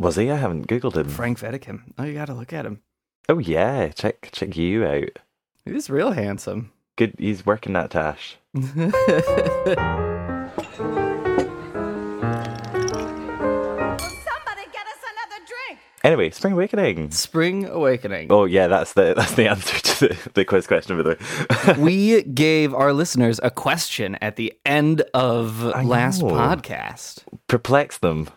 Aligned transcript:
Was 0.00 0.16
he? 0.16 0.30
I 0.30 0.36
haven't 0.36 0.66
googled 0.66 0.96
him. 0.96 1.10
Frank 1.10 1.40
Wedekind. 1.40 1.82
Oh, 1.98 2.04
you 2.04 2.14
got 2.14 2.24
to 2.26 2.34
look 2.34 2.54
at 2.54 2.64
him. 2.64 2.80
Oh 3.28 3.38
yeah, 3.38 3.88
check 3.88 4.30
check 4.32 4.56
you 4.56 4.84
out. 4.86 5.18
He's 5.66 5.90
real 5.90 6.12
handsome. 6.12 6.72
Good. 6.96 7.14
He's 7.18 7.44
working 7.44 7.74
that 7.74 7.90
Tash. 7.90 8.38
Anyway, 16.02 16.30
Spring 16.30 16.54
Awakening. 16.54 17.10
Spring 17.10 17.66
Awakening. 17.66 18.28
Oh 18.30 18.46
yeah, 18.46 18.68
that's 18.68 18.94
the 18.94 19.12
that's 19.14 19.34
the 19.34 19.46
answer 19.50 19.78
to 19.80 20.08
the, 20.08 20.30
the 20.32 20.44
quiz 20.46 20.66
question 20.66 20.98
of 20.98 21.04
the 21.04 21.10
way. 21.10 21.74
we 21.78 22.22
gave 22.22 22.72
our 22.72 22.94
listeners 22.94 23.38
a 23.42 23.50
question 23.50 24.14
at 24.22 24.36
the 24.36 24.54
end 24.64 25.02
of 25.12 25.62
I 25.66 25.82
last 25.82 26.22
know. 26.22 26.30
podcast. 26.30 27.24
Perplex 27.48 27.98
them. 27.98 28.30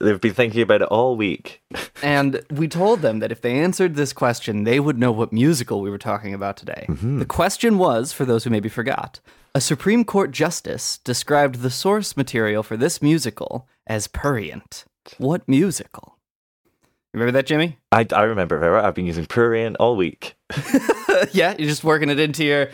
They've 0.00 0.20
been 0.20 0.34
thinking 0.34 0.62
about 0.62 0.82
it 0.82 0.88
all 0.88 1.16
week. 1.16 1.62
And 2.02 2.42
we 2.50 2.66
told 2.66 3.02
them 3.02 3.18
that 3.18 3.30
if 3.30 3.42
they 3.42 3.58
answered 3.60 3.94
this 3.94 4.14
question, 4.14 4.64
they 4.64 4.80
would 4.80 4.98
know 4.98 5.12
what 5.12 5.34
musical 5.34 5.82
we 5.82 5.90
were 5.90 5.98
talking 5.98 6.32
about 6.32 6.56
today. 6.56 6.86
Mm-hmm. 6.88 7.18
The 7.18 7.26
question 7.26 7.76
was, 7.76 8.10
for 8.10 8.24
those 8.24 8.44
who 8.44 8.48
maybe 8.48 8.70
forgot, 8.70 9.20
a 9.54 9.60
Supreme 9.60 10.04
Court 10.04 10.30
justice 10.30 10.96
described 10.96 11.56
the 11.56 11.68
source 11.68 12.16
material 12.16 12.62
for 12.62 12.78
this 12.78 13.02
musical 13.02 13.68
as 13.86 14.08
prurient. 14.08 14.86
What 15.18 15.46
musical? 15.46 16.16
Remember 17.12 17.32
that, 17.32 17.46
Jimmy? 17.46 17.76
I, 17.92 18.06
I 18.12 18.22
remember 18.22 18.58
very 18.58 18.72
well. 18.72 18.84
I've 18.84 18.94
been 18.94 19.06
using 19.06 19.26
Prurient 19.26 19.76
all 19.80 19.96
week. 19.96 20.36
yeah, 21.32 21.54
you're 21.58 21.68
just 21.68 21.84
working 21.84 22.08
it 22.08 22.20
into 22.20 22.44
your 22.44 22.70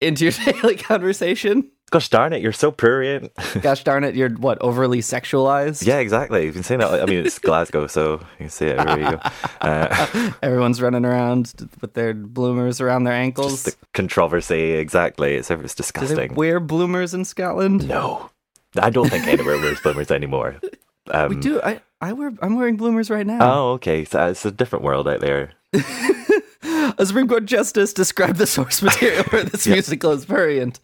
into 0.00 0.24
your 0.24 0.32
daily 0.52 0.76
conversation. 0.76 1.70
Gosh 1.92 2.08
darn 2.08 2.32
it, 2.32 2.42
you're 2.42 2.52
so 2.52 2.72
prurient. 2.72 3.30
Gosh 3.62 3.84
darn 3.84 4.02
it, 4.02 4.16
you're 4.16 4.30
what 4.30 4.60
overly 4.60 4.98
sexualized. 4.98 5.86
yeah, 5.86 5.98
exactly. 5.98 6.44
You've 6.44 6.54
been 6.54 6.64
saying 6.64 6.80
that. 6.80 7.00
I 7.00 7.06
mean, 7.06 7.24
it's 7.24 7.38
Glasgow, 7.38 7.86
so 7.86 8.14
you 8.14 8.26
can 8.38 8.48
say 8.50 8.68
it 8.70 8.78
everywhere 8.78 9.12
you 9.12 9.16
go. 9.18 9.30
Uh, 9.60 10.32
Everyone's 10.42 10.82
running 10.82 11.04
around 11.04 11.52
with 11.80 11.94
their 11.94 12.12
bloomers 12.12 12.80
around 12.80 13.04
their 13.04 13.14
ankles. 13.14 13.62
the 13.64 13.74
controversy, 13.94 14.72
exactly. 14.72 15.34
It's, 15.36 15.48
it's 15.50 15.74
Do 15.74 15.82
they 15.82 15.82
disgusting. 15.82 16.34
wear 16.34 16.58
bloomers 16.60 17.14
in 17.14 17.24
Scotland? 17.24 17.88
No, 17.88 18.30
I 18.80 18.90
don't 18.90 19.08
think 19.08 19.26
anywhere 19.26 19.56
wears 19.58 19.80
bloomers 19.84 20.10
anymore. 20.10 20.56
Um, 21.12 21.28
We 21.30 21.36
do. 21.36 21.60
I 21.62 21.80
I 22.00 22.12
wear. 22.12 22.32
I'm 22.42 22.56
wearing 22.56 22.76
bloomers 22.76 23.10
right 23.10 23.26
now. 23.26 23.38
Oh, 23.40 23.70
okay. 23.74 24.04
So 24.04 24.26
it's 24.28 24.44
a 24.44 24.50
different 24.50 24.84
world 24.84 25.06
out 25.08 25.20
there. 25.20 25.52
A 26.98 27.06
Supreme 27.06 27.28
Court 27.28 27.44
justice 27.46 27.92
described 27.92 28.38
the 28.38 28.46
source 28.46 28.82
material 28.82 29.22
for 29.24 29.42
this 29.44 29.66
musical 29.66 30.10
as 30.10 30.24
prurient. 30.24 30.80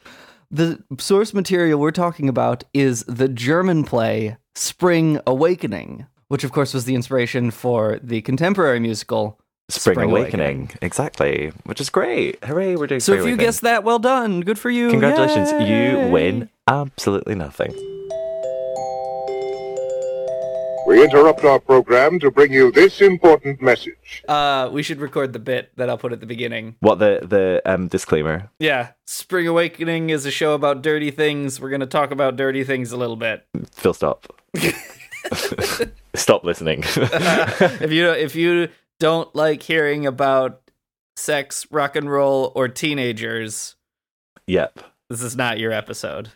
The 0.55 0.83
source 0.99 1.33
material 1.33 1.81
we're 1.81 1.93
talking 1.93 2.29
about 2.29 2.65
is 2.75 3.05
the 3.09 3.27
German 3.29 3.85
play 3.85 4.37
Spring 4.55 5.19
Awakening, 5.27 6.07
which 6.29 6.45
of 6.45 6.53
course 6.53 6.75
was 6.75 6.85
the 6.85 6.95
inspiration 6.95 7.51
for 7.51 7.99
the 8.03 8.21
contemporary 8.21 8.79
musical 8.79 9.39
Spring, 9.71 9.99
Awakening. 10.11 10.71
exactly, 10.83 11.53
which 11.65 11.81
is 11.81 11.89
great. 11.89 12.45
Hooray, 12.45 12.77
we're 12.77 12.87
doing. 12.87 13.01
So 13.01 13.12
Spring 13.15 13.21
if 13.21 13.25
you 13.25 13.31
Awakening. 13.33 13.47
guessed 13.47 13.61
that, 13.62 13.85
well 13.85 13.99
done. 13.99 14.43
Good 14.43 14.59
for 14.59 14.69
you. 14.69 14.91
congratulations, 14.91 15.51
Yay! 15.53 16.05
you 16.05 16.11
win 16.12 16.51
absolutely 16.69 17.35
nothing. 17.35 17.73
We 20.87 21.03
interrupt 21.03 21.44
our 21.44 21.59
program 21.60 22.19
to 22.20 22.31
bring 22.31 22.53
you 22.53 22.72
this 22.72 23.00
important 23.00 23.62
message. 23.62 24.25
Uh, 24.28 24.69
we 24.72 24.82
should 24.82 25.00
record 25.00 25.32
the 25.32 25.38
bit 25.38 25.70
that 25.76 25.88
I'll 25.88 25.98
put 25.98 26.12
at 26.12 26.20
the 26.20 26.26
beginning. 26.26 26.76
What 26.81 26.98
the 26.98 27.20
the 27.22 27.62
um 27.65 27.88
disclaimer? 27.88 28.50
Yeah, 28.59 28.91
Spring 29.06 29.47
Awakening 29.47 30.10
is 30.10 30.26
a 30.26 30.31
show 30.31 30.54
about 30.54 30.82
dirty 30.82 31.10
things. 31.10 31.60
We're 31.60 31.70
going 31.70 31.81
to 31.81 31.87
talk 31.87 32.10
about 32.10 32.37
dirty 32.37 32.65
things 32.65 32.93
a 32.93 32.97
little 32.97 33.16
bit. 33.16 33.47
Phil, 33.72 33.94
stop. 33.94 34.26
stop 36.15 36.44
listening. 36.44 36.82
if 36.87 37.93
you 37.93 38.10
if 38.10 38.34
you 38.34 38.69
don't 38.99 39.34
like 39.34 39.62
hearing 39.62 40.06
about 40.06 40.60
sex, 41.16 41.66
rock 41.70 41.97
and 41.97 42.10
roll, 42.10 42.53
or 42.54 42.69
teenagers, 42.69 43.76
yep, 44.47 44.81
this 45.09 45.22
is 45.22 45.37
not 45.37 45.59
your 45.59 45.72
episode. 45.72 46.31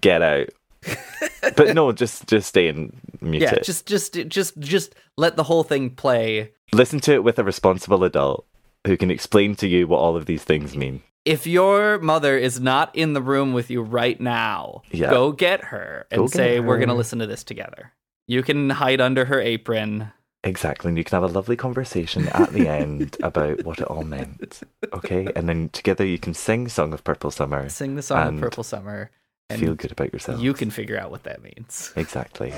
get 0.00 0.22
out. 0.22 0.48
but 1.56 1.74
no, 1.74 1.92
just 1.92 2.26
just 2.26 2.48
stay 2.48 2.68
and 2.68 2.96
mute 3.20 3.42
yeah, 3.42 3.54
it. 3.54 3.64
just 3.64 3.86
just 3.86 4.14
just 4.28 4.58
just 4.58 4.94
let 5.16 5.36
the 5.36 5.44
whole 5.44 5.62
thing 5.62 5.90
play. 5.90 6.52
Listen 6.72 7.00
to 7.00 7.12
it 7.12 7.24
with 7.24 7.38
a 7.38 7.44
responsible 7.44 8.04
adult 8.04 8.46
who 8.86 8.96
can 8.96 9.10
explain 9.10 9.54
to 9.56 9.68
you 9.68 9.86
what 9.86 9.98
all 9.98 10.16
of 10.16 10.26
these 10.26 10.44
things 10.44 10.76
mean. 10.76 11.02
If 11.24 11.46
your 11.46 11.98
mother 11.98 12.38
is 12.38 12.60
not 12.60 12.94
in 12.96 13.12
the 13.12 13.20
room 13.20 13.52
with 13.52 13.70
you 13.70 13.82
right 13.82 14.18
now, 14.18 14.82
Yeah. 14.90 15.10
go 15.10 15.32
get 15.32 15.64
her 15.64 16.06
and 16.10 16.22
get 16.22 16.30
say 16.32 16.60
we're 16.60 16.78
going 16.78 16.88
to 16.88 16.94
listen 16.94 17.18
to 17.18 17.26
this 17.26 17.44
together. 17.44 17.92
You 18.26 18.42
can 18.42 18.70
hide 18.70 19.00
under 19.00 19.26
her 19.26 19.40
apron. 19.40 20.12
Exactly, 20.42 20.88
and 20.88 20.96
you 20.96 21.04
can 21.04 21.20
have 21.20 21.30
a 21.30 21.32
lovely 21.32 21.56
conversation 21.56 22.28
at 22.28 22.52
the 22.52 22.66
end 22.66 23.18
about 23.22 23.62
what 23.64 23.80
it 23.80 23.84
all 23.84 24.04
meant. 24.04 24.62
Okay, 24.94 25.28
and 25.36 25.46
then 25.46 25.68
together 25.68 26.06
you 26.06 26.18
can 26.18 26.32
sing 26.32 26.66
"Song 26.68 26.94
of 26.94 27.04
Purple 27.04 27.30
Summer," 27.30 27.68
Sing 27.68 27.96
the 27.96 28.02
song 28.02 28.36
of 28.36 28.40
Purple 28.40 28.64
Summer 28.64 29.10
and 29.50 29.60
feel 29.60 29.74
good 29.74 29.92
about 29.92 30.12
yourself. 30.12 30.40
You 30.40 30.54
can 30.54 30.70
figure 30.70 30.98
out 30.98 31.10
what 31.10 31.24
that 31.24 31.42
means. 31.42 31.92
exactly. 31.96 32.52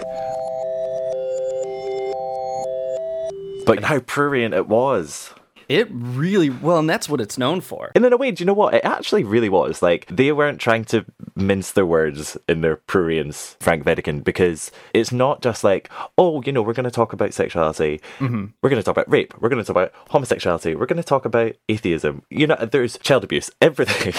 But 3.64 3.84
how 3.84 4.00
prurient 4.00 4.54
it 4.54 4.68
was. 4.68 5.32
It 5.68 5.88
really 5.90 6.50
well, 6.50 6.78
and 6.78 6.88
that's 6.88 7.08
what 7.08 7.20
it's 7.20 7.38
known 7.38 7.60
for. 7.60 7.92
And 7.94 8.04
in 8.04 8.12
a 8.12 8.16
way, 8.16 8.30
do 8.30 8.42
you 8.42 8.46
know 8.46 8.54
what? 8.54 8.74
It 8.74 8.84
actually 8.84 9.24
really 9.24 9.48
was. 9.48 9.82
Like, 9.82 10.06
they 10.06 10.32
weren't 10.32 10.60
trying 10.60 10.84
to 10.86 11.04
mince 11.34 11.72
their 11.72 11.86
words 11.86 12.36
in 12.48 12.60
their 12.60 12.76
prurience, 12.76 13.56
Frank 13.60 13.84
Wedekind, 13.84 14.24
because 14.24 14.70
it's 14.92 15.12
not 15.12 15.42
just 15.42 15.64
like, 15.64 15.90
oh, 16.18 16.42
you 16.42 16.52
know, 16.52 16.62
we're 16.62 16.72
going 16.72 16.84
to 16.84 16.90
talk 16.90 17.12
about 17.12 17.34
sexuality. 17.34 18.00
Mm-hmm. 18.18 18.46
We're 18.62 18.70
going 18.70 18.80
to 18.80 18.84
talk 18.84 18.96
about 18.96 19.10
rape. 19.10 19.34
We're 19.40 19.48
going 19.48 19.62
to 19.62 19.66
talk 19.66 19.76
about 19.76 19.92
homosexuality. 20.10 20.74
We're 20.74 20.86
going 20.86 20.96
to 20.96 21.02
talk 21.02 21.24
about 21.24 21.52
atheism. 21.68 22.22
You 22.30 22.46
know, 22.46 22.56
there's 22.56 22.98
child 22.98 23.24
abuse, 23.24 23.50
everything 23.60 24.12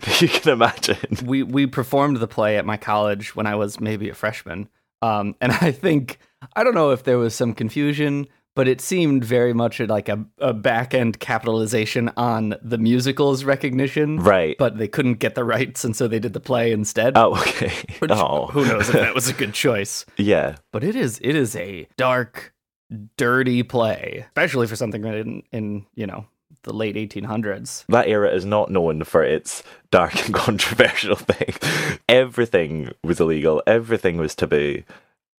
that 0.00 0.20
you 0.20 0.28
can 0.28 0.52
imagine. 0.52 0.96
we 1.24 1.42
we 1.42 1.66
performed 1.66 2.18
the 2.18 2.28
play 2.28 2.56
at 2.56 2.66
my 2.66 2.76
college 2.76 3.36
when 3.36 3.46
I 3.46 3.54
was 3.54 3.80
maybe 3.80 4.08
a 4.08 4.14
freshman, 4.14 4.68
um, 5.02 5.34
and 5.40 5.52
I 5.52 5.70
think 5.72 6.18
I 6.54 6.64
don't 6.64 6.74
know 6.74 6.90
if 6.90 7.04
there 7.04 7.18
was 7.18 7.34
some 7.34 7.54
confusion, 7.54 8.26
but 8.56 8.66
it 8.66 8.80
seemed 8.80 9.22
very 9.24 9.52
much 9.52 9.78
like 9.78 10.08
a, 10.08 10.24
a 10.38 10.52
back 10.52 10.92
end 10.94 11.20
capitalization 11.20 12.10
on 12.16 12.56
the 12.62 12.78
musical's 12.78 13.44
recognition, 13.44 14.18
Right. 14.18 14.56
But 14.58 14.78
they 14.78 14.88
couldn't 14.88 15.20
get 15.20 15.36
the 15.36 15.44
rights, 15.44 15.84
and 15.84 15.94
so 15.94 16.08
they 16.08 16.18
did 16.18 16.32
the 16.32 16.40
play 16.40 16.72
instead. 16.72 17.16
Oh, 17.16 17.36
okay. 17.38 17.72
Which, 18.00 18.10
oh, 18.10 18.46
who 18.48 18.64
knows 18.66 18.88
if 18.88 18.94
that 18.94 19.14
was 19.14 19.28
a 19.28 19.32
good 19.32 19.54
choice? 19.64 20.04
yeah. 20.16 20.56
But 20.72 20.82
it 20.82 20.96
is 20.96 21.20
it 21.22 21.36
is 21.36 21.54
a 21.54 21.86
dark, 21.96 22.52
dirty 23.16 23.62
play, 23.62 24.24
especially 24.28 24.66
for 24.66 24.74
something 24.76 25.02
written 25.02 25.42
in 25.52 25.86
you 25.94 26.06
know 26.06 26.26
the 26.62 26.72
late 26.72 26.96
1800s. 26.96 27.84
That 27.88 28.08
era 28.08 28.28
is 28.34 28.44
not 28.44 28.70
known 28.72 29.04
for 29.04 29.22
its 29.22 29.62
dark 29.92 30.24
and 30.26 30.34
controversial 30.46 31.14
thing. 31.14 31.54
Everything 32.08 32.90
was 33.04 33.20
illegal. 33.20 33.62
Everything 33.66 34.16
was 34.16 34.34
taboo. 34.34 34.82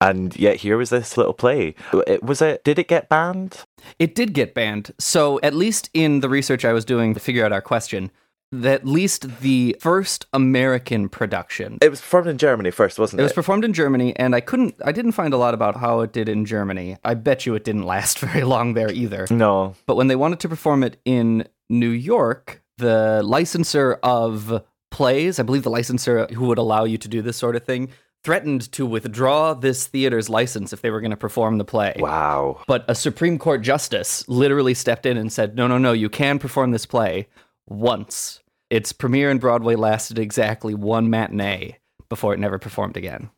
And 0.00 0.36
yet 0.36 0.56
here 0.56 0.76
was 0.76 0.90
this 0.90 1.16
little 1.16 1.32
play. 1.32 1.74
It 2.06 2.22
was 2.22 2.42
it 2.42 2.62
did 2.64 2.78
it 2.78 2.88
get 2.88 3.08
banned? 3.08 3.64
It 3.98 4.14
did 4.14 4.34
get 4.34 4.52
banned. 4.54 4.92
So, 4.98 5.40
at 5.42 5.54
least 5.54 5.88
in 5.94 6.20
the 6.20 6.28
research 6.28 6.64
I 6.64 6.72
was 6.72 6.84
doing 6.84 7.14
to 7.14 7.20
figure 7.20 7.44
out 7.44 7.52
our 7.52 7.62
question, 7.62 8.10
that 8.52 8.80
at 8.82 8.86
least 8.86 9.40
the 9.40 9.74
first 9.80 10.26
American 10.32 11.08
production. 11.08 11.78
It 11.80 11.88
was 11.90 12.00
performed 12.00 12.28
in 12.28 12.38
Germany 12.38 12.70
first, 12.70 12.98
wasn't 12.98 13.20
It 13.20 13.22
it? 13.22 13.24
was 13.24 13.32
performed 13.32 13.64
in 13.64 13.72
Germany, 13.72 14.14
and 14.16 14.34
I 14.36 14.40
couldn't, 14.40 14.74
I 14.84 14.92
didn't 14.92 15.12
find 15.12 15.32
a 15.34 15.36
lot 15.38 15.54
about 15.54 15.76
how 15.76 16.00
it 16.00 16.12
did 16.12 16.28
in 16.28 16.44
Germany. 16.44 16.96
I 17.02 17.14
bet 17.14 17.44
you 17.46 17.54
it 17.54 17.64
didn't 17.64 17.82
last 17.94 18.18
very 18.18 18.44
long 18.44 18.74
there 18.74 18.90
either. 18.92 19.26
no. 19.30 19.74
But 19.86 19.96
when 19.96 20.06
they 20.08 20.16
wanted 20.16 20.40
to 20.40 20.48
perform 20.48 20.84
it 20.84 21.00
in 21.04 21.48
New 21.70 21.90
York, 21.90 22.62
the 22.78 23.22
licensor 23.24 23.94
of 24.02 24.62
plays, 24.90 25.38
I 25.40 25.42
believe 25.42 25.64
the 25.64 25.70
licensor 25.70 26.26
who 26.26 26.46
would 26.46 26.58
allow 26.58 26.84
you 26.84 26.98
to 26.98 27.08
do 27.08 27.22
this 27.22 27.36
sort 27.36 27.56
of 27.56 27.64
thing, 27.64 27.88
threatened 28.26 28.72
to 28.72 28.84
withdraw 28.84 29.54
this 29.54 29.86
theater's 29.86 30.28
license 30.28 30.72
if 30.72 30.82
they 30.82 30.90
were 30.90 31.00
going 31.00 31.12
to 31.12 31.16
perform 31.16 31.58
the 31.58 31.64
play. 31.64 31.94
Wow. 31.96 32.60
But 32.66 32.84
a 32.88 32.94
Supreme 32.96 33.38
Court 33.38 33.62
justice 33.62 34.28
literally 34.28 34.74
stepped 34.74 35.06
in 35.06 35.16
and 35.16 35.32
said, 35.32 35.54
no, 35.54 35.68
no, 35.68 35.78
no, 35.78 35.92
you 35.92 36.08
can 36.08 36.40
perform 36.40 36.72
this 36.72 36.86
play 36.86 37.28
once. 37.68 38.40
Its 38.68 38.92
premiere 38.92 39.30
in 39.30 39.38
Broadway 39.38 39.76
lasted 39.76 40.18
exactly 40.18 40.74
one 40.74 41.08
matinee 41.08 41.78
before 42.08 42.34
it 42.34 42.40
never 42.40 42.58
performed 42.58 42.96
again. 42.96 43.30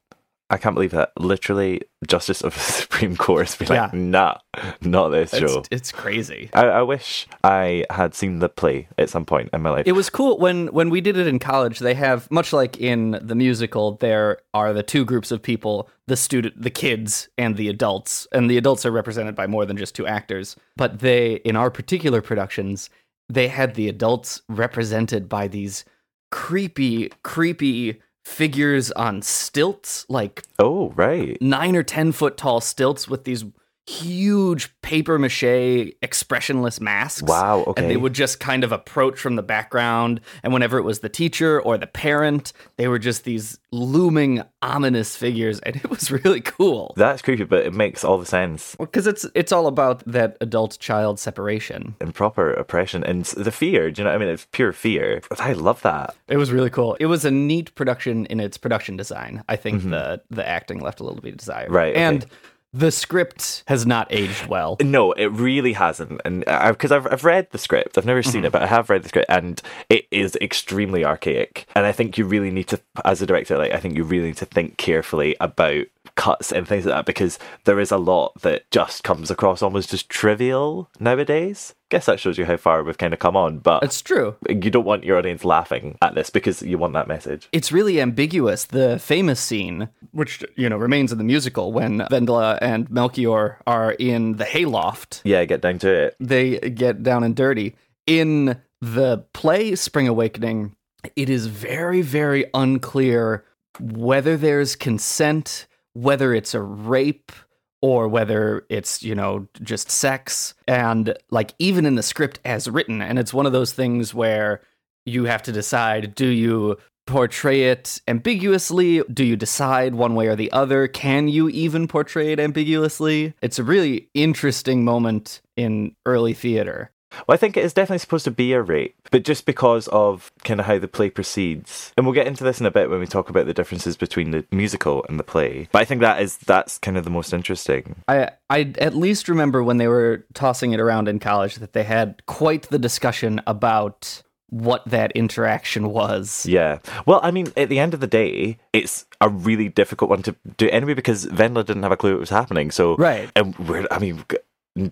I 0.51 0.57
can't 0.57 0.75
believe 0.75 0.93
that. 0.93 1.13
Literally, 1.19 1.83
Justice 2.07 2.41
of 2.41 2.55
the 2.55 2.61
Supreme 2.61 3.17
Court 3.17 3.47
has 3.49 3.57
been 3.57 3.69
like, 3.69 3.93
Yeah. 3.93 3.99
nah, 3.99 4.39
not 4.81 5.11
this 5.11 5.35
It's, 5.35 5.53
show. 5.53 5.63
it's 5.71 5.93
crazy. 5.93 6.49
I, 6.55 6.67
I 6.67 6.83
wish 6.83 7.27
I 7.45 7.85
had 7.91 8.15
seen 8.15 8.39
the 8.39 8.49
play 8.49 8.89
at 8.97 9.11
some 9.11 9.25
point 9.27 9.51
in 9.53 9.61
my 9.61 9.71
life. 9.71 9.87
It 9.87 9.93
was 9.93 10.09
cool 10.09 10.39
when 10.39 10.69
when 10.69 10.89
we 10.91 11.01
did 11.01 11.17
it 11.19 11.27
in 11.27 11.39
college. 11.39 11.81
They 11.81 11.95
have 11.95 12.31
much 12.31 12.53
like 12.53 12.79
in 12.79 13.19
the 13.23 13.35
musical. 13.35 13.97
There 13.97 14.39
are 14.55 14.73
the 14.73 14.83
two 14.83 15.05
groups 15.05 15.31
of 15.31 15.43
people: 15.43 15.89
the 16.07 16.17
student, 16.17 16.61
the 16.63 16.71
kids, 16.71 17.29
and 17.37 17.57
the 17.57 17.69
adults. 17.69 18.27
And 18.33 18.51
the 18.51 18.57
adults 18.57 18.87
are 18.87 18.91
represented 18.91 19.35
by 19.35 19.47
more 19.47 19.67
than 19.67 19.77
just 19.77 19.95
two 19.95 20.07
actors. 20.07 20.57
But 20.77 21.01
they, 21.01 21.35
in 21.45 21.57
our 21.57 21.71
particular 21.71 22.23
productions, 22.23 22.89
they 23.29 23.49
had 23.49 23.75
the 23.75 23.89
adults 23.89 24.41
represented 24.49 25.29
by 25.29 25.49
these 25.49 25.85
creepy, 26.31 27.11
creepy 27.23 28.01
figures 28.29 28.93
on 28.93 29.23
stilts, 29.23 30.05
like 30.09 30.43
oh, 30.59 30.91
right. 30.91 31.41
nine 31.41 31.75
or 31.75 31.83
ten 31.83 32.13
foot 32.13 32.37
tall 32.37 32.61
stilts 32.61 33.09
with 33.09 33.25
these 33.25 33.45
huge 33.89 34.71
paper 34.83 35.19
mache 35.19 35.93
expressionless 36.03 36.81
masks. 36.81 37.23
Wow, 37.23 37.65
Okay. 37.69 37.83
And 37.83 37.91
they 37.91 37.97
would 37.97 38.13
just 38.13 38.39
kind 38.41 38.63
of 38.65 38.71
approach 38.73 39.19
from 39.19 39.37
the 39.37 39.43
background. 39.43 40.21
And 40.43 40.53
whenever 40.53 40.79
it 40.79 40.83
was 40.83 41.01
the 41.01 41.09
teacher 41.09 41.61
or 41.61 41.79
the 41.79 41.87
parent, 41.87 42.53
they 42.77 42.87
were 42.87 42.99
just 42.99 43.25
these 43.25 43.59
looming, 43.73 44.43
ominous 44.63 45.17
figures. 45.17 45.59
And 45.61 45.77
it 45.85 45.89
was 45.91 46.11
really 46.11 46.41
cool. 46.41 46.93
That's 46.97 47.23
creepy, 47.23 47.45
but 47.45 47.65
it 47.65 47.73
makes 47.75 48.05
all 48.05 48.19
the 48.19 48.27
sense. 48.27 48.77
Because 48.79 49.07
it's 49.07 49.27
it's 49.35 49.53
all 49.53 49.67
about 49.67 50.03
that 50.07 50.37
adult 50.41 50.79
child 50.79 51.19
separation. 51.19 51.95
And 52.01 52.15
proper 52.15 52.53
oppression 52.53 53.03
and 53.05 53.25
the 53.25 53.51
fear. 53.53 53.91
Do 53.91 54.03
you 54.03 54.05
know 54.05 54.11
what 54.13 54.17
I 54.23 54.25
mean? 54.25 54.29
It's 54.35 54.47
pure 54.53 54.73
fear. 54.73 55.23
I 55.39 55.55
love 55.55 55.83
that. 55.83 56.15
It 56.29 56.37
was 56.37 56.53
really 56.53 56.71
cool. 56.71 56.97
It 57.01 57.07
was 57.07 57.25
a 57.25 57.31
neat 57.31 57.75
production 57.75 58.27
in 58.27 58.39
its 58.41 58.59
production 58.59 58.97
design. 58.97 59.43
I 59.49 59.57
think 59.57 59.79
Mm-hmm. 59.79 59.91
the 59.91 60.21
the 60.31 60.49
acting 60.49 60.81
left 60.81 60.99
a 61.01 61.05
little 61.05 61.21
bit 61.21 61.31
to 61.31 61.37
desire. 61.37 61.69
Right, 61.71 61.93
okay. 61.93 62.03
And 62.03 62.27
the 62.73 62.91
script 62.91 63.63
has 63.67 63.87
not 63.87 64.07
aged 64.11 64.47
well. 64.47 64.77
No, 64.81 65.13
it 65.13 65.27
really 65.27 65.73
hasn't. 65.73 66.21
And 66.25 66.41
because 66.41 66.93
I've, 66.93 67.07
I've 67.11 67.25
read 67.25 67.51
the 67.51 67.59
script, 67.59 67.97
I've 67.97 68.07
never 68.07 68.23
seen 68.23 68.45
it, 68.45 68.49
mm-hmm. 68.49 68.53
but 68.53 68.63
I 68.63 68.67
have 68.67 68.91
read 68.91 69.03
the 69.03 69.09
script, 69.09 69.31
and 69.31 69.61
it 69.89 70.07
is 70.11 70.37
extremely 70.37 71.05
archaic. 71.05 71.67
And 71.75 71.87
I 71.87 71.93
think 71.93 72.19
you 72.19 72.25
really 72.27 72.51
need 72.51 72.69
to, 72.69 72.81
as 73.05 73.23
a 73.23 73.27
director, 73.27 73.57
like 73.57 73.73
I 73.73 73.79
think 73.79 73.97
you 73.97 74.05
really 74.05 74.29
need 74.29 74.37
to 74.39 74.47
think 74.47 74.77
carefully 74.77 75.37
about 75.41 75.87
cuts 76.19 76.51
and 76.53 76.67
things 76.67 76.85
like 76.85 76.95
that 76.97 77.07
because 77.07 77.39
there 77.65 77.79
is 77.79 77.91
a 77.93 77.97
lot 77.97 78.33
that 78.43 78.69
just 78.73 79.05
comes 79.05 79.31
across 79.31 79.63
almost 79.63 79.95
as 79.95 80.03
trivial 80.03 80.91
nowadays. 80.99 81.75
Guess 81.91 82.07
that 82.07 82.21
shows 82.21 82.37
you 82.37 82.45
how 82.45 82.57
far 82.59 82.83
we've 82.83 82.99
kind 82.99 83.15
of 83.15 83.21
come 83.21 83.37
on, 83.37 83.61
but 83.61 83.83
It's 83.85 84.03
true. 84.03 84.35
you 84.49 84.57
don't 84.71 84.85
want 84.85 85.05
your 85.05 85.17
audience 85.17 85.45
laughing 85.45 85.97
at 86.03 86.15
this 86.15 86.29
because 86.29 86.61
you 86.61 86.77
want 86.77 86.93
that 86.95 87.09
message. 87.09 87.49
it's 87.53 87.73
really 87.73 88.01
ambiguous. 88.01 88.65
The 88.67 88.99
famous 88.99 89.41
scene, 89.41 89.89
which 90.13 90.45
you 90.57 90.69
know 90.69 90.77
remains 90.77 91.13
in 91.13 91.19
the 91.19 91.25
musical, 91.25 91.73
when 91.73 92.01
Wendla 92.11 92.59
and 92.61 92.91
Melchior 92.91 93.59
are 93.67 93.93
in 93.93 94.37
the 94.37 94.45
hayloft, 94.45 95.23
Yeah, 95.25 95.45
get 95.47 95.63
down 95.63 95.79
to 95.79 95.89
it. 95.91 96.17
they 96.21 96.59
get 96.59 97.03
down 97.03 97.23
and 97.25 97.35
dirty. 97.35 97.75
In 98.07 98.61
the 98.83 99.25
play 99.33 99.75
Spring 99.77 100.09
Awakening, 100.09 100.75
it 101.17 101.31
is 101.31 101.47
very, 101.47 102.03
very 102.03 102.45
unclear 102.55 103.45
whether 103.81 104.37
there's 104.37 104.75
consent, 104.77 105.67
whether 105.99 106.33
it's 106.33 106.55
a 106.55 106.63
rape, 106.63 107.33
or 107.81 108.09
whether 108.09 108.67
it's, 108.69 109.03
you 109.03 109.15
know, 109.15 109.47
just 109.63 109.91
sex. 109.91 110.55
And 110.67 111.17
like 111.31 111.55
even 111.59 111.87
in 111.87 111.95
the 111.95 112.03
script 112.03 112.41
as 112.45 112.69
written, 112.69 113.03
and 113.03 113.19
it's 113.19 113.35
one 113.35 113.47
of 113.47 113.53
those 113.53 113.73
things 113.73 114.13
where 114.13 114.63
you 115.07 115.25
have 115.25 115.43
to 115.45 115.53
decide 115.53 116.15
do 116.15 116.27
you 116.27 116.77
portray 117.07 117.71
it 117.71 118.01
ambiguously? 118.07 119.03
Do 119.13 119.25
you 119.25 119.37
decide 119.37 119.95
one 119.95 120.15
way 120.15 120.27
or 120.27 120.37
the 120.37 120.53
other? 120.53 120.87
Can 120.87 121.27
you 121.29 121.49
even 121.49 121.89
portray 121.89 122.33
it 122.33 122.41
ambiguously? 122.41 123.35
It's 123.41 123.59
a 123.59 123.65
really 123.65 124.11
interesting 124.13 124.85
moment 124.85 125.41
in 125.57 125.97
early 126.05 126.35
theater. 126.35 126.91
Well, 127.27 127.35
I 127.35 127.37
think 127.37 127.57
it 127.57 127.65
is 127.65 127.73
definitely 127.73 127.99
supposed 127.99 128.25
to 128.25 128.31
be 128.31 128.53
a 128.53 128.63
rape, 128.63 128.95
but 129.11 129.25
just 129.25 129.47
because 129.47 129.89
of 129.89 130.33
kind 130.45 130.61
of 130.61 130.67
how 130.67 130.79
the 130.79 130.89
play 130.89 131.11
proceeds, 131.11 131.93
and 131.97 132.07
we'll 132.07 132.15
get 132.15 132.27
into 132.27 132.45
this 132.45 132.61
in 132.61 132.67
a 132.67 132.71
bit 132.71 132.91
when 132.91 133.01
we 133.01 133.07
talk 133.07 133.29
about 133.31 133.47
the 133.47 133.55
differences 133.55 133.97
between 133.97 134.31
the 134.31 134.45
musical 134.51 135.05
and 135.09 135.19
the 135.19 135.25
play. 135.25 135.69
But 135.73 135.83
I 135.83 135.85
think 135.85 136.01
that 136.01 136.21
is 136.23 136.37
that's 136.39 136.79
kind 136.79 136.97
of 136.97 137.05
the 137.05 137.11
most 137.11 137.33
interesting. 137.33 137.97
I 138.09 138.31
I 138.51 138.73
at 138.79 138.95
least 138.95 139.29
remember 139.29 139.63
when 139.63 139.79
they 139.79 139.89
were 139.89 140.25
tossing 140.35 140.73
it 140.73 140.81
around 140.81 141.09
in 141.09 141.19
college 141.19 141.57
that 141.57 141.73
they 141.73 141.85
had 141.85 142.25
quite 142.27 142.69
the 142.71 142.79
discussion 142.79 143.41
about 143.47 144.23
what 144.51 144.83
that 144.87 145.13
interaction 145.13 145.91
was. 145.91 146.47
Yeah. 146.47 146.79
Well, 147.05 147.21
I 147.23 147.31
mean, 147.31 147.53
at 147.55 147.69
the 147.69 147.79
end 147.79 147.93
of 147.93 148.01
the 148.01 148.07
day, 148.07 148.57
it's 148.73 149.05
a 149.21 149.29
really 149.29 149.69
difficult 149.69 150.09
one 150.09 150.23
to 150.23 150.35
do 150.57 150.71
anyway 150.71 150.95
because 150.95 151.27
Wendla 151.27 151.67
didn't 151.67 151.83
have 151.83 151.93
a 151.93 151.99
clue 151.99 152.13
what 152.13 152.21
was 152.21 152.31
happening. 152.31 152.71
So 152.71 152.97
Right. 152.97 153.31
and 153.37 153.55
we're, 153.59 153.87
I 153.91 153.99
mean, 153.99 154.25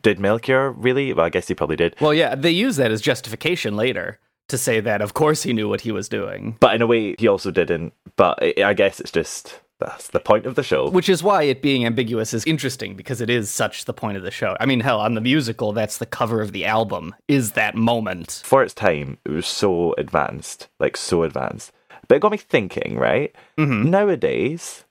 did 0.03 0.19
Melchior 0.19 0.73
really? 0.73 1.12
Well, 1.12 1.27
I 1.27 1.31
guess 1.31 1.49
he 1.49 1.55
probably 1.55 1.77
did. 1.77 1.97
Well, 2.00 2.15
yeah, 2.15 2.35
they 2.35 2.50
use 2.50 2.77
that 2.77 2.91
as 2.91 3.00
justification 3.00 3.77
later 3.77 4.19
to 4.49 4.59
say 4.59 4.81
that 4.81 5.03
of 5.03 5.15
course 5.15 5.43
he 5.43 5.53
knew 5.53 5.69
what 5.69 5.81
he 5.83 5.93
was 5.93 6.09
doing. 6.09 6.56
But 6.61 6.75
in 6.75 6.83
a 6.83 6.87
way, 6.87 7.17
he 7.19 7.29
also 7.29 7.50
didn't. 7.50 7.93
But 8.17 8.38
I 8.43 8.55
I 8.65 8.75
guess 8.75 9.00
it's 9.00 9.11
just 9.11 9.61
that's 9.79 10.09
the 10.09 10.21
point 10.21 10.47
of 10.47 10.55
the 10.55 10.62
show. 10.62 10.88
Which 10.88 11.09
is 11.09 11.23
why 11.23 11.43
it 11.43 11.61
being 11.62 11.85
ambiguous 11.85 12.33
is 12.33 12.44
interesting 12.47 12.97
because 12.97 13.21
it 13.21 13.29
is 13.29 13.50
such 13.50 13.85
the 13.85 13.93
point 13.93 14.17
of 14.17 14.23
the 14.23 14.31
show. 14.31 14.56
I 14.59 14.67
mean, 14.67 14.81
hell, 14.81 15.00
on 15.00 15.15
the 15.15 15.21
musical, 15.21 15.73
that's 15.73 15.99
the 15.99 16.06
cover 16.06 16.40
of 16.40 16.52
the 16.52 16.64
album, 16.64 17.14
is 17.28 17.52
that 17.52 17.75
moment. 17.75 18.43
for 18.45 18.62
its 18.62 18.73
time, 18.73 19.19
it 19.25 19.31
was 19.31 19.47
so 19.47 19.95
advanced, 19.99 20.69
like 20.81 20.97
so 20.97 21.23
advanced. 21.23 21.73
But 22.09 22.16
it 22.16 22.21
got 22.21 22.33
me 22.33 22.38
thinking, 22.38 22.97
right? 22.97 23.35
Mm-hmm. 23.59 23.90
Nowadays, 23.90 24.85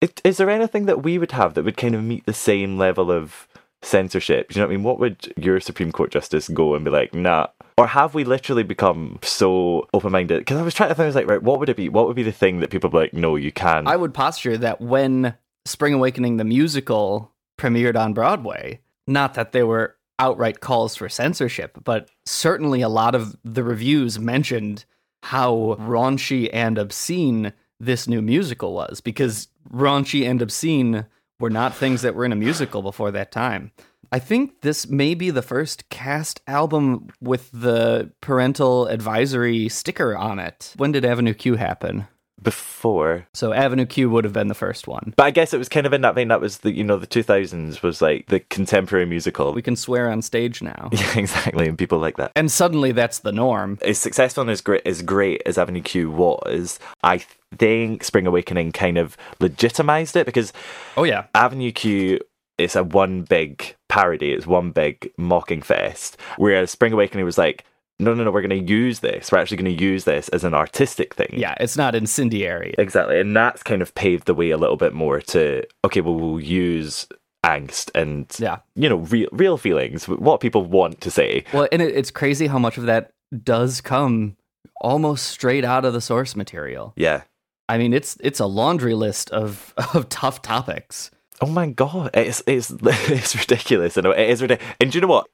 it, 0.00 0.20
is 0.24 0.36
there 0.36 0.50
anything 0.50 0.86
that 0.86 1.02
we 1.02 1.18
would 1.18 1.32
have 1.32 1.54
that 1.54 1.64
would 1.64 1.76
kind 1.76 1.94
of 1.94 2.04
meet 2.04 2.26
the 2.26 2.32
same 2.32 2.78
level 2.78 3.10
of 3.10 3.48
censorship? 3.82 4.54
You 4.54 4.60
know 4.60 4.66
what 4.66 4.72
I 4.72 4.76
mean? 4.76 4.84
What 4.84 5.00
would 5.00 5.32
your 5.36 5.60
Supreme 5.60 5.92
Court 5.92 6.10
justice 6.10 6.48
go 6.48 6.74
and 6.74 6.84
be 6.84 6.90
like, 6.90 7.14
nah? 7.14 7.48
Or 7.78 7.86
have 7.86 8.14
we 8.14 8.24
literally 8.24 8.62
become 8.62 9.18
so 9.22 9.88
open 9.94 10.12
minded? 10.12 10.40
Because 10.40 10.58
I 10.58 10.62
was 10.62 10.74
trying 10.74 10.90
to 10.90 10.94
think, 10.94 11.04
I 11.04 11.06
was 11.06 11.14
like, 11.14 11.28
right, 11.28 11.42
what 11.42 11.58
would 11.60 11.68
it 11.68 11.76
be? 11.76 11.88
What 11.88 12.06
would 12.06 12.16
be 12.16 12.22
the 12.22 12.32
thing 12.32 12.60
that 12.60 12.70
people 12.70 12.90
be 12.90 12.98
like, 12.98 13.14
no, 13.14 13.36
you 13.36 13.52
can? 13.52 13.86
I 13.86 13.96
would 13.96 14.12
posture 14.12 14.58
that 14.58 14.80
when 14.80 15.34
Spring 15.64 15.94
Awakening 15.94 16.36
the 16.36 16.44
musical 16.44 17.32
premiered 17.58 17.96
on 17.96 18.12
Broadway, 18.12 18.80
not 19.06 19.34
that 19.34 19.52
there 19.52 19.66
were 19.66 19.96
outright 20.18 20.60
calls 20.60 20.94
for 20.94 21.08
censorship, 21.08 21.78
but 21.82 22.10
certainly 22.26 22.82
a 22.82 22.88
lot 22.88 23.14
of 23.14 23.34
the 23.44 23.64
reviews 23.64 24.18
mentioned 24.18 24.84
how 25.22 25.76
raunchy 25.80 26.50
and 26.52 26.78
obscene 26.78 27.52
this 27.78 28.06
new 28.06 28.20
musical 28.20 28.74
was 28.74 29.00
because 29.00 29.48
raunchy 29.72 30.28
and 30.28 30.42
obscene 30.42 31.06
were 31.40 31.50
not 31.50 31.74
things 31.74 32.02
that 32.02 32.14
were 32.14 32.24
in 32.24 32.32
a 32.32 32.36
musical 32.36 32.82
before 32.82 33.10
that 33.10 33.32
time. 33.32 33.72
I 34.12 34.18
think 34.18 34.60
this 34.62 34.88
may 34.88 35.14
be 35.14 35.30
the 35.30 35.42
first 35.42 35.88
cast 35.88 36.40
album 36.46 37.08
with 37.20 37.48
the 37.52 38.12
parental 38.20 38.86
advisory 38.86 39.68
sticker 39.68 40.16
on 40.16 40.38
it. 40.38 40.74
When 40.76 40.92
did 40.92 41.04
Avenue 41.04 41.34
Q 41.34 41.54
happen? 41.56 42.06
Before. 42.42 43.26
So 43.34 43.52
Avenue 43.52 43.86
Q 43.86 44.10
would 44.10 44.24
have 44.24 44.32
been 44.32 44.48
the 44.48 44.54
first 44.54 44.86
one. 44.86 45.14
But 45.16 45.24
I 45.24 45.30
guess 45.30 45.52
it 45.52 45.58
was 45.58 45.68
kind 45.68 45.86
of 45.86 45.92
in 45.92 46.00
that 46.02 46.14
vein. 46.14 46.28
That 46.28 46.40
was 46.40 46.58
the, 46.58 46.72
you 46.72 46.84
know, 46.84 46.96
the 46.96 47.06
2000s 47.06 47.82
was 47.82 48.00
like 48.00 48.26
the 48.26 48.40
contemporary 48.40 49.06
musical. 49.06 49.52
We 49.52 49.62
can 49.62 49.76
swear 49.76 50.10
on 50.10 50.22
stage 50.22 50.62
now. 50.62 50.88
yeah, 50.92 51.18
exactly. 51.18 51.68
And 51.68 51.78
people 51.78 51.98
like 51.98 52.16
that. 52.16 52.32
And 52.34 52.50
suddenly 52.50 52.92
that's 52.92 53.20
the 53.20 53.32
norm. 53.32 53.78
as 53.82 53.98
successful 53.98 54.42
and 54.42 54.50
as 54.50 54.60
great 54.60 54.86
as 54.86 55.02
great 55.02 55.42
as 55.46 55.58
Avenue 55.58 55.82
Q 55.82 56.10
was, 56.10 56.78
I 57.02 57.24
think 57.56 58.04
Spring 58.04 58.26
Awakening 58.26 58.72
kind 58.72 58.98
of 58.98 59.16
legitimized 59.40 60.16
it 60.16 60.26
because 60.26 60.52
Oh 60.96 61.04
yeah. 61.04 61.26
Avenue 61.34 61.72
Q 61.72 62.20
is 62.60 62.76
a 62.76 62.84
one 62.84 63.22
big 63.22 63.74
parody, 63.88 64.32
it's 64.32 64.46
one 64.46 64.70
big 64.70 65.10
mocking 65.16 65.62
fest. 65.62 66.16
Whereas 66.36 66.70
Spring 66.70 66.92
Awakening 66.92 67.24
was 67.24 67.38
like, 67.38 67.64
no, 68.00 68.14
no, 68.14 68.24
no, 68.24 68.30
we're 68.30 68.42
going 68.46 68.66
to 68.66 68.72
use 68.72 69.00
this. 69.00 69.30
We're 69.30 69.38
actually 69.38 69.58
going 69.58 69.76
to 69.76 69.82
use 69.84 70.04
this 70.04 70.28
as 70.30 70.42
an 70.44 70.54
artistic 70.54 71.14
thing. 71.14 71.34
Yeah, 71.36 71.54
it's 71.60 71.76
not 71.76 71.94
incendiary. 71.94 72.74
Exactly. 72.78 73.20
And 73.20 73.36
that's 73.36 73.62
kind 73.62 73.82
of 73.82 73.94
paved 73.94 74.26
the 74.26 74.34
way 74.34 74.50
a 74.50 74.56
little 74.56 74.76
bit 74.76 74.92
more 74.94 75.20
to, 75.20 75.64
okay, 75.84 76.00
well, 76.00 76.14
we'll 76.16 76.40
use 76.40 77.06
angst 77.44 77.90
and, 77.94 78.26
Yeah. 78.38 78.58
you 78.74 78.88
know, 78.88 78.96
real, 78.96 79.28
real 79.32 79.56
feelings, 79.56 80.08
what 80.08 80.40
people 80.40 80.64
want 80.64 81.00
to 81.02 81.10
say. 81.10 81.44
Well, 81.52 81.68
and 81.72 81.80
it, 81.80 81.94
it's 81.96 82.10
crazy 82.10 82.46
how 82.48 82.58
much 82.58 82.76
of 82.78 82.86
that 82.86 83.12
does 83.44 83.80
come 83.80 84.36
almost 84.80 85.26
straight 85.26 85.64
out 85.64 85.84
of 85.84 85.92
the 85.92 86.00
source 86.00 86.34
material. 86.34 86.92
Yeah. 86.96 87.22
I 87.68 87.78
mean, 87.78 87.92
it's 87.92 88.16
it's 88.20 88.40
a 88.40 88.46
laundry 88.46 88.94
list 88.94 89.30
of 89.30 89.72
of 89.94 90.08
tough 90.08 90.42
topics. 90.42 91.10
Oh 91.40 91.46
my 91.46 91.68
god, 91.68 92.10
it's 92.14 92.42
it's 92.46 92.70
it's 92.82 93.36
ridiculous. 93.36 93.96
and 93.96 94.06
it 94.08 94.18
is 94.28 94.42
ridiculous. 94.42 94.74
And 94.80 94.90
do 94.90 94.96
you 94.98 95.02
know 95.02 95.06
what? 95.08 95.28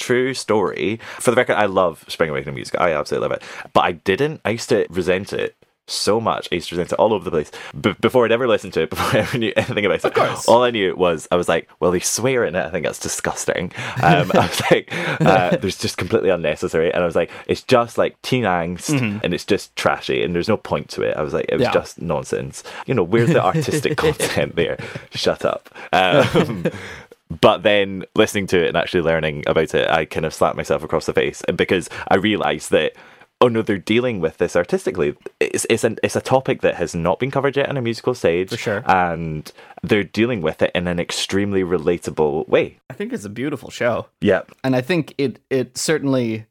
True 0.00 0.34
story. 0.34 0.98
For 1.20 1.30
the 1.30 1.36
record, 1.36 1.54
I 1.56 1.66
love 1.66 2.04
Spring 2.08 2.30
Awakening 2.30 2.54
music. 2.54 2.74
I 2.80 2.92
absolutely 2.94 3.28
love 3.28 3.36
it. 3.36 3.42
But 3.72 3.82
I 3.84 3.92
didn't. 3.92 4.40
I 4.44 4.50
used 4.50 4.68
to 4.70 4.86
resent 4.90 5.32
it 5.32 5.54
so 5.86 6.20
much. 6.20 6.48
I 6.52 6.54
used 6.54 6.68
to 6.68 6.76
resent 6.76 6.92
it 6.92 6.98
all 7.00 7.12
over 7.12 7.24
the 7.24 7.32
place. 7.32 7.50
B- 7.80 7.96
before 8.00 8.24
I'd 8.24 8.30
ever 8.32 8.46
listened 8.48 8.72
to 8.74 8.82
it, 8.82 8.90
before 8.94 9.18
I 9.18 9.22
ever 9.22 9.36
knew 9.38 9.52
anything 9.56 9.84
about 9.84 9.96
it. 9.98 10.04
Of 10.04 10.14
course. 10.14 10.46
All 10.48 10.62
I 10.62 10.70
knew 10.70 10.94
was 10.96 11.26
I 11.32 11.36
was 11.36 11.48
like, 11.48 11.68
well, 11.80 11.90
they 11.90 11.98
swear 12.00 12.44
in 12.44 12.54
it. 12.54 12.64
I 12.64 12.70
think 12.70 12.86
that's 12.86 12.98
disgusting. 13.00 13.72
Um, 14.02 14.30
I 14.32 14.46
was 14.48 14.62
like, 14.70 14.88
uh, 15.20 15.56
there's 15.60 15.76
just 15.78 15.96
completely 15.98 16.30
unnecessary. 16.30 16.92
And 16.94 17.02
I 17.02 17.06
was 17.06 17.16
like, 17.16 17.30
it's 17.46 17.62
just 17.62 17.98
like 17.98 18.20
teen 18.22 18.44
angst, 18.44 18.98
and 19.22 19.34
it's 19.34 19.44
just 19.44 19.74
trashy, 19.76 20.22
and 20.22 20.32
there's 20.34 20.48
no 20.48 20.56
point 20.56 20.88
to 20.90 21.02
it. 21.02 21.16
I 21.16 21.22
was 21.22 21.34
like, 21.34 21.46
it 21.48 21.54
was 21.56 21.62
Yeah. 21.62 21.72
just 21.72 22.00
nonsense. 22.00 22.62
You 22.86 22.94
know, 22.94 23.02
where's 23.02 23.28
the 23.30 23.44
artistic 23.44 23.96
content 23.98 24.54
there? 24.56 24.78
Shut 25.12 25.44
up. 25.44 25.68
Um, 25.92 26.64
but 27.40 27.62
then 27.62 28.04
listening 28.14 28.46
to 28.48 28.62
it 28.62 28.68
and 28.68 28.76
actually 28.76 29.02
learning 29.02 29.44
about 29.46 29.74
it, 29.74 29.88
I 29.88 30.04
kind 30.04 30.26
of 30.26 30.34
slapped 30.34 30.56
myself 30.56 30.82
across 30.82 31.06
the 31.06 31.12
face, 31.12 31.42
and 31.48 31.56
because 31.56 31.88
I 32.08 32.16
realised 32.16 32.70
that. 32.70 32.92
Oh 33.42 33.48
no, 33.48 33.62
they're 33.62 33.78
dealing 33.78 34.20
with 34.20 34.36
this 34.36 34.54
artistically. 34.54 35.16
It's 35.40 35.66
it's 35.70 35.82
an 35.82 35.96
it's 36.02 36.14
a 36.14 36.20
topic 36.20 36.60
that 36.60 36.74
has 36.74 36.94
not 36.94 37.18
been 37.18 37.30
covered 37.30 37.56
yet 37.56 37.70
on 37.70 37.78
a 37.78 37.80
musical 37.80 38.12
stage, 38.12 38.50
For 38.50 38.58
sure. 38.58 38.82
and 38.84 39.50
they're 39.82 40.04
dealing 40.04 40.42
with 40.42 40.60
it 40.60 40.70
in 40.74 40.86
an 40.86 41.00
extremely 41.00 41.62
relatable 41.64 42.46
way. 42.50 42.80
I 42.90 42.92
think 42.92 43.14
it's 43.14 43.24
a 43.24 43.30
beautiful 43.30 43.70
show, 43.70 44.08
Yeah, 44.20 44.42
and 44.62 44.76
I 44.76 44.82
think 44.82 45.14
it 45.16 45.40
it 45.48 45.78
certainly 45.78 46.44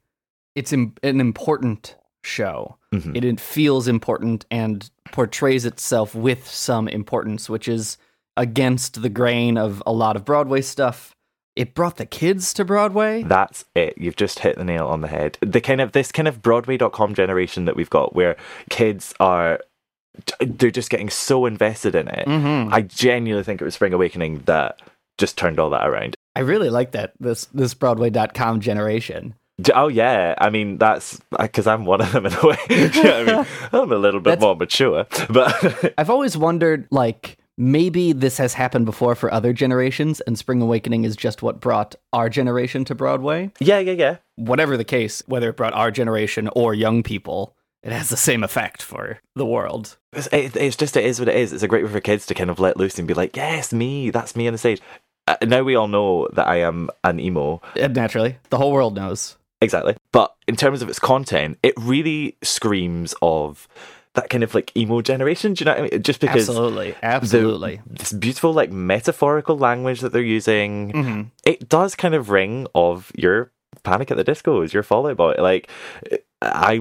it's 0.56 0.72
im- 0.72 0.96
an 1.04 1.20
important 1.20 1.94
show. 2.24 2.76
Mhm. 2.92 3.16
It, 3.16 3.24
it 3.24 3.38
feels 3.40 3.86
important 3.86 4.44
and 4.50 4.90
portrays 5.12 5.64
itself 5.64 6.16
with 6.16 6.44
some 6.48 6.88
importance, 6.88 7.48
which 7.48 7.68
is 7.68 7.98
against 8.36 9.02
the 9.02 9.08
grain 9.08 9.56
of 9.58 9.82
a 9.86 9.92
lot 9.92 10.16
of 10.16 10.24
Broadway 10.24 10.60
stuff. 10.62 11.14
It 11.56 11.74
brought 11.74 11.96
the 11.96 12.06
kids 12.06 12.54
to 12.54 12.64
Broadway. 12.64 13.22
That's 13.24 13.64
it. 13.74 13.94
You've 13.98 14.16
just 14.16 14.38
hit 14.38 14.56
the 14.56 14.64
nail 14.64 14.86
on 14.86 15.00
the 15.00 15.08
head. 15.08 15.36
The 15.40 15.60
kind 15.60 15.80
of 15.80 15.92
this 15.92 16.12
kind 16.12 16.28
of 16.28 16.40
Broadway.com 16.42 17.14
generation 17.14 17.64
that 17.64 17.76
we've 17.76 17.90
got 17.90 18.14
where 18.14 18.36
kids 18.70 19.12
are 19.20 19.60
they're 20.40 20.70
just 20.70 20.90
getting 20.90 21.08
so 21.08 21.46
invested 21.46 21.94
in 21.94 22.08
it. 22.08 22.26
Mhm. 22.26 22.72
I 22.72 22.82
genuinely 22.82 23.44
think 23.44 23.60
it 23.60 23.64
was 23.64 23.74
Spring 23.74 23.92
Awakening 23.92 24.40
that 24.46 24.80
just 25.18 25.38
turned 25.38 25.58
all 25.60 25.70
that 25.70 25.86
around. 25.86 26.14
I 26.36 26.40
really 26.40 26.70
like 26.70 26.92
that 26.92 27.12
this 27.20 27.46
this 27.46 27.74
Broadway.com 27.74 28.60
generation. 28.60 29.34
Oh 29.74 29.88
yeah, 29.88 30.34
I 30.38 30.50
mean 30.50 30.78
that's 30.78 31.20
because 31.38 31.66
I'm 31.66 31.84
one 31.84 32.00
of 32.00 32.12
them 32.12 32.26
in 32.26 32.32
a 32.32 32.46
way. 32.46 32.56
You 32.70 33.02
know 33.02 33.14
I 33.16 33.24
mean, 33.24 33.46
I'm 33.72 33.92
a 33.92 33.96
little 33.96 34.20
bit 34.20 34.30
That's- 34.30 34.42
more 34.42 34.56
mature, 34.56 35.06
but 35.28 35.92
I've 35.98 36.10
always 36.10 36.36
wondered, 36.36 36.86
like, 36.90 37.36
maybe 37.60 38.12
this 38.12 38.38
has 38.38 38.54
happened 38.54 38.86
before 38.86 39.14
for 39.14 39.32
other 39.32 39.52
generations, 39.52 40.20
and 40.22 40.36
Spring 40.38 40.62
Awakening 40.62 41.04
is 41.04 41.14
just 41.14 41.42
what 41.42 41.60
brought 41.60 41.94
our 42.12 42.28
generation 42.28 42.84
to 42.86 42.94
Broadway. 42.94 43.52
yeah, 43.60 43.78
yeah, 43.78 43.92
yeah. 43.92 44.16
Whatever 44.36 44.76
the 44.76 44.84
case, 44.84 45.22
whether 45.26 45.50
it 45.50 45.56
brought 45.56 45.74
our 45.74 45.90
generation 45.90 46.48
or 46.56 46.72
young 46.74 47.02
people, 47.02 47.54
it 47.82 47.92
has 47.92 48.08
the 48.08 48.16
same 48.16 48.42
effect 48.42 48.82
for 48.82 49.20
the 49.36 49.46
world. 49.46 49.98
It's, 50.12 50.26
it, 50.32 50.56
it's 50.56 50.76
just 50.76 50.96
it 50.96 51.04
is 51.04 51.18
what 51.18 51.28
it 51.28 51.36
is. 51.36 51.52
It's 51.52 51.62
a 51.62 51.68
great 51.68 51.84
way 51.84 51.90
for 51.90 52.00
kids 52.00 52.26
to 52.26 52.34
kind 52.34 52.50
of 52.50 52.58
let 52.58 52.76
loose 52.76 52.98
and 52.98 53.06
be 53.06 53.14
like, 53.14 53.36
yes, 53.36 53.72
me, 53.72 54.10
that's 54.10 54.34
me 54.34 54.46
on 54.46 54.54
the 54.54 54.58
stage. 54.58 54.80
Uh, 55.28 55.36
now 55.42 55.62
we 55.62 55.76
all 55.76 55.88
know 55.88 56.28
that 56.32 56.48
I 56.48 56.56
am 56.56 56.90
an 57.04 57.20
emo. 57.20 57.60
And 57.76 57.94
naturally, 57.94 58.38
the 58.48 58.56
whole 58.56 58.72
world 58.72 58.96
knows. 58.96 59.36
Exactly. 59.60 59.96
But 60.12 60.34
in 60.48 60.56
terms 60.56 60.80
of 60.80 60.88
its 60.88 60.98
content, 60.98 61.58
it 61.62 61.74
really 61.76 62.36
screams 62.42 63.14
of 63.20 63.68
that 64.14 64.28
kind 64.30 64.42
of 64.42 64.54
like 64.54 64.76
emo 64.76 65.00
generation. 65.02 65.54
Do 65.54 65.62
you 65.62 65.66
know 65.66 65.72
what 65.80 65.92
I 65.92 65.94
mean? 65.96 66.02
Just 66.02 66.20
because 66.20 66.48
Absolutely, 66.48 66.90
the- 66.92 67.04
absolutely. 67.04 67.80
this 67.86 68.12
beautiful 68.12 68.52
like 68.52 68.70
metaphorical 68.72 69.56
language 69.56 70.00
that 70.00 70.12
they're 70.12 70.20
using, 70.22 70.92
Mhm. 70.92 71.30
it 71.44 71.68
does 71.68 71.94
kind 71.94 72.14
of 72.14 72.30
ring 72.30 72.66
of 72.74 73.12
your 73.16 73.52
Panic 73.84 74.10
at 74.10 74.16
the 74.16 74.24
Disco 74.24 74.62
is 74.62 74.74
your 74.74 74.82
Fallout 74.82 75.16
Boy. 75.16 75.34
Like, 75.38 75.70
I 76.42 76.80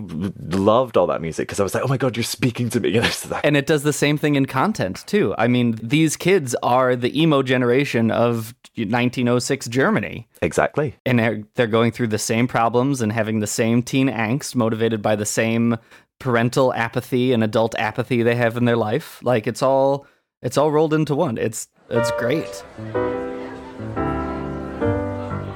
loved 0.50 0.98
all 0.98 1.06
that 1.08 1.22
music 1.22 1.48
because 1.48 1.60
I 1.60 1.64
was 1.64 1.74
like, 1.76 1.84
oh 1.84 1.88
my 1.88 1.98
god, 1.98 2.18
you're 2.18 2.24
speaking 2.24 2.70
to 2.72 2.80
me. 2.80 2.90
You 2.90 3.02
know, 3.02 3.08
so 3.10 3.30
that- 3.30 3.46
And 3.46 3.56
it 3.56 3.68
does 3.68 3.84
the 3.84 3.94
same 3.94 4.18
thing 4.18 4.36
in 4.36 4.48
content 4.48 5.04
too. 5.06 5.36
I 5.38 5.48
mean, 5.48 5.78
these 5.84 6.16
kids 6.18 6.56
are 6.64 6.96
the 6.96 7.22
emo 7.22 7.44
generation 7.44 8.10
of 8.10 8.56
1906 8.76 9.68
Germany. 9.68 10.28
exactly. 10.42 10.96
and 11.06 11.20
they're, 11.20 11.44
they're 11.56 11.68
going 11.68 11.92
through 11.92 12.08
the 12.08 12.18
same 12.18 12.48
problems 12.48 13.02
and 13.02 13.12
having 13.12 13.40
the 13.40 13.48
same 13.48 13.84
teen 13.84 14.10
angst 14.10 14.56
motivated 14.56 15.02
by 15.02 15.16
the 15.16 15.26
same 15.26 15.78
parental 16.20 16.74
apathy 16.74 17.32
and 17.34 17.44
adult 17.44 17.74
apathy 17.78 18.22
they 18.24 18.36
have 18.36 18.58
in 18.58 18.66
their 18.66 18.78
life 18.78 19.20
like 19.24 19.48
it's 19.48 19.62
all 19.62 20.06
it's 20.42 20.58
all 20.58 20.72
rolled 20.72 20.94
into 20.94 21.16
one 21.16 21.38
it's 21.38 21.68
it's 21.90 22.12
great 22.12 22.64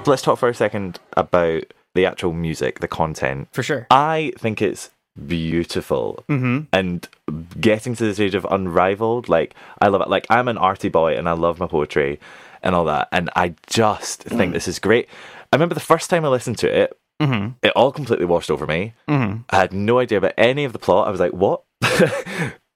Let's 0.05 0.22
talk 0.22 0.38
for 0.38 0.50
a 0.50 0.53
second 0.53 1.00
about 1.15 1.63
the 1.96 2.05
actual 2.05 2.34
music, 2.34 2.79
the 2.79 2.88
content. 2.88 3.48
for 3.51 3.63
sure 3.63 3.88
I 3.89 4.34
think 4.38 4.62
it's 4.62 4.89
beautiful 5.27 6.24
mm-hmm. 6.27 6.62
and 6.74 7.08
getting 7.60 7.96
to 7.96 8.05
the 8.05 8.13
stage 8.13 8.36
of 8.36 8.46
unrivaled. 8.50 9.29
Like 9.29 9.55
I 9.82 9.88
love 9.88 10.01
it. 10.01 10.10
Like 10.10 10.25
I'm 10.29 10.48
an 10.48 10.58
arty 10.58 10.89
boy 10.89 11.15
and 11.15 11.29
I 11.29 11.34
love 11.34 11.60
my 11.60 11.67
poetry 11.67 12.20
and 12.62 12.75
all 12.75 12.86
that. 12.86 13.08
And 13.12 13.29
I 13.36 13.55
just 13.67 14.24
think 14.24 14.53
this 14.53 14.67
is 14.67 14.79
great. 14.79 15.08
I 15.51 15.55
remember 15.55 15.75
the 15.75 15.82
first 15.82 16.10
time 16.10 16.25
I 16.25 16.29
listened 16.29 16.58
to 16.60 16.75
it, 16.84 16.98
Mm-hmm. 17.22 17.51
it 17.62 17.72
all 17.75 17.91
completely 17.91 18.25
washed 18.25 18.51
over 18.51 18.65
me. 18.65 18.93
Mm-hmm. 19.08 19.41
I 19.50 19.55
had 19.55 19.72
no 19.72 20.00
idea 20.00 20.17
about 20.17 20.34
any 20.38 20.65
of 20.65 20.74
the 20.74 20.79
plot. 20.79 21.08
I 21.08 21.12
was 21.12 21.20
like, 21.20 21.32
what? 21.32 21.63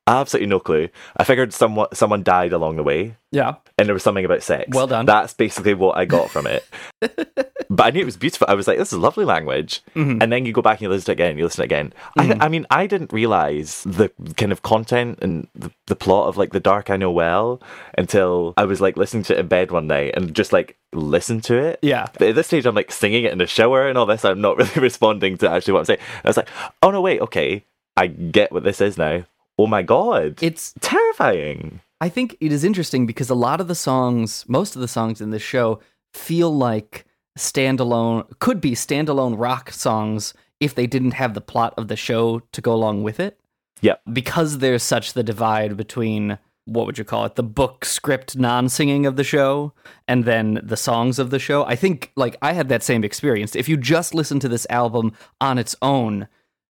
Absolutely 0.07 0.47
no 0.47 0.59
clue. 0.59 0.89
I 1.17 1.23
figured 1.25 1.53
someone 1.53 1.89
someone 1.93 2.23
died 2.23 2.53
along 2.53 2.77
the 2.77 2.83
way 2.83 3.17
yeah 3.31 3.55
and 3.77 3.87
there 3.87 3.93
was 3.93 4.03
something 4.03 4.23
about 4.23 4.41
sex. 4.41 4.69
Well 4.73 4.87
done. 4.87 5.05
That's 5.05 5.33
basically 5.33 5.73
what 5.73 5.97
I 5.97 6.05
got 6.05 6.29
from 6.31 6.47
it. 6.47 6.65
but 7.69 7.85
I 7.85 7.89
knew 7.91 8.01
it 8.01 8.05
was 8.05 8.15
beautiful. 8.17 8.47
I 8.49 8.53
was 8.53 8.67
like, 8.67 8.77
this 8.77 8.93
is 8.93 8.97
lovely 8.97 9.25
language. 9.25 9.81
Mhm. 9.95 10.23
And 10.23 10.31
then 10.31 10.45
you 10.45 10.53
go 10.53 10.61
back 10.61 10.77
and 10.77 10.83
you 10.83 10.89
listen 10.89 11.05
to 11.07 11.11
it 11.11 11.15
again, 11.15 11.37
you 11.37 11.43
listen 11.43 11.57
to 11.57 11.63
it 11.63 11.65
again. 11.65 11.93
I, 12.17 12.37
I 12.45 12.47
mean, 12.47 12.65
I 12.71 12.87
didn't 12.87 13.11
realize 13.11 13.83
the 13.83 14.09
kind 14.37 14.51
of 14.53 14.61
content 14.61 15.19
and 15.21 15.47
the, 15.53 15.71
the 15.87 15.95
plot 15.95 16.29
of 16.29 16.37
like 16.37 16.51
The 16.53 16.61
Dark 16.61 16.89
I 16.89 16.95
Know 16.97 17.11
Well 17.11 17.61
until 17.97 18.53
I 18.55 18.63
was 18.63 18.79
like 18.79 18.95
listening 18.95 19.23
to 19.23 19.33
it 19.35 19.39
in 19.39 19.47
bed 19.47 19.71
one 19.71 19.87
night 19.87 20.13
and 20.15 20.33
just 20.33 20.53
like 20.53 20.77
listen 20.93 21.41
to 21.41 21.57
it. 21.57 21.79
yeah 21.81 22.07
But 22.17 22.29
at 22.29 22.35
this 22.35 22.47
stage, 22.47 22.65
I'm 22.65 22.75
like 22.75 22.91
singing 22.93 23.25
it 23.25 23.33
in 23.33 23.39
the 23.39 23.45
shower 23.47 23.87
and 23.89 23.97
all 23.97 24.05
this. 24.05 24.23
I'm 24.23 24.39
not 24.41 24.57
really 24.61 24.81
responding 24.81 25.37
to 25.39 25.49
actually 25.51 25.73
what 25.73 25.79
I'm 25.79 25.85
saying. 25.85 25.99
I 26.23 26.29
was 26.29 26.37
like, 26.37 26.49
oh 26.81 26.91
no, 26.91 27.01
wait, 27.01 27.19
okay. 27.21 27.65
I 27.97 28.07
get 28.07 28.51
what 28.53 28.63
this 28.63 28.79
is 28.79 28.97
now. 28.97 29.25
Oh 29.57 29.67
my 29.67 29.81
god. 29.81 30.37
it's 30.41 30.73
terrifying. 30.81 31.81
i 32.01 32.09
think 32.09 32.35
it 32.39 32.51
is 32.51 32.63
interesting 32.63 33.05
because 33.05 33.29
a 33.29 33.35
lot 33.35 33.59
of 33.61 33.67
the 33.67 33.75
songs 33.75 34.45
most 34.47 34.75
of 34.75 34.81
the 34.81 34.87
songs 34.87 35.19
in 35.21 35.31
this 35.31 35.41
show 35.41 35.79
feel 36.13 36.55
like 36.55 37.05
standalone 37.37 38.25
could 38.39 38.59
be 38.61 38.71
standalone 38.71 39.35
rock 39.37 39.71
songs 39.71 40.33
if 40.59 40.73
they 40.75 40.87
didn't 40.87 41.11
have 41.11 41.33
the 41.33 41.41
plot 41.41 41.73
of 41.77 41.87
the 41.87 41.95
show 41.95 42.39
to 42.51 42.61
go 42.61 42.73
along 42.73 43.03
with 43.03 43.19
it 43.19 43.39
Yep. 43.81 44.01
because 44.11 44.57
there's 44.57 44.81
such 44.81 45.13
the 45.13 45.21
divide 45.23 45.77
between 45.77 46.39
what 46.65 46.85
would 46.87 46.97
you 46.97 47.03
call 47.05 47.25
it 47.25 47.35
the 47.35 47.43
book 47.43 47.85
script 47.85 48.35
non-singing 48.35 49.05
of 49.05 49.15
the 49.15 49.23
show 49.23 49.71
and 50.07 50.25
then 50.25 50.59
the 50.63 50.75
songs 50.77 51.19
of 51.19 51.29
the 51.29 51.39
show 51.39 51.63
i 51.65 51.75
think 51.75 52.11
like 52.15 52.35
i 52.41 52.53
had 52.53 52.69
that 52.69 52.83
same 52.83 53.03
experience 53.03 53.55
if 53.55 53.69
you 53.69 53.77
just 53.77 54.13
listen 54.15 54.39
to 54.39 54.49
this 54.49 54.65
album 54.69 55.13
on 55.39 55.57
its 55.59 55.75
own 55.81 56.27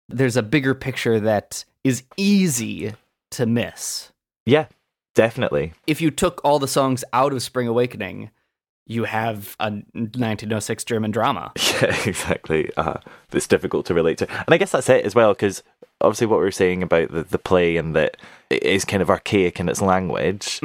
there's 0.10 0.38
a 0.38 0.44
bigger 0.44 0.76
picture 0.76 1.20
that 1.20 1.64
is 1.88 2.04
easy 2.18 2.94
to 3.32 3.46
miss 3.46 4.12
Yeah, 4.46 4.68
definitely. 5.16 5.74
if 5.86 6.02
you 6.02 6.12
took 6.12 6.42
all 6.44 6.60
the 6.60 6.68
songs 6.68 7.04
out 7.14 7.34
of 7.34 7.42
spring 7.42 7.68
awakening 7.68 8.30
you 8.90 9.04
have 9.04 9.56
a 9.60 9.70
1906 9.72 10.84
german 10.86 11.12
drama 11.12 11.52
Yeah, 11.82 11.96
exactly. 12.06 12.72
Uh, 12.78 13.00
it's 13.34 13.48
difficult 13.48 13.86
to 13.88 13.94
relate 13.94 14.18
to. 14.20 14.30
And 14.32 14.54
I 14.54 14.58
guess 14.58 14.72
that's 14.72 14.90
it 14.90 15.06
as 15.06 15.14
well, 15.14 15.34
because 15.34 15.62
obviously 16.02 16.28
what 16.28 16.38
we 16.40 16.46
were 16.46 16.52
saying 16.52 16.82
about 16.84 17.12
the, 17.12 17.24
the 17.24 17.38
play 17.38 17.76
and 17.78 17.96
that 17.96 18.16
it 18.50 18.64
is 18.64 18.86
kind 18.86 19.02
of 19.02 19.10
archaic 19.10 19.60
in 19.60 19.68
its 19.70 19.82
language. 19.82 20.62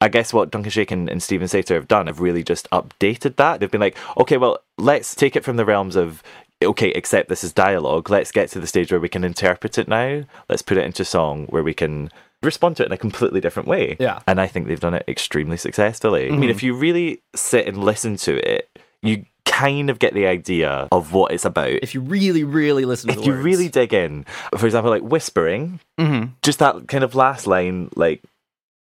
I 0.00 0.08
guess 0.08 0.32
what 0.32 0.50
Duncan 0.50 0.70
Sheik 0.70 0.90
and, 0.92 1.08
and 1.08 1.22
Steven 1.22 1.48
Sater 1.48 1.74
have 1.74 1.88
done 1.88 2.06
have 2.06 2.20
really 2.20 2.44
just 2.44 2.70
updated 2.70 3.36
that. 3.36 3.58
They've 3.60 3.70
been 3.70 3.80
like, 3.80 3.96
okay, 4.18 4.36
well, 4.36 4.58
let's 4.78 5.14
take 5.14 5.34
it 5.36 5.44
from 5.44 5.56
the 5.56 5.64
realms 5.64 5.96
of, 5.96 6.22
okay, 6.64 6.88
except 6.90 7.28
this 7.28 7.44
is 7.44 7.52
dialogue. 7.52 8.08
Let's 8.10 8.32
get 8.32 8.48
to 8.50 8.60
the 8.60 8.66
stage 8.66 8.90
where 8.90 9.00
we 9.00 9.08
can 9.08 9.24
interpret 9.24 9.78
it 9.78 9.88
now. 9.88 10.24
Let's 10.48 10.62
put 10.62 10.76
it 10.78 10.84
into 10.84 11.04
song 11.04 11.46
where 11.46 11.62
we 11.62 11.74
can 11.74 12.10
respond 12.42 12.76
to 12.76 12.82
it 12.82 12.86
in 12.86 12.92
a 12.92 12.96
completely 12.98 13.40
different 13.40 13.68
way. 13.68 13.96
Yeah. 13.98 14.20
And 14.26 14.40
I 14.40 14.46
think 14.46 14.66
they've 14.66 14.80
done 14.80 14.94
it 14.94 15.04
extremely 15.08 15.56
successfully. 15.56 16.28
I 16.28 16.36
mean, 16.36 16.50
if 16.50 16.62
you 16.62 16.74
really 16.74 17.22
sit 17.34 17.66
and 17.66 17.82
listen 17.82 18.16
to 18.18 18.36
it, 18.48 18.68
you 19.02 19.24
kind 19.44 19.88
of 19.90 19.98
get 19.98 20.12
the 20.12 20.26
idea 20.26 20.88
of 20.92 21.12
what 21.12 21.32
it's 21.32 21.44
about. 21.44 21.70
If 21.70 21.94
you 21.94 22.00
really, 22.00 22.44
really 22.44 22.84
listen 22.84 23.08
to 23.08 23.14
it. 23.14 23.20
if 23.20 23.26
you 23.26 23.32
words. 23.32 23.44
really 23.44 23.68
dig 23.68 23.94
in, 23.94 24.24
for 24.56 24.66
example, 24.66 24.90
like 24.90 25.02
whispering, 25.02 25.80
Mhm. 25.98 26.32
just 26.42 26.58
that 26.58 26.88
kind 26.88 27.02
of 27.04 27.14
last 27.14 27.46
line, 27.46 27.90
like, 27.96 28.22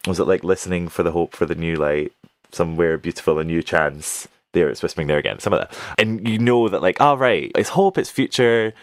was 0.07 0.19
it 0.19 0.25
like 0.27 0.43
listening 0.43 0.87
for 0.87 1.03
the 1.03 1.11
hope 1.11 1.35
for 1.35 1.45
the 1.45 1.55
new 1.55 1.75
light, 1.75 2.13
somewhere 2.51 2.97
beautiful, 2.97 3.37
a 3.37 3.43
new 3.43 3.61
chance? 3.61 4.27
There, 4.55 4.69
it's 4.69 4.81
whispering 4.81 5.05
there 5.05 5.19
again, 5.19 5.39
some 5.39 5.53
of 5.53 5.59
that. 5.59 5.77
And 5.99 6.27
you 6.27 6.39
know 6.39 6.67
that, 6.69 6.81
like, 6.81 6.99
all 6.99 7.17
right, 7.17 7.51
it's 7.55 7.69
hope, 7.69 7.99
it's 7.99 8.09
future. 8.09 8.73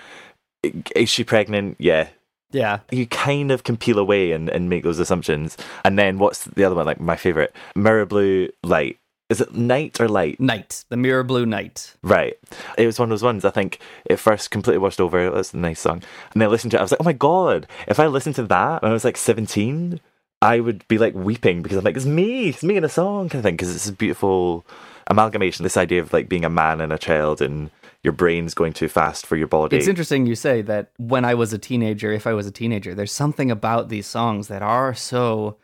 Is 0.95 1.09
she 1.09 1.25
pregnant? 1.25 1.77
Yeah. 1.81 2.09
Yeah. 2.53 2.81
You 2.93 3.07
kind 3.07 3.51
of 3.51 3.65
can 3.65 3.77
peel 3.77 3.99
away 3.99 4.31
and, 4.31 4.49
and 4.49 4.69
make 4.69 4.85
those 4.85 5.01
assumptions. 5.01 5.57
And 5.85 5.99
then 5.99 6.19
what's 6.19 6.45
the 6.45 6.63
other 6.63 6.77
one? 6.77 6.87
Like, 6.87 7.01
my 7.01 7.17
favorite 7.17 7.53
mirror 7.75 8.07
blue 8.07 8.51
light. 8.63 8.99
Is 9.33 9.41
it 9.41 9.55
night 9.55 9.99
or 9.99 10.09
light? 10.09 10.39
Night. 10.39 10.85
The 10.91 10.97
Mirror 10.99 11.25
Blue 11.25 11.47
Night. 11.47 11.95
Right. 12.03 12.35
It 12.77 12.85
was 12.85 12.99
one 12.99 13.07
of 13.07 13.11
those 13.11 13.23
ones 13.23 13.47
I 13.47 13.51
think 13.51 13.79
it 14.05 14.17
first 14.17 14.51
completely 14.51 14.77
washed 14.77 15.01
over. 15.01 15.31
That's 15.31 15.55
a 15.55 15.57
nice 15.57 15.81
song. 15.81 16.03
And 16.35 16.43
then 16.43 16.49
I 16.49 16.51
listened 16.51 16.73
to 16.73 16.77
it. 16.77 16.81
I 16.81 16.83
was 16.83 16.91
like, 16.91 17.01
oh 17.01 17.05
my 17.05 17.15
God. 17.15 17.67
If 17.89 17.99
I 17.99 18.09
listened 18.09 18.35
to 18.35 18.43
that 18.43 18.83
when 18.83 18.91
I 18.91 18.93
was 18.93 19.07
like 19.07 19.17
17, 19.17 20.01
I 20.43 20.61
would 20.61 20.87
be 20.87 20.99
like 20.99 21.15
weeping 21.15 21.63
because 21.63 21.79
I'm 21.79 21.85
like, 21.85 21.97
it's 21.97 22.05
me. 22.05 22.51
It's 22.51 22.63
me 22.63 22.77
in 22.77 22.85
a 22.85 22.91
song 22.91 23.31
kind 23.31 23.39
of 23.39 23.45
thing. 23.45 23.57
Because 23.57 23.75
it's 23.75 23.89
a 23.89 23.95
beautiful 23.95 24.67
amalgamation. 25.07 25.63
This 25.63 25.77
idea 25.77 26.01
of 26.01 26.13
like 26.13 26.29
being 26.29 26.45
a 26.45 26.51
man 26.51 26.81
and 26.81 26.93
a 26.93 26.99
child 26.99 27.41
and 27.41 27.71
your 28.03 28.13
brain's 28.13 28.55
going 28.55 28.73
too 28.73 28.89
fast 28.89 29.27
for 29.27 29.37
your 29.37 29.47
body. 29.47 29.77
It's 29.77 29.87
interesting 29.87 30.27
you 30.27 30.35
say 30.35 30.63
that 30.63 30.91
when 30.97 31.25
I 31.25 31.35
was 31.35 31.53
a 31.53 31.59
teenager, 31.59 32.13
if 32.13 32.27
I 32.27 32.33
was 32.33 32.47
a 32.47 32.51
teenager, 32.51 32.95
there's 32.95 33.13
something 33.13 33.51
about 33.51 33.89
these 33.89 34.07
songs 34.07 34.49
that 34.49 34.63
are 34.63 34.93
so 34.93 35.57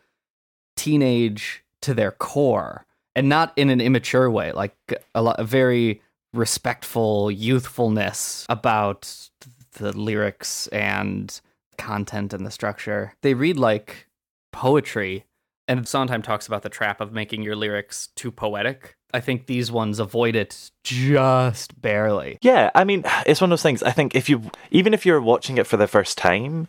teenage 0.77 1.63
to 1.81 1.93
their 1.93 2.11
core 2.11 2.85
and 3.15 3.27
not 3.27 3.51
in 3.57 3.69
an 3.69 3.81
immature 3.81 4.31
way, 4.31 4.51
like 4.53 4.75
a, 5.13 5.21
lot, 5.21 5.39
a 5.39 5.43
very 5.43 6.01
respectful 6.33 7.29
youthfulness 7.31 8.45
about 8.49 9.29
the 9.73 9.97
lyrics 9.97 10.67
and 10.67 11.41
content 11.77 12.33
and 12.33 12.45
the 12.45 12.51
structure. 12.51 13.13
They 13.21 13.33
read 13.33 13.57
like 13.57 14.07
poetry. 14.51 15.25
And 15.67 15.87
Sondheim 15.87 16.21
talks 16.21 16.47
about 16.47 16.63
the 16.63 16.69
trap 16.69 17.01
of 17.01 17.11
making 17.11 17.43
your 17.43 17.55
lyrics 17.55 18.07
too 18.15 18.31
poetic. 18.31 18.95
I 19.13 19.19
think 19.19 19.45
these 19.45 19.71
ones 19.71 19.99
avoid 19.99 20.35
it 20.35 20.71
just 20.83 21.81
barely. 21.81 22.37
Yeah, 22.41 22.69
I 22.75 22.83
mean, 22.83 23.03
it's 23.25 23.41
one 23.41 23.49
of 23.51 23.51
those 23.51 23.63
things. 23.63 23.81
I 23.83 23.91
think 23.91 24.15
if 24.15 24.29
you, 24.29 24.43
even 24.71 24.93
if 24.93 25.05
you're 25.05 25.21
watching 25.21 25.57
it 25.57 25.67
for 25.67 25.77
the 25.77 25.87
first 25.87 26.17
time, 26.17 26.67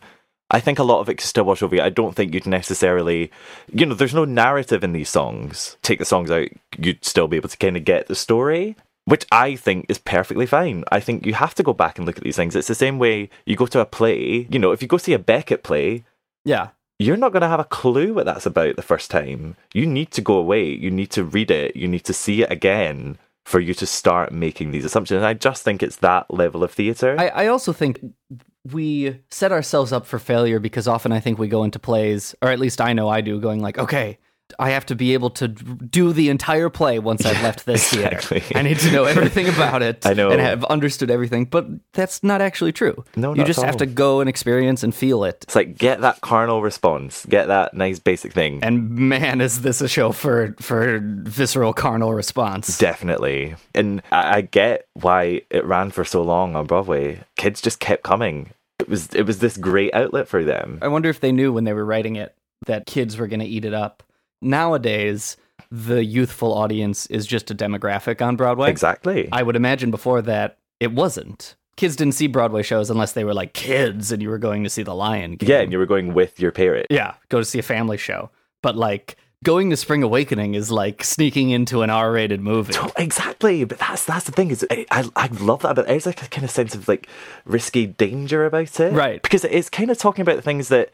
I 0.49 0.59
think 0.59 0.79
a 0.79 0.83
lot 0.83 0.99
of 0.99 1.09
it 1.09 1.15
can 1.15 1.25
still 1.25 1.45
wash 1.45 1.63
over 1.63 1.75
you. 1.75 1.81
I 1.81 1.89
don't 1.89 2.15
think 2.15 2.33
you'd 2.33 2.45
necessarily, 2.45 3.31
you 3.71 3.85
know, 3.85 3.95
there's 3.95 4.13
no 4.13 4.25
narrative 4.25 4.83
in 4.83 4.91
these 4.91 5.09
songs. 5.09 5.77
Take 5.81 5.99
the 5.99 6.05
songs 6.05 6.29
out, 6.31 6.49
you'd 6.77 7.05
still 7.05 7.27
be 7.27 7.37
able 7.37 7.49
to 7.49 7.57
kind 7.57 7.77
of 7.77 7.85
get 7.85 8.07
the 8.07 8.15
story, 8.15 8.75
which 9.05 9.25
I 9.31 9.55
think 9.55 9.85
is 9.87 9.97
perfectly 9.97 10.45
fine. 10.45 10.83
I 10.91 10.99
think 10.99 11.25
you 11.25 11.35
have 11.35 11.55
to 11.55 11.63
go 11.63 11.73
back 11.73 11.97
and 11.97 12.05
look 12.05 12.17
at 12.17 12.23
these 12.23 12.35
things. 12.35 12.55
It's 12.55 12.67
the 12.67 12.75
same 12.75 12.99
way 12.99 13.29
you 13.45 13.55
go 13.55 13.65
to 13.67 13.79
a 13.79 13.85
play, 13.85 14.47
you 14.49 14.59
know, 14.59 14.71
if 14.71 14.81
you 14.81 14.87
go 14.87 14.97
see 14.97 15.13
a 15.13 15.19
Beckett 15.19 15.63
play, 15.63 16.03
Yeah. 16.43 16.69
You're 17.03 17.17
not 17.17 17.31
going 17.31 17.41
to 17.41 17.47
have 17.47 17.59
a 17.59 17.65
clue 17.65 18.13
what 18.13 18.25
that's 18.25 18.45
about 18.45 18.75
the 18.75 18.81
first 18.81 19.11
time. 19.11 19.55
You 19.73 19.85
need 19.85 20.11
to 20.11 20.21
go 20.21 20.35
away, 20.35 20.65
you 20.65 20.91
need 20.91 21.11
to 21.11 21.23
read 21.23 21.51
it, 21.51 21.75
you 21.75 21.87
need 21.87 22.03
to 22.05 22.13
see 22.13 22.43
it 22.43 22.51
again 22.51 23.17
for 23.43 23.59
you 23.59 23.73
to 23.73 23.85
start 23.85 24.31
making 24.31 24.71
these 24.71 24.85
assumptions. 24.85 25.17
And 25.17 25.25
I 25.25 25.33
just 25.33 25.63
think 25.63 25.81
it's 25.81 25.97
that 25.97 26.31
level 26.33 26.63
of 26.63 26.71
theatre. 26.71 27.15
I, 27.19 27.27
I 27.27 27.47
also 27.47 27.73
think 27.73 27.99
we 28.69 29.19
set 29.29 29.51
ourselves 29.51 29.91
up 29.91 30.05
for 30.05 30.19
failure 30.19 30.59
because 30.59 30.87
often 30.87 31.11
I 31.11 31.19
think 31.19 31.39
we 31.39 31.47
go 31.47 31.63
into 31.63 31.79
plays, 31.79 32.35
or 32.41 32.49
at 32.49 32.59
least 32.59 32.79
I 32.79 32.93
know 32.93 33.09
I 33.09 33.21
do, 33.21 33.39
going 33.39 33.61
like, 33.61 33.77
okay, 33.77 34.19
I 34.59 34.71
have 34.71 34.85
to 34.87 34.95
be 34.95 35.13
able 35.13 35.29
to 35.31 35.47
do 35.47 36.13
the 36.13 36.29
entire 36.29 36.69
play 36.69 36.99
once 36.99 37.25
I've 37.25 37.41
left 37.41 37.65
this 37.65 37.93
exactly. 37.93 38.39
theater. 38.39 38.59
I 38.59 38.61
need 38.61 38.79
to 38.79 38.91
know 38.91 39.03
everything 39.05 39.47
about 39.47 39.81
it. 39.81 40.05
I 40.05 40.13
know. 40.13 40.29
and 40.29 40.41
have 40.41 40.63
understood 40.65 41.11
everything. 41.11 41.45
But 41.45 41.67
that's 41.93 42.23
not 42.23 42.41
actually 42.41 42.71
true. 42.71 43.03
No, 43.15 43.35
you 43.35 43.43
just 43.43 43.61
have 43.61 43.77
to 43.77 43.85
go 43.85 44.19
and 44.19 44.29
experience 44.29 44.83
and 44.83 44.93
feel 44.93 45.23
it. 45.23 45.39
It's 45.43 45.55
like 45.55 45.77
get 45.77 46.01
that 46.01 46.21
carnal 46.21 46.61
response, 46.61 47.25
get 47.25 47.47
that 47.47 47.73
nice 47.73 47.99
basic 47.99 48.33
thing. 48.33 48.63
And 48.63 48.89
man, 48.89 49.41
is 49.41 49.61
this 49.61 49.81
a 49.81 49.87
show 49.87 50.11
for 50.11 50.55
for 50.59 50.99
visceral 51.01 51.73
carnal 51.73 52.13
response? 52.13 52.77
Definitely. 52.77 53.55
And 53.73 54.01
I, 54.11 54.37
I 54.37 54.41
get 54.41 54.87
why 54.93 55.41
it 55.49 55.65
ran 55.65 55.91
for 55.91 56.05
so 56.05 56.21
long 56.21 56.55
on 56.55 56.65
Broadway. 56.65 57.21
Kids 57.37 57.61
just 57.61 57.79
kept 57.79 58.03
coming. 58.03 58.51
It 58.79 58.89
was 58.89 59.07
it 59.13 59.23
was 59.23 59.39
this 59.39 59.57
great 59.57 59.93
outlet 59.93 60.27
for 60.27 60.43
them. 60.43 60.79
I 60.81 60.87
wonder 60.87 61.09
if 61.09 61.19
they 61.19 61.31
knew 61.31 61.53
when 61.53 61.63
they 61.63 61.73
were 61.73 61.85
writing 61.85 62.15
it 62.15 62.35
that 62.65 62.85
kids 62.85 63.17
were 63.17 63.27
going 63.27 63.39
to 63.39 63.45
eat 63.45 63.65
it 63.65 63.73
up. 63.73 64.03
Nowadays, 64.41 65.37
the 65.71 66.03
youthful 66.03 66.53
audience 66.53 67.05
is 67.07 67.25
just 67.25 67.49
a 67.51 67.55
demographic 67.55 68.21
on 68.25 68.35
Broadway. 68.35 68.69
Exactly. 68.69 69.29
I 69.31 69.43
would 69.43 69.55
imagine 69.55 69.91
before 69.91 70.21
that 70.23 70.57
it 70.79 70.91
wasn't. 70.91 71.55
Kids 71.77 71.95
didn't 71.95 72.15
see 72.15 72.27
Broadway 72.27 72.63
shows 72.63 72.89
unless 72.89 73.13
they 73.13 73.23
were 73.23 73.33
like 73.33 73.53
kids 73.53 74.11
and 74.11 74.21
you 74.21 74.29
were 74.29 74.37
going 74.37 74.63
to 74.63 74.69
see 74.69 74.83
The 74.83 74.93
Lion 74.93 75.37
King. 75.37 75.49
yeah, 75.49 75.59
and 75.61 75.71
you 75.71 75.77
were 75.77 75.85
going 75.85 76.13
with 76.13 76.39
your 76.39 76.51
parent. 76.51 76.87
Yeah, 76.89 77.13
go 77.29 77.39
to 77.39 77.45
see 77.45 77.59
a 77.59 77.63
family 77.63 77.97
show. 77.97 78.29
But 78.61 78.75
like 78.75 79.15
going 79.43 79.69
to 79.71 79.77
Spring 79.77 80.03
Awakening 80.03 80.53
is 80.53 80.69
like 80.69 81.03
sneaking 81.03 81.49
into 81.49 81.81
an 81.81 81.89
R-rated 81.89 82.41
movie. 82.41 82.75
Exactly, 82.97 83.63
but 83.63 83.79
that's 83.79 84.05
that's 84.05 84.25
the 84.25 84.31
thing 84.31 84.51
is 84.51 84.65
I, 84.69 84.85
I 84.91 85.09
I 85.15 85.27
love 85.39 85.61
that. 85.61 85.75
But 85.75 85.87
there's 85.87 86.05
like 86.05 86.21
a 86.21 86.27
kind 86.27 86.43
of 86.43 86.51
sense 86.51 86.75
of 86.75 86.87
like 86.87 87.07
risky 87.45 87.87
danger 87.87 88.45
about 88.45 88.79
it, 88.79 88.93
Right. 88.93 89.21
Because 89.21 89.45
it's 89.45 89.69
kind 89.69 89.89
of 89.89 89.97
talking 89.97 90.21
about 90.21 90.35
the 90.35 90.41
things 90.43 90.67
that 90.67 90.91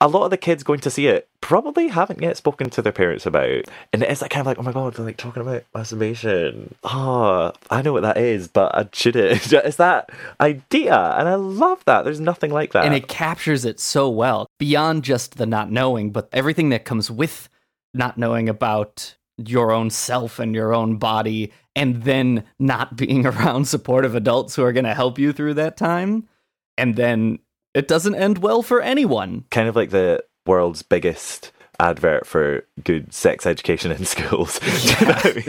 a 0.00 0.06
lot 0.08 0.24
of 0.24 0.30
the 0.30 0.36
kids 0.36 0.62
going 0.62 0.80
to 0.80 0.90
see 0.90 1.08
it 1.08 1.28
probably 1.40 1.88
haven't 1.88 2.22
yet 2.22 2.36
spoken 2.36 2.70
to 2.70 2.82
their 2.82 2.92
parents 2.92 3.26
about, 3.26 3.64
and 3.92 4.02
it's 4.02 4.22
like 4.22 4.30
kind 4.30 4.42
of 4.42 4.46
like 4.46 4.58
oh 4.58 4.62
my 4.62 4.72
god, 4.72 4.94
they're 4.94 5.04
like 5.04 5.16
talking 5.16 5.42
about 5.42 5.64
masturbation. 5.74 6.74
Oh, 6.84 7.52
I 7.70 7.82
know 7.82 7.92
what 7.92 8.02
that 8.02 8.16
is, 8.18 8.48
but 8.48 8.74
I 8.74 8.88
shouldn't. 8.92 9.52
It's 9.52 9.76
that 9.76 10.10
idea, 10.40 10.94
and 10.96 11.28
I 11.28 11.34
love 11.34 11.84
that. 11.86 12.04
There's 12.04 12.20
nothing 12.20 12.50
like 12.52 12.72
that. 12.72 12.84
and 12.84 12.94
it 12.94 13.08
captures 13.08 13.64
it 13.64 13.80
so 13.80 14.08
well 14.08 14.46
beyond 14.58 15.02
just 15.04 15.36
the 15.36 15.46
not 15.46 15.70
knowing 15.70 16.10
but 16.10 16.28
everything 16.32 16.68
that 16.70 16.84
comes 16.84 17.10
with 17.10 17.48
not 17.94 18.16
knowing 18.18 18.48
about 18.48 19.16
your 19.36 19.72
own 19.72 19.90
self 19.90 20.38
and 20.38 20.54
your 20.54 20.74
own 20.74 20.96
body 20.96 21.52
and 21.74 22.02
then 22.02 22.44
not 22.58 22.96
being 22.96 23.24
around 23.32 23.66
supportive 23.66 24.14
adults 24.14 24.54
who 24.54 24.62
are 24.62 24.72
going 24.72 24.84
to 24.84 24.94
help 24.94 25.18
you 25.18 25.32
through 25.32 25.54
that 25.54 25.76
time 25.76 26.28
and 26.76 26.96
then 26.96 27.38
it 27.78 27.88
doesn't 27.88 28.14
end 28.14 28.38
well 28.38 28.62
for 28.62 28.80
anyone 28.82 29.44
kind 29.50 29.68
of 29.68 29.76
like 29.76 29.90
the 29.90 30.22
world's 30.46 30.82
biggest 30.82 31.52
advert 31.80 32.26
for 32.26 32.64
good 32.82 33.12
sex 33.14 33.46
education 33.46 33.92
in 33.92 34.04
schools. 34.14 34.58
Do 34.58 34.66
you 34.66 35.06
know 35.06 35.12
I 35.24 35.32
mean? 35.36 35.44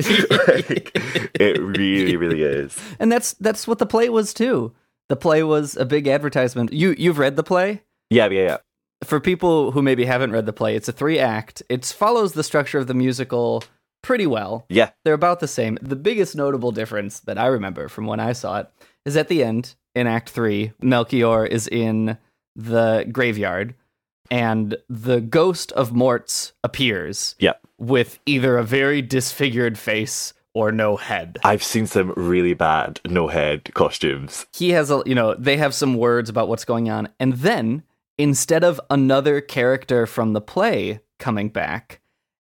Like, 0.48 0.92
it 1.40 1.60
really, 1.60 2.16
really 2.18 2.44
is. 2.44 2.78
and 3.00 3.12
that's 3.12 3.34
that's 3.34 3.68
what 3.68 3.80
the 3.80 3.86
play 3.86 4.10
was 4.10 4.34
too 4.34 4.74
the 5.10 5.16
play 5.16 5.42
was 5.42 5.76
a 5.76 5.86
big 5.86 6.08
advertisement 6.08 6.72
you 6.72 6.94
you've 6.98 7.18
read 7.18 7.36
the 7.36 7.44
play 7.44 7.82
Yeah, 8.12 8.28
yeah, 8.30 8.42
yeah. 8.44 8.58
for 9.04 9.20
people 9.20 9.72
who 9.72 9.82
maybe 9.82 10.06
haven't 10.06 10.32
read 10.32 10.46
the 10.46 10.54
play 10.54 10.76
it's 10.76 10.88
a 10.88 10.92
three 10.94 11.18
act 11.18 11.64
it 11.68 11.84
follows 11.86 12.34
the 12.34 12.44
structure 12.44 12.78
of 12.78 12.86
the 12.88 12.94
musical 12.94 13.64
pretty 14.04 14.28
well 14.28 14.66
Yeah, 14.70 14.92
They're 15.04 15.14
about 15.16 15.40
the 15.40 15.48
same. 15.48 15.78
The 15.82 15.96
biggest 15.96 16.36
notable 16.36 16.72
difference 16.72 17.20
that 17.22 17.38
I 17.40 17.48
remember 17.48 17.88
from 17.90 18.06
when 18.06 18.20
I 18.20 18.34
saw 18.34 18.60
it 18.60 18.68
is 19.06 19.18
at 19.18 19.28
the 19.30 19.44
end 19.44 19.76
in 19.96 20.08
Act 20.08 20.30
3, 20.30 20.74
Melchior 20.82 21.46
is 21.46 21.68
in 21.68 22.18
the 22.56 23.08
graveyard 23.12 23.76
and 24.32 24.76
the 24.90 25.22
ghost 25.22 25.72
of 25.74 25.94
Moritz 25.94 26.54
appears 26.64 27.36
yeah. 27.40 27.54
with 27.78 28.20
either 28.26 28.58
a 28.58 28.64
very 28.64 29.02
disfigured 29.02 29.78
face 29.78 30.34
or 30.54 30.72
no 30.72 30.98
head. 30.98 31.38
I've 31.44 31.64
seen 31.64 31.88
some 31.88 32.14
really 32.16 32.54
bad 32.54 33.00
no 33.06 33.28
head 33.28 33.74
costumes. 33.74 34.46
He 34.54 34.72
has 34.72 34.92
a, 34.92 35.02
you 35.06 35.16
know, 35.16 35.36
they 35.36 35.58
have 35.58 35.74
some 35.74 35.96
words 35.96 36.30
about 36.30 36.48
what's 36.48 36.66
going 36.66 36.90
on. 36.90 37.10
And 37.20 37.34
then 37.34 37.84
instead 38.18 38.64
of 38.64 38.82
another 38.90 39.42
character 39.42 40.06
from 40.06 40.34
the 40.34 40.42
play 40.42 41.00
coming 41.18 41.50
back, 41.50 42.02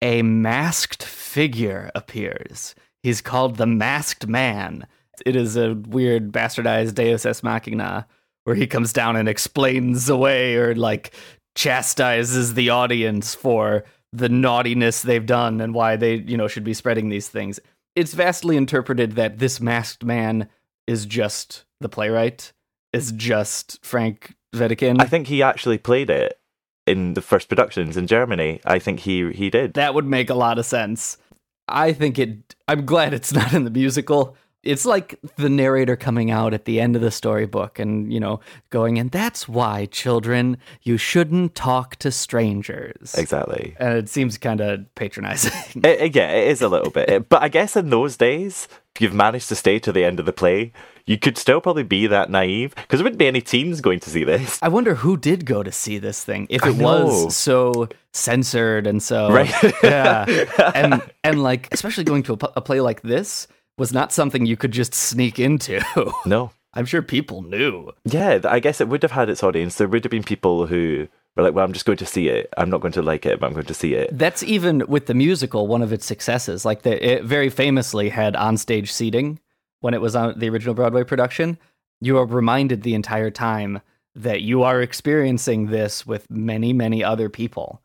a 0.00 0.22
masked 0.22 1.02
figure 1.02 1.90
appears. 1.94 2.74
He's 3.02 3.20
called 3.20 3.56
the 3.56 3.66
Masked 3.66 4.26
Man. 4.26 4.86
It 5.26 5.36
is 5.36 5.56
a 5.56 5.74
weird 5.74 6.32
bastardized 6.32 6.94
Deus 6.94 7.26
Ex 7.26 7.42
Machina 7.42 8.06
where 8.44 8.56
he 8.56 8.66
comes 8.66 8.92
down 8.92 9.16
and 9.16 9.28
explains 9.28 10.08
away 10.08 10.56
or 10.56 10.74
like 10.74 11.14
chastises 11.54 12.54
the 12.54 12.70
audience 12.70 13.34
for 13.34 13.84
the 14.12 14.28
naughtiness 14.28 15.02
they've 15.02 15.26
done 15.26 15.60
and 15.60 15.74
why 15.74 15.96
they, 15.96 16.14
you 16.14 16.36
know, 16.36 16.48
should 16.48 16.64
be 16.64 16.74
spreading 16.74 17.08
these 17.08 17.28
things. 17.28 17.60
It's 17.94 18.14
vastly 18.14 18.56
interpreted 18.56 19.12
that 19.16 19.38
this 19.38 19.60
masked 19.60 20.04
man 20.04 20.48
is 20.86 21.04
just 21.04 21.64
the 21.80 21.88
playwright, 21.88 22.52
is 22.92 23.12
just 23.12 23.84
Frank 23.84 24.34
Wedekind. 24.54 25.00
I 25.00 25.06
think 25.06 25.26
he 25.26 25.42
actually 25.42 25.78
played 25.78 26.08
it 26.08 26.38
in 26.86 27.14
the 27.14 27.22
first 27.22 27.48
productions 27.48 27.96
in 27.96 28.06
Germany. 28.06 28.60
I 28.64 28.78
think 28.78 29.00
he 29.00 29.30
he 29.32 29.50
did. 29.50 29.74
that 29.74 29.94
would 29.94 30.06
make 30.06 30.30
a 30.30 30.34
lot 30.34 30.58
of 30.58 30.64
sense. 30.66 31.18
I 31.68 31.92
think 31.92 32.18
it. 32.18 32.54
I'm 32.66 32.86
glad 32.86 33.12
it's 33.12 33.32
not 33.34 33.52
in 33.52 33.64
the 33.64 33.70
musical. 33.70 34.36
It's 34.68 34.84
like 34.84 35.18
the 35.36 35.48
narrator 35.48 35.96
coming 35.96 36.30
out 36.30 36.52
at 36.54 36.64
the 36.66 36.80
end 36.80 36.94
of 36.96 37.02
the 37.02 37.10
storybook 37.10 37.78
and, 37.78 38.12
you 38.12 38.20
know, 38.20 38.40
going, 38.70 38.98
and 38.98 39.10
that's 39.10 39.48
why, 39.48 39.86
children, 39.86 40.58
you 40.82 40.96
shouldn't 40.98 41.54
talk 41.54 41.96
to 41.96 42.10
strangers. 42.10 43.14
Exactly. 43.16 43.74
And 43.78 43.96
it 43.96 44.08
seems 44.08 44.36
kind 44.38 44.60
of 44.60 44.92
patronizing. 44.94 45.52
It, 45.76 46.00
it- 46.00 46.14
yeah, 46.16 46.30
it 46.32 46.48
is 46.48 46.62
a 46.62 46.68
little 46.68 46.90
bit. 46.90 47.28
But 47.28 47.42
I 47.42 47.48
guess 47.48 47.76
in 47.76 47.90
those 47.90 48.16
days, 48.16 48.68
you've 49.00 49.14
managed 49.14 49.48
to 49.48 49.54
stay 49.54 49.78
to 49.78 49.92
the 49.92 50.04
end 50.04 50.18
of 50.20 50.26
the 50.26 50.32
play, 50.32 50.72
you 51.06 51.16
could 51.18 51.38
still 51.38 51.60
probably 51.60 51.84
be 51.84 52.06
that 52.06 52.28
naive 52.30 52.74
because 52.74 52.98
there 52.98 53.04
wouldn't 53.04 53.18
be 53.18 53.26
any 53.28 53.40
teens 53.40 53.80
going 53.80 54.00
to 54.00 54.10
see 54.10 54.24
this. 54.24 54.58
I 54.60 54.68
wonder 54.68 54.94
who 54.96 55.16
did 55.16 55.46
go 55.46 55.62
to 55.62 55.72
see 55.72 55.98
this 55.98 56.22
thing 56.24 56.46
if 56.50 56.66
it 56.66 56.76
was 56.76 57.34
so 57.34 57.88
censored 58.12 58.86
and 58.86 59.02
so 59.02 59.30
Right. 59.30 59.50
yeah, 59.82 60.26
and 60.74 61.00
and 61.24 61.42
like 61.42 61.68
especially 61.72 62.04
going 62.04 62.24
to 62.24 62.32
a, 62.34 62.38
a 62.56 62.60
play 62.60 62.80
like 62.80 63.00
this 63.02 63.48
was 63.78 63.92
not 63.92 64.12
something 64.12 64.44
you 64.44 64.56
could 64.56 64.72
just 64.72 64.94
sneak 64.94 65.38
into. 65.38 65.80
No. 66.26 66.52
I'm 66.74 66.84
sure 66.84 67.00
people 67.00 67.42
knew. 67.42 67.90
Yeah, 68.04 68.40
I 68.44 68.60
guess 68.60 68.80
it 68.80 68.88
would 68.88 69.02
have 69.02 69.12
had 69.12 69.30
its 69.30 69.42
audience. 69.42 69.76
There 69.76 69.88
would 69.88 70.04
have 70.04 70.10
been 70.10 70.22
people 70.22 70.66
who 70.66 71.08
were 71.34 71.42
like, 71.42 71.54
well, 71.54 71.64
I'm 71.64 71.72
just 71.72 71.86
going 71.86 71.98
to 71.98 72.06
see 72.06 72.28
it. 72.28 72.52
I'm 72.58 72.68
not 72.68 72.82
going 72.82 72.92
to 72.92 73.02
like 73.02 73.24
it, 73.24 73.40
but 73.40 73.46
I'm 73.46 73.54
going 73.54 73.66
to 73.66 73.74
see 73.74 73.94
it. 73.94 74.10
That's 74.16 74.42
even 74.42 74.84
with 74.86 75.06
the 75.06 75.14
musical 75.14 75.66
one 75.66 75.82
of 75.82 75.92
its 75.92 76.04
successes. 76.04 76.64
Like 76.64 76.82
the, 76.82 77.14
it 77.14 77.24
very 77.24 77.48
famously 77.48 78.10
had 78.10 78.34
onstage 78.34 78.88
seating 78.88 79.40
when 79.80 79.94
it 79.94 80.00
was 80.00 80.14
on 80.14 80.38
the 80.38 80.50
original 80.50 80.74
Broadway 80.74 81.04
production. 81.04 81.58
You 82.00 82.18
are 82.18 82.26
reminded 82.26 82.82
the 82.82 82.94
entire 82.94 83.30
time 83.30 83.80
that 84.14 84.42
you 84.42 84.62
are 84.62 84.82
experiencing 84.82 85.66
this 85.66 86.06
with 86.06 86.30
many, 86.30 86.72
many 86.72 87.02
other 87.02 87.28
people. 87.28 87.80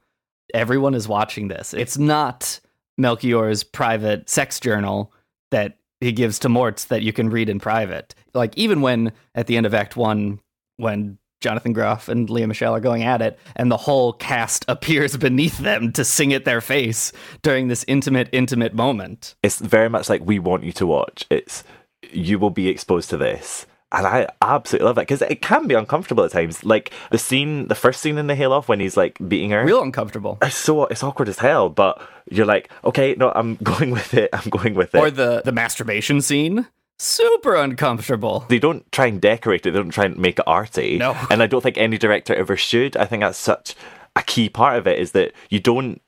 Everyone 0.54 0.94
is 0.94 1.08
watching 1.08 1.48
this. 1.48 1.74
It's 1.74 1.98
not 1.98 2.60
Melchior's 2.98 3.64
private 3.64 4.30
sex 4.30 4.60
journal 4.60 5.14
that 5.52 5.78
he 6.04 6.12
gives 6.12 6.39
to 6.39 6.50
Moritz 6.50 6.86
that 6.86 7.02
you 7.02 7.13
can 7.13 7.30
read 7.30 7.50
in 7.50 7.60
private. 7.60 8.13
Like 8.34 8.58
even 8.58 8.82
when 8.82 9.12
at 9.36 9.48
the 9.48 9.58
end 9.58 9.66
of 9.66 9.74
Act 9.74 9.96
One, 9.96 10.39
when 10.78 11.18
Jonathan 11.42 11.74
Groff 11.74 12.08
and 12.08 12.30
Lea 12.30 12.46
Michele 12.46 12.76
are 12.76 12.80
going 12.80 13.04
at 13.04 13.22
it, 13.22 13.38
and 13.56 13.70
the 13.70 13.78
whole 13.78 14.13
cast 14.13 14.66
appears 14.68 15.18
beneath 15.18 15.58
them 15.58 15.92
to 15.94 16.06
sing 16.06 16.34
at 16.34 16.46
their 16.46 16.62
face 16.62 17.12
during 17.42 17.68
this 17.68 17.84
intimate, 17.88 18.30
intimate 18.32 18.74
moment. 18.74 19.36
It's 19.44 19.60
very 19.60 19.89
much 19.89 20.10
like 20.10 20.22
we 20.24 20.39
want 20.39 20.63
you 20.63 20.72
to 20.74 20.88
watch. 20.88 21.26
It's 21.30 21.63
you 22.12 22.39
will 22.39 22.50
be 22.50 22.70
exposed 22.70 23.10
to 23.12 23.18
this. 23.18 23.66
And 23.94 24.08
I 24.08 24.28
absolutely 24.42 24.86
love 24.88 24.96
that 24.96 25.04
because 25.04 25.22
it 25.22 25.42
can 25.42 25.68
be 25.68 25.76
uncomfortable 25.76 26.24
at 26.24 26.32
times. 26.32 26.64
Like 26.66 26.92
the 27.12 27.18
scene, 27.18 27.68
the 27.68 27.76
first 27.76 28.02
scene 28.02 28.18
in 28.18 28.28
the 28.28 28.36
hail 28.36 28.52
off 28.52 28.68
when 28.68 28.80
he's 28.80 28.98
like 28.98 29.18
beating 29.28 29.52
her. 29.52 29.64
Real 29.64 29.84
uncomfortable. 29.84 30.40
It's 30.42 30.56
so 30.56 30.86
it's 30.86 31.04
awkward 31.04 31.30
as 31.30 31.40
hell, 31.40 31.70
but 31.70 32.02
you're 32.30 32.46
like, 32.48 32.70
okay, 32.84 33.16
no, 33.18 33.32
I'm 33.36 33.56
going 33.64 33.92
with 33.92 34.14
it. 34.16 34.30
I'm 34.34 34.50
going 34.50 34.74
with 34.74 34.96
it. 34.96 35.00
Or 35.00 35.12
the 35.12 35.42
the 35.46 35.52
masturbation 35.52 36.22
scene. 36.22 36.68
Super 37.00 37.56
uncomfortable. 37.56 38.46
they 38.50 38.60
don't 38.60 38.90
try 38.92 39.08
and 39.08 39.20
decorate 39.20 39.66
it. 39.66 39.72
They 39.72 39.80
don't 39.80 39.90
try 39.90 40.06
and 40.06 40.18
make 40.18 40.40
it 40.40 40.48
arty. 40.48 40.98
No. 40.98 41.18
And 41.30 41.42
I 41.44 41.48
don't 41.48 41.62
think 41.62 41.78
any 41.78 41.98
director 41.98 42.34
ever 42.36 42.56
should. 42.56 42.96
I 42.98 43.06
think 43.06 43.22
that's 43.22 43.38
such 43.38 43.76
a 44.16 44.22
key 44.22 44.48
part 44.48 44.78
of 44.78 44.88
it 44.88 45.00
is 45.00 45.12
that 45.14 45.34
you 45.50 45.60
don't 45.60 46.02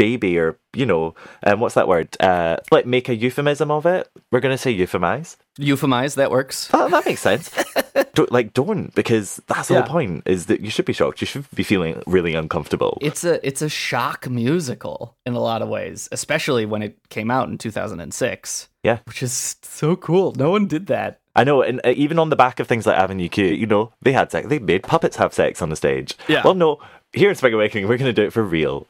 baby 0.00 0.38
or 0.38 0.56
you 0.72 0.86
know, 0.86 1.14
um, 1.46 1.60
what's 1.60 1.74
that 1.74 1.88
word? 1.88 2.08
Uh, 2.20 2.56
like 2.70 2.86
make 2.86 3.08
a 3.08 3.14
euphemism 3.14 3.70
of 3.70 3.84
it. 3.86 4.08
We're 4.32 4.40
gonna 4.40 4.56
say 4.58 4.72
euphemize. 4.74 5.36
Euphemize, 5.58 6.14
that 6.14 6.30
works. 6.30 6.68
That, 6.68 6.90
that 6.90 7.04
makes 7.04 7.20
sense. 7.20 7.50
don't, 8.14 8.32
like 8.32 8.54
don't 8.54 8.94
because 8.94 9.42
that's 9.46 9.68
the 9.68 9.74
Yeah. 9.74 9.80
whole 9.82 9.90
point. 9.90 10.22
Is 10.26 10.46
that 10.46 10.60
you 10.60 10.70
should 10.70 10.86
be 10.86 10.92
shocked. 10.94 11.20
You 11.20 11.26
should 11.26 11.44
be 11.54 11.62
feeling 11.64 12.02
really 12.06 12.34
uncomfortable. 12.34 12.96
It's 13.02 13.24
a 13.24 13.44
it's 13.46 13.60
a 13.62 13.68
shock 13.68 14.28
musical 14.30 15.16
in 15.26 15.34
a 15.34 15.40
lot 15.40 15.60
of 15.60 15.68
ways, 15.68 16.08
especially 16.12 16.64
when 16.66 16.82
it 16.82 16.96
came 17.10 17.30
out 17.30 17.48
in 17.50 17.58
2006. 17.58 18.68
Yeah. 18.82 18.98
Which 19.06 19.22
is 19.22 19.56
so 19.62 19.96
cool. 19.96 20.32
No 20.36 20.50
one 20.50 20.66
did 20.66 20.86
that. 20.86 21.18
I 21.36 21.44
know, 21.44 21.62
and 21.62 21.80
uh, 21.84 21.92
even 21.94 22.18
on 22.18 22.28
the 22.30 22.36
back 22.36 22.58
of 22.60 22.66
things 22.66 22.86
like 22.86 22.98
Avenue 22.98 23.28
Q, 23.28 23.44
you 23.46 23.66
know, 23.66 23.92
they 24.02 24.12
had 24.12 24.30
sex. 24.32 24.48
They 24.48 24.58
made 24.58 24.82
puppets 24.82 25.16
have 25.16 25.32
sex 25.32 25.62
on 25.62 25.68
the 25.70 25.76
stage. 25.76 26.16
Yeah. 26.28 26.42
Well, 26.44 26.54
no, 26.54 26.80
here 27.12 27.30
in 27.30 27.36
Spring 27.36 27.54
Awakening, 27.54 27.86
we're 27.86 27.98
going 27.98 28.12
to 28.14 28.20
do 28.20 28.26
it 28.26 28.32
for 28.32 28.42
real, 28.42 28.88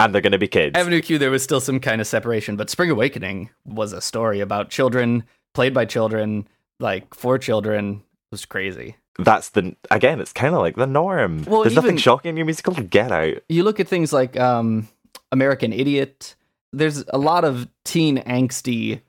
and 0.00 0.14
they're 0.14 0.22
going 0.22 0.32
to 0.32 0.38
be 0.38 0.48
kids. 0.48 0.76
Avenue 0.76 1.00
Q, 1.00 1.18
there 1.18 1.30
was 1.30 1.42
still 1.42 1.60
some 1.60 1.78
kind 1.80 2.00
of 2.00 2.06
separation, 2.06 2.56
but 2.56 2.68
Spring 2.70 2.90
Awakening 2.90 3.50
was 3.64 3.92
a 3.92 4.00
story 4.00 4.40
about 4.40 4.70
children, 4.70 5.24
played 5.54 5.72
by 5.74 5.84
children, 5.84 6.48
like 6.80 7.14
for 7.14 7.38
children. 7.38 8.02
It 8.30 8.32
was 8.32 8.44
crazy. 8.44 8.96
That's 9.18 9.50
the 9.50 9.76
again. 9.90 10.20
It's 10.20 10.32
kind 10.32 10.54
of 10.54 10.60
like 10.60 10.76
the 10.76 10.86
norm. 10.86 11.44
Well, 11.46 11.62
There's 11.62 11.74
nothing 11.74 11.90
even- 11.90 11.98
shocking 11.98 12.30
in 12.30 12.36
your 12.36 12.46
musical. 12.46 12.74
Get 12.74 13.12
out. 13.12 13.34
You 13.48 13.62
look 13.64 13.78
at 13.80 13.88
things 13.88 14.12
like 14.12 14.38
um, 14.38 14.88
American 15.30 15.72
Idiot. 15.72 16.36
There's 16.72 17.04
a 17.08 17.18
lot 17.18 17.44
of 17.44 17.68
teen 17.84 18.18
angsty 18.18 19.00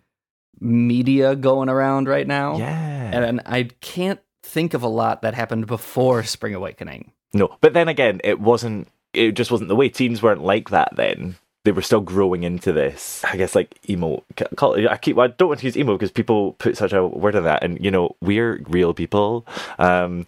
media 0.60 1.36
going 1.36 1.69
around 1.69 2.08
right 2.08 2.27
now. 2.27 2.58
Yeah. 2.58 3.12
And 3.13 3.41
I 3.45 3.63
can't 3.82 4.19
think 4.43 4.73
of 4.73 4.84
a 4.84 4.88
lot 4.88 5.21
that 5.21 5.34
happened 5.34 5.67
before 5.67 6.23
Spring 6.23 6.56
Awakening. 6.56 7.12
no, 7.34 7.56
but 7.62 7.73
then 7.73 7.88
again, 7.88 8.19
it 8.23 8.39
wasn't. 8.39 8.88
It 9.13 9.34
just 9.34 9.52
wasn't 9.52 9.67
the 9.69 9.76
way. 9.76 9.89
Teens 9.89 10.21
weren't 10.21 10.43
like 10.43 10.69
that 10.69 10.95
then. 10.95 11.36
They 11.63 11.71
were 11.71 11.82
still 11.84 12.02
growing 12.02 12.43
into 12.43 12.71
this. 12.74 13.24
I 13.24 13.38
guess 13.38 13.54
like 13.56 13.78
emo. 13.89 14.24
I 14.58 14.97
keep. 14.97 15.17
I 15.19 15.28
don't 15.28 15.47
want 15.50 15.60
to 15.60 15.65
use 15.65 15.78
emo 15.78 15.93
because 15.93 16.12
people 16.12 16.54
put 16.54 16.76
such 16.78 16.91
a 16.93 17.06
word 17.06 17.36
on 17.36 17.43
that, 17.43 17.63
and 17.63 17.84
you 17.84 17.91
know 17.91 18.15
we're 18.21 18.63
real 18.67 18.93
people. 18.93 19.45
Um, 19.78 20.26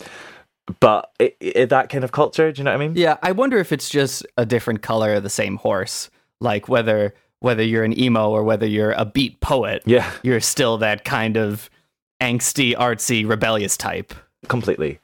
but 0.79 1.11
it, 1.19 1.35
it, 1.39 1.69
that 1.69 1.89
kind 1.89 2.03
of 2.03 2.11
culture. 2.11 2.51
Do 2.51 2.59
you 2.59 2.63
know 2.65 2.71
what 2.71 2.81
I 2.81 2.87
mean? 2.87 2.95
Yeah, 2.95 3.17
I 3.23 3.31
wonder 3.31 3.57
if 3.57 3.71
it's 3.71 3.89
just 3.89 4.25
a 4.37 4.45
different 4.45 4.81
color 4.81 5.13
of 5.15 5.23
the 5.23 5.29
same 5.29 5.57
horse. 5.57 6.09
Like 6.39 6.69
whether 6.69 7.13
whether 7.39 7.63
you're 7.63 7.83
an 7.83 7.97
emo 7.99 8.29
or 8.29 8.43
whether 8.43 8.65
you're 8.67 8.91
a 8.93 9.03
beat 9.05 9.39
poet, 9.41 9.81
Yeah. 9.85 10.09
you're 10.23 10.39
still 10.39 10.77
that 10.77 11.03
kind 11.03 11.35
of 11.35 11.69
angsty, 12.21 12.73
artsy, 12.75 13.27
rebellious 13.27 13.75
type. 13.75 14.13
completely 14.47 14.99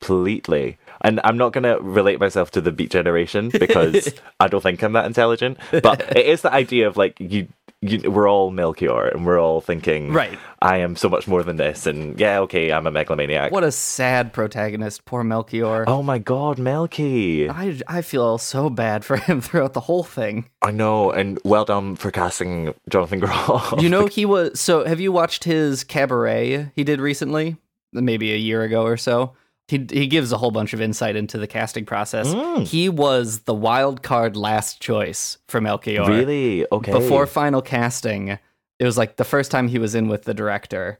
completely 0.00 0.78
and 1.04 1.20
i'm 1.22 1.36
not 1.36 1.52
going 1.52 1.62
to 1.64 1.78
relate 1.80 2.18
myself 2.18 2.50
to 2.50 2.60
the 2.60 2.72
beat 2.72 2.90
generation 2.90 3.50
because 3.50 4.12
i 4.40 4.48
don't 4.48 4.62
think 4.62 4.82
i'm 4.82 4.92
that 4.94 5.06
intelligent 5.06 5.56
but 5.82 6.00
it 6.16 6.26
is 6.26 6.42
the 6.42 6.52
idea 6.52 6.88
of 6.88 6.96
like 6.96 7.14
you, 7.20 7.46
you 7.80 8.10
we're 8.10 8.28
all 8.28 8.50
melchior 8.50 9.06
and 9.08 9.24
we're 9.26 9.38
all 9.40 9.60
thinking 9.60 10.12
Right. 10.12 10.38
i 10.62 10.78
am 10.78 10.96
so 10.96 11.08
much 11.08 11.28
more 11.28 11.42
than 11.42 11.56
this 11.56 11.86
and 11.86 12.18
yeah 12.18 12.40
okay 12.40 12.72
i'm 12.72 12.86
a 12.86 12.90
megalomaniac 12.90 13.52
What 13.52 13.62
a 13.64 13.70
sad 13.72 14.32
protagonist, 14.32 15.04
poor 15.04 15.22
Melchior. 15.22 15.84
oh 15.86 16.02
my 16.02 16.18
god 16.18 16.58
melky 16.58 17.48
I, 17.48 17.78
I 17.86 18.02
feel 18.02 18.38
so 18.38 18.70
bad 18.70 19.04
for 19.04 19.16
him 19.18 19.40
throughout 19.44 19.74
the 19.74 19.80
whole 19.80 20.02
thing. 20.04 20.48
i 20.62 20.70
know 20.70 21.10
and 21.10 21.38
well 21.44 21.64
done 21.66 21.96
for 21.96 22.10
casting 22.10 22.74
jonathan 22.88 23.20
groff 23.20 23.74
You 23.80 23.88
know, 23.90 24.06
he 24.06 24.24
was. 24.34 24.58
So, 24.58 24.84
have 24.86 25.00
you 25.00 25.12
watched 25.12 25.44
his 25.44 25.84
cabaret 25.84 26.70
he 26.74 26.84
did 26.84 27.00
recently? 27.00 27.56
Maybe 27.92 28.32
a 28.32 28.36
year 28.36 28.62
ago 28.62 28.82
or 28.84 28.96
so. 28.96 29.34
He, 29.68 29.86
he 29.90 30.06
gives 30.06 30.30
a 30.30 30.36
whole 30.36 30.50
bunch 30.50 30.74
of 30.74 30.80
insight 30.82 31.16
into 31.16 31.38
the 31.38 31.46
casting 31.46 31.86
process. 31.86 32.34
Mm. 32.34 32.66
He 32.66 32.90
was 32.90 33.40
the 33.40 33.54
wild 33.54 34.02
card 34.02 34.36
last 34.36 34.80
choice 34.80 35.38
for 35.48 35.60
Melchior. 35.60 36.04
really 36.06 36.66
okay 36.70 36.92
Before 36.92 37.26
final 37.26 37.62
casting, 37.62 38.38
it 38.78 38.84
was 38.84 38.98
like 38.98 39.16
the 39.16 39.24
first 39.24 39.50
time 39.50 39.68
he 39.68 39.78
was 39.78 39.94
in 39.94 40.08
with 40.08 40.24
the 40.24 40.34
director, 40.34 40.98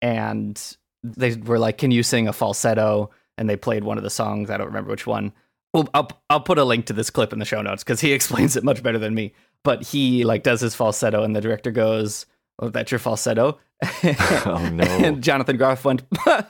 and 0.00 0.60
they 1.02 1.34
were 1.34 1.58
like, 1.58 1.76
"Can 1.78 1.90
you 1.90 2.02
sing 2.02 2.26
a 2.26 2.32
falsetto?" 2.32 3.10
And 3.36 3.50
they 3.50 3.56
played 3.56 3.84
one 3.84 3.98
of 3.98 4.04
the 4.04 4.10
songs. 4.10 4.48
I 4.48 4.56
don't 4.56 4.68
remember 4.68 4.90
which 4.90 5.06
one. 5.06 5.32
Well, 5.74 5.88
I'll 5.92 6.08
I'll 6.30 6.40
put 6.40 6.58
a 6.58 6.64
link 6.64 6.86
to 6.86 6.94
this 6.94 7.10
clip 7.10 7.34
in 7.34 7.38
the 7.38 7.44
show 7.44 7.60
notes 7.60 7.84
because 7.84 8.00
he 8.00 8.12
explains 8.14 8.56
it 8.56 8.64
much 8.64 8.82
better 8.82 8.98
than 8.98 9.14
me. 9.14 9.34
But 9.62 9.82
he 9.82 10.24
like 10.24 10.42
does 10.42 10.60
his 10.60 10.74
falsetto, 10.74 11.22
and 11.22 11.36
the 11.36 11.42
director 11.42 11.70
goes, 11.70 12.24
"Oh, 12.58 12.70
that's 12.70 12.90
your 12.90 12.98
falsetto." 12.98 13.58
oh 14.04 14.70
no 14.72 14.84
And 14.84 15.22
Jonathan 15.22 15.58
Groff 15.58 15.84
went, 15.84 16.02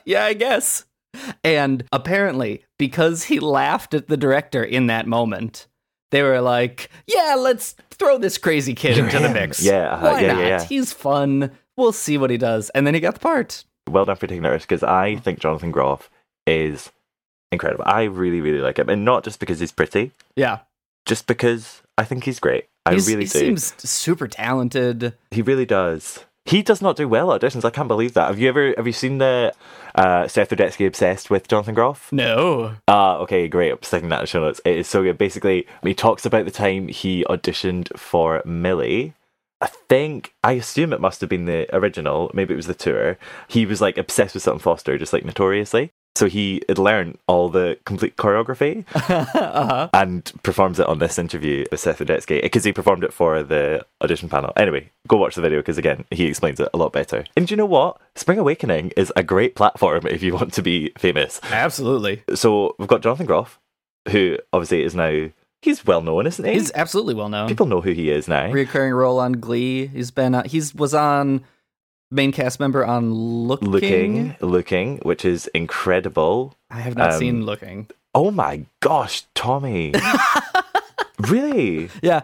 "Yeah, 0.04 0.24
I 0.24 0.34
guess." 0.34 0.84
And 1.44 1.84
apparently, 1.92 2.64
because 2.78 3.24
he 3.24 3.40
laughed 3.40 3.94
at 3.94 4.08
the 4.08 4.16
director 4.16 4.62
in 4.62 4.86
that 4.88 5.06
moment, 5.06 5.66
they 6.10 6.22
were 6.22 6.40
like, 6.40 6.90
"Yeah, 7.06 7.34
let's 7.38 7.74
throw 7.90 8.18
this 8.18 8.38
crazy 8.38 8.74
kid 8.74 8.98
into 8.98 9.18
the 9.18 9.28
mix. 9.28 9.62
Yeah, 9.62 9.94
uh-huh. 9.94 10.10
why 10.12 10.20
Yeah, 10.20 10.32
not? 10.32 10.40
yeah, 10.40 10.48
yeah. 10.48 10.64
He's 10.64 10.92
fun. 10.92 11.50
We'll 11.76 11.92
see 11.92 12.16
what 12.18 12.30
he 12.30 12.36
does." 12.38 12.70
And 12.70 12.86
then 12.86 12.94
he 12.94 13.00
got 13.00 13.14
the 13.14 13.20
part. 13.20 13.64
well 13.88 14.04
done 14.04 14.16
for 14.16 14.26
taking 14.26 14.42
that 14.42 14.50
risk 14.50 14.68
because 14.68 14.82
I 14.82 15.16
think 15.16 15.38
Jonathan 15.40 15.70
Groff 15.70 16.10
is 16.46 16.90
incredible. 17.52 17.84
I 17.86 18.04
really, 18.04 18.40
really 18.40 18.60
like 18.60 18.78
him, 18.78 18.88
and 18.88 19.04
not 19.04 19.24
just 19.24 19.38
because 19.40 19.60
he's 19.60 19.72
pretty, 19.72 20.12
Yeah, 20.36 20.58
just 21.06 21.26
because 21.26 21.82
I 21.98 22.04
think 22.04 22.24
he's 22.24 22.38
great. 22.40 22.66
I 22.84 22.92
He's- 22.92 23.08
really 23.08 23.24
he 23.24 23.30
do. 23.30 23.38
seems 23.38 23.74
super 23.88 24.28
talented. 24.28 25.14
He 25.32 25.42
really 25.42 25.66
does. 25.66 26.24
He 26.46 26.62
does 26.62 26.80
not 26.80 26.96
do 26.96 27.08
well 27.08 27.32
at 27.32 27.40
auditions. 27.40 27.64
I 27.64 27.70
can't 27.70 27.88
believe 27.88 28.14
that. 28.14 28.28
Have 28.28 28.38
you 28.38 28.48
ever 28.48 28.72
have 28.76 28.86
you 28.86 28.92
seen 28.92 29.18
the 29.18 29.52
uh, 29.94 30.28
Seth 30.28 30.50
Rudetsky 30.50 30.86
obsessed 30.86 31.28
with 31.28 31.48
Jonathan 31.48 31.74
Groff? 31.74 32.12
No, 32.12 32.76
Ah, 32.86 33.16
okay, 33.18 33.48
great. 33.48 33.72
I'm 33.72 33.82
sticking 33.82 34.08
that 34.10 34.20
in 34.20 34.22
the 34.22 34.26
show 34.26 34.40
notes. 34.40 34.60
It 34.64 34.76
is 34.78 34.86
so 34.88 35.02
good. 35.02 35.18
Basically, 35.18 35.66
he 35.82 35.94
talks 35.94 36.24
about 36.24 36.44
the 36.44 36.50
time 36.50 36.88
he 36.88 37.24
auditioned 37.28 37.96
for 37.98 38.42
Millie. 38.44 39.14
I 39.60 39.68
think, 39.88 40.34
I 40.44 40.52
assume 40.52 40.92
it 40.92 41.00
must 41.00 41.20
have 41.22 41.30
been 41.30 41.46
the 41.46 41.66
original. 41.74 42.30
Maybe 42.34 42.52
it 42.52 42.58
was 42.58 42.66
the 42.66 42.74
tour. 42.74 43.18
He 43.48 43.64
was 43.66 43.80
like 43.80 43.96
obsessed 43.98 44.34
with 44.34 44.42
Sutton 44.42 44.60
Foster, 44.60 44.98
just 44.98 45.12
like 45.14 45.24
notoriously. 45.24 45.92
So 46.16 46.28
he 46.28 46.62
had 46.66 46.78
learned 46.78 47.18
all 47.26 47.50
the 47.50 47.78
complete 47.84 48.16
choreography 48.16 48.86
uh-huh. 48.94 49.90
and 49.92 50.32
performs 50.42 50.80
it 50.80 50.86
on 50.86 50.98
this 50.98 51.18
interview 51.18 51.66
with 51.70 51.78
Seth 51.78 51.98
Rudetsky 51.98 52.40
because 52.40 52.64
he 52.64 52.72
performed 52.72 53.04
it 53.04 53.12
for 53.12 53.42
the 53.42 53.84
audition 54.00 54.30
panel. 54.30 54.50
Anyway, 54.56 54.90
go 55.06 55.18
watch 55.18 55.34
the 55.34 55.42
video 55.42 55.58
because 55.58 55.76
again, 55.76 56.06
he 56.10 56.24
explains 56.24 56.58
it 56.58 56.70
a 56.72 56.78
lot 56.78 56.94
better. 56.94 57.26
And 57.36 57.46
do 57.46 57.52
you 57.52 57.58
know 57.58 57.66
what? 57.66 58.00
Spring 58.14 58.38
Awakening 58.38 58.92
is 58.96 59.12
a 59.14 59.22
great 59.22 59.54
platform 59.54 60.06
if 60.10 60.22
you 60.22 60.32
want 60.32 60.54
to 60.54 60.62
be 60.62 60.90
famous. 60.96 61.38
Absolutely. 61.44 62.22
So 62.34 62.74
we've 62.78 62.88
got 62.88 63.02
Jonathan 63.02 63.26
Groff, 63.26 63.60
who 64.08 64.38
obviously 64.54 64.84
is 64.84 64.94
now 64.94 65.28
he's 65.60 65.84
well 65.84 66.00
known, 66.00 66.26
isn't 66.26 66.44
he? 66.46 66.54
He's 66.54 66.72
absolutely 66.74 67.14
well 67.14 67.28
known. 67.28 67.48
People 67.48 67.66
know 67.66 67.82
who 67.82 67.92
he 67.92 68.08
is 68.08 68.26
now. 68.26 68.46
Reoccurring 68.46 68.96
role 68.96 69.20
on 69.20 69.32
Glee. 69.32 69.88
He's 69.88 70.10
been 70.10 70.34
uh, 70.34 70.44
he's 70.44 70.74
was 70.74 70.94
on 70.94 71.44
main 72.10 72.32
cast 72.32 72.60
member 72.60 72.84
on 72.84 73.12
Looking. 73.12 73.70
Looking, 73.70 74.36
looking, 74.40 74.98
which 74.98 75.24
is 75.24 75.46
incredible. 75.48 76.54
I 76.70 76.80
have 76.80 76.96
not 76.96 77.12
Um, 77.12 77.18
seen 77.18 77.44
Looking. 77.46 77.88
Oh 78.14 78.30
my 78.30 78.64
gosh, 78.80 79.24
Tommy! 79.34 79.92
really? 81.20 81.90
Yeah. 82.02 82.22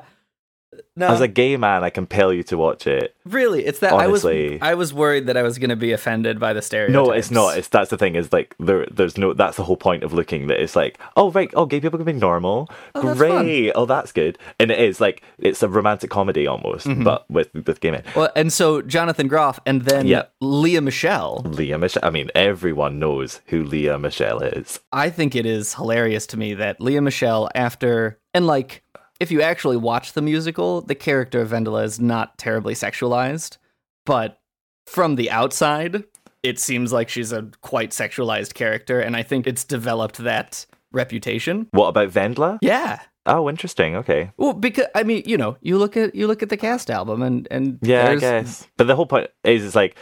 No, 0.96 1.08
As 1.08 1.20
a 1.20 1.28
gay 1.28 1.56
man, 1.56 1.84
I 1.84 1.90
compel 1.90 2.32
you 2.32 2.42
to 2.44 2.56
watch 2.56 2.86
it. 2.86 3.14
really, 3.24 3.64
it's 3.64 3.78
that 3.80 3.92
honestly- 3.92 4.52
I 4.52 4.52
was 4.52 4.58
I 4.62 4.74
was 4.74 4.94
worried 4.94 5.26
that 5.26 5.36
I 5.36 5.42
was 5.42 5.58
going 5.58 5.70
to 5.70 5.76
be 5.76 5.92
offended 5.92 6.38
by 6.38 6.52
the 6.52 6.60
stereotypes. 6.62 6.94
No, 6.94 7.12
it's 7.12 7.30
not. 7.30 7.56
It's 7.58 7.68
that's 7.68 7.90
the 7.90 7.96
thing. 7.98 8.14
Is 8.14 8.32
like 8.32 8.54
there, 8.58 8.86
there's 8.90 9.16
no. 9.18 9.32
That's 9.34 9.56
the 9.56 9.64
whole 9.64 9.76
point 9.76 10.02
of 10.02 10.12
looking. 10.12 10.46
That 10.48 10.60
it's 10.60 10.74
like, 10.76 10.98
oh 11.16 11.30
right, 11.30 11.50
oh 11.54 11.66
gay 11.66 11.80
people 11.80 11.98
can 11.98 12.06
be 12.06 12.12
normal. 12.12 12.68
Oh, 12.94 13.02
that's 13.02 13.18
Great. 13.18 13.72
Oh, 13.74 13.86
that's 13.86 14.12
good. 14.12 14.38
And 14.58 14.70
it 14.70 14.78
is 14.80 15.00
like 15.00 15.22
it's 15.38 15.62
a 15.62 15.68
romantic 15.68 16.10
comedy 16.10 16.46
almost, 16.46 16.86
Mm-hmm. 16.86 17.04
but 17.04 17.30
with 17.30 17.52
with 17.54 17.80
gay 17.80 17.90
men. 17.90 18.04
Well, 18.16 18.30
and 18.36 18.52
so 18.52 18.80
Jonathan 18.82 19.28
Groff 19.28 19.60
and 19.66 19.82
then 19.82 20.06
Yeah. 20.06 20.24
Lea 20.40 20.80
Michele. 20.80 21.42
Lea 21.44 21.76
Michele. 21.76 22.02
I 22.04 22.10
mean, 22.10 22.30
everyone 22.34 22.98
knows 22.98 23.40
who 23.46 23.62
Lea 23.62 23.96
Michele 23.98 24.40
is. 24.42 24.80
I 24.92 25.10
think 25.10 25.34
it 25.36 25.46
is 25.46 25.74
hilarious 25.74 26.26
to 26.28 26.36
me 26.38 26.54
that 26.54 26.80
Lea 26.80 27.00
Michele, 27.00 27.48
after 27.54 28.18
and 28.34 28.46
like, 28.46 28.82
if 29.22 29.30
you 29.30 29.40
actually 29.40 29.76
watch 29.76 30.14
the 30.14 30.20
musical, 30.20 30.80
the 30.80 30.96
character 30.96 31.40
of 31.40 31.50
Wendla 31.50 31.84
is 31.84 32.00
not 32.00 32.36
terribly 32.38 32.74
sexualized, 32.74 33.56
but 34.04 34.40
from 34.86 35.14
the 35.14 35.30
outside, 35.30 36.02
it 36.42 36.58
seems 36.58 36.92
like 36.92 37.08
she's 37.08 37.30
a 37.30 37.48
quite 37.60 37.90
sexualized 37.90 38.54
character, 38.54 38.98
and 38.98 39.16
I 39.16 39.22
think 39.22 39.46
it's 39.46 39.62
developed 39.62 40.18
that 40.18 40.66
reputation. 40.90 41.68
What 41.70 41.86
about 41.86 42.10
Wendla? 42.10 42.58
Yeah. 42.62 43.00
Oh, 43.24 43.48
interesting. 43.48 43.94
Okay. 43.94 44.32
Well, 44.36 44.54
because 44.54 44.86
I 44.96 45.04
mean, 45.04 45.22
you 45.24 45.36
know, 45.36 45.56
you 45.60 45.78
look 45.78 45.96
at 45.96 46.16
you 46.16 46.26
look 46.26 46.42
at 46.42 46.48
the 46.48 46.56
cast 46.56 46.90
album, 46.90 47.22
and 47.22 47.46
and 47.48 47.78
Yeah, 47.80 48.08
I 48.10 48.16
guess. 48.16 48.66
But 48.76 48.88
the 48.88 48.96
whole 48.96 49.06
point 49.06 49.30
is, 49.44 49.64
it's 49.64 49.76
like 49.76 49.96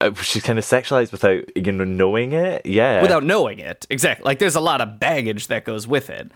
uh, 0.00 0.14
she's 0.14 0.42
kind 0.42 0.58
of 0.58 0.64
sexualized 0.64 1.12
without 1.12 1.44
you 1.54 1.72
know 1.72 1.84
knowing 1.84 2.32
it. 2.32 2.64
Yeah. 2.64 3.02
without 3.02 3.24
knowing 3.24 3.58
it. 3.58 3.86
Exactly. 3.90 4.24
Like 4.24 4.38
there's 4.38 4.54
a 4.54 4.60
lot 4.60 4.80
of 4.80 4.98
baggage 4.98 5.48
that 5.48 5.66
goes 5.66 5.86
with 5.86 6.08
it. 6.08 6.32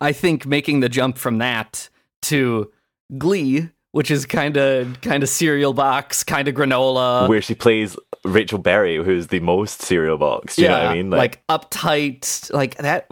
I 0.00 0.12
think 0.12 0.46
making 0.46 0.80
the 0.80 0.88
jump 0.88 1.18
from 1.18 1.38
that 1.38 1.88
to 2.22 2.70
Glee, 3.18 3.68
which 3.92 4.10
is 4.10 4.26
kind 4.26 4.56
of 4.56 5.00
kind 5.00 5.22
of 5.22 5.28
cereal 5.28 5.72
box, 5.72 6.24
kind 6.24 6.48
of 6.48 6.54
granola. 6.54 7.28
where 7.28 7.42
she 7.42 7.54
plays 7.54 7.96
Rachel 8.24 8.58
Berry, 8.58 8.96
who's 8.96 9.28
the 9.28 9.40
most 9.40 9.82
cereal 9.82 10.18
box. 10.18 10.56
Do 10.56 10.62
you 10.62 10.68
know 10.68 10.78
what 10.78 10.86
I 10.86 10.94
mean? 10.94 11.10
like, 11.10 11.46
uptight, 11.48 12.52
like 12.52 12.76
that. 12.76 13.10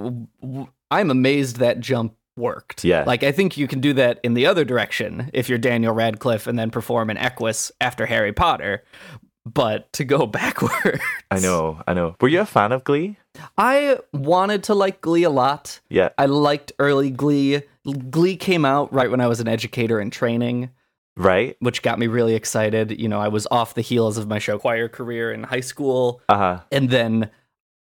I'm 0.90 1.10
amazed 1.10 1.56
that 1.56 1.80
jump 1.80 2.14
worked. 2.36 2.84
Yeah. 2.84 3.04
Like 3.06 3.22
I 3.22 3.32
think 3.32 3.56
you 3.56 3.68
can 3.68 3.80
do 3.80 3.92
that 3.94 4.18
in 4.24 4.34
the 4.34 4.46
other 4.46 4.64
direction 4.64 5.30
if 5.32 5.48
you're 5.48 5.58
Daniel 5.58 5.94
Radcliffe 5.94 6.46
and 6.46 6.58
then 6.58 6.70
perform 6.70 7.10
an 7.10 7.18
Equus 7.18 7.70
after 7.80 8.06
Harry 8.06 8.32
Potter. 8.32 8.82
But 9.46 9.92
to 9.94 10.05
go 10.05 10.26
backwards, 10.26 11.00
I 11.31 11.38
know, 11.40 11.83
I 11.87 11.94
know. 11.94 12.14
Were 12.20 12.29
you 12.29 12.40
a 12.40 12.46
fan 12.46 12.72
of 12.72 12.85
Glee? 12.85 13.16
I 13.57 13.98
wanted 14.12 14.64
to 14.64 14.74
like 14.74 15.00
Glee 15.00 15.22
a 15.22 15.31
lot. 15.31 15.81
Yeah. 15.88 16.11
I 16.18 16.26
liked 16.26 16.72
early 16.79 17.11
Glee. 17.11 17.62
Glee 18.11 18.37
came 18.37 18.64
out 18.64 18.92
right 18.92 19.11
when 19.11 19.20
I 19.20 19.26
was 19.29 19.40
an 19.40 19.48
educator 19.48 20.00
in 20.00 20.11
training, 20.11 20.70
Right? 21.16 21.57
which 21.61 21.83
got 21.83 21.98
me 21.98 22.07
really 22.07 22.35
excited. 22.35 22.98
You 23.00 23.09
know, 23.09 23.20
I 23.20 23.29
was 23.29 23.46
off 23.50 23.74
the 23.74 23.81
heels 23.83 24.16
of 24.18 24.29
my 24.29 24.38
show 24.38 24.59
choir 24.59 24.88
career 24.88 25.33
in 25.33 25.44
high 25.44 25.61
school. 25.61 26.20
Uh 26.29 26.37
huh. 26.37 26.61
And 26.72 26.90
then 26.90 27.31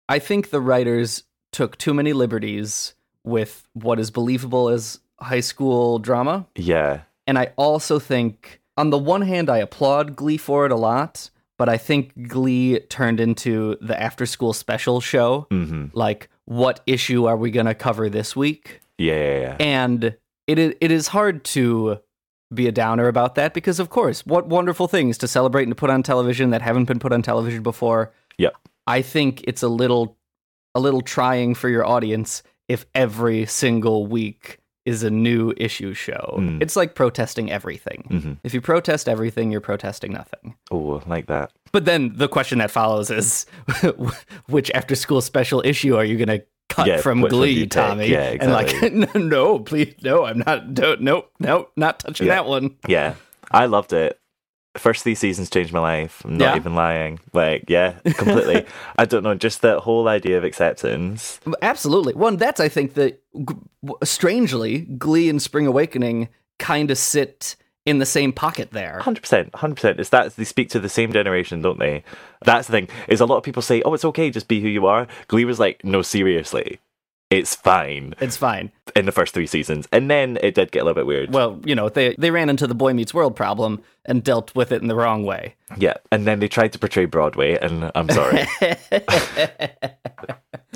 I 0.07 0.19
think 0.19 0.49
the 0.49 0.61
writers 0.61 1.23
took 1.51 1.77
too 1.77 1.93
many 1.93 2.13
liberties 2.13 2.93
with 3.23 3.67
what 3.73 3.99
is 3.99 4.11
believable 4.11 4.69
as 4.69 4.99
high 5.19 5.39
school 5.41 5.99
drama. 5.99 6.47
Yeah. 6.55 7.01
And 7.27 7.37
I 7.37 7.51
also 7.57 7.99
think, 7.99 8.61
on 8.77 8.89
the 8.91 8.97
one 8.97 9.21
hand, 9.23 9.49
I 9.49 9.57
applaud 9.57 10.15
Glee 10.15 10.37
for 10.37 10.65
it 10.65 10.71
a 10.71 10.75
lot, 10.75 11.29
but 11.59 11.69
I 11.69 11.77
think 11.77 12.27
Glee 12.27 12.79
turned 12.79 13.19
into 13.19 13.77
the 13.81 14.01
after 14.01 14.25
school 14.25 14.53
special 14.53 15.01
show. 15.01 15.45
hmm 15.51 15.87
Like, 15.93 16.29
what 16.45 16.79
issue 16.87 17.25
are 17.25 17.37
we 17.37 17.51
going 17.51 17.67
to 17.67 17.75
cover 17.75 18.09
this 18.09 18.35
week? 18.35 18.79
Yeah, 18.97 19.13
yeah, 19.13 19.39
yeah. 19.39 19.57
And 19.59 20.15
it 20.47 20.57
is, 20.57 20.73
it 20.81 20.89
is 20.89 21.09
hard 21.09 21.43
to 21.43 21.99
be 22.51 22.67
a 22.67 22.71
downer 22.71 23.07
about 23.07 23.35
that 23.35 23.53
because, 23.53 23.79
of 23.79 23.89
course, 23.89 24.25
what 24.25 24.47
wonderful 24.47 24.87
things 24.87 25.17
to 25.19 25.27
celebrate 25.27 25.63
and 25.63 25.71
to 25.71 25.75
put 25.75 25.89
on 25.89 26.01
television 26.01 26.49
that 26.49 26.61
haven't 26.61 26.85
been 26.85 26.97
put 26.97 27.11
on 27.11 27.21
television 27.21 27.61
before. 27.61 28.11
Yep. 28.37 28.55
I 28.87 29.01
think 29.01 29.43
it's 29.43 29.61
a 29.61 29.67
little 29.67 30.17
a 30.73 30.79
little 30.79 31.01
trying 31.01 31.55
for 31.55 31.67
your 31.67 31.85
audience 31.85 32.41
if 32.67 32.85
every 32.95 33.45
single 33.45 34.07
week 34.07 34.59
is 34.85 35.03
a 35.03 35.09
new 35.09 35.53
issue 35.57 35.93
show. 35.93 36.35
Mm. 36.39 36.61
It's 36.61 36.75
like 36.75 36.95
protesting 36.95 37.51
everything. 37.51 38.07
Mhm. 38.09 38.37
If 38.43 38.53
you 38.53 38.61
protest 38.61 39.07
everything, 39.09 39.51
you're 39.51 39.61
protesting 39.61 40.11
nothing. 40.13 40.55
Oh, 40.71 41.01
like 41.05 41.27
that. 41.27 41.51
But 41.71 41.85
then 41.85 42.13
the 42.15 42.27
question 42.27 42.59
that 42.59 42.71
follows 42.71 43.11
is 43.11 43.45
which 44.47 44.71
after 44.71 44.95
school 44.95 45.21
special 45.21 45.61
issue 45.65 45.95
are 45.95 46.05
you 46.05 46.17
going 46.17 46.39
to 46.39 46.45
cut 46.69 46.87
Yeah, 46.87 46.97
from 47.01 47.21
which 47.21 47.31
one 47.33 47.41
do 47.41 47.45
Glee, 47.53 47.61
take? 47.61 47.69
Tommy? 47.71 48.07
Yeah, 48.07 48.35
And 48.39 48.51
like, 48.51 48.93
no, 48.93 49.07
no, 49.19 49.59
please, 49.59 49.95
no, 50.01 50.25
I'm 50.25 50.39
not, 50.39 50.73
don't, 50.73 51.01
nope, 51.01 51.31
nope, 51.39 51.71
not 51.75 51.99
touching 51.99 52.27
Yeah. 52.27 52.35
that 52.35 52.45
one. 52.45 52.75
Yeah. 52.87 53.15
I 53.51 53.65
loved 53.65 53.93
it. 53.93 54.19
First 54.77 55.03
three 55.03 55.15
seasons 55.15 55.49
changed 55.49 55.73
my 55.73 55.79
life. 55.79 56.21
I'm 56.23 56.37
not 56.37 56.53
Yeah? 56.53 56.55
even 56.55 56.75
lying. 56.75 57.19
Like, 57.33 57.65
yeah, 57.67 57.93
completely. 58.15 58.65
I 58.97 59.05
don't 59.05 59.23
know, 59.23 59.33
just 59.35 59.61
that 59.63 59.79
whole 59.79 60.07
idea 60.07 60.37
of 60.37 60.43
acceptance. 60.43 61.39
Absolutely. 61.61 62.13
One, 62.13 62.37
that's, 62.37 62.59
I 62.59 62.69
think, 62.69 62.93
that 62.93 63.19
strangely, 64.03 64.79
Glee 64.79 65.29
and 65.29 65.41
Spring 65.41 65.67
Awakening 65.67 66.29
kind 66.59 66.91
of 66.91 66.97
sit 66.97 67.55
in 67.85 67.97
the 67.99 68.05
same 68.05 68.31
pocket 68.31 68.71
there. 68.71 68.99
Hundred 68.99 69.21
percent, 69.21 69.55
hundred 69.55 69.75
percent. 69.75 69.99
It's 69.99 70.09
that 70.09 70.35
they 70.35 70.43
speak 70.43 70.69
to 70.69 70.79
the 70.79 70.89
same 70.89 71.11
generation, 71.11 71.61
don't 71.61 71.79
they? 71.79 72.03
That's 72.45 72.67
the 72.67 72.71
thing. 72.71 72.89
Is 73.07 73.21
a 73.21 73.25
lot 73.25 73.37
of 73.37 73.43
people 73.43 73.61
say, 73.61 73.81
"Oh, 73.83 73.93
it's 73.93 74.05
okay, 74.05 74.29
just 74.29 74.47
be 74.47 74.61
who 74.61 74.67
you 74.67 74.85
are." 74.85 75.07
Glee 75.27 75.45
was 75.45 75.59
like, 75.59 75.83
"No, 75.83 76.01
seriously, 76.01 76.79
it's 77.29 77.55
fine." 77.55 78.15
It's 78.19 78.37
fine. 78.37 78.71
In 78.95 79.05
the 79.05 79.11
first 79.11 79.33
three 79.33 79.47
seasons, 79.47 79.87
and 79.91 80.09
then 80.09 80.37
it 80.41 80.55
did 80.55 80.71
get 80.71 80.81
a 80.81 80.85
little 80.85 80.95
bit 80.95 81.05
weird. 81.05 81.33
Well, 81.33 81.59
you 81.63 81.75
know, 81.75 81.89
they 81.89 82.15
they 82.17 82.31
ran 82.31 82.49
into 82.49 82.67
the 82.67 82.75
Boy 82.75 82.93
Meets 82.93 83.13
World 83.13 83.35
problem 83.35 83.81
and 84.05 84.23
dealt 84.23 84.55
with 84.55 84.71
it 84.71 84.81
in 84.81 84.87
the 84.87 84.95
wrong 84.95 85.23
way. 85.23 85.55
yeah, 85.77 85.95
and 86.11 86.25
then 86.25 86.39
they 86.39 86.47
tried 86.47 86.73
to 86.73 86.79
portray 86.79 87.05
Broadway, 87.05 87.57
and 87.59 87.91
I'm 87.95 88.09
sorry, 88.09 88.45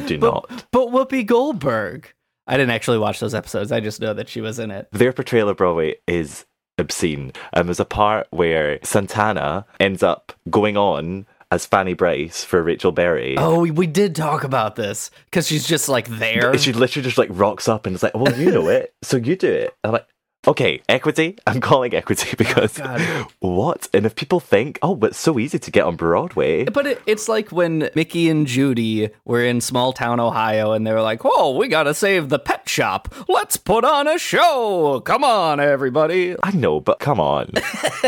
do 0.05 0.17
not. 0.17 0.65
But 0.71 0.89
Whoopi 0.89 1.25
Goldberg. 1.25 2.13
I 2.45 2.57
didn't 2.57 2.71
actually 2.71 2.97
watch 2.97 3.21
those 3.21 3.33
episodes. 3.33 3.71
I 3.71 3.79
just 3.79 4.01
know 4.01 4.13
that 4.13 4.27
she 4.27 4.41
was 4.41 4.59
in 4.59 4.69
it. 4.69 4.89
Their 4.91 5.13
portrayal 5.13 5.47
of 5.47 5.57
Broadway 5.57 5.95
is 6.07 6.45
obscene. 6.77 7.31
Um, 7.53 7.67
there's 7.67 7.79
a 7.79 7.85
part 7.85 8.27
where 8.31 8.79
Santana 8.83 9.65
ends 9.79 10.03
up 10.03 10.33
going 10.49 10.75
on 10.75 11.25
as 11.53 11.67
Fanny 11.67 11.93
Brice 11.93 12.43
for 12.43 12.63
Rachel 12.63 12.91
Berry. 12.91 13.35
Oh, 13.37 13.59
we, 13.59 13.69
we 13.69 13.85
did 13.85 14.15
talk 14.15 14.43
about 14.43 14.75
this 14.75 15.11
because 15.25 15.47
she's 15.47 15.67
just 15.67 15.87
like 15.87 16.07
there. 16.07 16.57
She 16.57 16.73
literally 16.73 17.03
just 17.03 17.19
like 17.19 17.29
rocks 17.31 17.67
up 17.67 17.85
and 17.85 17.95
is 17.95 18.01
like, 18.01 18.15
"Well, 18.15 18.33
you 18.37 18.49
know 18.51 18.69
it, 18.69 18.93
so 19.03 19.17
you 19.17 19.35
do 19.35 19.51
it." 19.51 19.71
I'm 19.83 19.91
like, 19.91 20.07
"Okay, 20.47 20.81
equity. 20.89 21.37
I'm 21.45 21.61
calling 21.61 21.93
equity 21.93 22.35
because 22.37 22.79
Oh, 22.83 23.27
what?" 23.39 23.87
And 23.93 24.07
if 24.07 24.15
people 24.15 24.39
think, 24.39 24.79
"Oh, 24.81 24.95
but 24.95 25.11
it's 25.11 25.19
so 25.19 25.37
easy 25.37 25.59
to 25.59 25.69
get 25.69 25.85
on 25.85 25.95
Broadway," 25.95 26.63
But 26.65 26.87
it, 26.87 27.01
it's 27.05 27.29
like 27.29 27.51
when 27.51 27.91
Mickey 27.93 28.29
and 28.29 28.47
Judy 28.47 29.11
were 29.23 29.43
in 29.43 29.61
small 29.61 29.93
town 29.93 30.19
Ohio 30.19 30.71
and 30.71 30.87
they 30.87 30.91
were 30.91 31.01
like, 31.01 31.21
"Oh, 31.23 31.55
we 31.55 31.67
gotta 31.67 31.93
save 31.93 32.29
the 32.29 32.39
pet 32.39 32.67
shop. 32.67 33.13
Let's 33.27 33.57
put 33.57 33.85
on 33.85 34.07
a 34.07 34.17
show. 34.17 35.01
Come 35.01 35.23
on, 35.23 35.59
everybody." 35.59 36.35
I 36.41 36.49
know, 36.51 36.79
but 36.79 36.97
come 36.99 37.19
on, 37.19 37.51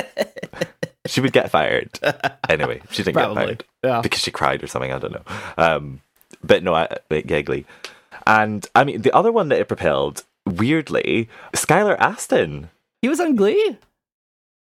she 1.06 1.22
would 1.22 1.34
get 1.34 1.52
fired 1.52 2.00
anyway. 2.50 2.82
She 2.91 3.04
didn't 3.04 3.15
Probably, 3.15 3.36
get 3.36 3.46
fired 3.46 3.65
yeah. 3.84 4.02
because 4.02 4.20
she 4.22 4.32
cried 4.32 4.63
or 4.63 4.68
something. 4.68 4.91
I 4.91 5.00
don't 5.00 5.12
know. 5.13 5.24
Um, 5.58 6.02
but 6.44 6.63
no, 6.63 6.74
I 6.74 6.98
like 7.10 7.28
Giggly. 7.28 7.65
And 8.28 8.65
I 8.76 8.84
mean, 8.84 9.02
the 9.02 9.13
other 9.15 9.32
one 9.32 9.50
that 9.50 9.60
it 9.60 9.68
propelled, 9.68 10.24
weirdly, 10.46 11.30
Skylar 11.54 11.98
Astin. 12.00 12.70
He 13.02 13.08
was 13.10 13.20
on 13.20 13.36
Glee. 13.36 13.78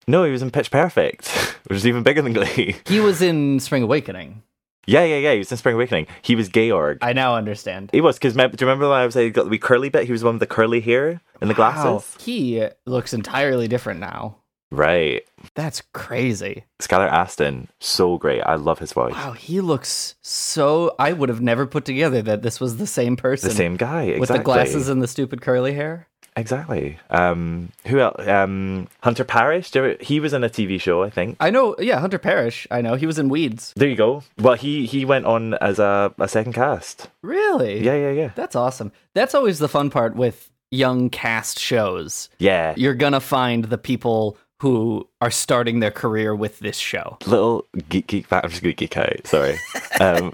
No, 0.06 0.24
he 0.24 0.30
was 0.32 0.42
in 0.42 0.50
Pitch 0.50 0.70
Perfect, 0.70 1.28
which 1.66 1.76
is 1.76 1.86
even 1.86 2.02
bigger 2.02 2.22
than 2.22 2.32
Glee. 2.32 2.76
He 2.86 3.00
was 3.00 3.22
in 3.22 3.60
Spring 3.60 3.82
Awakening. 3.82 4.42
Yeah, 4.86 5.04
yeah, 5.04 5.18
yeah. 5.18 5.32
He 5.32 5.38
was 5.38 5.50
in 5.52 5.58
Spring 5.58 5.74
Awakening. 5.74 6.06
He 6.22 6.34
was 6.34 6.48
Georg. 6.48 6.98
I 7.02 7.12
now 7.12 7.36
understand. 7.36 7.90
He 7.92 8.00
was 8.00 8.18
because 8.18 8.34
do 8.34 8.40
you 8.42 8.48
remember 8.62 8.88
when 8.88 8.98
I 8.98 9.04
was 9.04 9.14
saying 9.14 9.26
he 9.28 9.30
got 9.30 9.44
the 9.44 9.50
wee 9.50 9.58
curly 9.58 9.88
bit? 9.88 10.06
He 10.06 10.12
was 10.12 10.22
the 10.22 10.26
one 10.26 10.34
with 10.36 10.40
the 10.40 10.46
curly 10.52 10.80
hair 10.80 11.20
and 11.40 11.50
the 11.50 11.54
Wow. 11.54 11.72
glasses. 11.72 12.16
He 12.24 12.66
looks 12.86 13.12
entirely 13.12 13.68
different 13.68 14.00
now. 14.00 14.36
Right. 14.70 15.22
That's 15.54 15.82
crazy. 15.92 16.64
Skylar 16.80 17.10
Astin, 17.10 17.68
so 17.80 18.18
great. 18.18 18.40
I 18.42 18.54
love 18.54 18.78
his 18.78 18.92
voice. 18.92 19.12
Wow, 19.12 19.32
he 19.32 19.60
looks 19.60 20.14
so. 20.22 20.94
I 20.98 21.12
would 21.12 21.28
have 21.28 21.40
never 21.40 21.66
put 21.66 21.84
together 21.84 22.22
that 22.22 22.42
this 22.42 22.60
was 22.60 22.76
the 22.76 22.86
same 22.86 23.16
person. 23.16 23.48
The 23.48 23.54
same 23.54 23.76
guy, 23.76 24.02
exactly. 24.04 24.20
with 24.20 24.28
the 24.28 24.38
glasses 24.38 24.88
and 24.88 25.02
the 25.02 25.08
stupid 25.08 25.40
curly 25.40 25.72
hair. 25.74 26.06
Exactly. 26.36 26.96
Um, 27.10 27.70
who 27.86 27.98
else? 27.98 28.26
Um, 28.26 28.86
Hunter 29.02 29.24
Parrish. 29.24 29.72
Do 29.72 29.80
you 29.80 29.84
ever- 29.86 29.96
He 30.04 30.20
was 30.20 30.32
in 30.32 30.44
a 30.44 30.48
TV 30.48 30.80
show, 30.80 31.02
I 31.02 31.10
think. 31.10 31.36
I 31.40 31.50
know. 31.50 31.74
Yeah, 31.78 31.98
Hunter 31.98 32.18
Parrish. 32.20 32.68
I 32.70 32.80
know 32.80 32.94
he 32.94 33.06
was 33.06 33.18
in 33.18 33.28
Weeds. 33.28 33.72
There 33.76 33.88
you 33.88 33.96
go. 33.96 34.22
Well, 34.38 34.54
he 34.54 34.86
he 34.86 35.04
went 35.04 35.26
on 35.26 35.54
as 35.54 35.80
a, 35.80 36.14
a 36.18 36.28
second 36.28 36.52
cast. 36.52 37.10
Really? 37.22 37.84
Yeah, 37.84 37.94
yeah, 37.96 38.12
yeah. 38.12 38.30
That's 38.36 38.54
awesome. 38.54 38.92
That's 39.14 39.34
always 39.34 39.58
the 39.58 39.68
fun 39.68 39.90
part 39.90 40.14
with 40.14 40.50
young 40.70 41.10
cast 41.10 41.58
shows. 41.58 42.28
Yeah. 42.38 42.74
You're 42.76 42.94
gonna 42.94 43.20
find 43.20 43.64
the 43.64 43.78
people 43.78 44.38
who 44.60 45.08
are 45.20 45.30
starting 45.30 45.80
their 45.80 45.90
career 45.90 46.34
with 46.34 46.58
this 46.60 46.76
show. 46.78 47.18
Little 47.26 47.66
geek 47.88 48.06
geek 48.06 48.26
fact. 48.26 48.44
I'm 48.44 48.50
just 48.50 48.62
gonna 48.62 48.74
geek 48.74 48.96
out. 48.96 49.26
Sorry. 49.26 49.58
um, 50.00 50.32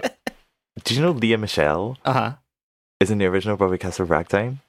do 0.83 0.93
you 0.95 1.01
know 1.01 1.11
Lea 1.11 1.35
Michele 1.37 1.97
Uh 2.05 2.13
huh. 2.13 2.31
is 2.99 3.09
in 3.11 3.17
the 3.17 3.25
original 3.25 3.57
Broadway 3.57 3.77
cast 3.77 3.99
of 3.99 4.09
Ragtime? 4.09 4.59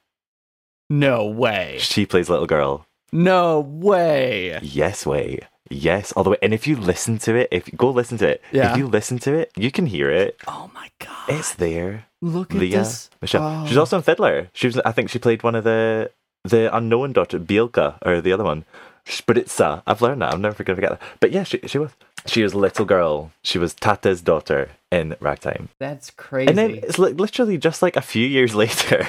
No 0.89 1.25
way. 1.25 1.77
She 1.79 2.05
plays 2.05 2.29
little 2.29 2.47
girl. 2.47 2.85
No 3.11 3.59
way. 3.59 4.59
Yes, 4.61 5.05
way. 5.05 5.39
Yes, 5.69 6.11
all 6.13 6.23
the 6.23 6.31
way. 6.31 6.37
And 6.41 6.53
if 6.53 6.65
you 6.65 6.75
listen 6.75 7.19
to 7.19 7.35
it, 7.35 7.47
if 7.51 7.67
you 7.67 7.77
go 7.77 7.91
listen 7.91 8.17
to 8.19 8.27
it, 8.27 8.41
Yeah. 8.51 8.71
if 8.71 8.77
you 8.77 8.87
listen 8.87 9.19
to 9.19 9.33
it, 9.33 9.51
you 9.55 9.69
can 9.71 9.85
hear 9.85 10.09
it. 10.09 10.39
Oh 10.47 10.69
my 10.73 10.89
god. 10.99 11.29
It's 11.29 11.53
there. 11.53 12.05
Look 12.21 12.53
at 12.55 12.59
Leah 12.59 12.79
this. 12.79 13.09
Michelle. 13.21 13.43
Oh. 13.43 13.67
She's 13.67 13.77
also 13.77 13.97
in 13.97 14.03
Fiddler. 14.03 14.49
She 14.53 14.67
was. 14.67 14.77
I 14.79 14.91
think 14.91 15.09
she 15.09 15.19
played 15.19 15.43
one 15.43 15.53
of 15.55 15.63
the 15.63 16.11
the 16.43 16.75
unknown 16.75 17.13
daughter, 17.13 17.37
Bielke, 17.39 17.97
or 18.03 18.19
the 18.21 18.33
other 18.33 18.43
one. 18.43 18.65
Spritza. 19.19 19.79
Uh, 19.79 19.81
I've 19.87 20.01
learned 20.01 20.21
that. 20.21 20.33
I'm 20.33 20.41
never 20.41 20.63
going 20.63 20.75
to 20.77 20.81
forget 20.81 20.99
that. 20.99 21.07
But 21.19 21.31
yeah, 21.31 21.43
she 21.43 21.59
she 21.65 21.77
was. 21.77 21.91
She 22.25 22.43
was 22.43 22.53
little 22.53 22.83
girl. 22.85 23.31
She 23.43 23.57
was 23.57 23.73
Tateh's 23.73 24.21
daughter 24.21 24.71
in 24.91 25.15
Ragtime. 25.21 25.69
That's 25.79 26.11
crazy. 26.11 26.49
And 26.49 26.57
then 26.57 26.71
it's 26.71 26.99
li- 26.99 27.13
literally 27.13 27.57
just 27.57 27.81
like 27.81 27.95
a 27.95 28.01
few 28.01 28.27
years 28.27 28.53
later, 28.63 29.07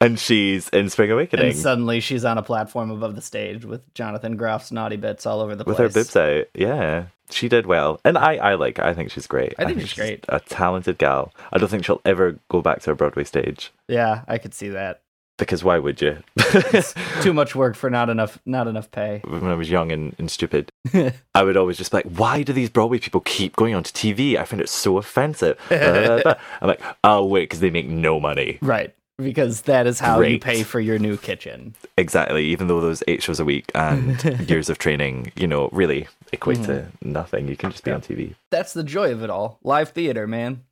and 0.00 0.18
she's 0.18 0.68
in 0.70 0.90
Spring 0.90 1.12
Awakening 1.12 1.46
And 1.46 1.56
suddenly 1.56 2.00
she's 2.00 2.24
on 2.24 2.36
a 2.36 2.42
platform 2.42 2.90
above 2.90 3.14
the 3.14 3.22
stage 3.22 3.64
with 3.64 3.82
Jonathan 3.94 4.36
Groff's 4.36 4.72
naughty 4.72 4.96
bits 4.96 5.26
all 5.26 5.40
over 5.40 5.54
the 5.54 5.62
place. 5.64 5.78
with 5.78 5.94
her 5.94 6.00
boobs 6.00 6.16
out. 6.16 6.46
Yeah, 6.54 7.04
she 7.30 7.48
did 7.48 7.66
well, 7.66 8.00
and 8.04 8.18
I 8.18 8.34
I 8.36 8.54
like. 8.54 8.78
her. 8.78 8.84
I 8.84 8.94
think 8.94 9.12
she's 9.12 9.28
great. 9.28 9.54
I 9.56 9.64
think 9.64 9.80
she's 9.80 9.92
great. 9.94 10.24
A 10.28 10.40
talented 10.40 10.98
gal. 10.98 11.32
I 11.52 11.58
don't 11.58 11.68
think 11.68 11.84
she'll 11.84 12.00
ever 12.04 12.38
go 12.48 12.62
back 12.62 12.82
to 12.82 12.90
a 12.90 12.94
Broadway 12.96 13.24
stage 13.24 13.72
Yeah, 13.86 14.24
I 14.26 14.38
could 14.38 14.54
see 14.54 14.70
that. 14.70 15.02
Because 15.38 15.64
why 15.64 15.78
would 15.78 16.00
you? 16.00 16.18
Too 17.22 17.32
much 17.32 17.54
work 17.54 17.76
for 17.76 17.90
not 17.90 18.10
enough 18.10 18.38
not 18.46 18.66
enough 18.66 18.90
pay. 18.90 19.20
when 19.24 19.44
I 19.44 19.54
was 19.54 19.70
young 19.70 19.92
and, 19.92 20.14
and 20.18 20.30
stupid, 20.30 20.70
I 21.34 21.42
would 21.42 21.56
always 21.56 21.76
just 21.76 21.90
be 21.90 21.98
like, 21.98 22.06
why 22.06 22.42
do 22.42 22.52
these 22.52 22.70
Broadway 22.70 22.98
people 22.98 23.20
keep 23.20 23.56
going 23.56 23.74
onto 23.74 23.92
TV? 23.92 24.36
I 24.36 24.44
find 24.44 24.60
it 24.60 24.68
so 24.68 24.98
offensive. 24.98 25.58
I'm 25.70 26.68
like, 26.68 26.82
oh, 27.02 27.24
wait, 27.24 27.44
because 27.44 27.60
they 27.60 27.70
make 27.70 27.88
no 27.88 28.20
money. 28.20 28.58
Right. 28.62 28.94
Because 29.16 29.62
that 29.62 29.86
is 29.86 30.00
how 30.00 30.20
you 30.20 30.40
pay 30.40 30.64
for 30.64 30.80
your 30.80 30.98
new 30.98 31.16
kitchen. 31.16 31.76
Exactly. 31.96 32.46
Even 32.46 32.66
though 32.66 32.80
those 32.80 33.04
eight 33.06 33.22
shows 33.22 33.38
a 33.38 33.44
week 33.44 33.70
and 33.72 34.50
years 34.50 34.68
of 34.68 34.78
training, 34.78 35.30
you 35.36 35.46
know, 35.46 35.68
really 35.70 36.08
equate 36.32 36.64
to 36.64 36.72
mm-hmm. 36.72 37.12
nothing. 37.12 37.46
You 37.46 37.56
can 37.56 37.70
just 37.70 37.84
be 37.84 37.92
on 37.92 38.00
TV. 38.00 38.34
That's 38.50 38.72
the 38.72 38.82
joy 38.82 39.12
of 39.12 39.22
it 39.22 39.30
all. 39.30 39.60
Live 39.62 39.90
theater, 39.90 40.26
man. 40.26 40.64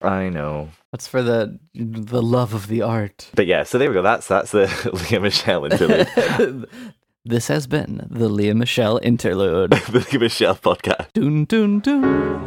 I 0.00 0.28
know. 0.28 0.68
That's 0.92 1.06
for 1.08 1.22
the 1.22 1.58
the 1.74 2.22
love 2.22 2.54
of 2.54 2.68
the 2.68 2.82
art. 2.82 3.30
But 3.34 3.46
yeah, 3.46 3.64
so 3.64 3.78
there 3.78 3.88
we 3.88 3.94
go. 3.94 4.02
That's 4.02 4.26
that's 4.28 4.52
the 4.52 4.66
Lea 5.10 5.18
Michele 5.18 5.64
interlude. 5.66 6.66
This 7.24 7.48
has 7.48 7.66
been 7.66 8.06
the 8.10 8.28
Lea 8.28 8.54
Michele 8.54 8.98
interlude. 9.02 9.70
the 9.90 10.06
Lea 10.10 10.18
Michele 10.18 10.54
podcast. 10.54 11.12
dun 11.12 11.44
dun 11.44 11.80
dun. 11.80 12.38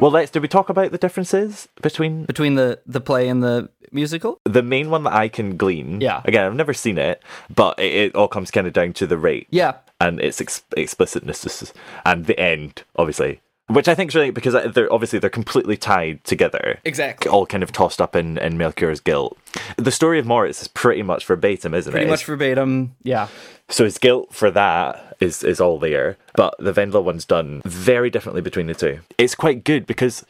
Well, 0.00 0.10
let's. 0.10 0.30
Did 0.30 0.42
we 0.42 0.48
talk 0.48 0.68
about 0.68 0.90
the 0.92 0.98
differences 0.98 1.68
between 1.80 2.26
Between 2.26 2.56
the 2.56 2.80
the 2.84 3.00
play 3.00 3.28
and 3.28 3.42
the 3.42 3.70
musical? 3.92 4.40
the 4.44 4.62
main 4.62 4.90
one 4.90 5.04
that 5.04 5.12
I 5.14 5.28
can 5.28 5.56
glean? 5.56 6.00
Yeah. 6.00 6.22
Again, 6.24 6.44
I've 6.46 6.54
never 6.54 6.74
seen 6.74 6.98
it, 6.98 7.22
but 7.54 7.78
it, 7.78 7.92
it 7.94 8.14
all 8.14 8.28
comes 8.28 8.50
kind 8.50 8.66
of 8.66 8.72
down 8.72 8.92
to 8.94 9.06
the 9.06 9.18
rate. 9.18 9.46
Yeah. 9.50 9.74
and 10.00 10.20
its 10.20 10.40
ex- 10.40 10.62
explicitness 10.76 11.72
and 12.04 12.26
the 12.26 12.38
end, 12.38 12.82
obviously, 12.96 13.40
which 13.68 13.88
I 13.88 13.94
think 13.96 14.10
is 14.10 14.14
really 14.14 14.30
because 14.30 14.54
they're 14.74 14.92
obviously 14.92 15.18
they're 15.18 15.28
completely 15.30 15.76
tied 15.76 16.22
together. 16.24 16.78
Exactly. 16.84 17.28
All 17.30 17.46
kind 17.46 17.62
of 17.64 17.72
tossed 17.72 18.00
up 18.00 18.14
in, 18.14 18.38
in 18.38 18.56
Melchior's 18.58 19.00
guilt. 19.00 19.36
The 19.76 19.90
story 19.90 20.18
of 20.20 20.26
Moritz 20.26 20.62
is 20.62 20.68
pretty 20.68 21.02
much 21.02 21.24
verbatim, 21.26 21.74
isn't 21.74 21.90
Pretty 21.90 22.04
it? 22.04 22.08
Pretty 22.08 22.10
much 22.12 22.24
verbatim. 22.26 22.94
Yeah. 23.02 23.26
so 23.68 23.82
his 23.84 23.98
guilt 23.98 24.32
for 24.32 24.50
that 24.52 25.16
is 25.18 25.42
is 25.42 25.60
all 25.60 25.78
there, 25.78 26.16
but 26.34 26.54
the 26.58 26.72
Wendla 26.74 27.02
one's 27.02 27.24
done 27.24 27.62
very 27.64 28.10
differently 28.10 28.42
between 28.42 28.66
the 28.68 28.74
two. 28.74 29.00
It's 29.18 29.34
quite 29.34 29.64
good 29.64 29.86
because, 29.86 30.24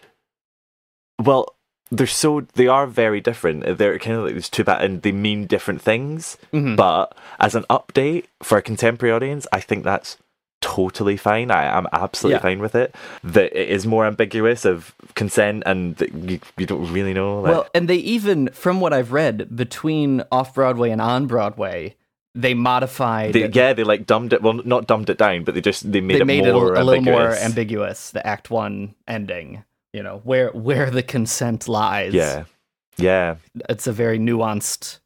well, 1.23 1.56
they're 1.91 2.07
so 2.07 2.43
they 2.55 2.67
are 2.67 2.87
very 2.87 3.21
different. 3.21 3.79
They're 3.79 3.99
kind 3.99 4.17
of 4.17 4.25
like 4.25 4.35
these 4.35 4.49
two 4.49 4.65
bad, 4.65 4.83
and 4.85 5.03
they 5.03 5.13
mean 5.13 5.47
different 5.47 5.81
things. 5.83 6.37
Mm-hmm. 6.53 6.77
But 6.77 7.17
as 7.39 7.55
an 7.55 7.65
update 7.71 8.25
for 8.43 8.59
a 8.59 8.63
contemporary 8.63 9.15
audience, 9.15 9.47
I 9.53 9.61
think 9.61 9.85
that's 9.85 10.17
totally 10.63 11.17
fine. 11.17 11.51
I 11.51 11.65
am 11.65 11.87
absolutely 11.93 12.37
Yeah. 12.37 12.43
fine 12.43 12.59
with 12.59 12.75
it. 12.75 12.95
That 13.23 13.57
it 13.57 13.69
is 13.69 13.87
more 13.87 14.05
ambiguous 14.07 14.65
of 14.65 14.95
consent, 15.15 15.63
and 15.67 16.01
you, 16.29 16.41
you 16.57 16.67
don't 16.67 16.93
really 16.93 17.15
know. 17.15 17.41
Like, 17.41 17.53
Well, 17.53 17.69
and 17.75 17.89
they 17.89 17.97
even, 17.97 18.49
from 18.53 18.81
what 18.81 18.93
I've 18.93 19.13
read, 19.13 19.55
between 19.55 20.23
off 20.33 20.55
Broadway 20.55 20.91
and 20.91 21.01
on 21.01 21.27
Broadway, 21.27 21.95
they 22.35 22.55
modified. 22.55 23.33
they, 23.33 23.49
yeah, 23.49 23.73
they 23.75 23.85
like 23.85 24.07
dumbed 24.07 24.33
it. 24.33 24.43
Well, 24.43 24.55
not 24.65 24.87
dumbed 24.87 25.09
it 25.09 25.19
down, 25.19 25.45
but 25.45 25.55
they 25.55 25.61
just 25.61 25.91
they 25.91 26.01
made 26.01 26.17
they 26.17 26.21
it 26.21 26.27
made 26.27 26.45
more 26.53 26.75
it 26.75 26.79
a, 26.79 26.83
a 26.83 26.85
little 26.85 27.05
more 27.05 27.33
ambiguous. 27.35 28.11
The 28.11 28.27
Act 28.27 28.51
One 28.51 28.95
ending, 29.07 29.63
you 29.97 30.03
know, 30.03 30.21
where 30.25 30.51
where 30.51 30.91
the 30.91 31.03
consent 31.03 31.69
lies. 31.69 32.13
Yeah, 32.13 32.45
yeah. 32.99 33.37
it's 33.71 33.87
a 33.87 33.93
very 33.93 34.19
nuanced, 34.19 34.99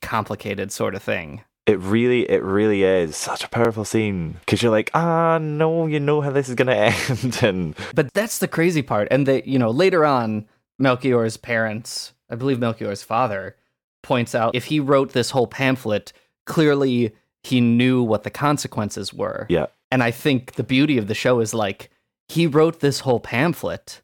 complicated 0.00 0.72
sort 0.72 0.94
of 0.94 1.02
thing. 1.02 1.42
It 1.66 1.78
really, 1.78 2.30
it 2.30 2.42
really 2.42 2.84
is 2.84 3.16
such 3.16 3.44
a 3.44 3.48
powerful 3.48 3.84
scene 3.84 4.36
because 4.40 4.62
you're 4.62 4.72
like, 4.72 4.90
ah, 4.94 5.38
no, 5.38 5.86
you 5.86 6.00
know 6.00 6.22
how 6.22 6.30
this 6.30 6.48
is 6.48 6.54
gonna 6.54 6.72
end, 7.10 7.38
and 7.42 7.76
But 7.94 8.14
that's 8.14 8.38
the 8.38 8.48
crazy 8.48 8.80
part. 8.80 9.08
And 9.10 9.26
they, 9.26 9.42
you 9.44 9.58
know, 9.58 9.70
later 9.70 10.06
on, 10.06 10.48
Melchior's 10.78 11.36
parents, 11.36 12.14
I 12.30 12.34
believe 12.34 12.58
Melchior's 12.58 13.02
father, 13.02 13.56
points 14.02 14.34
out 14.34 14.54
if 14.54 14.64
he 14.66 14.80
wrote 14.80 15.12
this 15.12 15.30
whole 15.30 15.46
pamphlet, 15.46 16.14
clearly 16.46 17.14
he 17.42 17.60
knew 17.60 18.02
what 18.02 18.22
the 18.22 18.30
consequences 18.30 19.12
were. 19.12 19.46
yeah, 19.50 19.66
And 19.90 20.02
I 20.02 20.10
think 20.10 20.54
the 20.54 20.64
beauty 20.64 20.96
of 20.96 21.08
the 21.08 21.14
show 21.14 21.40
is 21.40 21.52
like 21.52 21.90
he 22.28 22.46
wrote 22.46 22.80
this 22.80 23.00
whole 23.00 23.20
pamphlet 23.20 24.00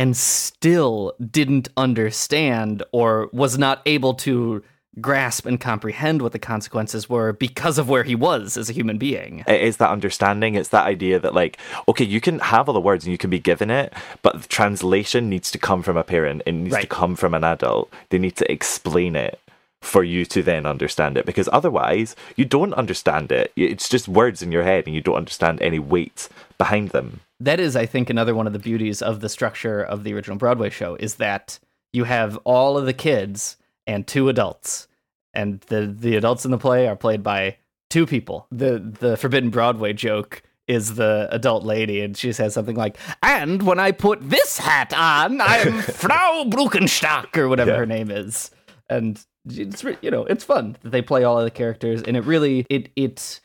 and 0.00 0.16
still 0.16 1.12
didn't 1.30 1.68
understand 1.76 2.82
or 2.90 3.28
was 3.34 3.58
not 3.58 3.82
able 3.84 4.14
to 4.14 4.64
grasp 4.98 5.44
and 5.44 5.60
comprehend 5.60 6.22
what 6.22 6.32
the 6.32 6.38
consequences 6.38 7.06
were 7.06 7.34
because 7.34 7.76
of 7.76 7.90
where 7.90 8.02
he 8.02 8.14
was 8.14 8.56
as 8.56 8.70
a 8.70 8.72
human 8.72 8.96
being. 8.96 9.44
it 9.46 9.60
is 9.60 9.76
that 9.76 9.90
understanding. 9.90 10.54
It's 10.54 10.70
that 10.70 10.86
idea 10.86 11.18
that 11.18 11.34
like, 11.34 11.58
okay, 11.86 12.06
you 12.06 12.18
can 12.18 12.38
have 12.38 12.66
all 12.66 12.72
the 12.72 12.80
words 12.80 13.04
and 13.04 13.12
you 13.12 13.18
can 13.18 13.28
be 13.28 13.38
given 13.38 13.70
it, 13.70 13.92
but 14.22 14.40
the 14.40 14.48
translation 14.48 15.28
needs 15.28 15.50
to 15.50 15.58
come 15.58 15.82
from 15.82 15.98
a 15.98 16.02
parent. 16.02 16.44
It 16.46 16.52
needs 16.52 16.78
to 16.78 16.86
come 16.86 17.14
from 17.14 17.34
an 17.34 17.44
adult. 17.44 17.92
They 18.08 18.18
need 18.18 18.36
to 18.36 18.50
explain 18.50 19.16
it 19.16 19.38
for 19.82 20.02
you 20.02 20.24
to 20.24 20.42
then 20.42 20.64
understand 20.64 21.18
it 21.18 21.26
because 21.26 21.48
otherwise 21.52 22.16
you 22.36 22.46
don't 22.46 22.72
understand 22.72 23.30
it. 23.30 23.52
It's 23.54 23.88
just 23.88 24.08
words 24.08 24.40
in 24.40 24.50
your 24.50 24.62
head 24.62 24.86
and 24.86 24.94
you 24.94 25.02
don't 25.02 25.16
understand 25.16 25.60
any 25.60 25.78
weight 25.78 26.30
behind 26.56 26.88
them. 26.88 27.20
That 27.40 27.58
is 27.60 27.74
i 27.76 27.86
think 27.86 28.10
another 28.10 28.34
one 28.34 28.46
of 28.46 28.52
the 28.52 28.58
beauties 28.58 29.00
of 29.02 29.20
the 29.20 29.28
structure 29.28 29.82
of 29.82 30.04
the 30.04 30.12
original 30.14 30.36
broadway 30.36 30.70
show 30.70 30.94
is 30.96 31.16
that 31.16 31.58
you 31.92 32.04
have 32.04 32.36
all 32.44 32.76
of 32.78 32.86
the 32.86 32.92
kids 32.92 33.56
and 33.86 34.06
two 34.06 34.28
adults 34.28 34.86
and 35.34 35.60
the 35.62 35.86
the 35.86 36.16
adults 36.16 36.44
in 36.44 36.50
the 36.50 36.58
play 36.58 36.86
are 36.86 36.96
played 36.96 37.22
by 37.22 37.56
two 37.88 38.06
people 38.06 38.46
the 38.50 38.78
the 39.00 39.16
forbidden 39.16 39.50
broadway 39.50 39.92
joke 39.92 40.42
is 40.68 40.94
the 40.94 41.26
adult 41.32 41.64
lady 41.64 42.00
and 42.00 42.16
she 42.16 42.32
says 42.32 42.54
something 42.54 42.76
like 42.76 42.96
and 43.22 43.62
when 43.62 43.80
i 43.80 43.90
put 43.90 44.20
this 44.30 44.58
hat 44.58 44.92
on 44.94 45.40
i'm 45.40 45.80
frau 45.82 46.44
bruckenstock 46.48 47.36
or 47.36 47.48
whatever 47.48 47.72
Yeah. 47.72 47.76
her 47.78 47.86
name 47.86 48.10
is 48.10 48.50
and 48.88 49.24
it's 49.48 49.82
you 50.02 50.10
know 50.10 50.24
it's 50.26 50.44
fun 50.44 50.76
that 50.82 50.90
they 50.90 51.02
play 51.02 51.24
all 51.24 51.38
of 51.38 51.44
the 51.44 51.50
characters 51.50 52.02
and 52.02 52.16
it 52.16 52.24
really 52.24 52.66
it 52.68 52.90
it 52.94 53.40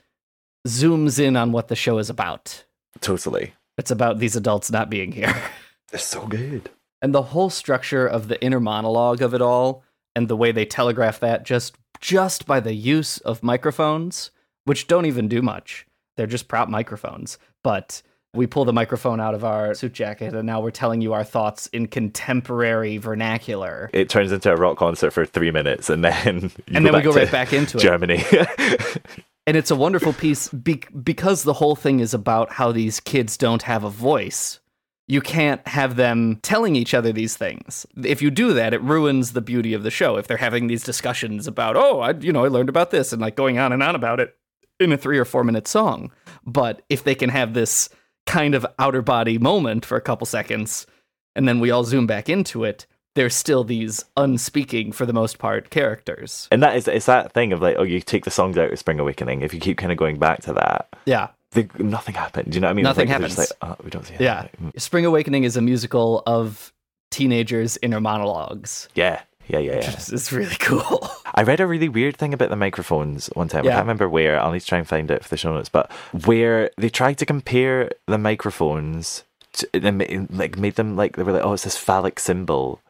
zooms 0.68 1.20
in 1.20 1.36
on 1.36 1.52
what 1.52 1.68
the 1.70 1.76
show 1.76 1.98
is 1.98 2.10
about 2.10 2.64
Totally. 3.02 3.54
It's 3.78 3.92
about 3.92 4.20
these 4.20 4.36
adults 4.36 4.72
not 4.72 4.90
being 4.90 5.12
here. 5.12 5.36
They're 5.90 6.00
so 6.00 6.26
good. 6.28 6.70
And 7.02 7.14
the 7.14 7.22
whole 7.22 7.50
structure 7.50 8.08
of 8.08 8.28
the 8.28 8.42
inner 8.44 8.60
monologue 8.60 9.22
of 9.22 9.34
it 9.34 9.42
all 9.42 9.84
and 10.16 10.28
the 10.28 10.38
way 10.38 10.52
they 10.52 10.66
telegraph 10.66 11.20
that 11.20 11.44
just 11.44 11.76
just 12.02 12.46
by 12.46 12.60
the 12.60 12.74
use 12.74 13.18
of 13.20 13.44
microphones, 13.44 14.32
which 14.66 14.88
don't 14.88 15.06
even 15.06 15.28
do 15.28 15.42
much. 15.42 15.86
They're 16.18 16.28
just 16.28 16.48
prop 16.48 16.70
microphones, 16.70 17.38
but 17.64 18.02
we 18.34 18.48
pull 18.48 18.66
the 18.66 18.74
microphone 18.74 19.20
out 19.20 19.34
of 19.34 19.46
our 19.46 19.74
suit 19.74 19.94
jacket 19.94 20.34
and 20.34 20.46
now 20.46 20.60
we're 20.60 20.72
telling 20.72 21.02
you 21.02 21.14
our 21.14 21.24
thoughts 21.24 21.68
in 21.68 21.88
contemporary 21.88 22.98
vernacular. 22.98 23.90
It 23.94 24.10
turns 24.10 24.32
into 24.32 24.52
a 24.52 24.56
rock 24.56 24.78
concert 24.78 25.12
for 25.12 25.26
three 25.26 25.52
minutes, 25.52 25.90
and 25.90 26.04
then 26.04 26.42
you 26.68 26.76
And 26.76 26.86
then 26.86 26.94
we 26.94 27.02
go 27.02 27.12
right 27.12 27.32
back 27.32 27.54
into 27.54 27.78
it. 27.78 27.82
Germany. 27.82 28.24
And 29.48 29.56
it's 29.56 29.72
a 29.72 29.76
wonderful 29.76 30.14
piece 30.14 30.50
be- 30.50 30.84
because 31.04 31.44
the 31.44 31.54
whole 31.54 31.76
thing 31.76 32.00
is 32.00 32.14
about 32.14 32.54
how 32.54 32.72
these 32.72 33.00
kids 33.00 33.38
don't 33.38 33.62
have 33.64 33.84
a 33.84 33.90
voice. 33.90 34.60
You 35.08 35.22
can't 35.22 35.66
have 35.68 35.98
them 35.98 36.40
telling 36.42 36.76
each 36.76 36.96
other 36.96 37.12
these 37.12 37.38
things. 37.38 37.86
If 38.04 38.24
you 38.24 38.32
do 38.32 38.54
that, 38.54 38.74
it 38.74 38.82
ruins 38.82 39.34
the 39.34 39.42
beauty 39.42 39.74
of 39.76 39.84
the 39.84 39.92
show. 39.92 40.18
If 40.18 40.26
they're 40.26 40.38
having 40.38 40.66
these 40.66 40.84
discussions 40.84 41.46
about, 41.46 41.76
oh, 41.78 42.00
I, 42.00 42.12
you 42.14 42.32
know, 42.32 42.44
I 42.44 42.48
learned 42.48 42.70
about 42.70 42.90
this 42.90 43.14
and 43.14 43.22
like 43.22 43.36
going 43.36 43.60
on 43.60 43.72
and 43.72 43.84
on 43.84 43.94
about 43.94 44.20
it 44.20 44.36
in 44.80 44.92
a 44.92 44.98
three 44.98 45.20
or 45.20 45.26
four 45.26 45.44
minute 45.44 45.68
song. 45.68 46.12
But 46.44 46.82
if 46.90 47.04
they 47.04 47.14
can 47.14 47.30
have 47.30 47.54
this 47.54 47.90
kind 48.26 48.56
of 48.56 48.66
outer 48.80 49.04
body 49.04 49.38
moment 49.38 49.86
for 49.86 49.96
a 49.96 50.02
couple 50.02 50.26
seconds 50.26 50.88
and 51.36 51.48
then 51.48 51.60
we 51.60 51.70
all 51.70 51.84
zoom 51.84 52.08
back 52.08 52.28
into 52.28 52.64
it, 52.64 52.88
there's 53.16 53.34
still 53.36 53.64
these 53.64 54.04
unspeaking, 54.16 54.92
for 54.92 55.06
the 55.06 55.14
most 55.14 55.40
part, 55.40 55.70
characters. 55.72 56.48
and 56.52 56.62
that 56.64 56.76
is 56.76 56.88
it's 56.88 57.08
that 57.08 57.32
thing 57.34 57.52
of 57.54 57.62
like, 57.62 57.76
oh, 57.80 57.84
you 57.84 58.00
take 58.02 58.26
the 58.26 58.32
songs 58.32 58.58
out 58.58 58.72
of 58.72 58.80
Spring 58.80 59.00
Awakening. 59.00 59.42
If 59.42 59.54
you 59.54 59.60
keep 59.60 59.78
kind 59.78 59.92
of 59.92 59.98
going 59.98 60.18
back 60.20 60.42
to 60.44 60.54
that, 60.54 60.88
Yeah. 61.06 61.30
the, 61.52 61.68
nothing 61.80 62.16
happened. 62.16 62.52
Do 62.52 62.56
you 62.56 62.62
know 62.62 62.68
what 62.68 62.72
I 62.72 62.74
mean? 62.76 62.84
Nothing 62.84 63.10
like, 63.10 63.20
they're 63.20 63.30
happens. 63.30 63.38
like, 63.38 63.50
oh, 63.62 63.76
we 63.84 63.90
don't 63.90 64.06
see. 64.06 64.16
Yeah. 64.20 64.40
anything. 64.42 64.72
Mm. 64.76 64.82
Spring 64.82 65.06
Awakening 65.06 65.44
is 65.46 65.58
a 65.58 65.62
musical 65.62 66.22
of 66.28 66.72
teenagers' 67.12 67.78
inner 67.82 68.02
monologues. 68.02 68.90
yeah, 68.96 69.22
yeah, 69.48 69.60
yeah, 69.60 69.74
yeah. 69.76 69.92
It's, 69.92 70.32
really 70.32 70.56
cool. 70.60 71.08
I 71.36 71.44
read 71.44 71.60
a 71.60 71.68
really 71.68 71.88
weird 71.88 72.18
thing 72.18 72.34
about 72.34 72.50
the 72.50 72.56
microphones 72.56 73.28
one 73.28 73.48
time. 73.48 73.66
I 73.66 73.70
can't 73.70 73.80
remember 73.82 74.10
where. 74.10 74.40
I'll 74.42 74.52
need 74.52 74.62
to 74.62 74.66
try 74.66 74.80
and 74.80 74.88
find 74.88 75.10
it 75.12 75.24
for 75.24 75.30
the 75.30 75.38
show 75.38 75.54
notes. 75.54 75.70
But 75.70 75.92
where 76.26 76.72
they 76.78 76.90
tried 76.90 77.20
to 77.20 77.26
compare 77.26 77.92
the 78.08 78.18
microphones, 78.18 79.24
to, 79.54 79.92
ma- 79.92 80.06
like 80.32 80.58
made 80.58 80.76
them 80.76 80.96
like 80.96 81.16
they 81.16 81.24
were 81.24 81.32
like, 81.32 81.44
oh, 81.44 81.54
it's 81.54 81.64
this 81.64 81.78
phallic 81.78 82.20
symbol. 82.20 82.82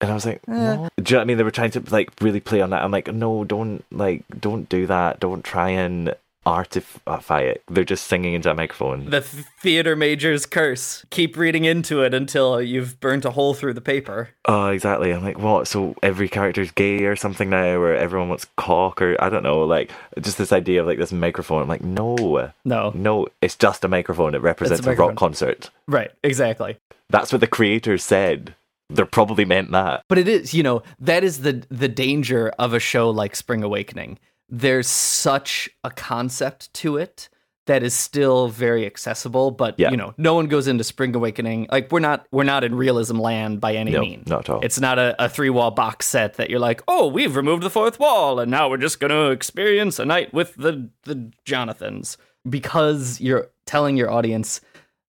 And 0.00 0.10
I 0.10 0.14
was 0.14 0.26
like, 0.26 0.40
uh. 0.48 0.76
what? 0.76 0.92
do 0.96 1.10
you 1.10 1.14
know 1.14 1.18
what 1.18 1.22
I 1.22 1.24
mean? 1.24 1.36
They 1.38 1.44
were 1.44 1.50
trying 1.50 1.72
to 1.72 1.82
like 1.90 2.10
really 2.20 2.40
play 2.40 2.60
on 2.60 2.70
that. 2.70 2.82
I'm 2.82 2.90
like, 2.90 3.12
no, 3.12 3.44
don't 3.44 3.84
like, 3.90 4.24
don't 4.40 4.68
do 4.68 4.86
that. 4.86 5.20
Don't 5.20 5.44
try 5.44 5.70
and 5.70 6.14
artify 6.46 7.40
it. 7.40 7.62
They're 7.68 7.84
just 7.84 8.06
singing 8.06 8.32
into 8.32 8.50
a 8.50 8.54
microphone. 8.54 9.10
the 9.10 9.20
theater 9.20 9.94
major's 9.94 10.46
curse. 10.46 11.04
Keep 11.10 11.36
reading 11.36 11.64
into 11.64 12.02
it 12.02 12.14
until 12.14 12.62
you've 12.62 12.98
burnt 13.00 13.26
a 13.26 13.32
hole 13.32 13.52
through 13.52 13.74
the 13.74 13.82
paper. 13.82 14.30
Oh, 14.46 14.68
exactly. 14.68 15.12
I'm 15.12 15.22
like, 15.22 15.38
what? 15.38 15.68
So 15.68 15.94
every 16.02 16.28
character's 16.28 16.70
gay 16.70 17.04
or 17.04 17.16
something 17.16 17.50
now, 17.50 17.76
or 17.76 17.94
everyone 17.94 18.30
wants 18.30 18.46
cock, 18.56 19.02
or 19.02 19.22
I 19.22 19.28
don't 19.28 19.42
know. 19.42 19.64
Like, 19.64 19.90
just 20.20 20.38
this 20.38 20.52
idea 20.52 20.80
of 20.80 20.86
like 20.86 20.98
this 20.98 21.12
microphone. 21.12 21.62
I'm 21.62 21.68
like, 21.68 21.84
no, 21.84 22.50
No. 22.64 22.92
no, 22.94 23.26
it's 23.42 23.56
just 23.56 23.84
a 23.84 23.88
microphone. 23.88 24.34
It 24.34 24.40
represents 24.40 24.80
a, 24.80 24.88
microphone. 24.88 25.08
rock 25.08 25.16
concert. 25.16 25.70
Right, 25.86 26.10
exactly. 26.22 26.78
That's 27.10 27.32
what 27.32 27.40
the 27.40 27.46
creators 27.46 28.04
said. 28.04 28.54
They 28.90 29.04
probably 29.04 29.44
meant 29.44 29.70
that. 29.72 30.02
But 30.08 30.18
it 30.18 30.28
is, 30.28 30.54
you 30.54 30.62
know, 30.62 30.82
that 31.00 31.22
is 31.24 31.42
the 31.42 31.64
the 31.70 31.88
danger 31.88 32.48
of 32.58 32.72
a 32.74 32.80
show 32.80 33.10
like 33.10 33.36
Spring 33.36 33.62
Awakening. 33.62 34.18
There's 34.48 34.86
such 34.88 35.68
a 35.84 35.90
concept 35.90 36.72
to 36.74 36.96
it 36.96 37.28
that 37.66 37.82
is 37.82 37.92
still 37.92 38.48
very 38.48 38.86
accessible, 38.86 39.50
but 39.50 39.74
Yeah. 39.76 39.90
you 39.90 39.98
know, 39.98 40.14
no 40.16 40.32
one 40.32 40.46
goes 40.46 40.66
into 40.66 40.82
Spring 40.84 41.14
Awakening 41.14 41.66
like 41.70 41.92
we're 41.92 42.00
not 42.00 42.26
we're 42.32 42.44
not 42.44 42.64
in 42.64 42.74
realism 42.74 43.18
land 43.18 43.60
by 43.60 43.74
any 43.74 43.90
No, 43.90 44.00
means. 44.00 44.26
not 44.26 44.48
at 44.48 44.54
all. 44.54 44.60
It's 44.64 44.80
not 44.80 44.98
a, 44.98 45.14
a 45.22 45.28
three 45.28 45.50
wall 45.50 45.70
box 45.70 46.06
set 46.06 46.34
that 46.38 46.48
you're 46.48 46.58
like, 46.60 46.82
oh, 46.88 47.08
we've 47.08 47.36
removed 47.36 47.62
the 47.64 47.68
fourth 47.68 48.00
wall, 48.00 48.40
and 48.40 48.50
now 48.50 48.70
we're 48.70 48.78
just 48.78 49.00
gonna 49.00 49.30
experience 49.32 49.98
a 49.98 50.06
night 50.06 50.32
with 50.32 50.54
the 50.54 50.88
the 51.04 51.30
Jonathans 51.44 52.16
because 52.48 53.20
you're 53.20 53.50
telling 53.66 53.98
your 53.98 54.10
audience 54.10 54.62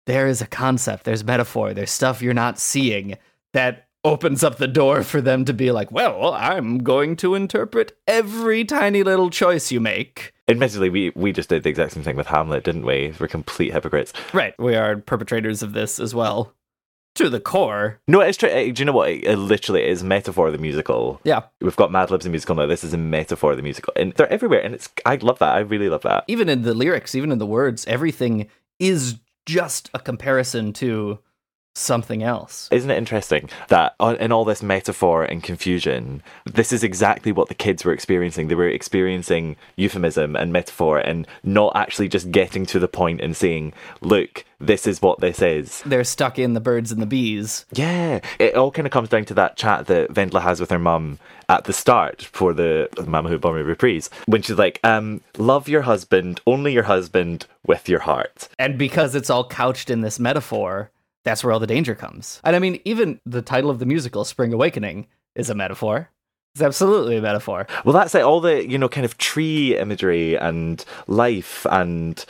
there 0.05 0.27
is 0.27 0.41
a 0.41 0.47
concept, 0.47 1.05
there's 1.05 1.23
metaphor, 1.23 1.73
there's 1.73 1.91
stuff 1.91 2.21
you're 2.21 2.33
not 2.33 2.59
seeing 2.59 3.17
that 3.53 3.87
opens 4.03 4.43
up 4.43 4.57
the 4.57 4.67
door 4.67 5.03
for 5.03 5.21
them 5.21 5.45
to 5.45 5.53
be 5.53 5.71
like, 5.71 5.91
well, 5.91 6.33
I'm 6.33 6.79
going 6.79 7.15
to 7.17 7.35
interpret 7.35 7.97
every 8.07 8.63
tiny 8.63 9.03
little 9.03 9.29
choice 9.29 9.71
you 9.71 9.79
make. 9.79 10.33
Admittedly, 10.47 10.89
we 10.89 11.11
we 11.15 11.31
just 11.31 11.49
did 11.49 11.63
the 11.63 11.69
exact 11.69 11.93
same 11.93 12.03
thing 12.03 12.15
with 12.15 12.27
Hamlet, 12.27 12.63
didn't 12.63 12.85
we? 12.85 13.13
We're 13.19 13.27
complete 13.27 13.71
hypocrites. 13.71 14.13
Right. 14.33 14.57
We 14.57 14.75
are 14.75 14.97
perpetrators 14.97 15.61
of 15.61 15.73
this 15.73 15.99
as 15.99 16.15
well. 16.15 16.55
To 17.15 17.29
the 17.29 17.39
core. 17.39 17.99
No, 18.07 18.21
it's 18.21 18.37
true. 18.37 18.49
Eh, 18.49 18.71
do 18.71 18.81
you 18.81 18.85
know 18.85 18.93
what? 18.93 19.09
It, 19.09 19.23
it 19.25 19.35
literally 19.35 19.85
is 19.85 20.03
metaphor 20.03 20.47
of 20.47 20.53
the 20.53 20.59
musical. 20.59 21.19
Yeah. 21.23 21.41
We've 21.59 21.75
got 21.75 21.91
Mad 21.91 22.11
Libs 22.11 22.23
the 22.23 22.29
musical 22.29 22.55
now. 22.55 22.67
This 22.67 22.83
is 22.83 22.93
a 22.93 22.97
metaphor 22.97 23.51
of 23.51 23.57
the 23.57 23.63
musical, 23.63 23.91
and 23.95 24.13
they're 24.13 24.31
everywhere. 24.31 24.61
And 24.61 24.73
it's 24.73 24.89
I 25.05 25.15
love 25.15 25.39
that. 25.39 25.55
I 25.55 25.59
really 25.59 25.89
love 25.89 26.03
that. 26.03 26.23
Even 26.27 26.49
in 26.49 26.61
the 26.61 26.73
lyrics, 26.73 27.15
even 27.15 27.31
in 27.31 27.39
the 27.39 27.45
words, 27.45 27.85
everything 27.87 28.47
is 28.79 29.19
just 29.45 29.89
a 29.93 29.99
comparison 29.99 30.71
to 30.73 31.19
something 31.79 32.23
else. 32.23 32.67
Isn't 32.71 32.91
it 32.91 32.97
interesting 32.97 33.49
that 33.69 33.95
in 34.19 34.31
all 34.31 34.45
this 34.45 34.61
metaphor 34.61 35.23
and 35.23 35.43
confusion, 35.43 36.21
this 36.45 36.71
is 36.71 36.83
exactly 36.83 37.31
what 37.31 37.47
the 37.47 37.55
kids 37.55 37.85
were 37.85 37.93
experiencing? 37.93 38.47
They 38.47 38.55
were 38.55 38.69
experiencing 38.69 39.55
euphemism 39.75 40.35
and 40.35 40.53
metaphor 40.53 40.99
and 40.99 41.27
not 41.43 41.75
actually 41.75 42.09
just 42.09 42.31
getting 42.31 42.65
to 42.67 42.79
the 42.79 42.87
point 42.87 43.21
and 43.21 43.35
saying, 43.35 43.73
look, 44.01 44.45
this 44.59 44.85
is 44.85 45.01
what 45.01 45.19
this 45.19 45.41
is. 45.41 45.81
They're 45.85 46.03
stuck 46.03 46.37
in 46.37 46.53
the 46.53 46.59
birds 46.59 46.91
and 46.91 47.01
the 47.01 47.05
bees. 47.05 47.65
Yeah, 47.71 48.19
it 48.39 48.55
all 48.55 48.71
kind 48.71 48.85
of 48.85 48.91
comes 48.91 49.09
down 49.09 49.25
to 49.25 49.33
that 49.35 49.55
chat 49.55 49.87
that 49.87 50.13
Wendla 50.13 50.41
has 50.41 50.59
with 50.59 50.69
her 50.71 50.79
mum 50.79 51.19
at 51.47 51.63
the 51.63 51.73
start 51.73 52.21
for 52.21 52.53
the 52.53 52.89
Mama 53.07 53.29
Who 53.29 53.39
Bore 53.39 53.55
Me 53.55 53.61
reprise 53.61 54.09
when 54.25 54.41
she's 54.41 54.57
like, 54.57 54.79
um, 54.83 55.21
love 55.37 55.69
your 55.69 55.83
husband, 55.83 56.41
only 56.45 56.73
your 56.73 56.83
husband 56.83 57.45
with 57.65 57.87
your 57.87 58.01
heart. 58.01 58.49
And 58.59 58.77
because 58.77 59.15
it's 59.15 59.29
all 59.29 59.47
couched 59.47 59.89
in 59.89 60.01
this 60.01 60.19
metaphor, 60.19 60.91
that's 61.23 61.43
where 61.43 61.51
all 61.51 61.59
the 61.59 61.67
danger 61.67 61.95
comes. 61.95 62.41
And 62.43 62.55
I 62.55 62.59
mean, 62.59 62.79
even 62.85 63.19
the 63.25 63.41
title 63.41 63.69
of 63.69 63.79
the 63.79 63.85
musical, 63.85 64.25
Spring 64.25 64.53
Awakening, 64.53 65.07
is 65.35 65.49
a 65.49 65.55
metaphor. 65.55 66.09
It's 66.55 66.63
absolutely 66.63 67.17
a 67.17 67.21
metaphor. 67.21 67.67
Well, 67.85 67.93
that's 67.93 68.13
like 68.13 68.23
all 68.23 68.41
the, 68.41 68.67
you 68.67 68.77
know, 68.77 68.89
kind 68.89 69.05
of 69.05 69.17
tree 69.17 69.77
imagery 69.77 70.35
and 70.35 70.83
life 71.07 71.65
and 71.69 72.25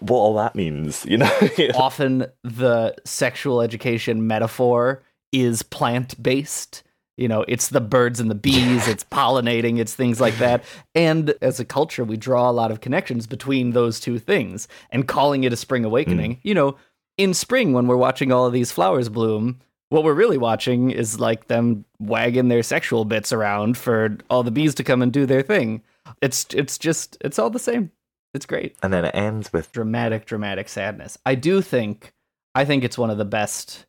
what 0.00 0.16
all 0.16 0.34
that 0.34 0.56
means, 0.56 1.06
you 1.06 1.18
know? 1.18 1.30
Often 1.74 2.26
the 2.42 2.94
sexual 3.04 3.60
education 3.60 4.26
metaphor 4.26 5.02
is 5.32 5.62
plant 5.62 6.20
based. 6.20 6.82
You 7.16 7.28
know, 7.28 7.44
it's 7.46 7.68
the 7.68 7.82
birds 7.82 8.18
and 8.18 8.30
the 8.30 8.34
bees, 8.34 8.88
it's 8.88 9.04
pollinating, 9.12 9.78
it's 9.78 9.94
things 9.94 10.20
like 10.20 10.38
that. 10.38 10.64
And 10.94 11.34
as 11.40 11.60
a 11.60 11.64
culture, 11.64 12.02
we 12.02 12.16
draw 12.16 12.50
a 12.50 12.52
lot 12.52 12.70
of 12.70 12.80
connections 12.80 13.26
between 13.26 13.70
those 13.70 14.00
two 14.00 14.18
things. 14.18 14.66
And 14.90 15.06
calling 15.06 15.44
it 15.44 15.52
a 15.52 15.56
spring 15.56 15.84
awakening, 15.84 16.36
hmm. 16.36 16.40
you 16.42 16.54
know, 16.54 16.76
in 17.22 17.34
spring 17.34 17.72
when 17.72 17.86
we're 17.86 17.96
watching 17.96 18.32
all 18.32 18.46
of 18.46 18.52
these 18.52 18.72
flowers 18.72 19.08
bloom, 19.08 19.60
what 19.90 20.04
we're 20.04 20.14
really 20.14 20.38
watching 20.38 20.90
is 20.90 21.18
like 21.20 21.48
them 21.48 21.84
wagging 21.98 22.48
their 22.48 22.62
sexual 22.62 23.04
bits 23.04 23.32
around 23.32 23.76
for 23.76 24.16
all 24.30 24.42
the 24.42 24.50
bees 24.50 24.74
to 24.76 24.84
come 24.84 25.02
and 25.02 25.12
do 25.12 25.26
their 25.26 25.42
thing. 25.42 25.82
It's 26.22 26.46
it's 26.54 26.78
just 26.78 27.16
it's 27.20 27.38
all 27.38 27.50
the 27.50 27.58
same. 27.58 27.90
It's 28.32 28.46
great. 28.46 28.76
and 28.82 28.92
then 28.92 29.04
it 29.04 29.14
ends 29.14 29.52
with 29.52 29.72
Dramatic, 29.72 30.24
dramatic 30.24 30.68
sadness. 30.68 31.18
I 31.26 31.34
do 31.34 31.60
think 31.60 32.14
I 32.54 32.64
think 32.64 32.84
it's 32.84 32.96
one 32.98 33.10
of 33.10 33.18
the 33.18 33.24
best 33.24 33.86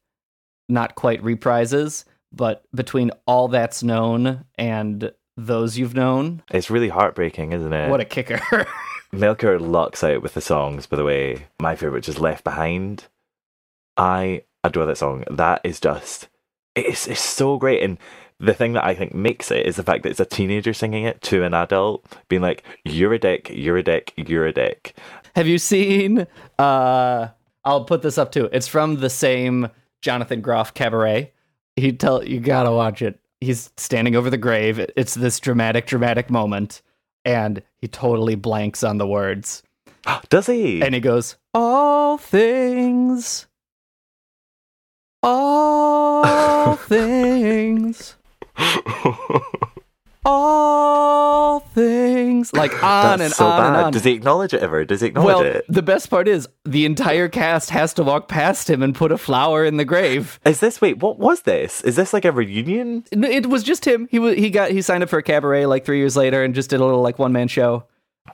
not 0.68 0.96
quite 0.96 1.22
reprises, 1.24 2.06
but 2.34 2.64
between 2.74 3.12
all 3.28 3.48
that's 3.48 3.84
known 3.84 4.46
and 4.58 5.12
those 5.38 5.78
you've 5.78 5.96
known, 5.96 6.42
it's 6.52 6.70
really 6.70 6.90
heartbreaking, 6.90 7.54
isn't 7.54 7.74
it? 7.74 7.90
what 7.90 8.02
a 8.02 8.06
kicker. 8.06 8.40
Melchior 9.14 9.60
locks 9.60 10.04
out 10.04 10.22
with 10.22 10.34
the 10.34 10.42
songs, 10.42 10.86
by 10.88 10.96
the 10.98 11.04
way. 11.04 11.48
My 11.60 11.76
favourite, 11.76 11.96
which 11.96 12.10
is 12.10 12.20
Left 12.20 12.44
Behind. 12.44 13.06
I 14.02 14.42
adore 14.64 14.88
that 14.88 14.98
song. 14.98 15.24
That 15.30 15.62
is 15.64 15.80
just, 15.80 16.28
it's, 16.76 17.08
it's 17.08 17.22
so 17.22 17.58
great. 17.58 17.84
And 17.84 18.00
the 18.40 18.56
thing 18.56 18.74
that 18.74 18.84
I 18.84 18.96
think 18.96 19.14
makes 19.14 19.52
it 19.52 19.68
is 19.68 19.76
the 19.76 19.84
fact 19.84 20.02
that 20.02 20.10
it's 20.10 20.20
a 20.20 20.26
teenager 20.26 20.74
singing 20.74 21.04
it 21.04 21.22
to 21.24 21.44
an 21.44 21.54
adult, 21.54 22.04
being 22.28 22.42
like, 22.42 22.64
you're 22.84 23.14
a 23.14 23.20
dick, 23.20 23.52
you're 23.54 23.78
a 23.78 23.84
dick, 23.84 24.12
you're 24.18 24.48
a 24.48 24.52
dick. 24.52 24.98
Have 25.36 25.48
you 25.48 25.60
seen 25.60 26.26
uh 26.58 27.28
I'll 27.64 27.86
put 27.86 28.02
this 28.02 28.18
up 28.18 28.32
too. 28.32 28.50
It's 28.52 28.68
from 28.68 28.96
the 28.96 29.10
same 29.10 29.70
Jonathan 30.02 30.42
Groff 30.42 30.74
cabaret. 30.74 31.32
He 31.76 31.92
tell 31.92 32.24
you 32.24 32.40
gotta 32.40 32.72
watch 32.72 33.04
it. 33.04 33.20
He's 33.40 33.72
standing 33.78 34.16
over 34.16 34.32
the 34.32 34.38
grave. 34.38 34.80
It's 34.96 35.14
this 35.14 35.40
dramatic, 35.40 35.86
dramatic 35.86 36.32
moment, 36.32 36.82
and 37.24 37.62
he 37.78 37.88
totally 37.88 38.34
blanks 38.34 38.84
on 38.84 38.98
the 38.98 39.06
words. 39.06 39.62
Does 40.30 40.48
he? 40.48 40.82
And 40.82 40.96
he 40.96 41.02
goes, 41.02 41.38
All 41.54 42.18
things. 42.18 43.46
All 45.24 46.76
things. 46.88 48.16
All 50.24 51.60
things. 51.60 52.54
Like 52.54 52.72
on 52.84 53.20
That's 53.20 53.22
and 53.24 53.34
so 53.34 53.46
on 53.48 53.60
bad. 53.60 53.68
and 53.68 53.76
on. 53.86 53.92
Does 53.94 54.04
he 54.04 54.12
acknowledge 54.12 54.54
it 54.54 54.62
ever? 54.62 54.86
Does 54.86 55.02
he 55.02 55.08
acknowledge 55.08 55.28
Well, 55.36 55.42
it? 55.42 55.66
the 55.68 55.82
best 55.82 56.10
part 56.12 56.28
is 56.28 56.48
the 56.64 56.86
entire 56.86 57.28
cast 57.28 57.72
has 57.72 57.92
to 57.96 58.04
walk 58.04 58.28
past 58.28 58.70
him 58.70 58.84
and 58.84 58.94
put 58.94 59.12
a 59.12 59.18
flower 59.18 59.66
in 59.66 59.78
the 59.78 59.86
grave. 59.86 60.40
Is 60.46 60.60
this, 60.60 60.80
wait, 60.80 60.98
what 61.00 61.18
was 61.18 61.42
this? 61.42 61.82
Is 61.82 61.96
this 61.96 62.14
like 62.14 62.26
a 62.26 62.32
reunion? 62.32 63.04
It 63.12 63.48
was 63.48 63.64
just 63.64 63.86
him. 63.86 64.08
He 64.12 64.36
he 64.36 64.52
got 64.52 64.70
he 64.72 64.82
signed 64.84 65.02
up 65.02 65.10
for 65.10 65.18
a 65.18 65.24
cabaret 65.24 65.66
like 65.66 65.86
three 65.86 65.98
years 65.98 66.16
later 66.16 66.44
and 66.44 66.54
just 66.54 66.70
did 66.70 66.80
a 66.80 66.86
little 66.86 67.02
like 67.02 67.18
one 67.18 67.32
man 67.34 67.48
show, 67.48 67.86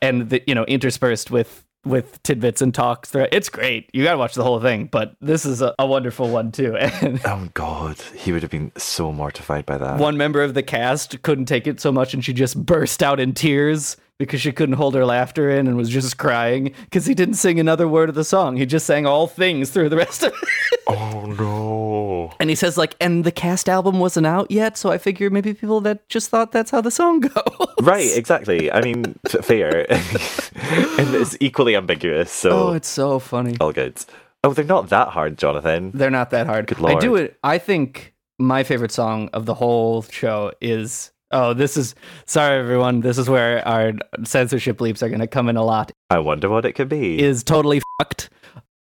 and 0.02 0.30
the, 0.30 0.44
you 0.46 0.56
know 0.56 0.66
interspersed 0.66 1.32
with 1.32 1.64
with 1.90 2.22
tidbits 2.24 2.62
and 2.62 2.74
talks 2.74 3.10
through. 3.10 3.28
It's 3.32 3.50
great. 3.50 3.90
You 3.94 4.04
got 4.04 4.12
to 4.14 4.18
watch 4.18 4.36
the 4.36 4.44
whole 4.44 4.60
thing, 4.60 4.86
but 4.92 5.16
this 5.22 5.46
is 5.46 5.62
a, 5.62 5.74
a 5.80 5.86
wonderful 5.86 6.30
one 6.30 6.52
too. 6.52 6.76
And 7.02 7.20
Oh 7.26 7.50
God, 7.54 8.00
he 8.16 8.32
would 8.32 8.42
have 8.42 8.52
been 8.52 8.72
so 8.78 9.12
mortified 9.12 9.66
by 9.66 9.78
that. 9.78 10.00
one 10.00 10.18
member 10.18 10.42
of 10.42 10.54
the 10.54 10.64
cast 10.64 11.22
couldn't 11.22 11.46
take 11.46 11.68
it 11.68 11.80
so 11.80 11.92
much 11.92 12.14
and 12.14 12.24
she 12.24 12.34
just 12.34 12.66
burst 12.66 13.04
out 13.04 13.20
in 13.20 13.34
tears 13.34 13.98
because 14.20 14.42
she 14.42 14.52
couldn't 14.52 14.76
hold 14.76 14.96
her 14.96 15.06
laughter 15.06 15.50
in 15.50 15.68
and 15.68 15.78
was 15.78 15.90
just 15.90 16.18
crying 16.18 16.74
because 16.86 17.06
he 17.06 17.14
didn't 17.14 17.36
sing 17.36 17.60
another 17.60 17.88
word 17.88 18.10
of 18.10 18.16
the 18.16 18.24
song. 18.24 18.58
He 18.58 18.66
just 18.66 18.86
sang 18.86 19.06
all 19.06 19.28
things 19.28 19.70
through 19.70 19.90
the 19.90 19.98
rest 19.98 20.24
of 20.24 20.34
it. 20.34 20.50
Oh 20.90 21.26
no. 21.26 22.34
And 22.40 22.50
he 22.50 22.56
says 22.56 22.78
like, 22.78 22.96
and 23.02 23.26
the 23.26 23.32
cast 23.32 23.68
album 23.68 24.00
wasn't 24.00 24.26
out 24.26 24.50
yet, 24.50 24.78
so 24.78 24.90
I 24.90 24.98
figure 24.98 25.30
maybe 25.30 25.54
people 25.54 25.82
that 25.82 26.08
just 26.08 26.30
thought 26.30 26.54
that's 26.54 26.72
how 26.72 26.80
the 26.80 26.92
song 26.92 27.20
goes. 27.20 27.68
Right, 27.82 28.10
exactly. 28.16 28.72
I 28.72 28.80
mean, 28.82 29.16
fair, 29.42 29.86
and 29.92 31.14
it's 31.14 31.36
equally 31.42 31.76
ambiguous. 31.76 32.32
So 32.32 32.70
Oh, 32.70 32.74
it's 32.74 32.88
so 32.88 33.20
funny. 33.20 33.58
all 33.60 33.74
good. 33.74 33.98
Oh, 34.46 34.54
they're 34.54 34.64
not 34.64 34.88
that 34.90 35.10
hard, 35.10 35.38
Jonathan. 35.38 35.92
They're 35.94 36.10
not 36.10 36.30
that 36.30 36.48
hard. 36.48 36.68
Good 36.68 36.80
lord. 36.80 36.96
I 36.96 37.00
do 37.00 37.16
it. 37.18 37.38
I 37.44 37.58
think 37.58 38.14
my 38.40 38.64
favorite 38.64 38.92
song 38.94 39.30
of 39.34 39.46
the 39.46 39.56
whole 39.56 40.04
show 40.04 40.54
is. 40.62 41.12
Oh, 41.32 41.54
this 41.54 41.76
is 41.76 41.94
sorry, 42.26 42.60
everyone. 42.60 43.02
This 43.02 43.18
is 43.18 43.30
where 43.30 43.66
our 43.68 43.94
censorship 44.24 44.80
leaps 44.80 45.04
are 45.04 45.10
going 45.10 45.20
to 45.20 45.28
come 45.28 45.50
in 45.50 45.58
a 45.58 45.64
lot. 45.64 45.92
I 46.10 46.20
wonder 46.20 46.50
what 46.50 46.66
it 46.66 46.74
could 46.74 46.90
be. 46.90 47.22
Is 47.22 47.44
totally 47.44 47.82
fucked. 48.00 48.30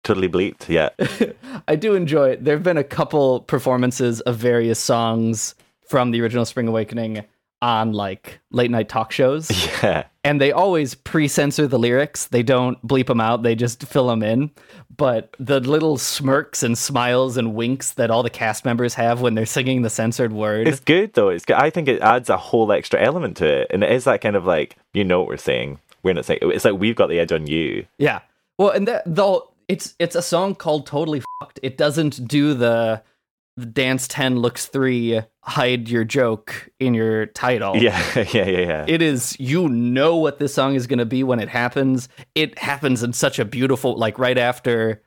totally 0.04 0.30
bleeped. 0.30 0.70
Yeah. 0.70 0.90
I 1.68 1.76
do 1.76 1.96
enjoy 1.96 2.32
it. 2.32 2.46
There 2.46 2.56
have 2.56 2.64
been 2.64 2.78
a 2.78 2.84
couple 2.84 3.42
performances 3.42 4.22
of 4.22 4.38
various 4.38 4.80
songs 4.80 5.56
from 5.88 6.12
the 6.12 6.22
original 6.22 6.46
Spring 6.46 6.68
Awakening 6.68 7.26
on 7.62 7.94
like 7.94 8.40
late 8.52 8.72
night 8.72 8.90
talk 8.90 9.12
shows. 9.12 9.50
yeah. 9.84 10.06
and 10.24 10.40
they 10.40 10.52
always 10.52 10.96
pre-censor 10.96 11.68
the 11.68 11.80
lyrics. 11.80 12.26
They 12.28 12.44
don't 12.44 12.82
bleep 12.86 13.08
them 13.08 13.22
out. 13.22 13.44
They 13.44 13.56
just 13.56 13.84
fill 13.86 14.08
them 14.08 14.24
in. 14.24 14.52
But 14.96 15.36
the 15.40 15.60
little 15.60 15.98
smirks 15.98 16.64
and 16.64 16.78
smiles 16.78 17.38
and 17.38 17.54
winks 17.54 17.94
that 17.94 18.12
all 18.12 18.24
the 18.24 18.30
cast 18.30 18.64
members 18.66 18.94
have 18.94 19.22
when 19.22 19.36
they're 19.36 19.46
singing 19.46 19.82
the 19.82 19.90
censored 19.90 20.32
word. 20.32 20.68
It's 20.68 20.80
good 20.80 21.14
though. 21.14 21.30
It's 21.30 21.44
good. 21.46 21.58
I 21.58 21.70
think 21.70 21.88
it 21.88 22.02
adds 22.02 22.30
a 22.30 22.38
whole 22.38 22.72
extra 22.72 23.02
element 23.02 23.38
to 23.38 23.62
it, 23.62 23.68
and 23.72 23.84
it 23.84 23.92
is 23.92 24.06
that 24.06 24.22
kind 24.22 24.36
of 24.36 24.46
like 24.46 24.78
you 24.94 25.04
know 25.04 25.20
what 25.20 25.28
we're 25.28 25.38
saying. 25.38 25.80
We're 26.04 26.14
not 26.14 26.26
saying. 26.26 26.40
It's 26.44 26.64
like 26.64 26.76
we've 26.76 26.96
got 26.96 27.10
the 27.10 27.20
edge 27.20 27.32
on 27.32 27.48
you. 27.48 27.86
yeah. 27.98 28.22
Well, 28.58 28.70
and 28.70 28.88
that 28.88 29.04
though 29.06 29.52
it's 29.68 29.96
it's 30.00 30.16
a 30.16 30.22
song 30.22 30.56
called 30.56 30.88
"Totally 30.88 31.22
Fucked." 31.42 31.60
It 31.62 31.78
doesn't 31.78 32.26
do 32.28 32.54
the 32.54 33.02
dance 33.72 34.08
ten 34.08 34.38
looks 34.40 34.66
three 34.66 35.22
hide 35.44 35.88
your 35.90 36.04
joke 36.04 36.70
in 36.80 36.94
your 36.94 37.28
title. 37.28 37.76
Yeah, 37.82 38.02
yeah, 38.16 38.26
yeah, 38.48 38.48
yeah. 38.48 38.86
It 38.88 39.02
is 39.02 39.36
you 39.40 39.70
know 39.70 40.16
what 40.18 40.40
this 40.40 40.54
song 40.54 40.76
is 40.76 40.88
going 40.88 41.00
to 41.00 41.06
be 41.06 41.24
when 41.24 41.40
it 41.40 41.50
happens. 41.50 42.10
It 42.36 42.58
happens 42.60 43.04
in 43.04 43.14
such 43.14 43.40
a 43.40 43.46
beautiful 43.46 43.96
like 43.96 44.20
right 44.20 44.38
after 44.38 45.02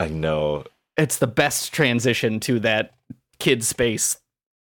I 0.00 0.08
know. 0.08 0.64
it's 0.96 1.18
the 1.18 1.26
best 1.26 1.72
transition 1.72 2.40
to 2.40 2.58
that 2.60 2.94
kid 3.38 3.64
space 3.64 4.16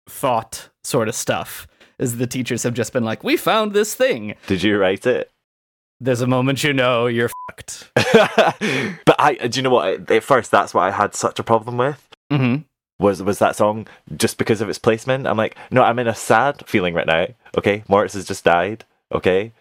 thought 0.08 0.68
sort 0.84 1.08
of 1.08 1.14
stuff 1.14 1.66
is 1.98 2.16
the 2.16 2.26
teachers 2.26 2.62
have 2.62 2.74
just 2.74 2.92
been 2.92 3.04
like 3.04 3.22
we 3.24 3.36
found 3.36 3.72
this 3.72 3.94
thing 3.94 4.34
Did 4.46 4.62
you 4.62 4.78
write 4.78 5.06
it? 5.06 5.30
there's 6.00 6.20
a 6.22 6.26
moment 6.26 6.64
you 6.64 6.72
know 6.72 7.06
you're 7.06 7.28
fucked 7.48 7.90
but 9.04 9.16
I, 9.18 9.34
do 9.48 9.58
you 9.58 9.62
know 9.62 9.70
what? 9.70 10.10
At 10.10 10.22
first, 10.24 10.50
that's 10.50 10.72
what 10.72 10.82
I 10.84 10.90
had 10.90 11.14
such 11.14 11.38
a 11.38 11.42
problem 11.42 11.76
with. 11.76 12.08
mm-hmm. 12.32 12.62
Was 13.00 13.22
was 13.22 13.38
that 13.38 13.56
song 13.56 13.86
just 14.16 14.38
because 14.38 14.60
of 14.60 14.68
its 14.68 14.78
placement? 14.78 15.26
I'm 15.26 15.36
like, 15.36 15.56
no, 15.70 15.82
I'm 15.82 15.98
in 15.98 16.06
a 16.06 16.14
sad 16.14 16.62
feeling 16.66 16.94
right 16.94 17.06
now. 17.06 17.26
Okay, 17.58 17.82
Moritz 17.88 18.14
has 18.14 18.26
just 18.26 18.44
died. 18.44 18.84
Okay, 19.12 19.52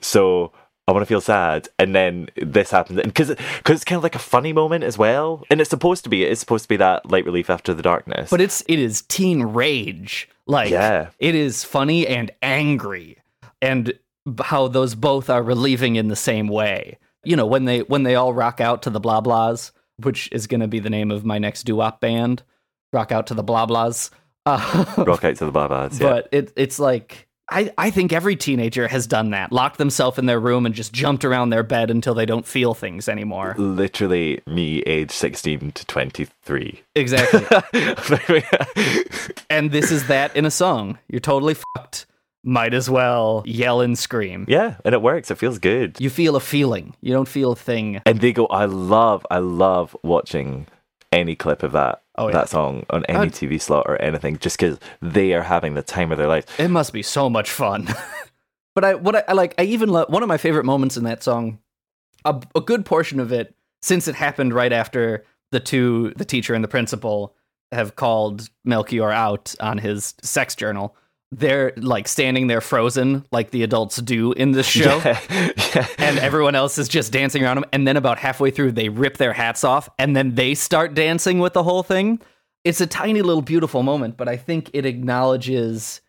so 0.00 0.52
I 0.86 0.92
want 0.92 1.02
to 1.02 1.06
feel 1.06 1.20
sad, 1.20 1.68
and 1.78 1.94
then 1.94 2.28
this 2.36 2.70
happens, 2.70 2.98
and 3.00 3.08
because 3.08 3.28
because 3.58 3.76
it's 3.76 3.84
kind 3.84 3.96
of 3.96 4.02
like 4.02 4.14
a 4.14 4.18
funny 4.20 4.52
moment 4.52 4.84
as 4.84 4.96
well, 4.96 5.44
and 5.50 5.60
it's 5.60 5.70
supposed 5.70 6.04
to 6.04 6.10
be. 6.10 6.24
It's 6.24 6.40
supposed 6.40 6.64
to 6.64 6.68
be 6.68 6.76
that 6.76 7.10
light 7.10 7.24
relief 7.24 7.50
after 7.50 7.74
the 7.74 7.82
darkness. 7.82 8.30
but 8.30 8.40
it's 8.40 8.62
it 8.68 8.78
is 8.78 9.02
teen 9.02 9.42
rage 9.42 10.28
like 10.46 10.70
Yeah. 10.70 11.08
it 11.18 11.34
is 11.34 11.64
funny 11.64 12.06
and 12.06 12.30
angry 12.42 13.16
and 13.62 13.94
how 14.42 14.68
those 14.68 14.94
both 14.94 15.28
are 15.30 15.42
relieving 15.42 15.96
in 15.96 16.08
the 16.08 16.16
same 16.16 16.48
way 16.48 16.98
you 17.24 17.34
know 17.34 17.46
when 17.46 17.64
they 17.64 17.80
when 17.80 18.02
they 18.02 18.14
all 18.14 18.34
rock 18.34 18.60
out 18.60 18.82
to 18.82 18.90
the 18.90 19.00
blah 19.00 19.22
blahs 19.22 19.70
which 20.02 20.28
is 20.32 20.46
going 20.46 20.60
to 20.60 20.68
be 20.68 20.80
the 20.80 20.90
name 20.90 21.10
of 21.10 21.24
my 21.24 21.38
next 21.38 21.62
doo-wop 21.64 21.98
band 22.00 22.42
rock 22.94 23.12
out 23.12 23.26
to 23.26 23.34
the 23.34 23.42
blah 23.42 23.66
blahs 23.66 24.10
uh, 24.46 24.94
rock 24.98 25.24
out 25.24 25.36
to 25.36 25.44
the 25.46 25.50
babas. 25.52 25.98
Yeah. 26.00 26.08
but 26.08 26.28
it, 26.32 26.52
it's 26.56 26.78
like 26.78 27.26
I, 27.50 27.70
I 27.76 27.90
think 27.90 28.12
every 28.12 28.36
teenager 28.36 28.88
has 28.88 29.06
done 29.06 29.30
that 29.30 29.52
locked 29.52 29.76
themselves 29.76 30.18
in 30.18 30.24
their 30.26 30.40
room 30.40 30.64
and 30.66 30.74
just 30.74 30.92
jumped 30.94 31.24
around 31.26 31.50
their 31.50 31.62
bed 31.62 31.90
until 31.90 32.14
they 32.14 32.24
don't 32.24 32.46
feel 32.46 32.72
things 32.72 33.06
anymore 33.08 33.54
Literally, 33.58 34.40
me, 34.46 34.80
age 34.82 35.10
sixteen 35.10 35.72
to 35.72 35.84
twenty 35.86 36.26
three. 36.42 36.82
exactly 36.94 37.44
and 39.50 39.70
this 39.72 39.90
is 39.90 40.06
that 40.08 40.34
in 40.36 40.44
a 40.44 40.50
song 40.50 40.98
you're 41.08 41.20
totally 41.20 41.54
fucked 41.76 42.06
might 42.46 42.74
as 42.74 42.90
well 42.90 43.42
yell 43.46 43.80
and 43.80 43.98
scream 43.98 44.44
yeah, 44.48 44.76
and 44.84 44.94
it 44.94 45.00
works. 45.00 45.30
It 45.30 45.38
feels 45.38 45.58
good. 45.58 45.98
you 46.00 46.10
feel 46.10 46.36
a 46.36 46.40
feeling 46.40 46.94
you 47.00 47.12
don't 47.12 47.28
feel 47.28 47.52
a 47.52 47.56
thing 47.56 48.02
and 48.04 48.20
they 48.20 48.32
go 48.32 48.46
i 48.48 48.66
love 48.66 49.26
i 49.30 49.38
love 49.38 49.96
watching 50.02 50.66
any 51.14 51.34
clip 51.36 51.62
of 51.62 51.72
that 51.72 52.02
Oh, 52.16 52.28
yeah. 52.28 52.34
that 52.34 52.48
song 52.48 52.84
on 52.90 53.04
any 53.06 53.18
Uh, 53.18 53.30
tv 53.30 53.60
slot 53.60 53.86
or 53.88 54.00
anything 54.00 54.38
just 54.38 54.56
because 54.58 54.78
they 55.02 55.32
are 55.32 55.42
having 55.42 55.74
the 55.74 55.82
time 55.82 56.12
of 56.12 56.18
their 56.18 56.28
life 56.28 56.46
it 56.60 56.68
must 56.68 56.92
be 56.92 57.02
so 57.02 57.28
much 57.28 57.50
fun 57.50 57.88
but 58.76 58.84
i 58.84 58.94
what 58.94 59.16
I, 59.16 59.24
I 59.28 59.32
like 59.32 59.54
i 59.58 59.62
even 59.64 59.88
love 59.88 60.08
one 60.10 60.22
of 60.22 60.28
my 60.28 60.36
favorite 60.38 60.64
moments 60.64 60.96
in 60.96 61.04
that 61.04 61.22
song 61.24 61.58
a, 62.24 62.40
a 62.54 62.60
good 62.60 62.84
portion 62.86 63.18
of 63.18 63.32
it 63.32 63.54
since 63.82 64.06
it 64.06 64.14
happened 64.14 64.54
right 64.54 64.72
after 64.72 65.24
the 65.50 65.58
two 65.60 66.12
the 66.16 66.24
teacher 66.24 66.54
and 66.54 66.62
the 66.62 66.68
principal 66.68 67.34
have 67.72 67.96
called 67.96 68.48
melchior 68.64 69.10
out 69.10 69.54
on 69.58 69.78
his 69.78 70.14
sex 70.22 70.54
journal 70.54 70.94
they're 71.38 71.72
like 71.76 72.06
standing 72.08 72.46
there 72.46 72.60
frozen 72.60 73.24
like 73.32 73.50
the 73.50 73.62
adults 73.62 73.96
do 73.96 74.32
in 74.32 74.52
this 74.52 74.66
show 74.66 74.98
yeah. 75.04 75.86
and 75.98 76.18
everyone 76.18 76.54
else 76.54 76.78
is 76.78 76.88
just 76.88 77.12
dancing 77.12 77.42
around 77.42 77.56
them. 77.56 77.64
And 77.72 77.86
then 77.86 77.96
about 77.96 78.18
halfway 78.18 78.50
through, 78.50 78.72
they 78.72 78.88
rip 78.88 79.16
their 79.16 79.32
hats 79.32 79.64
off, 79.64 79.88
and 79.98 80.14
then 80.14 80.34
they 80.34 80.54
start 80.54 80.94
dancing 80.94 81.38
with 81.38 81.52
the 81.52 81.62
whole 81.62 81.82
thing. 81.82 82.20
It's 82.64 82.80
a 82.80 82.86
tiny 82.86 83.22
little 83.22 83.42
beautiful 83.42 83.82
moment, 83.82 84.16
but 84.16 84.28
I 84.28 84.36
think 84.36 84.70
it 84.72 84.86
acknowledges 84.86 86.00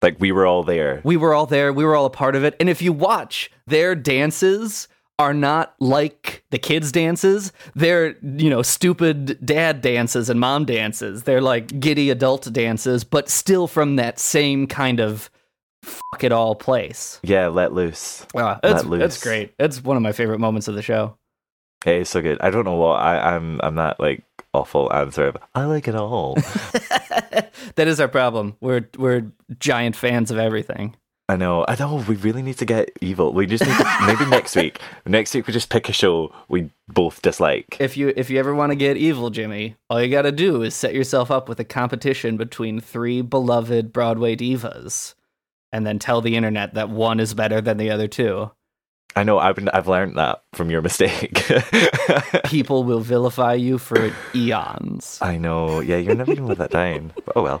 like 0.00 0.16
we 0.20 0.30
were 0.30 0.46
all 0.46 0.62
there 0.62 1.00
we 1.04 1.16
were 1.16 1.34
all 1.34 1.46
there, 1.46 1.72
we 1.72 1.84
were 1.84 1.96
all 1.96 2.06
a 2.06 2.10
part 2.10 2.36
of 2.36 2.44
it. 2.44 2.54
And 2.60 2.68
if 2.68 2.80
you 2.80 2.92
watch, 2.92 3.50
their 3.66 3.94
dances 3.94 4.88
are 5.18 5.34
not 5.34 5.74
like 5.80 6.44
the 6.50 6.58
kids' 6.58 6.92
dances. 6.92 7.52
They're, 7.74 8.16
you 8.22 8.48
know, 8.50 8.62
stupid 8.62 9.44
dad 9.44 9.80
dances 9.80 10.30
and 10.30 10.38
mom 10.38 10.64
dances. 10.64 11.24
They're 11.24 11.40
like 11.40 11.80
giddy 11.80 12.10
adult 12.10 12.52
dances, 12.52 13.02
but 13.04 13.28
still 13.28 13.66
from 13.66 13.96
that 13.96 14.18
same 14.18 14.66
kind 14.66 15.00
of 15.00 15.30
fuck 15.82 16.22
it 16.24 16.32
all 16.32 16.54
place. 16.54 17.20
yeah 17.22 17.46
let 17.48 17.72
loose 17.72 18.26
Wow, 18.34 18.58
Let 18.62 18.86
loose. 18.86 19.02
it's 19.02 19.22
great. 19.22 19.54
It's 19.58 19.82
one 19.82 19.96
of 19.96 20.02
my 20.02 20.12
favorite 20.12 20.38
moments 20.40 20.68
of 20.68 20.74
the 20.74 20.82
show. 20.82 21.16
hey 21.84 22.00
it's 22.00 22.10
so 22.10 22.20
good 22.20 22.36
i 22.40 22.50
don't 22.50 22.64
know 22.64 22.74
what 22.74 23.00
I, 23.00 23.36
i'm 23.36 23.60
i'm 23.62 23.76
that 23.76 24.00
like 24.00 24.24
awful 24.52 24.92
answer 24.92 25.28
of 25.28 25.36
i 25.54 25.64
like 25.66 25.86
it 25.86 25.94
all 25.94 26.34
that 27.76 27.86
is 27.86 28.00
our 28.00 28.08
problem. 28.08 28.56
We're 28.60 28.88
we're 28.98 29.30
giant 29.60 29.94
fans 29.96 30.30
of 30.30 30.38
everything. 30.38 30.96
I 31.28 31.36
know 31.36 31.64
i 31.68 31.74
know 31.76 31.96
we 32.08 32.16
really 32.16 32.42
need 32.42 32.56
to 32.58 32.64
get 32.64 32.90
evil 33.00 33.32
we 33.32 33.46
just 33.46 33.64
need 33.66 33.76
to 33.76 33.96
maybe 34.06 34.24
next 34.26 34.56
week 34.56 34.80
next 35.06 35.34
week 35.34 35.46
we 35.46 35.52
just 35.52 35.68
pick 35.70 35.88
a 35.88 35.92
show 35.92 36.32
we 36.48 36.70
both 36.88 37.20
dislike 37.22 37.76
If 37.80 37.96
you 37.96 38.12
if 38.16 38.30
you 38.30 38.38
ever 38.38 38.54
want 38.54 38.72
to 38.72 38.76
get 38.76 38.96
evil, 38.96 39.28
Jimmy, 39.30 39.76
all 39.90 40.02
you 40.02 40.10
got 40.10 40.22
to 40.22 40.32
do 40.32 40.62
is 40.62 40.74
set 40.74 40.94
yourself 40.94 41.30
up 41.30 41.48
with 41.48 41.60
a 41.60 41.64
competition 41.64 42.36
between 42.38 42.80
three 42.80 43.20
beloved 43.20 43.92
Broadway 43.92 44.34
divas, 44.36 45.14
and 45.70 45.86
then 45.86 45.98
tell 45.98 46.22
the 46.22 46.34
internet 46.34 46.72
that 46.74 46.88
one 46.88 47.20
is 47.20 47.34
better 47.34 47.60
than 47.60 47.76
the 47.76 47.90
other 47.90 48.08
two. 48.08 48.50
i 49.16 49.22
know 49.22 49.38
i've 49.38 49.54
been 49.56 49.68
i've 49.70 49.86
learned 49.88 50.16
that 50.16 50.42
from 50.54 50.70
your 50.70 50.80
mistake 50.80 51.44
People 52.44 52.84
will 52.84 53.00
vilify 53.00 53.52
you 53.54 53.76
for 53.78 54.10
eons. 54.34 55.18
I 55.20 55.36
know. 55.36 55.80
Yeah, 55.80 55.96
you're 55.98 56.14
never 56.14 56.34
gonna 56.34 56.48
live 56.48 56.58
that 56.58 56.70
down. 56.70 57.12
But 57.26 57.36
oh 57.36 57.42
well. 57.42 57.60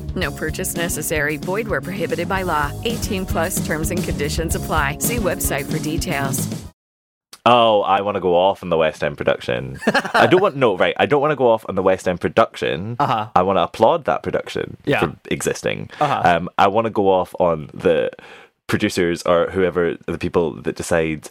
No 0.15 0.31
purchase 0.31 0.75
necessary. 0.75 1.37
Void 1.37 1.67
where 1.67 1.81
prohibited 1.81 2.27
by 2.27 2.41
law. 2.41 2.71
18 2.83 3.25
plus 3.25 3.65
terms 3.65 3.91
and 3.91 4.03
conditions 4.03 4.55
apply. 4.55 4.97
See 4.99 5.17
website 5.17 5.71
for 5.71 5.79
details. 5.79 6.47
Oh, 7.43 7.81
I 7.81 8.01
want 8.01 8.15
to 8.15 8.21
go 8.21 8.35
off 8.35 8.61
on 8.61 8.69
the 8.69 8.77
West 8.77 9.03
End 9.03 9.17
production. 9.17 9.79
I 10.13 10.27
don't 10.27 10.41
want 10.41 10.55
no 10.57 10.77
right. 10.77 10.93
I 10.99 11.07
don't 11.07 11.21
want 11.21 11.31
to 11.31 11.35
go 11.35 11.49
off 11.49 11.65
on 11.67 11.73
the 11.75 11.81
West 11.81 12.07
End 12.07 12.21
production. 12.21 12.97
Uh-huh. 12.99 13.29
I 13.35 13.41
want 13.41 13.57
to 13.57 13.63
applaud 13.63 14.05
that 14.05 14.21
production 14.21 14.77
Yeah. 14.85 14.99
for 14.99 15.15
existing. 15.31 15.89
Uh-huh. 15.99 16.21
Um, 16.23 16.49
I 16.59 16.67
want 16.67 16.85
to 16.85 16.91
go 16.91 17.09
off 17.09 17.33
on 17.39 17.71
the 17.73 18.11
producers 18.67 19.23
or 19.23 19.49
whoever 19.49 19.97
the 20.05 20.19
people 20.19 20.53
that 20.61 20.75
decide 20.75 21.29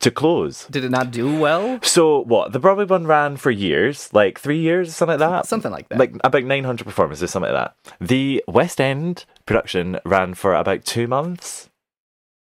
to 0.00 0.10
close. 0.10 0.66
Did 0.66 0.84
it 0.84 0.90
not 0.90 1.10
do 1.10 1.38
well? 1.38 1.78
So 1.82 2.22
what? 2.24 2.52
The 2.52 2.58
Broadway 2.58 2.84
one 2.84 3.06
ran 3.06 3.36
for 3.36 3.50
years, 3.50 4.12
like 4.12 4.38
three 4.38 4.58
years, 4.60 4.94
something 4.94 5.18
like 5.18 5.30
that. 5.30 5.46
Something 5.46 5.72
like 5.72 5.88
that. 5.88 5.98
Like 5.98 6.14
about 6.22 6.44
nine 6.44 6.64
hundred 6.64 6.84
performances, 6.84 7.30
something 7.30 7.52
like 7.52 7.74
that. 7.84 7.96
The 8.06 8.44
West 8.46 8.80
End 8.80 9.24
production 9.46 9.98
ran 10.04 10.34
for 10.34 10.54
about 10.54 10.84
two 10.84 11.06
months. 11.06 11.70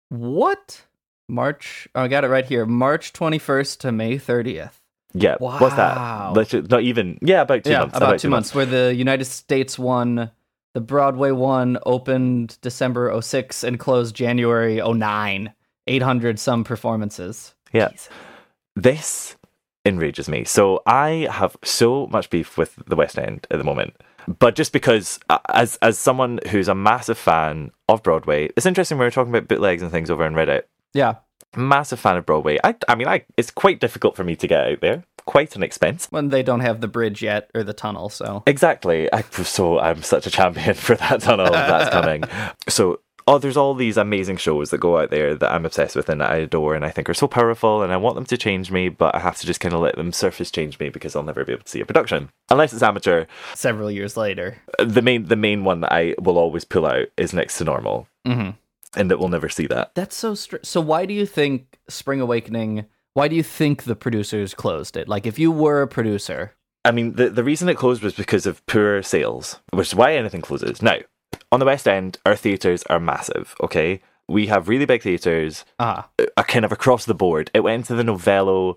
What? 0.09 0.83
March. 1.29 1.89
Oh, 1.95 2.03
I 2.03 2.09
got 2.09 2.25
it 2.25 2.29
right 2.29 2.45
here. 2.45 2.67
March 2.67 3.13
21st 3.13 3.79
to 3.81 3.93
May 3.93 4.17
30th. 4.19 4.73
Yeah, 5.13 5.37
Wow. 5.41 5.59
what's 5.59 5.77
that? 5.77 6.33
Literally, 6.35 6.67
not 6.69 6.83
even. 6.83 7.19
Yeah, 7.21 7.43
about 7.43 7.65
two 7.65 7.71
yeah, 7.71 7.81
months. 7.81 7.97
about, 7.97 8.19
two, 8.21 8.29
months. 8.31 8.55
Where 8.55 8.67
the 8.67 8.95
United 8.95 9.25
States 9.25 9.79
one, 9.79 10.31
the 10.75 10.81
Broadway 10.81 11.31
one 11.33 11.79
opened 11.85 12.59
December 12.63 13.21
06 13.21 13.65
and 13.65 13.79
closed 13.79 14.15
January 14.15 14.81
09. 14.81 15.53
800 15.91 16.39
some 16.39 16.65
performances. 16.65 17.55
Yeah. 17.73 17.91
This 18.77 19.37
enrages 19.85 20.29
me. 20.29 20.45
So 20.45 20.83
I 20.87 21.29
have 21.31 21.57
so 21.65 22.07
much 22.09 22.31
beef 22.31 22.57
with 22.57 22.77
the 22.87 22.97
West 22.97 23.19
End 23.19 23.47
at 23.51 23.59
the 23.59 23.65
moment. 23.65 23.95
But 24.39 24.55
just 24.55 24.73
because, 24.73 25.19
uh, 25.31 25.39
as 25.49 25.77
as 25.83 25.99
someone 25.99 26.41
who's 26.51 26.69
a 26.69 26.75
massive 26.75 27.19
fan 27.19 27.73
of 27.89 28.03
Broadway, 28.03 28.51
it's 28.57 28.67
interesting 28.67 28.99
we 28.99 29.05
were 29.05 29.11
talking 29.11 29.35
about 29.35 29.49
bootlegs 29.49 29.83
and 29.83 29.91
things 29.91 30.11
over 30.11 30.25
on 30.25 30.35
Reddit. 30.35 30.63
Yeah. 30.93 31.17
Massive 31.57 31.99
fan 31.99 32.17
of 32.17 32.27
Broadway. 32.27 32.59
I, 32.63 32.77
I 32.87 32.95
mean, 32.95 33.09
I 33.09 33.25
it's 33.37 33.51
quite 33.51 33.81
difficult 33.81 34.17
for 34.17 34.23
me 34.23 34.37
to 34.37 34.47
get 34.47 34.67
out 34.67 34.81
there. 34.81 35.05
Quite 35.25 35.57
an 35.57 35.63
expense. 35.63 36.07
When 36.11 36.29
they 36.29 36.43
don't 36.43 36.61
have 36.61 36.81
the 36.81 36.89
bridge 36.89 37.23
yet 37.23 37.51
or 37.55 37.65
the 37.65 37.73
tunnel, 37.73 38.09
so. 38.09 38.43
Exactly. 38.47 39.13
I, 39.13 39.23
so 39.23 39.79
I'm 39.79 40.03
such 40.03 40.27
a 40.27 40.31
champion 40.31 40.75
for 40.87 40.97
that 40.97 41.23
tunnel 41.23 41.51
that's 41.51 41.91
coming. 41.91 42.25
So 42.69 43.01
oh, 43.27 43.39
there's 43.39 43.57
all 43.57 43.75
these 43.75 43.97
amazing 43.97 44.37
shows 44.37 44.71
that 44.71 44.79
go 44.79 44.99
out 44.99 45.11
there 45.11 45.35
that 45.35 45.53
I'm 45.53 45.65
obsessed 45.67 45.97
with 45.97 46.09
and 46.09 46.23
I 46.23 46.37
adore 46.37 46.75
and 46.75 46.85
I 46.85 46.91
think 46.91 47.09
are 47.09 47.15
so 47.15 47.29
powerful 47.29 47.83
and 47.83 47.93
I 47.93 47.97
want 47.97 48.15
them 48.17 48.25
to 48.27 48.37
change 48.37 48.71
me, 48.71 48.89
but 48.89 49.15
I 49.15 49.19
have 49.21 49.37
to 49.39 49.47
just 49.47 49.61
kind 49.61 49.75
of 49.75 49.81
let 49.81 49.97
them 49.97 50.13
surface 50.13 50.51
change 50.51 50.79
me 50.79 50.89
because 50.89 51.15
I'll 51.15 51.23
never 51.23 51.45
be 51.45 51.53
able 51.53 51.65
to 51.65 51.69
see 51.71 51.81
a 51.81 51.87
production 51.87 52.31
unless 52.51 52.73
it's 52.73 52.83
amateur. 52.83 53.27
Several 53.55 53.91
years 53.91 54.17
later. 54.17 54.59
The 54.79 55.03
main 55.03 55.27
the 55.27 55.37
main 55.37 55.65
one 55.65 55.81
that 55.81 55.93
I 55.93 56.15
will 56.21 56.39
always 56.39 56.65
pull 56.65 56.87
out 56.87 57.09
is 57.17 57.33
Next 57.33 57.59
to 57.59 57.65
Normal, 57.65 58.09
Mm-hmm. 58.27 58.51
and 58.99 59.11
that 59.11 59.19
we'll 59.19 59.29
never 59.29 59.49
see 59.49 59.67
that. 59.69 59.95
That's 59.95 60.17
so 60.17 60.35
str- 60.35 60.57
so 60.63 60.81
why 60.81 61.07
do 61.07 61.15
you 61.15 61.27
think 61.27 61.79
Spring 61.89 62.21
Awakening 62.21 62.87
why 63.15 63.27
do 63.27 63.35
you 63.35 63.43
think 63.43 63.83
the 63.85 63.97
producers 63.97 64.55
closed 64.55 64.97
it? 64.97 65.09
Like 65.09 65.27
if 65.27 65.37
you 65.39 65.51
were 65.51 65.83
a 65.83 65.89
producer, 65.89 66.55
I 66.85 66.93
mean, 66.93 67.15
the, 67.15 67.29
the 67.29 67.43
reason 67.45 67.69
it 67.69 67.77
closed 67.77 68.03
was 68.05 68.15
because 68.15 68.47
of 68.47 68.65
poor 68.67 69.03
sales, 69.03 69.59
which 69.73 69.89
is 69.89 69.95
why 69.97 70.15
anything 70.15 70.41
closes. 70.41 70.81
Now, 70.81 70.99
on 71.53 71.61
the 71.61 71.67
West 71.67 71.89
End, 71.89 72.19
our 72.25 72.37
theatres 72.37 72.83
are 72.85 73.01
massive, 73.01 73.55
okay? 73.63 74.01
We 74.29 74.47
have 74.47 74.69
really 74.69 74.85
big 74.85 75.03
theatres, 75.03 75.65
ah, 75.81 76.09
uh, 76.19 76.43
kind 76.45 76.65
of 76.65 76.71
across 76.71 77.05
the 77.05 77.15
board. 77.15 77.51
It 77.53 77.61
went 77.61 77.87
to 77.87 77.97
the 77.97 78.05
Novello, 78.05 78.77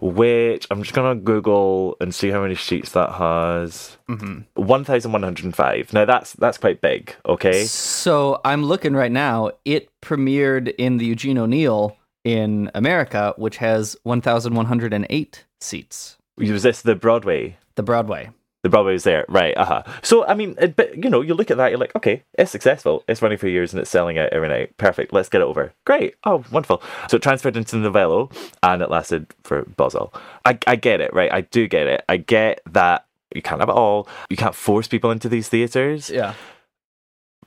which 0.00 0.68
I'm 0.70 0.82
just 0.82 0.94
going 0.94 1.18
to 1.18 1.24
Google 1.24 1.96
and 2.00 2.14
see 2.14 2.30
how 2.30 2.42
many 2.42 2.54
sheets 2.54 2.92
that 2.92 3.10
has. 3.12 3.96
mm-hmm. 4.08 4.42
1,105. 4.54 5.92
Now, 5.92 6.04
that's 6.04 6.34
that's 6.34 6.58
quite 6.58 6.80
big, 6.80 7.16
okay? 7.26 7.64
So 7.64 8.40
I'm 8.44 8.62
looking 8.64 8.94
right 8.94 9.10
now. 9.10 9.50
It 9.64 9.90
premiered 10.00 10.72
in 10.78 10.98
the 10.98 11.06
Eugene 11.06 11.38
O'Neill 11.38 11.96
in 12.22 12.70
America, 12.74 13.34
which 13.36 13.56
has 13.56 13.96
1,108 14.04 15.44
seats. 15.60 16.16
Was 16.38 16.62
this 16.62 16.82
the 16.82 16.94
Broadway? 16.94 17.56
The 17.74 17.82
Broadway. 17.82 18.30
The 18.64 18.70
Broadway 18.70 18.94
was 18.94 19.04
there, 19.04 19.26
right? 19.28 19.54
Uh 19.56 19.64
huh. 19.66 19.82
So, 20.02 20.26
I 20.26 20.32
mean, 20.32 20.56
it, 20.58 20.74
but 20.74 21.04
you 21.04 21.10
know, 21.10 21.20
you 21.20 21.34
look 21.34 21.50
at 21.50 21.58
that, 21.58 21.68
you're 21.68 21.78
like, 21.78 21.94
okay, 21.94 22.22
it's 22.32 22.50
successful. 22.50 23.04
It's 23.06 23.20
running 23.20 23.36
for 23.36 23.46
years 23.46 23.74
and 23.74 23.80
it's 23.80 23.90
selling 23.90 24.18
out 24.18 24.32
every 24.32 24.48
night. 24.48 24.74
Perfect. 24.78 25.12
Let's 25.12 25.28
get 25.28 25.42
it 25.42 25.44
over. 25.44 25.74
Great. 25.84 26.14
Oh, 26.24 26.42
wonderful. 26.50 26.82
So 27.08 27.18
it 27.18 27.22
transferred 27.22 27.58
into 27.58 27.76
the 27.76 27.82
Novello, 27.82 28.30
and 28.62 28.80
it 28.80 28.90
lasted 28.90 29.26
for 29.42 29.64
Boswell. 29.76 30.14
I, 30.46 30.58
I 30.66 30.76
get 30.76 31.02
it, 31.02 31.12
right? 31.12 31.30
I 31.30 31.42
do 31.42 31.68
get 31.68 31.86
it. 31.86 32.06
I 32.08 32.16
get 32.16 32.62
that 32.72 33.06
you 33.34 33.42
can't 33.42 33.60
have 33.60 33.68
it 33.68 33.72
all. 33.72 34.08
You 34.30 34.38
can't 34.38 34.54
force 34.54 34.88
people 34.88 35.10
into 35.10 35.28
these 35.28 35.50
theaters. 35.50 36.08
Yeah. 36.08 36.32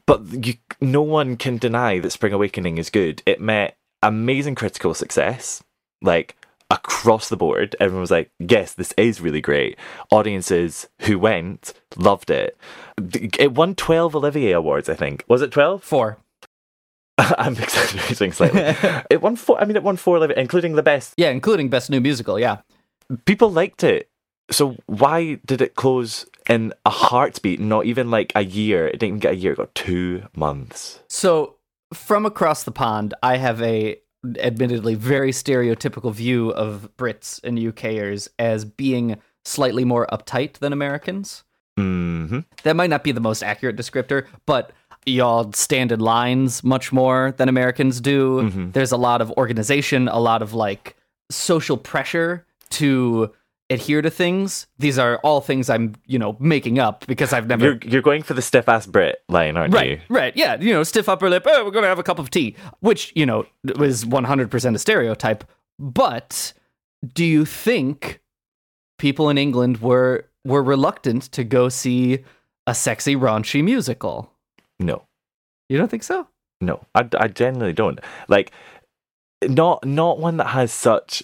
But 0.06 0.46
you, 0.46 0.54
no 0.80 1.02
one 1.02 1.36
can 1.36 1.58
deny 1.58 1.98
that 2.00 2.12
Spring 2.12 2.32
Awakening 2.32 2.78
is 2.78 2.92
good. 2.92 3.24
It 3.26 3.42
met 3.42 3.76
amazing 4.04 4.54
critical 4.54 4.94
success, 4.94 5.64
like 6.02 6.37
across 6.70 7.30
the 7.30 7.38
board. 7.38 7.76
Everyone 7.80 8.02
was 8.02 8.12
like, 8.12 8.32
yes, 8.40 8.74
this 8.74 8.94
is 8.98 9.22
really 9.22 9.42
great. 9.42 9.78
Audiences 10.12 10.88
who 11.02 11.18
went 11.20 11.74
loved 11.96 12.30
it. 12.30 12.58
It 13.40 13.54
won 13.54 13.76
12 13.76 14.16
Olivier 14.16 14.52
Awards, 14.54 14.90
I 14.90 14.96
think. 14.96 15.24
Was 15.28 15.42
it 15.42 15.52
12? 15.52 15.84
Four. 15.84 16.18
I'm 17.18 17.54
exaggerating 17.54 18.32
slightly. 18.32 18.62
it 19.10 19.22
won 19.22 19.36
four, 19.36 19.60
I 19.60 19.66
mean, 19.66 19.76
it 19.76 19.84
won 19.84 19.98
four 19.98 20.18
Olivier, 20.18 20.40
including 20.40 20.76
the 20.76 20.84
best. 20.84 21.14
Yeah, 21.18 21.30
including 21.30 21.70
Best 21.70 21.90
New 21.90 22.02
Musical, 22.02 22.40
yeah. 22.40 22.58
People 23.26 23.52
liked 23.52 23.84
it. 23.84 24.10
So 24.52 24.78
why 24.86 25.40
did 25.46 25.62
it 25.62 25.76
close 25.76 26.26
in 26.50 26.74
a 26.86 26.90
heartbeat? 26.90 27.60
Not 27.60 27.86
even 27.86 28.10
like 28.12 28.32
a 28.36 28.44
year. 28.44 28.88
It 28.88 28.94
didn't 28.94 29.08
even 29.08 29.20
get 29.20 29.34
a 29.34 29.38
year. 29.38 29.54
It 29.54 29.58
got 29.58 29.76
two 29.76 30.24
months. 30.36 31.02
So 31.10 31.56
from 31.94 32.26
across 32.26 32.64
the 32.64 32.72
pond, 32.72 33.14
I 33.24 33.38
have 33.38 33.62
a 33.62 34.00
admittedly 34.40 34.96
very 34.96 35.32
stereotypical 35.32 36.14
view 36.14 36.50
of 36.52 36.90
Brits 36.98 37.40
and 37.44 37.58
UKers 37.58 38.28
as 38.38 38.66
being 38.66 39.18
slightly 39.46 39.86
more 39.86 40.08
uptight 40.12 40.54
than 40.60 40.74
Americans. 40.74 41.44
hmm 41.78 42.40
That 42.64 42.76
might 42.76 42.90
not 42.90 43.04
be 43.04 43.12
the 43.12 43.22
most 43.22 43.44
accurate 43.44 43.78
descriptor, 43.78 44.26
but 44.46 44.72
y'all 45.06 45.54
stand 45.54 45.92
in 45.92 46.00
lines 46.02 46.64
much 46.64 46.92
more 46.92 47.34
than 47.38 47.48
Americans 47.48 48.02
do. 48.02 48.42
Mhm. 48.42 48.74
There's 48.74 48.92
a 48.92 48.98
lot 48.98 49.22
of 49.22 49.32
organization, 49.32 50.08
a 50.10 50.20
lot 50.20 50.42
of 50.42 50.54
like 50.54 50.96
social 51.32 51.78
pressure 51.78 52.46
to 52.72 53.32
adhere 53.70 54.02
to 54.02 54.10
things. 54.10 54.68
These 54.80 54.98
are 54.98 55.18
all 55.20 55.42
things 55.42 55.70
I'm, 55.70 55.96
you 56.06 56.18
know, 56.20 56.38
making 56.40 56.80
up 56.80 57.06
because 57.08 57.34
I've 57.34 57.48
never 57.48 57.66
You're 57.66 57.80
you're 57.84 58.02
going 58.02 58.24
for 58.24 58.34
the 58.34 58.42
stiff 58.42 58.70
ass 58.70 58.86
Brit 58.86 59.22
line, 59.28 59.58
aren't 59.58 59.74
Right, 59.74 59.90
you? 59.90 60.00
right, 60.10 60.36
yeah, 60.38 60.56
you 60.60 60.72
know, 60.74 60.84
stiff 60.84 61.10
upper 61.10 61.30
lip. 61.30 61.44
Oh, 61.46 61.66
we're 61.66 61.72
gonna 61.72 61.88
have 61.88 62.00
a 62.00 62.04
cup 62.04 62.20
of 62.20 62.30
tea, 62.30 62.56
which 62.80 63.12
you 63.16 63.26
know 63.26 63.46
hundred 64.14 64.50
percent 64.52 64.76
a 64.76 64.80
stereotype. 64.80 65.44
But 65.80 66.54
do 67.14 67.24
you 67.26 67.46
think 67.46 68.22
people 68.98 69.30
in 69.30 69.38
England 69.38 69.82
were 69.82 70.26
were 70.46 70.64
reluctant 70.64 71.24
to 71.34 71.44
go 71.44 71.68
see 71.70 72.24
a 72.66 72.74
sexy 72.74 73.16
raunchy 73.16 73.64
musical? 73.64 74.32
No, 74.80 75.04
You 75.70 75.78
don't 75.78 75.90
think 75.90 76.04
so? 76.04 76.28
no, 76.62 76.86
I, 76.96 77.08
I 77.20 77.28
genuinely 77.28 77.74
don't. 77.74 78.00
Like, 78.28 78.52
not 79.44 79.86
not 79.86 80.20
one 80.20 80.38
that 80.38 80.48
has 80.48 80.72
such 80.72 81.24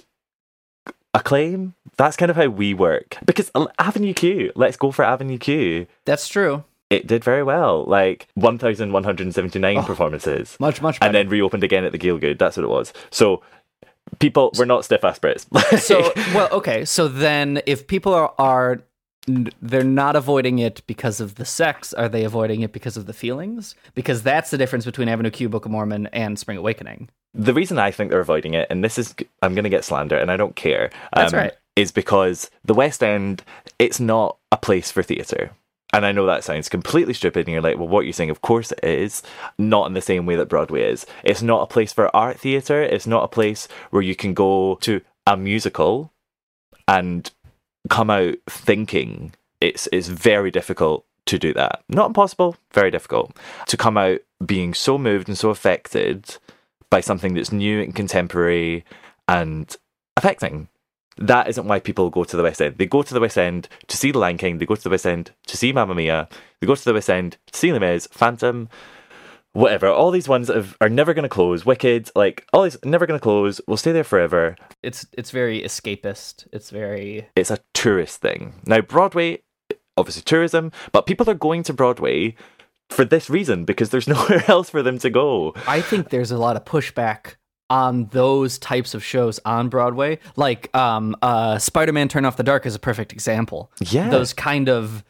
acclaim. 1.14 1.74
That's 1.98 2.18
kind 2.18 2.30
of 2.32 2.36
how 2.36 2.48
we 2.48 2.74
work. 2.74 3.18
Because 3.26 3.52
uh, 3.56 3.68
Avenue 3.80 4.14
Q, 4.14 4.52
let's 4.56 4.78
go 4.78 4.92
for 4.92 5.04
Avenue 5.06 5.38
Q. 5.38 5.86
That's 6.06 6.28
true. 6.28 6.64
It 6.90 7.08
did 7.08 7.24
very 7.24 7.44
well, 7.44 7.86
like 7.86 8.28
one 8.36 8.58
thousand 8.58 8.92
one 8.94 9.04
hundred 9.04 9.34
seventy 9.34 9.58
nine 9.60 9.78
Oh, 9.78 9.84
performances, 9.84 10.56
Much, 10.60 10.82
much 10.82 11.00
better. 11.00 11.08
and 11.08 11.16
then 11.16 11.30
reopened 11.30 11.64
again 11.64 11.86
at 11.86 11.92
the 11.92 11.98
Gielgud. 11.98 12.38
That's 12.40 12.58
what 12.58 12.64
it 12.64 12.70
was. 12.70 12.94
So. 13.12 13.42
People, 14.20 14.52
we're 14.58 14.66
not 14.66 14.84
stiff 14.86 15.04
ass 15.04 15.18
Brits. 15.18 15.48
so 15.80 16.12
well, 16.36 16.50
okay. 16.52 16.84
So 16.86 17.08
then, 17.08 17.62
if 17.66 17.88
people 17.88 18.14
are 18.14 18.34
are 18.38 18.82
they're 19.26 19.84
not 19.84 20.16
avoiding 20.18 20.60
it 20.60 20.82
because 20.86 21.20
of 21.22 21.36
the 21.36 21.46
sex, 21.46 21.94
are 21.94 22.10
they 22.10 22.24
avoiding 22.26 22.62
it 22.62 22.74
because 22.74 22.98
of 22.98 23.06
the 23.06 23.14
feelings? 23.14 23.76
Because 23.96 24.22
that's 24.22 24.52
the 24.52 24.58
difference 24.58 24.84
between 24.86 25.08
Avenue 25.08 25.32
Q, 25.32 25.48
Book 25.50 25.66
of 25.66 25.72
Mormon, 25.72 26.08
and 26.08 26.38
Spring 26.38 26.58
Awakening. 26.58 27.10
The 27.34 27.54
reason 27.54 27.80
I 27.80 27.92
think 27.92 28.12
they're 28.12 28.20
avoiding 28.20 28.54
it, 28.54 28.68
and 28.70 28.84
this 28.84 28.98
is, 28.98 29.16
I'm 29.42 29.56
going 29.56 29.64
to 29.64 29.70
get 29.70 29.84
slander, 29.84 30.18
and 30.18 30.32
I 30.32 30.38
don't 30.38 30.56
care. 30.56 30.92
That's 31.14 31.34
um, 31.34 31.40
right. 31.40 31.54
Is 31.76 31.92
because 31.92 32.52
the 32.64 32.76
West 32.76 33.02
End, 33.02 33.44
it's 33.80 34.00
not 34.00 34.38
a 34.52 34.58
place 34.58 34.92
for 34.92 35.02
theatre. 35.02 35.52
And 35.92 36.06
I 36.06 36.12
know 36.12 36.26
that 36.26 36.44
sounds 36.44 36.70
completely 36.70 37.14
stupid, 37.14 37.48
and 37.48 37.54
you're 37.54 37.62
like, 37.62 37.78
well, 37.78 37.88
what 37.88 38.06
you're 38.06 38.14
saying, 38.14 38.30
of 38.30 38.42
course 38.42 38.72
it 38.72 38.84
is. 38.84 39.24
Not 39.58 39.88
in 39.88 39.94
the 39.94 40.02
same 40.02 40.26
way 40.26 40.36
that 40.36 40.50
Broadway 40.50 40.84
is. 40.84 41.06
It's 41.24 41.42
not 41.42 41.64
a 41.64 41.68
place 41.68 41.94
for 41.94 42.16
art 42.16 42.40
theatre. 42.40 42.82
It's 42.82 43.08
not 43.08 43.24
a 43.24 43.28
place 43.28 43.68
where 43.90 44.02
you 44.02 44.16
can 44.16 44.34
go 44.34 44.78
to 44.82 45.02
a 45.26 45.38
musical 45.38 46.12
and 46.88 47.30
come 47.90 48.10
out 48.10 48.36
thinking. 48.48 49.34
It's, 49.62 49.88
it's 49.92 50.08
very 50.08 50.52
difficult 50.52 51.06
to 51.26 51.40
do 51.40 51.54
that. 51.54 51.84
Not 51.88 52.08
impossible, 52.08 52.58
very 52.72 52.92
difficult. 52.92 53.36
To 53.68 53.78
come 53.78 53.98
out 53.98 54.20
being 54.46 54.74
so 54.74 54.98
moved 54.98 55.28
and 55.28 55.38
so 55.38 55.50
affected 55.50 56.38
by 56.94 57.02
something 57.02 57.34
that's 57.34 57.52
new 57.52 57.82
and 57.82 57.96
contemporary 57.96 58.86
and 59.28 59.76
affecting. 60.16 60.68
That 61.18 61.48
isn't 61.48 61.66
why 61.66 61.80
people 61.80 62.12
go 62.12 62.24
to 62.24 62.38
the 62.38 62.44
West 62.44 62.62
End. 62.62 62.78
They 62.78 62.86
go 62.86 63.02
to 63.02 63.14
the 63.16 63.20
West 63.20 63.36
End 63.36 63.68
to 63.88 63.98
see 63.98 64.12
The 64.12 64.20
Lion 64.20 64.38
King. 64.38 64.60
They 64.60 64.68
go 64.68 64.76
to 64.76 64.84
the 64.84 64.92
West 64.92 65.08
End 65.08 65.32
to 65.48 65.58
see 65.58 65.74
Mamma 65.74 65.96
Mia. 65.96 66.30
They 66.62 66.68
go 66.68 66.76
to 66.76 66.86
the 66.86 66.94
West 66.94 67.10
End 67.10 67.38
to 67.52 67.58
see 67.58 67.74
Les 67.74 68.06
Phantom, 68.12 68.70
whatever. 69.54 69.88
All 69.88 70.12
these 70.12 70.28
ones 70.28 70.50
have, 70.50 70.78
are 70.82 70.90
never 70.90 71.16
going 71.16 71.24
to 71.24 71.30
close. 71.30 71.66
Wicked, 71.66 72.12
like 72.16 72.46
all 72.54 72.62
these, 72.62 72.78
never 72.86 73.08
going 73.08 73.20
to 73.20 73.24
close. 73.24 73.60
We'll 73.68 73.78
stay 73.78 73.92
there 73.92 74.04
forever. 74.04 74.56
It's 74.84 75.08
it's 75.14 75.32
very 75.32 75.64
escapist. 75.64 76.48
It's 76.54 76.70
very 76.70 77.28
It's 77.36 77.50
a 77.50 77.58
tourist 77.74 78.22
thing. 78.22 78.54
Now 78.68 78.82
Broadway, 78.82 79.42
obviously 79.98 80.22
tourism, 80.22 80.72
but 80.92 81.08
people 81.08 81.28
are 81.28 81.34
going 81.34 81.64
to 81.64 81.74
Broadway 81.74 82.36
for 82.90 83.06
this 83.06 83.30
reason 83.30 83.66
because 83.66 83.90
there's 83.90 84.08
nowhere 84.16 84.44
else 84.48 84.70
for 84.70 84.82
them 84.82 84.98
to 85.00 85.10
go. 85.10 85.54
I 85.68 85.82
think 85.82 86.10
there's 86.10 86.32
a 86.32 86.38
lot 86.38 86.56
of 86.56 86.66
pushback 86.66 87.36
on 87.70 88.06
those 88.08 88.60
types 88.60 88.94
of 88.94 89.04
shows 89.04 89.40
on 89.46 89.70
Broadway. 89.70 90.20
Like 90.36 90.76
um 90.76 91.16
uh 91.22 91.58
Spider-Man 91.58 92.08
Turn 92.10 92.26
Off 92.26 92.38
the 92.38 92.44
Dark 92.44 92.66
is 92.66 92.76
a 92.76 92.80
perfect 92.80 93.14
example. 93.14 93.72
Yeah. 93.80 94.10
Those 94.10 94.34
kind 94.34 94.70
of 94.70 95.04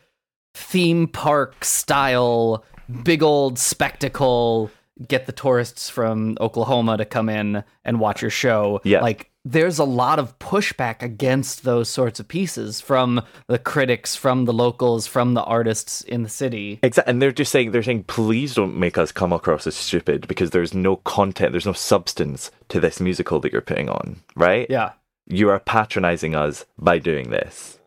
theme 0.53 1.07
park 1.07 1.65
style 1.65 2.63
big 3.03 3.24
old 3.24 3.57
spectacle 3.57 4.69
get 5.07 5.26
the 5.26 5.32
tourists 5.32 5.89
from 5.89 6.38
Oklahoma 6.39 6.97
to 6.97 7.05
come 7.05 7.28
in 7.28 7.63
and 7.84 7.99
watch 7.99 8.21
your 8.21 8.32
show. 8.32 8.80
Yeah. 8.84 9.01
Like 9.01 9.32
there's 9.46 9.78
a 9.80 9.84
lot 9.84 10.20
of 10.20 10.38
pushback 10.39 11.02
against 11.02 11.64
those 11.64 11.89
sorts 11.89 12.20
of 12.20 12.28
pieces 12.28 12.80
from 12.80 13.22
the 13.48 13.60
critics, 13.60 14.16
from 14.16 14.46
the 14.46 14.54
locals, 14.54 15.06
from 15.06 15.34
the 15.34 15.44
artists 15.44 16.02
in 16.02 16.24
the 16.24 16.30
city. 16.30 16.80
Exactly, 16.82 17.12
and 17.12 17.22
they're 17.22 17.32
just 17.32 17.52
saying 17.52 17.72
they're 17.72 17.84
saying, 17.84 18.04
please 18.06 18.56
don't 18.56 18.78
make 18.78 18.98
us 18.98 19.12
come 19.12 19.34
across 19.34 19.68
as 19.68 19.76
stupid 19.76 20.28
because 20.28 20.52
there's 20.52 20.74
no 20.74 20.96
content, 20.98 21.52
there's 21.52 21.66
no 21.66 21.74
substance 21.74 22.52
to 22.70 22.80
this 22.80 23.00
musical 23.02 23.39
that 23.41 23.52
you're 23.52 23.62
putting 23.62 23.89
on, 23.89 24.22
right? 24.36 24.68
Yeah. 24.70 24.91
You 25.28 25.50
are 25.50 25.60
patronizing 25.60 26.36
us 26.36 26.66
by 26.78 27.00
doing 27.00 27.30
this, 27.30 27.80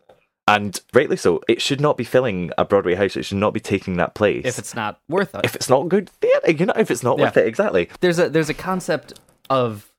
and 0.47 0.79
rightly 0.93 1.17
so. 1.17 1.41
It 1.47 1.61
should 1.61 1.81
not 1.81 1.97
be 1.97 2.03
filling 2.03 2.51
a 2.57 2.65
Broadway 2.65 2.95
house. 2.95 3.15
It 3.15 3.23
should 3.25 3.37
not 3.37 3.53
be 3.53 3.59
taking 3.59 3.97
that 3.97 4.15
place 4.15 4.45
If 4.45 4.57
it's 4.57 4.73
not 4.75 4.99
worth 5.09 5.35
it. 5.35 5.41
if 5.43 5.55
it's 5.55 5.69
not 5.69 5.89
good 5.89 6.09
theatre. 6.09 6.51
You 6.51 6.65
know, 6.67 6.73
if 6.77 6.89
it's 6.89 7.03
not 7.03 7.17
Yeah. 7.17 7.25
worth 7.25 7.37
it, 7.37 7.45
exactly. 7.47 7.89
there's 7.99 8.17
a 8.19 8.29
there's 8.29 8.49
a 8.49 8.53
concept 8.55 9.19
of 9.49 9.91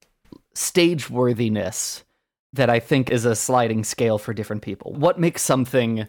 stage 0.58 1.08
worthiness 1.08 2.04
that 2.52 2.68
I 2.68 2.80
think 2.80 3.10
is 3.10 3.24
a 3.24 3.36
sliding 3.36 3.84
scale 3.84 4.18
for 4.18 4.34
different 4.34 4.62
people. 4.62 4.92
What 4.92 5.20
makes 5.20 5.42
something 5.42 6.08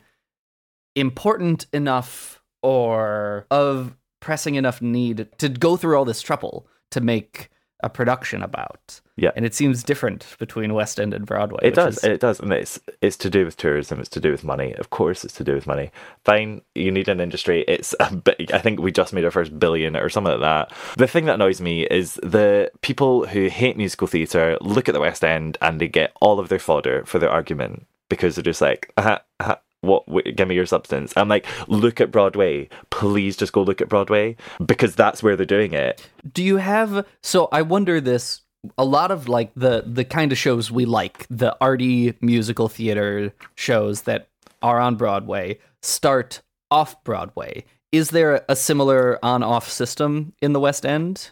important 0.96 1.68
enough 1.72 2.42
or 2.64 3.46
of 3.52 3.96
pressing 4.20 4.56
enough 4.56 4.82
need 4.82 5.28
to 5.38 5.50
go 5.50 5.78
through 5.78 5.98
all 5.98 6.06
this 6.06 6.22
trouble 6.22 6.68
to 6.92 7.00
make 7.00 7.50
a 7.82 7.90
production 7.90 8.42
about? 8.44 9.00
Yeah. 9.16 9.32
And 9.36 9.46
it 9.46 9.54
seems 9.54 9.84
different 9.84 10.36
between 10.40 10.74
West 10.74 11.00
End 11.00 11.14
and 11.14 11.26
Broadway. 11.26 11.60
It 11.64 11.76
does. 11.76 11.98
is- 11.98 12.04
It 12.04 12.20
does, 12.22 12.40
and 12.40 12.52
it's 12.54 12.80
it's 13.02 13.18
to 13.18 13.30
do 13.30 13.46
with 13.46 13.58
tourism. 13.58 14.00
It's 14.00 14.10
to 14.10 14.20
do 14.20 14.32
with 14.32 14.44
money. 14.44 14.74
Of 14.76 14.90
course, 14.90 15.24
it's 15.26 15.34
to 15.36 15.44
do 15.44 15.54
with 15.54 15.68
money. 15.68 15.92
Fine, 16.24 16.62
you 16.76 16.92
need 16.92 17.10
an 17.10 17.20
industry. 17.20 17.64
It's 17.68 17.94
a 18.00 18.16
bit, 18.16 18.54
I 18.54 18.60
think 18.60 18.80
we 18.80 18.92
just 18.92 19.14
made 19.14 19.26
our 19.26 19.32
first 19.32 19.58
billion 19.60 19.96
or 19.98 20.10
something 20.10 20.32
like 20.40 20.42
that. 20.42 20.74
The 20.98 21.08
thing 21.08 21.26
that 21.26 21.36
annoys 21.36 21.60
me 21.62 21.84
is 21.86 22.16
the 22.24 22.72
people 22.82 23.26
who 23.28 23.48
hate 23.48 23.78
musical 23.78 24.08
theatre 24.08 24.58
look 24.62 24.88
at 24.88 24.94
the 24.94 25.02
West 25.02 25.24
End 25.24 25.58
and 25.62 25.80
they 25.82 25.88
get 25.88 26.12
all 26.22 26.40
of 26.40 26.50
their 26.50 26.60
fodder 26.60 27.04
for 27.06 27.20
their 27.20 27.30
argument 27.30 27.86
because 28.10 28.36
they're 28.36 28.44
just 28.44 28.62
like, 28.62 28.92
uh 28.98 29.20
uh 29.40 29.56
what? 29.82 30.04
Give 30.36 30.48
me 30.48 30.56
your 30.56 30.66
substance. 30.66 31.14
I'm 31.16 31.30
like, 31.30 31.46
look 31.68 32.02
at 32.02 32.12
Broadway. 32.12 32.70
Please 32.90 33.38
just 33.38 33.54
go 33.54 33.62
look 33.62 33.82
at 33.82 33.90
Broadway 33.90 34.36
because 34.66 34.96
that's 34.96 35.24
where 35.24 35.36
they're 35.36 35.46
doing 35.46 35.74
it. 35.74 36.06
do 36.34 36.44
you 36.44 36.58
have 36.58 37.06
so 37.24 37.48
i 37.52 37.62
wonder 37.62 38.00
this 38.02 38.42
a 38.78 38.84
lot 38.86 39.10
of 39.12 39.28
like 39.30 39.52
the 39.56 39.84
the 39.86 40.04
kind 40.04 40.32
of 40.32 40.38
shows 40.38 40.70
we 40.72 40.86
like 40.86 41.26
the 41.30 41.56
arty 41.62 42.14
musical 42.22 42.68
theater 42.68 43.34
shows 43.56 44.02
that 44.04 44.28
are 44.62 44.80
on 44.80 44.96
broadway 44.96 45.58
start 45.82 46.42
off 46.72 47.02
broadway 47.04 47.64
is 47.92 48.10
there 48.10 48.44
a 48.50 48.56
similar 48.56 49.18
on 49.24 49.44
off 49.44 49.70
system 49.70 50.34
in 50.42 50.54
the 50.54 50.60
west 50.60 50.86
end 50.86 51.32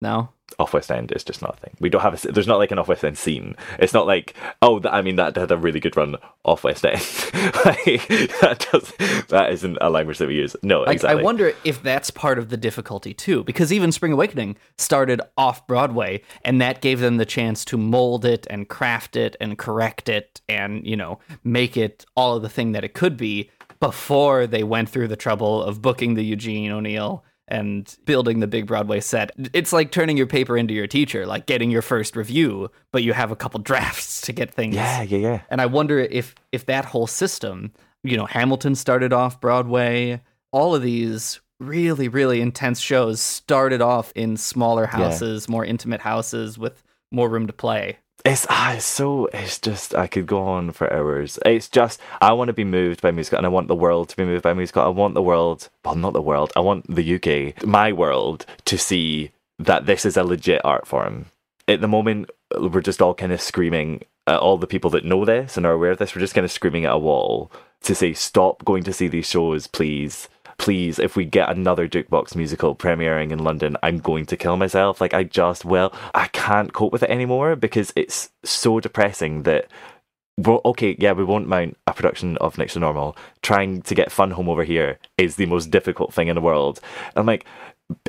no 0.00 0.28
off 0.58 0.74
West 0.74 0.90
End 0.90 1.12
is 1.12 1.24
just 1.24 1.42
not 1.42 1.54
a 1.54 1.60
thing. 1.60 1.76
We 1.80 1.88
don't 1.88 2.02
have 2.02 2.24
a. 2.24 2.32
There's 2.32 2.46
not 2.46 2.58
like 2.58 2.70
an 2.70 2.78
off 2.78 2.88
West 2.88 3.04
End 3.04 3.18
scene. 3.18 3.56
It's 3.78 3.94
not 3.94 4.06
like 4.06 4.34
oh, 4.60 4.78
th- 4.78 4.92
I 4.92 5.02
mean 5.02 5.16
that 5.16 5.36
had 5.36 5.50
a 5.50 5.56
really 5.56 5.80
good 5.80 5.96
run 5.96 6.16
off 6.44 6.64
West 6.64 6.84
End. 6.84 6.94
like, 7.64 8.08
that 8.40 8.66
does 8.70 8.92
that 9.28 9.52
isn't 9.52 9.78
a 9.80 9.90
language 9.90 10.18
that 10.18 10.28
we 10.28 10.36
use. 10.36 10.56
No, 10.62 10.82
Like, 10.82 10.94
exactly. 10.94 11.20
I 11.20 11.24
wonder 11.24 11.52
if 11.64 11.82
that's 11.82 12.10
part 12.10 12.38
of 12.38 12.48
the 12.48 12.56
difficulty 12.56 13.14
too, 13.14 13.44
because 13.44 13.72
even 13.72 13.92
Spring 13.92 14.12
Awakening 14.12 14.56
started 14.76 15.20
off 15.36 15.66
Broadway, 15.66 16.22
and 16.44 16.60
that 16.60 16.80
gave 16.80 17.00
them 17.00 17.16
the 17.16 17.26
chance 17.26 17.64
to 17.66 17.76
mold 17.76 18.24
it 18.24 18.46
and 18.50 18.68
craft 18.68 19.16
it 19.16 19.36
and 19.40 19.58
correct 19.58 20.08
it 20.08 20.40
and 20.48 20.86
you 20.86 20.96
know 20.96 21.18
make 21.44 21.76
it 21.76 22.04
all 22.16 22.36
of 22.36 22.42
the 22.42 22.48
thing 22.48 22.72
that 22.72 22.84
it 22.84 22.94
could 22.94 23.16
be 23.16 23.50
before 23.80 24.46
they 24.46 24.62
went 24.62 24.88
through 24.88 25.08
the 25.08 25.16
trouble 25.16 25.62
of 25.62 25.82
booking 25.82 26.14
the 26.14 26.24
Eugene 26.24 26.70
O'Neill 26.70 27.24
and 27.52 27.98
building 28.06 28.40
the 28.40 28.46
big 28.46 28.66
Broadway 28.66 28.98
set. 29.00 29.30
It's 29.52 29.74
like 29.74 29.92
turning 29.92 30.16
your 30.16 30.26
paper 30.26 30.56
into 30.56 30.72
your 30.72 30.86
teacher, 30.86 31.26
like 31.26 31.44
getting 31.44 31.70
your 31.70 31.82
first 31.82 32.16
review, 32.16 32.70
but 32.92 33.02
you 33.02 33.12
have 33.12 33.30
a 33.30 33.36
couple 33.36 33.60
drafts 33.70 34.22
to 34.22 34.32
get 34.32 34.52
things 34.52 34.74
Yeah, 34.74 35.02
yeah, 35.02 35.18
yeah. 35.18 35.40
and 35.50 35.60
I 35.60 35.66
wonder 35.66 35.98
if 35.98 36.34
if 36.50 36.64
that 36.66 36.86
whole 36.86 37.06
system, 37.06 37.72
you 38.02 38.16
know, 38.16 38.24
Hamilton 38.24 38.74
started 38.74 39.12
off 39.12 39.38
Broadway, 39.40 40.22
all 40.50 40.74
of 40.74 40.82
these 40.82 41.40
really 41.60 42.08
really 42.08 42.40
intense 42.40 42.80
shows 42.80 43.20
started 43.20 43.82
off 43.82 44.12
in 44.16 44.36
smaller 44.36 44.86
houses, 44.86 45.48
more 45.48 45.64
intimate 45.64 46.00
houses 46.00 46.58
with 46.58 46.82
more 47.12 47.28
room 47.28 47.46
to 47.46 47.52
play. 47.52 47.98
It's 48.24 48.46
ah, 48.48 48.74
it's 48.74 48.84
so 48.84 49.26
it's 49.32 49.58
just 49.58 49.94
I 49.94 50.06
could 50.06 50.26
go 50.26 50.42
on 50.42 50.70
for 50.72 50.92
hours. 50.92 51.38
It's 51.44 51.68
just 51.68 52.00
I 52.20 52.32
want 52.32 52.48
to 52.48 52.52
be 52.52 52.64
moved 52.64 53.02
by 53.02 53.10
musical 53.10 53.38
and 53.38 53.46
I 53.46 53.50
want 53.50 53.66
the 53.68 53.74
world 53.74 54.08
to 54.10 54.16
be 54.16 54.24
moved 54.24 54.44
by 54.44 54.54
musical. 54.54 54.82
I 54.82 54.88
want 54.88 55.14
the 55.14 55.22
world, 55.22 55.68
well, 55.84 55.96
not 55.96 56.12
the 56.12 56.22
world. 56.22 56.52
I 56.54 56.60
want 56.60 56.94
the 56.94 57.14
UK, 57.16 57.64
my 57.66 57.92
world, 57.92 58.46
to 58.66 58.78
see 58.78 59.32
that 59.58 59.86
this 59.86 60.04
is 60.04 60.16
a 60.16 60.24
legit 60.24 60.64
art 60.64 60.86
form. 60.86 61.26
At 61.66 61.80
the 61.80 61.88
moment, 61.88 62.30
we're 62.56 62.80
just 62.80 63.02
all 63.02 63.14
kind 63.14 63.32
of 63.32 63.40
screaming 63.40 64.04
at 64.26 64.38
all 64.38 64.56
the 64.56 64.66
people 64.66 64.90
that 64.90 65.04
know 65.04 65.24
this 65.24 65.56
and 65.56 65.66
are 65.66 65.72
aware 65.72 65.92
of 65.92 65.98
this. 65.98 66.14
We're 66.14 66.20
just 66.20 66.34
kind 66.34 66.44
of 66.44 66.52
screaming 66.52 66.84
at 66.84 66.94
a 66.94 66.98
wall 66.98 67.50
to 67.82 67.94
say, 67.94 68.12
stop 68.12 68.64
going 68.64 68.84
to 68.84 68.92
see 68.92 69.08
these 69.08 69.28
shows, 69.28 69.66
please. 69.66 70.28
Please, 70.62 71.00
if 71.00 71.16
we 71.16 71.24
get 71.24 71.50
another 71.50 71.88
jukebox 71.88 72.36
musical 72.36 72.76
premiering 72.76 73.32
in 73.32 73.40
London, 73.40 73.76
I'm 73.82 73.98
going 73.98 74.26
to 74.26 74.36
kill 74.36 74.56
myself. 74.56 75.00
Like, 75.00 75.12
I 75.12 75.24
just, 75.24 75.64
well, 75.64 75.92
I 76.14 76.28
can't 76.28 76.72
cope 76.72 76.92
with 76.92 77.02
it 77.02 77.10
anymore 77.10 77.56
because 77.56 77.92
it's 77.96 78.30
so 78.44 78.78
depressing 78.78 79.42
that 79.42 79.66
well, 80.38 80.60
okay, 80.64 80.94
yeah, 81.00 81.12
we 81.12 81.24
won't 81.24 81.48
mount 81.48 81.76
a 81.88 81.92
production 81.92 82.36
of 82.36 82.56
Next 82.56 82.74
to 82.74 82.78
Normal. 82.78 83.16
Trying 83.42 83.82
to 83.82 83.94
get 83.96 84.12
Fun 84.12 84.30
Home 84.30 84.48
over 84.48 84.62
here 84.62 85.00
is 85.18 85.34
the 85.34 85.46
most 85.46 85.72
difficult 85.72 86.14
thing 86.14 86.28
in 86.28 86.36
the 86.36 86.40
world. 86.40 86.78
I'm 87.16 87.26
like, 87.26 87.44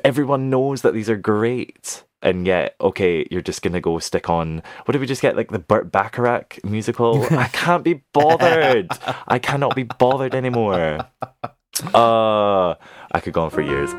everyone 0.06 0.52
knows 0.52 0.84
that 0.84 0.94
these 0.94 1.10
are 1.10 1.18
great. 1.18 2.04
And 2.22 2.46
yet, 2.46 2.76
okay, 2.80 3.28
you're 3.32 3.42
just 3.42 3.64
gonna 3.64 3.82
go 3.82 3.98
stick 3.98 4.30
on. 4.30 4.62
What 4.86 4.94
did 4.94 5.02
we 5.02 5.08
just 5.08 5.24
get? 5.24 5.36
Like 5.36 5.50
the 5.50 5.60
Burt 5.60 5.92
Bacharach 5.92 6.64
musical? 6.64 7.26
I 7.32 7.48
can't 7.48 7.84
be 7.84 8.04
bothered. 8.14 8.88
I 9.28 9.40
cannot 9.40 9.76
be 9.76 9.84
bothered 9.84 10.36
anymore. 10.36 11.08
Uh, 11.94 12.76
I 13.12 13.20
could 13.22 13.34
go 13.34 13.44
on 13.44 13.50
for 13.50 13.62
years. 13.62 13.92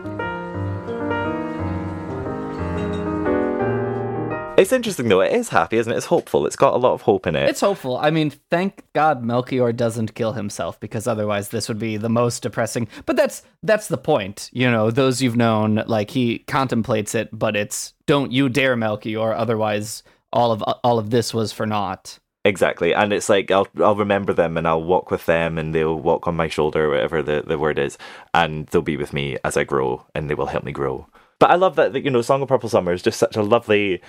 It's 4.56 4.72
interesting 4.72 5.08
though. 5.08 5.20
It 5.20 5.32
is 5.32 5.48
happy, 5.48 5.78
isn't 5.78 5.92
it? 5.92 5.96
It's 5.96 6.06
hopeful. 6.06 6.46
It's 6.46 6.54
got 6.54 6.74
a 6.74 6.76
lot 6.76 6.92
of 6.92 7.02
hope 7.02 7.26
in 7.26 7.34
it. 7.34 7.48
It's 7.48 7.60
hopeful. 7.60 7.96
I 7.96 8.10
mean, 8.10 8.30
thank 8.50 8.84
God 8.92 9.24
Melchior 9.24 9.72
doesn't 9.72 10.14
kill 10.14 10.32
himself 10.34 10.78
because 10.78 11.08
otherwise 11.08 11.48
this 11.48 11.68
would 11.68 11.80
be 11.80 11.96
the 11.96 12.08
most 12.08 12.44
depressing. 12.44 12.86
But 13.04 13.16
that's 13.16 13.42
that's 13.64 13.88
the 13.88 13.98
point. 13.98 14.50
You 14.52 14.70
know, 14.70 14.92
those 14.92 15.20
you've 15.20 15.36
known, 15.36 15.82
like 15.86 16.10
he 16.10 16.38
contemplates 16.40 17.16
it, 17.16 17.30
but 17.32 17.56
it's 17.56 17.94
don't 18.06 18.30
you 18.30 18.48
dare 18.48 18.76
Melchior, 18.76 19.34
otherwise 19.34 20.04
all 20.32 20.52
of 20.52 20.62
all 20.62 21.00
of 21.00 21.10
this 21.10 21.34
was 21.34 21.52
for 21.52 21.66
naught. 21.66 22.20
Exactly, 22.46 22.92
and 22.94 23.10
it's 23.12 23.30
like 23.30 23.50
I'll 23.50 23.68
I'll 23.80 23.96
remember 23.96 24.34
them 24.34 24.58
and 24.58 24.68
I'll 24.68 24.82
walk 24.82 25.10
with 25.10 25.24
them 25.24 25.56
and 25.56 25.74
they'll 25.74 25.98
walk 25.98 26.28
on 26.28 26.36
my 26.36 26.48
shoulder, 26.48 26.84
or 26.84 26.90
whatever 26.90 27.22
the, 27.22 27.42
the 27.46 27.58
word 27.58 27.78
is, 27.78 27.96
and 28.34 28.66
they'll 28.66 28.82
be 28.82 28.98
with 28.98 29.14
me 29.14 29.38
as 29.44 29.56
I 29.56 29.64
grow 29.64 30.04
and 30.14 30.28
they 30.28 30.34
will 30.34 30.46
help 30.46 30.62
me 30.62 30.72
grow. 30.72 31.06
But 31.38 31.50
I 31.50 31.54
love 31.54 31.76
that, 31.76 31.94
that 31.94 32.04
you 32.04 32.10
know, 32.10 32.20
"Song 32.20 32.42
of 32.42 32.48
Purple 32.48 32.68
Summer" 32.68 32.92
is 32.92 33.00
just 33.00 33.18
such 33.18 33.36
a 33.36 33.42
lovely, 33.42 34.02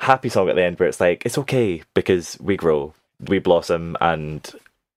happy 0.00 0.28
song 0.28 0.48
at 0.48 0.56
the 0.56 0.64
end 0.64 0.80
where 0.80 0.88
it's 0.88 1.00
like 1.00 1.24
it's 1.24 1.38
okay 1.38 1.84
because 1.94 2.36
we 2.40 2.56
grow, 2.56 2.92
we 3.20 3.38
blossom, 3.38 3.96
and 4.00 4.50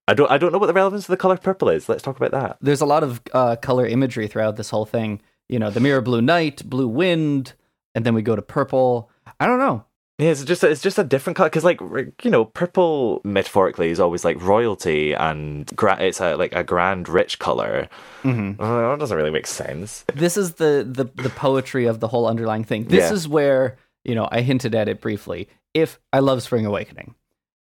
I 0.08 0.16
don't 0.16 0.32
I 0.32 0.40
don't 0.40 0.52
know 0.52 0.58
what 0.58 0.66
the 0.66 0.74
relevance 0.74 1.04
of 1.04 1.12
the 1.12 1.18
color 1.18 1.38
purple 1.38 1.70
is. 1.70 1.88
Let's 1.90 2.02
talk 2.02 2.18
about 2.18 2.32
that. 2.32 2.58
There's 2.60 2.82
a 2.82 2.88
lot 2.88 3.04
of 3.04 3.22
uh, 3.34 3.56
color 3.58 3.86
imagery 3.86 4.28
throughout 4.28 4.56
this 4.56 4.72
whole 4.72 4.86
thing. 4.86 5.22
You 5.48 5.60
know, 5.60 5.70
the 5.70 5.80
mirror 5.80 6.02
blue 6.02 6.24
night, 6.24 6.68
blue 6.68 6.88
wind, 6.88 7.54
and 7.94 8.04
then 8.04 8.16
we 8.16 8.24
go 8.24 8.36
to 8.36 8.42
purple. 8.42 9.12
I 9.40 9.46
don't 9.46 9.60
know. 9.60 9.86
Yeah, 10.20 10.32
it's 10.32 10.44
just 10.44 10.64
it's 10.66 10.82
just 10.82 11.00
a 11.00 11.04
different 11.04 11.38
color 11.38 11.50
because, 11.50 11.64
like, 11.64 11.80
you 12.24 12.30
know, 12.30 12.44
purple 12.44 13.22
metaphorically 13.24 13.90
is 13.90 14.00
always 14.02 14.26
like 14.26 14.40
royalty 14.42 15.14
and 15.14 15.66
gra- 15.76 15.98
it's 16.02 16.20
a 16.20 16.36
like 16.36 16.54
a 16.54 16.64
grand, 16.64 17.08
rich 17.08 17.40
color. 17.40 17.88
Mm-hmm. 18.24 18.62
Uh, 18.62 18.90
that 18.92 19.00
doesn't 19.00 19.16
really 19.16 19.32
make 19.32 19.48
sense. 19.48 20.04
This 20.14 20.36
is 20.36 20.56
the 20.56 20.86
the 20.88 21.06
the 21.24 21.30
poetry 21.30 21.86
of 21.86 22.02
the 22.02 22.10
whole 22.10 22.28
underlying 22.28 22.66
thing. 22.66 22.84
This 22.86 23.10
Yeah. 23.10 23.14
is 23.14 23.28
where 23.30 23.78
you 24.04 24.14
know 24.14 24.28
I 24.30 24.42
hinted 24.42 24.76
at 24.76 24.90
it 24.90 25.00
briefly. 25.00 25.48
If 25.74 26.00
I 26.12 26.20
love 26.20 26.44
Spring 26.44 26.66
Awakening, 26.66 27.16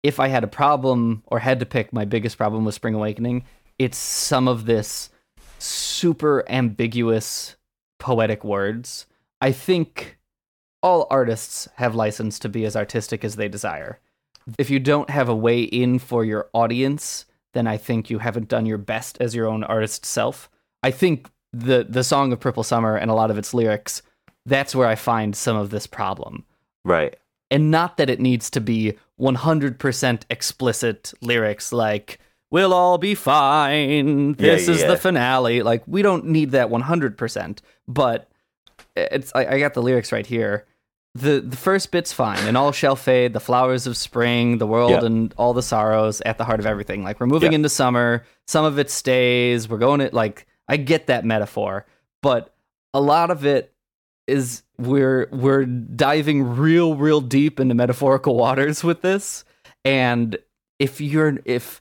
if 0.02 0.18
I 0.18 0.26
had 0.28 0.42
a 0.42 0.48
problem 0.48 1.22
or 1.28 1.38
had 1.38 1.60
to 1.60 1.66
pick 1.66 1.92
my 1.92 2.04
biggest 2.04 2.36
problem 2.36 2.64
with 2.64 2.74
Spring 2.74 2.94
Awakening, 2.94 3.44
it's 3.78 3.96
some 3.96 4.48
of 4.48 4.66
this 4.66 5.10
super 5.58 6.44
ambiguous 6.50 7.56
poetic 7.98 8.42
words. 8.44 9.06
I 9.40 9.52
think 9.52 10.18
all 10.82 11.06
artists 11.10 11.68
have 11.76 11.94
license 11.94 12.38
to 12.40 12.48
be 12.48 12.64
as 12.64 12.76
artistic 12.76 13.24
as 13.24 13.36
they 13.36 13.48
desire. 13.48 13.98
If 14.58 14.70
you 14.70 14.78
don't 14.78 15.10
have 15.10 15.28
a 15.28 15.34
way 15.34 15.62
in 15.62 15.98
for 15.98 16.24
your 16.24 16.48
audience, 16.52 17.26
then 17.52 17.66
I 17.66 17.76
think 17.76 18.10
you 18.10 18.18
haven't 18.18 18.48
done 18.48 18.66
your 18.66 18.78
best 18.78 19.18
as 19.20 19.34
your 19.34 19.46
own 19.46 19.64
artist 19.64 20.04
self. 20.04 20.48
I 20.82 20.90
think 20.90 21.30
the 21.52 21.84
the 21.88 22.04
song 22.04 22.32
of 22.32 22.40
Purple 22.40 22.62
Summer 22.62 22.96
and 22.96 23.10
a 23.10 23.14
lot 23.14 23.30
of 23.30 23.38
its 23.38 23.52
lyrics, 23.52 24.02
that's 24.46 24.74
where 24.74 24.88
I 24.88 24.94
find 24.94 25.36
some 25.36 25.56
of 25.56 25.70
this 25.70 25.86
problem. 25.86 26.44
Right. 26.84 27.16
And 27.50 27.70
not 27.70 27.96
that 27.96 28.08
it 28.08 28.20
needs 28.20 28.48
to 28.50 28.60
be 28.60 28.96
100% 29.20 30.22
explicit 30.30 31.12
lyrics 31.20 31.72
like 31.72 32.20
we'll 32.50 32.72
all 32.72 32.98
be 32.98 33.14
fine. 33.14 34.30
Yeah, 34.38 34.54
This 34.54 34.68
is 34.68 34.80
yeah. 34.80 34.88
the 34.88 34.96
finale. 34.96 35.62
Like 35.62 35.82
we 35.86 36.02
don't 36.02 36.26
need 36.26 36.52
that 36.52 36.68
100%, 36.70 37.58
but 37.86 38.30
it's 38.96 39.32
I, 39.34 39.46
I 39.46 39.58
got 39.58 39.74
the 39.74 39.82
lyrics 39.82 40.12
right 40.12 40.26
here. 40.26 40.66
The 41.16 41.40
the 41.40 41.56
first 41.56 41.90
bit's 41.90 42.12
fine, 42.12 42.38
and 42.46 42.56
all 42.56 42.70
shall 42.72 42.94
fade, 42.96 43.32
the 43.32 43.40
flowers 43.40 43.86
of 43.88 43.96
spring, 43.96 44.58
the 44.58 44.66
world 44.66 44.90
Yeah. 44.92 45.04
and 45.04 45.34
all 45.36 45.52
the 45.52 45.62
sorrows 45.62 46.20
at 46.24 46.38
the 46.38 46.44
heart 46.44 46.60
of 46.60 46.66
everything. 46.66 47.02
Like 47.02 47.18
we're 47.18 47.26
moving 47.26 47.50
Yeah. 47.52 47.56
into 47.56 47.68
summer, 47.68 48.24
some 48.46 48.64
of 48.64 48.78
it 48.78 48.90
stays, 48.90 49.68
we're 49.68 49.78
going 49.78 50.00
to 50.00 50.10
like 50.12 50.46
I 50.68 50.76
get 50.76 51.08
that 51.08 51.24
metaphor, 51.24 51.84
but 52.22 52.54
a 52.94 53.00
lot 53.00 53.30
of 53.32 53.44
it 53.44 53.72
is 54.28 54.62
we're 54.78 55.28
we're 55.32 55.64
diving 55.64 56.56
real 56.56 56.94
real 56.94 57.20
deep 57.20 57.58
into 57.58 57.74
metaphorical 57.74 58.36
waters 58.36 58.84
with 58.84 59.02
this 59.02 59.44
and 59.84 60.36
if 60.78 61.00
you're 61.00 61.38
if 61.44 61.80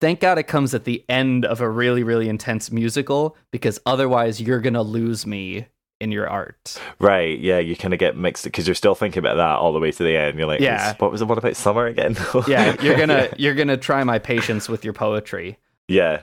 thank 0.00 0.20
god 0.20 0.38
it 0.38 0.44
comes 0.44 0.72
at 0.72 0.84
the 0.84 1.04
end 1.08 1.44
of 1.44 1.60
a 1.60 1.68
really 1.68 2.02
really 2.04 2.28
intense 2.28 2.70
musical 2.70 3.36
because 3.50 3.80
otherwise 3.84 4.40
you're 4.40 4.60
gonna 4.60 4.82
lose 4.82 5.26
me 5.26 5.66
in 6.00 6.10
your 6.12 6.28
art 6.28 6.80
Right. 6.98 7.38
Yeah. 7.38 7.58
You 7.58 7.76
kind 7.76 7.92
of 7.94 8.00
get 8.00 8.16
mixed 8.16 8.44
because 8.44 8.66
you're 8.66 8.74
still 8.74 8.94
thinking 8.94 9.18
about 9.18 9.36
that 9.36 9.56
all 9.56 9.72
the 9.72 9.78
way 9.78 9.90
to 9.92 10.02
the 10.02 10.16
end. 10.16 10.38
You're 10.38 10.46
like, 10.46 10.60
Yeah. 10.60 10.94
What 10.98 11.10
was 11.10 11.20
the 11.20 11.26
one 11.26 11.38
about 11.38 11.56
summer 11.56 11.86
again? 11.86 12.16
yeah 12.48 12.74
you're 12.82 12.96
gonna 12.96 13.28
you're 13.36 13.54
gonna 13.54 13.76
try 13.76 14.02
my 14.04 14.18
patience 14.18 14.68
with 14.68 14.84
your 14.84 14.94
poetry 14.94 15.58
Yeah. 15.88 16.22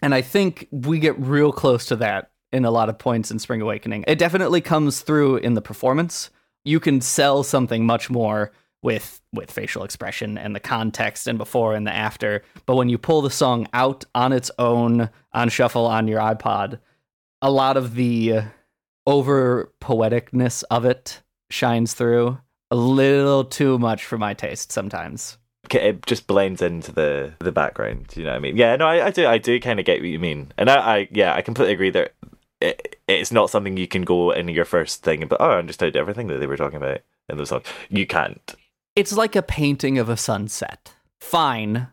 And 0.00 0.14
I 0.14 0.22
think 0.22 0.68
we 0.70 0.98
get 0.98 1.18
real 1.18 1.52
close 1.52 1.86
to 1.86 1.96
that 1.96 2.30
in 2.52 2.64
a 2.64 2.70
lot 2.70 2.88
of 2.88 2.98
points 2.98 3.30
in 3.30 3.38
Spring 3.38 3.60
Awakening. 3.60 4.04
It 4.06 4.18
definitely 4.18 4.60
comes 4.60 5.00
through 5.00 5.36
in 5.38 5.54
the 5.54 5.60
performance. 5.60 6.30
You 6.64 6.80
can 6.80 7.00
sell 7.00 7.42
something 7.42 7.84
much 7.84 8.08
more 8.08 8.52
with 8.80 9.20
with 9.32 9.50
facial 9.50 9.82
expression 9.84 10.38
and 10.38 10.54
the 10.54 10.60
context 10.60 11.26
and 11.26 11.36
before 11.36 11.74
and 11.74 11.86
the 11.86 11.92
after. 11.92 12.42
But 12.64 12.76
when 12.76 12.88
you 12.88 12.96
pull 12.96 13.22
the 13.22 13.30
song 13.30 13.66
out 13.74 14.04
on 14.14 14.32
its 14.32 14.50
own 14.58 15.10
on 15.32 15.48
shuffle 15.48 15.86
on 15.86 16.08
your 16.08 16.20
iPod, 16.20 16.78
a 17.42 17.50
lot 17.50 17.76
of 17.76 17.94
the 17.94 18.44
over 19.08 19.72
poeticness 19.80 20.62
of 20.70 20.84
it 20.84 21.22
shines 21.50 21.94
through. 21.94 22.38
A 22.70 22.76
little 22.76 23.44
too 23.44 23.78
much 23.78 24.04
for 24.04 24.18
my 24.18 24.34
taste 24.34 24.70
sometimes. 24.70 25.38
It 25.70 26.04
just 26.06 26.26
blends 26.26 26.60
into 26.62 26.92
the 26.92 27.32
the 27.40 27.50
background. 27.52 28.12
You 28.14 28.24
know 28.24 28.30
what 28.30 28.36
I 28.36 28.40
mean? 28.40 28.56
Yeah, 28.56 28.76
no, 28.76 28.86
I, 28.86 29.06
I 29.06 29.10
do, 29.10 29.26
I 29.26 29.38
do 29.38 29.58
kind 29.58 29.80
of 29.80 29.86
get 29.86 30.00
what 30.00 30.08
you 30.08 30.18
mean, 30.18 30.52
and 30.58 30.68
I, 30.70 30.76
I, 30.96 31.08
yeah, 31.10 31.34
I 31.34 31.40
completely 31.42 31.72
agree 31.74 31.90
that 31.90 32.12
it, 32.60 32.96
it's 33.08 33.32
not 33.32 33.48
something 33.50 33.76
you 33.78 33.88
can 33.88 34.02
go 34.02 34.30
in 34.30 34.48
your 34.48 34.64
first 34.66 35.02
thing, 35.02 35.26
but 35.26 35.40
oh, 35.40 35.50
I 35.52 35.58
understood 35.58 35.96
everything 35.96 36.26
that 36.28 36.38
they 36.38 36.46
were 36.46 36.56
talking 36.58 36.76
about 36.76 37.00
in 37.30 37.38
the 37.38 37.46
song. 37.46 37.62
You 37.88 38.06
can't. 38.06 38.54
it's 38.96 39.12
like 39.14 39.34
a 39.36 39.42
painting 39.42 39.98
of 39.98 40.08
a 40.10 40.16
sunset. 40.16 40.94
Fine, 41.20 41.88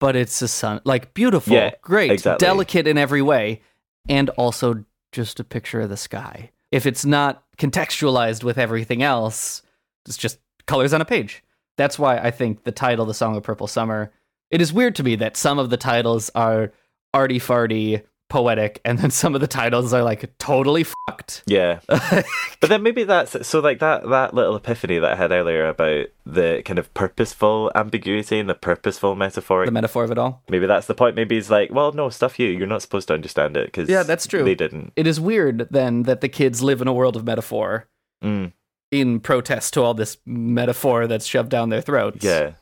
but 0.00 0.14
it's 0.16 0.40
a 0.42 0.48
sun 0.48 0.80
like 0.84 1.14
beautiful, 1.14 1.54
Yeah, 1.54 1.70
great, 1.82 2.10
exactly. 2.12 2.44
delicate 2.44 2.86
in 2.86 2.98
every 2.98 3.22
way, 3.22 3.62
and 4.08 4.30
also 4.30 4.84
just 5.14 5.40
a 5.40 5.44
picture 5.44 5.80
of 5.80 5.88
the 5.88 5.96
sky. 5.96 6.50
If 6.70 6.84
it's 6.84 7.04
not 7.04 7.44
contextualized 7.56 8.44
with 8.44 8.58
everything 8.58 9.02
else, 9.02 9.62
it's 10.06 10.16
just 10.16 10.38
colors 10.66 10.92
on 10.92 11.00
a 11.00 11.06
page. 11.06 11.42
That's 11.78 11.98
why 11.98 12.18
I 12.18 12.30
think 12.30 12.64
the 12.64 12.72
title, 12.72 13.06
"The 13.06 13.14
Song 13.14 13.36
of 13.36 13.42
Purple 13.42 13.68
Summer," 13.68 14.12
it 14.50 14.60
is 14.60 14.72
weird 14.72 14.94
to 14.96 15.02
me 15.02 15.16
that 15.16 15.36
some 15.36 15.58
of 15.58 15.70
the 15.70 15.76
titles 15.76 16.30
are 16.34 16.72
arty 17.14 17.38
farty, 17.38 18.02
poetic, 18.34 18.80
and 18.84 18.98
then 18.98 19.10
some 19.10 19.36
of 19.36 19.40
the 19.40 19.46
titles 19.46 19.92
are 19.92 20.02
like 20.02 20.36
totally 20.38 20.84
fucked. 20.84 21.44
Yeah, 21.46 21.78
but 21.86 22.24
then 22.68 22.82
maybe 22.82 23.04
that's 23.04 23.46
so 23.46 23.60
like 23.60 23.78
that 23.78 24.08
that 24.08 24.34
little 24.34 24.56
epiphany 24.56 24.98
that 24.98 25.12
I 25.12 25.14
had 25.14 25.30
earlier 25.30 25.68
about 25.68 26.06
the 26.26 26.62
kind 26.64 26.80
of 26.80 26.92
purposeful 26.94 27.70
ambiguity 27.76 28.40
and 28.40 28.48
the 28.50 28.54
purposeful 28.56 29.14
metaphor. 29.14 29.64
The 29.64 29.70
metaphor 29.70 30.02
of 30.02 30.10
it 30.10 30.18
all. 30.18 30.42
maybe 30.48 30.66
that's 30.66 30.88
the 30.88 30.94
point. 30.94 31.14
Maybe 31.14 31.36
he's 31.36 31.50
like, 31.50 31.70
well, 31.72 31.92
no, 31.92 32.08
stuff 32.10 32.38
you. 32.40 32.48
You're 32.48 32.66
not 32.66 32.82
supposed 32.82 33.06
to 33.08 33.14
understand 33.14 33.56
it 33.56 33.66
because 33.66 33.88
Yeah, 33.88 34.02
that's 34.02 34.26
true. 34.26 34.42
They 34.44 34.56
didn't. 34.56 34.92
It 34.96 35.06
is 35.06 35.20
weird 35.20 35.68
then 35.70 36.02
that 36.02 36.20
the 36.20 36.28
kids 36.28 36.60
live 36.62 36.82
in 36.82 36.88
a 36.88 36.92
world 36.92 37.14
of 37.16 37.24
metaphor 37.24 37.86
Mm. 38.22 38.52
in 38.90 39.20
protest 39.20 39.74
to 39.74 39.82
all 39.82 39.94
this 39.94 40.16
metaphor 40.26 41.06
that's 41.06 41.26
shoved 41.26 41.50
down 41.50 41.68
their 41.68 41.82
throats. 41.82 42.24
Yeah. 42.24 42.52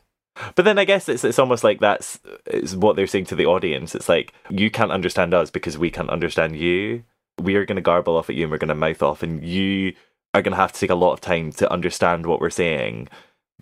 But 0.55 0.65
then 0.65 0.79
I 0.79 0.85
guess 0.85 1.07
it's 1.09 1.23
it's 1.23 1.39
almost 1.39 1.63
like 1.63 1.79
that's 1.79 2.19
it's 2.45 2.75
what 2.75 2.95
they're 2.95 3.07
saying 3.07 3.25
to 3.25 3.35
the 3.35 3.45
audience. 3.45 3.93
It's 3.95 4.09
like 4.09 4.33
you 4.49 4.71
can't 4.71 4.91
understand 4.91 5.33
us 5.33 5.51
because 5.51 5.77
we 5.77 5.91
can't 5.91 6.09
understand 6.09 6.55
you. 6.55 7.03
We 7.41 7.55
are 7.55 7.65
going 7.65 7.75
to 7.75 7.81
garble 7.81 8.17
off 8.17 8.29
at 8.29 8.35
you 8.35 8.43
and 8.43 8.51
we're 8.51 8.57
going 8.57 8.69
to 8.69 8.75
mouth 8.75 9.03
off, 9.03 9.23
and 9.23 9.43
you 9.43 9.93
are 10.33 10.41
going 10.41 10.53
to 10.53 10.61
have 10.61 10.71
to 10.71 10.79
take 10.79 10.89
a 10.89 10.95
lot 10.95 11.13
of 11.13 11.21
time 11.21 11.51
to 11.53 11.71
understand 11.71 12.25
what 12.25 12.41
we're 12.41 12.49
saying 12.49 13.09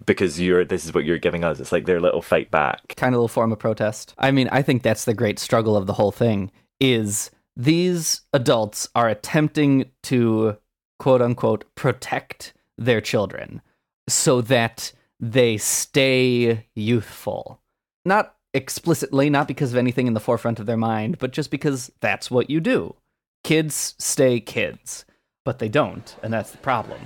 because 0.05 0.39
you're 0.39 0.65
this 0.65 0.85
is 0.85 0.93
what 0.93 1.05
you're 1.05 1.17
giving 1.17 1.43
us. 1.43 1.59
It's 1.59 1.71
like 1.71 1.85
their 1.85 1.99
little 1.99 2.21
fight 2.21 2.51
back. 2.51 2.95
Kind 2.95 3.13
of 3.13 3.19
little 3.19 3.27
form 3.27 3.51
of 3.51 3.59
protest. 3.59 4.13
I 4.17 4.31
mean, 4.31 4.47
I 4.51 4.61
think 4.61 4.83
that's 4.83 5.05
the 5.05 5.13
great 5.13 5.39
struggle 5.39 5.75
of 5.75 5.87
the 5.87 5.93
whole 5.93 6.11
thing 6.11 6.51
is 6.79 7.31
these 7.55 8.21
adults 8.33 8.87
are 8.95 9.09
attempting 9.09 9.91
to 10.03 10.57
quote 10.99 11.21
unquote 11.21 11.65
protect 11.75 12.53
their 12.77 13.01
children 13.01 13.61
so 14.07 14.41
that 14.41 14.93
they 15.21 15.55
stay 15.55 16.67
youthful. 16.73 17.61
Not 18.03 18.35
explicitly, 18.53 19.29
not 19.29 19.47
because 19.47 19.71
of 19.71 19.77
anything 19.77 20.07
in 20.07 20.15
the 20.15 20.19
forefront 20.19 20.59
of 20.59 20.65
their 20.65 20.75
mind, 20.75 21.19
but 21.19 21.31
just 21.31 21.51
because 21.51 21.91
that's 22.01 22.31
what 22.31 22.49
you 22.49 22.59
do. 22.59 22.95
Kids 23.43 23.95
stay 23.99 24.39
kids, 24.39 25.05
but 25.45 25.59
they 25.59 25.69
don't, 25.69 26.15
and 26.23 26.33
that's 26.33 26.51
the 26.51 26.57
problem. 26.57 26.99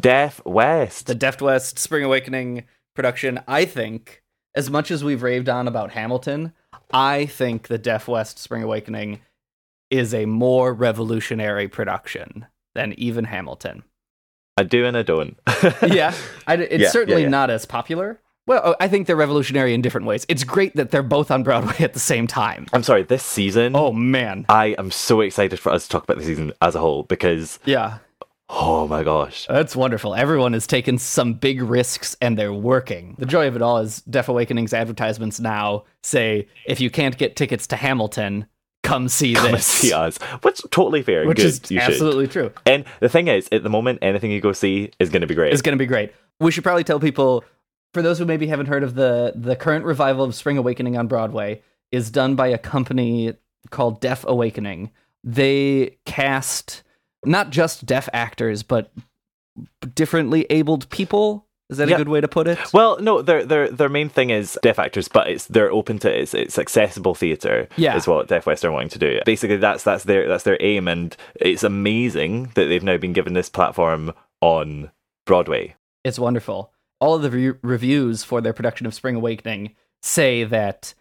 Deaf 0.00 0.40
West. 0.46 1.06
the 1.06 1.14
Deaf 1.14 1.40
West 1.42 1.78
Spring 1.78 2.04
Awakening 2.04 2.64
production, 2.94 3.40
I 3.46 3.64
think, 3.64 4.22
as 4.54 4.70
much 4.70 4.90
as 4.90 5.04
we've 5.04 5.22
raved 5.22 5.48
on 5.48 5.68
about 5.68 5.90
Hamilton, 5.90 6.52
I 6.92 7.26
think 7.26 7.68
the 7.68 7.78
Deaf 7.78 8.08
West 8.08 8.38
Spring 8.38 8.62
Awakening 8.62 9.20
is 9.90 10.14
a 10.14 10.26
more 10.26 10.72
revolutionary 10.72 11.68
production 11.68 12.46
than 12.74 12.92
even 12.94 13.24
Hamilton. 13.24 13.82
I 14.58 14.64
do 14.64 14.84
and 14.84 14.96
I 14.96 15.02
don't. 15.02 15.38
yeah, 15.86 16.12
I, 16.48 16.54
it's 16.54 16.82
Yeah, 16.82 16.90
certainly 16.90 17.22
yeah, 17.22 17.26
yeah. 17.26 17.30
not 17.30 17.48
as 17.48 17.64
popular. 17.64 18.20
Well, 18.48 18.62
oh, 18.64 18.76
I 18.80 18.88
think 18.88 19.06
they're 19.06 19.14
revolutionary 19.14 19.72
in 19.72 19.82
different 19.82 20.06
ways. 20.06 20.26
It's 20.28 20.42
great 20.42 20.74
that 20.74 20.90
they're 20.90 21.02
both 21.04 21.30
on 21.30 21.44
Broadway 21.44 21.76
at 21.78 21.92
the 21.92 22.00
same 22.00 22.26
time. 22.26 22.66
I'm 22.72 22.82
sorry. 22.82 23.04
This 23.04 23.22
season, 23.22 23.76
Oh 23.76 23.92
man, 23.92 24.46
I 24.48 24.74
am 24.78 24.90
so 24.90 25.20
excited 25.20 25.60
for 25.60 25.70
us 25.70 25.84
to 25.84 25.90
talk 25.90 26.02
about 26.02 26.18
the 26.18 26.24
season 26.24 26.52
as 26.60 26.74
a 26.74 26.80
whole 26.80 27.04
because 27.04 27.60
yeah, 27.66 27.98
oh 28.48 28.88
my 28.88 29.04
gosh, 29.04 29.46
that's 29.48 29.76
wonderful. 29.76 30.14
Everyone 30.16 30.54
has 30.54 30.66
taken 30.66 30.98
some 30.98 31.34
big 31.34 31.62
risks 31.62 32.16
and 32.20 32.36
they're 32.36 32.52
working. 32.52 33.14
The 33.18 33.26
joy 33.26 33.46
of 33.46 33.54
it 33.54 33.62
all 33.62 33.78
is 33.78 34.00
Deaf 34.02 34.28
Awakening's 34.28 34.74
advertisements 34.74 35.38
now 35.38 35.84
say 36.02 36.48
if 36.66 36.80
you 36.80 36.90
can't 36.90 37.16
get 37.16 37.36
tickets 37.36 37.68
to 37.68 37.76
Hamilton, 37.76 38.46
come 38.88 39.08
see 39.08 39.34
come 39.34 39.52
this. 39.52 39.66
see 39.66 39.92
us. 39.92 40.18
Which 40.42 40.60
totally 40.70 41.02
fair. 41.02 41.26
Which 41.26 41.36
Good, 41.38 41.46
is 41.46 41.70
you 41.70 41.80
should. 41.80 41.90
absolutely 41.90 42.26
true. 42.28 42.50
And 42.66 42.84
the 43.00 43.08
thing 43.08 43.28
is, 43.28 43.48
at 43.52 43.62
the 43.62 43.70
moment, 43.70 43.98
anything 44.02 44.30
you 44.30 44.40
go 44.40 44.52
see 44.52 44.90
is 44.98 45.10
going 45.10 45.22
to 45.22 45.26
be 45.26 45.34
great. 45.34 45.52
It's 45.52 45.62
going 45.62 45.76
to 45.76 45.82
be 45.82 45.86
great. 45.86 46.12
We 46.40 46.50
should 46.50 46.64
probably 46.64 46.84
tell 46.84 47.00
people, 47.00 47.44
for 47.92 48.02
those 48.02 48.18
who 48.18 48.24
maybe 48.24 48.46
haven't 48.46 48.66
heard 48.66 48.82
of 48.82 48.94
the 48.94 49.32
the 49.34 49.56
current 49.56 49.84
revival 49.84 50.24
of 50.24 50.34
Spring 50.34 50.58
Awakening 50.58 50.96
on 50.96 51.06
Broadway, 51.06 51.62
is 51.90 52.10
done 52.10 52.34
by 52.36 52.48
a 52.48 52.58
company 52.58 53.34
called 53.70 54.00
Deaf 54.00 54.24
Awakening. 54.26 54.90
They 55.24 55.96
cast 56.04 56.82
not 57.24 57.50
just 57.50 57.84
deaf 57.86 58.08
actors, 58.12 58.62
but 58.62 58.92
differently 59.94 60.46
abled 60.50 60.88
people. 60.90 61.47
Is 61.70 61.76
that 61.78 61.88
Yeah. 61.88 61.96
a 61.96 61.98
good 61.98 62.08
way 62.08 62.20
to 62.22 62.28
put 62.28 62.48
it? 62.48 62.58
well, 62.72 62.98
no, 63.00 63.20
their 63.20 63.44
their 63.44 63.68
their 63.70 63.88
main 63.90 64.08
thing 64.08 64.30
is 64.30 64.58
deaf 64.62 64.78
actors, 64.78 65.06
but 65.08 65.28
it's 65.28 65.46
they're 65.46 65.70
open 65.70 65.98
to 66.00 66.10
it's 66.10 66.32
it's 66.34 66.58
accessible 66.58 67.14
theatre. 67.14 67.68
Yeah. 67.76 67.96
is 67.96 68.06
what 68.06 68.28
Deaf 68.28 68.46
West 68.46 68.64
are 68.64 68.72
wanting 68.72 68.88
to 68.90 68.98
do. 68.98 69.20
Basically, 69.26 69.56
that's 69.58 69.82
that's 69.84 70.04
their 70.04 70.26
that's 70.28 70.44
their 70.44 70.56
aim, 70.60 70.88
and 70.88 71.14
it's 71.36 71.62
amazing 71.62 72.44
that 72.54 72.66
they've 72.66 72.82
now 72.82 72.96
been 72.96 73.12
given 73.12 73.34
this 73.34 73.50
platform 73.50 74.12
on 74.40 74.90
Broadway. 75.26 75.74
It's 76.04 76.18
wonderful. 76.18 76.72
All 77.00 77.14
of 77.16 77.22
the 77.22 77.30
re- 77.30 77.58
reviews 77.62 78.24
for 78.24 78.40
their 78.40 78.52
production 78.54 78.86
of 78.86 78.94
Spring 78.94 79.14
Awakening 79.16 79.74
say 80.02 80.44
that 80.44 80.94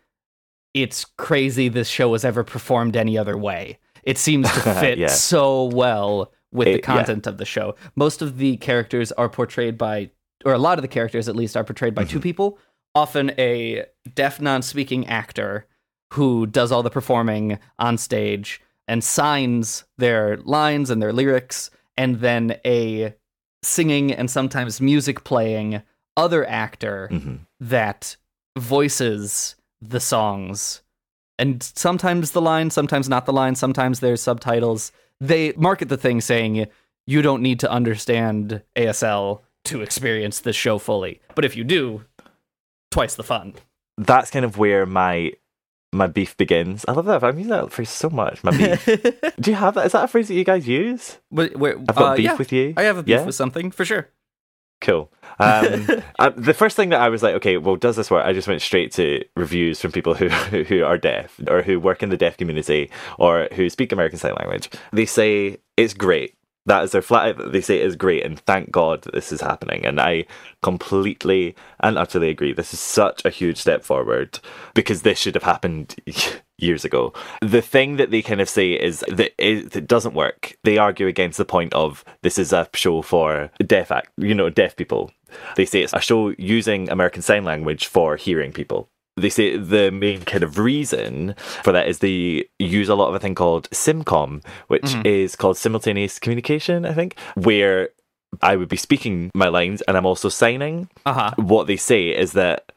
it's 0.74 1.06
crazy 1.06 1.70
this 1.70 1.88
show 1.88 2.10
was 2.10 2.26
ever 2.26 2.44
performed 2.44 2.96
any 2.96 3.18
other 3.18 3.38
way. 3.38 3.80
It 4.04 4.18
seems 4.18 4.52
to 4.52 4.60
fit 4.82 4.98
Yeah. 4.98 5.08
so 5.08 5.66
well 5.66 6.32
with 6.52 6.68
It- 6.68 6.72
the 6.72 6.78
yeah. 6.80 6.86
content 6.98 7.26
of 7.26 7.38
the 7.38 7.46
show. 7.46 7.76
Most 7.96 8.22
of 8.22 8.38
the 8.38 8.58
characters 8.58 9.12
are 9.14 9.30
portrayed 9.30 9.78
by, 9.78 10.12
or 10.48 10.54
a 10.54 10.58
lot 10.58 10.78
of 10.78 10.82
the 10.82 10.88
characters 10.88 11.28
at 11.28 11.36
least, 11.36 11.58
are 11.58 11.64
portrayed 11.66 11.94
by 11.94 12.04
Mm-hmm. 12.04 12.12
two 12.14 12.20
people. 12.22 12.58
Often 12.96 13.32
a 13.38 13.86
deaf, 14.16 14.40
non-speaking 14.40 15.06
actor 15.08 15.66
who 16.14 16.48
does 16.48 16.72
all 16.72 16.82
the 16.84 16.90
performing 16.90 17.60
on 17.78 17.98
stage 17.98 18.62
and 18.88 19.04
signs 19.04 19.84
their 19.98 20.38
lines 20.38 20.90
and 20.90 21.02
their 21.02 21.12
lyrics, 21.12 21.70
and 21.98 22.22
then 22.22 22.56
a 22.66 23.14
singing 23.62 24.14
and 24.14 24.32
sometimes 24.32 24.80
music 24.80 25.24
playing 25.26 25.82
other 26.16 26.48
actor 26.48 27.10
Mhm. 27.12 27.40
that 27.60 28.16
voices 28.58 29.56
the 29.82 30.00
songs 30.00 30.82
and 31.40 31.62
sometimes 31.62 32.32
the 32.32 32.42
line 32.42 32.70
sometimes 32.72 33.08
not 33.08 33.26
the 33.28 33.34
line 33.34 33.54
sometimes 33.54 34.00
there's 34.00 34.22
subtitles 34.22 34.92
they 35.22 35.52
market 35.58 35.88
the 35.90 35.98
thing 35.98 36.20
saying 36.20 36.66
you 37.06 37.22
don't 37.22 37.44
need 37.44 37.60
to 37.60 37.70
understand 37.70 38.62
asl 38.76 39.42
to 39.68 39.82
experience 39.82 40.40
this 40.40 40.56
show 40.56 40.78
fully 40.78 41.22
but 41.36 41.46
if 41.46 41.56
you 41.56 41.64
do 41.64 42.04
twice 42.92 43.16
the 43.16 43.24
fun 43.24 43.54
That's 43.98 44.32
kind 44.32 44.46
of 44.46 44.58
where 44.58 44.86
my 44.86 45.34
my 45.94 46.08
beef 46.08 46.36
begins. 46.36 46.84
I 46.88 46.92
love 46.92 47.06
that. 47.06 47.24
I'm 47.24 47.38
using 47.38 47.50
that 47.52 47.72
phrase 47.72 47.90
so 47.90 48.10
much. 48.10 48.44
My 48.44 48.52
beef. 48.52 48.86
Do 49.40 49.50
you 49.52 49.56
have 49.56 49.74
that? 49.76 49.86
Is 49.86 49.94
that 49.94 50.04
a 50.04 50.08
phrase 50.08 50.28
that 50.28 50.36
you 50.36 50.44
guys 50.44 50.68
use? 50.68 51.18
Wait, 51.32 51.58
wait, 51.58 51.76
I've 51.88 51.96
got 51.96 52.12
uh, 52.12 52.16
beef 52.16 52.26
yeah, 52.26 52.36
with 52.36 52.52
you. 52.52 52.74
i 52.76 52.84
have 52.84 52.98
a 52.98 53.04
beef 53.04 53.20
Yeah? 53.20 53.26
with 53.26 53.36
something 53.36 53.72
for 53.72 53.86
sure 53.86 54.10
Cool. 54.80 55.12
Um, 55.40 55.88
uh, 56.20 56.30
the 56.36 56.54
first 56.54 56.76
thing 56.76 56.90
that 56.90 57.02
I 57.02 57.10
was 57.10 57.24
like, 57.24 57.36
okay, 57.36 57.58
well, 57.58 57.76
does 57.76 57.96
this 57.96 58.12
work? 58.12 58.26
I 58.26 58.34
just 58.34 58.48
went 58.48 58.62
straight 58.62 58.92
to 58.94 59.24
reviews 59.36 59.82
from 59.82 59.92
people 59.92 60.14
who 60.14 60.28
who 60.70 60.84
are 60.84 60.98
deaf 60.98 61.40
or 61.48 61.62
who 61.64 61.80
work 61.80 62.04
in 62.04 62.10
the 62.10 62.18
deaf 62.18 62.38
community 62.38 62.92
or 63.18 63.48
who 63.54 63.70
speak 63.70 63.92
American 63.92 64.20
Sign 64.20 64.36
Language. 64.36 64.70
They 64.94 65.06
say 65.06 65.58
it's 65.78 65.94
great. 65.94 66.36
That 66.68 66.84
is 66.84 66.92
their 66.92 67.02
flat. 67.02 67.38
that 67.38 67.52
They 67.54 67.62
say 67.62 67.82
is 67.82 67.96
great, 67.96 68.26
and 68.26 68.40
thank 68.42 68.72
God 68.72 69.02
that 69.04 69.14
this 69.14 69.32
is 69.32 69.42
happening. 69.42 69.86
And 69.86 70.00
I 70.00 70.26
completely 70.62 71.56
and 71.80 71.98
utterly 71.98 72.30
agree. 72.30 72.54
This 72.54 72.74
is 72.74 72.80
such 72.80 73.24
a 73.26 73.30
huge 73.30 73.58
step 73.58 73.84
forward 73.84 74.40
because 74.74 75.02
this 75.02 75.18
should 75.18 75.36
have 75.36 75.44
happened 75.44 75.96
years 76.58 76.84
ago. 76.84 77.14
The 77.42 77.62
thing 77.62 77.96
that 77.96 78.12
they 78.12 78.22
kind 78.22 78.42
of 78.42 78.50
say 78.50 78.74
is 78.74 79.04
that 79.08 79.32
it, 79.38 79.76
it 79.76 79.88
doesn't 79.88 80.14
work. 80.14 80.58
They 80.64 80.78
argue 80.78 81.08
against 81.08 81.38
the 81.38 81.46
point 81.46 81.74
of 81.74 82.04
this 82.22 82.38
is 82.38 82.52
a 82.52 82.68
show 82.74 83.02
for 83.02 83.50
deaf 83.66 83.90
act, 83.90 84.12
you 84.18 84.36
know, 84.36 84.50
deaf 84.50 84.76
people. 84.76 85.12
They 85.56 85.66
say 85.66 85.82
it's 85.82 85.94
a 85.94 86.02
show 86.02 86.34
using 86.38 86.90
American 86.90 87.22
Sign 87.22 87.46
Language 87.46 87.88
for 87.88 88.18
hearing 88.18 88.52
people. 88.52 88.90
They 89.18 89.30
say 89.30 89.58
the 89.58 89.92
main 89.92 90.22
kind 90.22 90.44
of 90.44 90.58
reason 90.60 91.36
for 91.64 91.72
that 91.74 91.88
is 91.88 92.00
they 92.00 92.46
use 92.60 92.88
a 92.88 92.96
lot 92.96 93.10
of 93.10 93.16
a 93.16 93.20
thing 93.20 93.36
called 93.36 93.68
SIMCOM, 93.72 94.44
which 94.68 94.96
is 95.06 95.36
called 95.36 95.58
simultaneous 95.58 96.20
communication, 96.20 96.86
I 96.86 96.94
think, 96.94 97.16
where 97.36 97.90
I 98.42 98.56
would 98.56 98.70
be 98.70 98.78
speaking 98.78 99.32
my 99.34 99.48
lines 99.48 99.82
and 99.84 99.98
I'm 99.98 100.06
also 100.06 100.30
signing. 100.30 100.90
uh-huh 101.06 101.32
What 101.38 101.66
they 101.68 101.78
say 101.78 102.10
is 102.10 102.34
that 102.34 102.72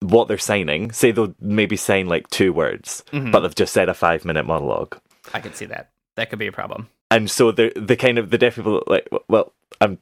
what 0.00 0.28
they're 0.28 0.38
signing, 0.38 0.92
say 0.92 1.10
they'll 1.12 1.34
maybe 1.40 1.76
sign 1.76 2.06
like 2.08 2.28
two 2.28 2.52
words, 2.52 3.04
Mhm. 3.12 3.30
but 3.32 3.40
they've 3.40 3.54
just 3.54 3.72
said 3.72 3.88
a 3.88 3.94
five 3.94 4.24
minute 4.24 4.46
monologue. 4.46 4.96
i 5.32 5.40
can 5.40 5.52
see 5.54 5.64
that 5.66 5.90
that 6.16 6.28
could 6.30 6.38
be 6.38 6.46
a 6.46 6.52
problem 6.52 6.88
And 7.14 7.30
so 7.30 7.52
the 7.52 7.72
the 7.90 7.96
kind 7.96 8.18
of 8.18 8.30
the 8.30 8.38
deaf 8.38 8.56
people 8.56 8.82
like, 8.86 9.08
well, 9.28 9.52
um, 9.80 9.98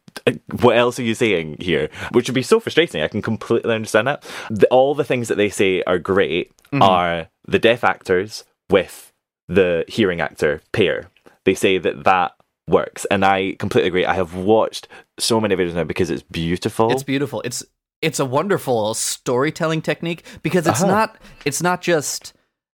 what 0.60 0.76
else 0.76 0.98
are 0.98 1.02
you 1.10 1.14
saying 1.14 1.56
here? 1.60 1.88
Which 2.12 2.28
would 2.28 2.34
be 2.34 2.42
so 2.42 2.58
frustrating. 2.60 3.02
I 3.02 3.08
can 3.08 3.22
completely 3.22 3.74
understand 3.74 4.06
that. 4.08 4.22
The, 4.50 4.66
all 4.68 4.94
the 4.94 5.04
things 5.04 5.28
that 5.28 5.36
they 5.36 5.50
say 5.50 5.82
are 5.84 5.98
great 5.98 6.52
Mhm. 6.72 6.82
are 6.82 7.28
the 7.46 7.58
deaf 7.58 7.84
actors 7.84 8.44
with 8.70 9.12
the 9.48 9.84
hearing 9.88 10.20
actor 10.20 10.62
pair. 10.72 11.10
They 11.44 11.54
say 11.54 11.78
that 11.78 12.04
that 12.04 12.32
works, 12.68 13.04
and 13.10 13.24
I 13.24 13.56
completely 13.58 13.88
agree. 13.88 14.06
I 14.06 14.14
have 14.14 14.34
watched 14.34 14.88
so 15.18 15.40
many 15.40 15.54
videos 15.56 15.74
now 15.74 15.84
because 15.84 16.10
it's 16.10 16.22
beautiful. 16.22 16.90
It's 16.92 17.02
beautiful. 17.02 17.42
It's 17.44 17.64
it's 18.00 18.18
a 18.20 18.24
wonderful 18.24 18.94
storytelling 18.94 19.82
technique 19.82 20.24
because 20.42 20.66
it's 20.66 20.82
Uh-huh. 20.82 20.90
not 20.96 21.16
it's 21.44 21.62
not 21.62 21.82
just 21.82 22.32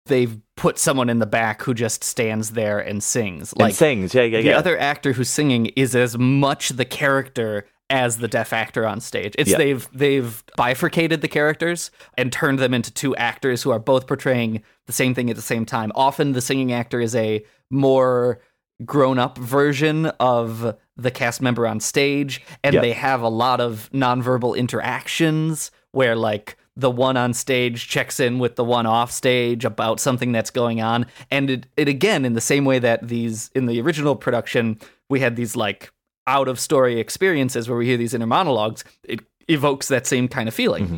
they've 0.08 0.38
put 0.56 0.78
someone 0.78 1.08
in 1.08 1.18
the 1.20 1.26
back 1.26 1.62
who 1.62 1.72
just 1.74 2.02
stands 2.02 2.50
there 2.50 2.78
and 2.78 3.02
sings. 3.02 3.52
and 3.52 3.74
sings, 3.74 4.14
yeah, 4.14 4.22
yeah, 4.22 4.40
the 4.42 4.52
other 4.52 4.78
actor 4.78 5.12
who's 5.12 5.28
singing 5.30 5.66
is 5.76 5.94
as 5.94 6.18
much 6.18 6.70
the 6.70 6.84
character 6.84 7.66
as 7.90 8.18
the 8.18 8.28
deaf 8.28 8.52
actor 8.52 8.86
on 8.86 9.00
stage. 9.00 9.34
It's 9.38 9.50
Yeah. 9.50 9.56
they've 9.56 9.88
they've 9.94 10.44
bifurcated 10.56 11.22
the 11.22 11.28
characters 11.28 11.90
and 12.18 12.30
turned 12.30 12.58
them 12.58 12.74
into 12.74 12.92
two 12.92 13.16
actors 13.16 13.62
who 13.62 13.70
are 13.70 13.78
both 13.78 14.06
portraying 14.06 14.62
the 14.86 14.92
same 14.92 15.14
thing 15.14 15.30
at 15.30 15.36
the 15.36 15.42
same 15.42 15.64
time. 15.64 15.90
Often 15.94 16.32
the 16.32 16.42
singing 16.42 16.70
actor 16.70 17.00
is 17.00 17.14
a 17.14 17.42
more 17.70 18.40
grown 18.84 19.18
up 19.18 19.38
version 19.38 20.06
of 20.20 20.76
the 20.98 21.10
cast 21.10 21.40
member 21.40 21.66
on 21.66 21.80
stage 21.80 22.42
and 22.62 22.74
Yeah. 22.74 22.80
they 22.82 22.92
have 22.92 23.22
a 23.22 23.28
lot 23.28 23.58
of 23.60 23.88
nonverbal 23.94 24.54
interactions 24.54 25.70
where 25.92 26.14
like 26.14 26.57
the 26.78 26.90
one 26.90 27.16
on 27.16 27.34
stage 27.34 27.88
checks 27.88 28.20
in 28.20 28.38
with 28.38 28.54
the 28.56 28.64
one 28.64 28.86
off 28.86 29.10
stage 29.10 29.64
about 29.64 29.98
something 30.00 30.32
that's 30.32 30.50
going 30.50 30.80
on 30.80 31.04
and 31.30 31.50
it, 31.50 31.66
it 31.76 31.88
again 31.88 32.24
in 32.24 32.32
the 32.34 32.40
same 32.40 32.64
way 32.64 32.78
that 32.78 33.06
these 33.08 33.50
in 33.54 33.66
the 33.66 33.80
original 33.80 34.14
production 34.16 34.78
we 35.10 35.18
had 35.20 35.34
these 35.36 35.54
like 35.56 35.92
out 36.26 36.46
of 36.48 36.58
story 36.60 37.00
experiences 37.00 37.68
where 37.68 37.76
we 37.76 37.84
hear 37.86 37.96
these 37.96 38.14
inner 38.14 38.26
monologues 38.26 38.84
it 39.02 39.20
evokes 39.48 39.88
that 39.88 40.06
same 40.06 40.28
kind 40.28 40.48
of 40.48 40.54
feeling 40.54 40.84
Mm-hmm. 40.86 40.96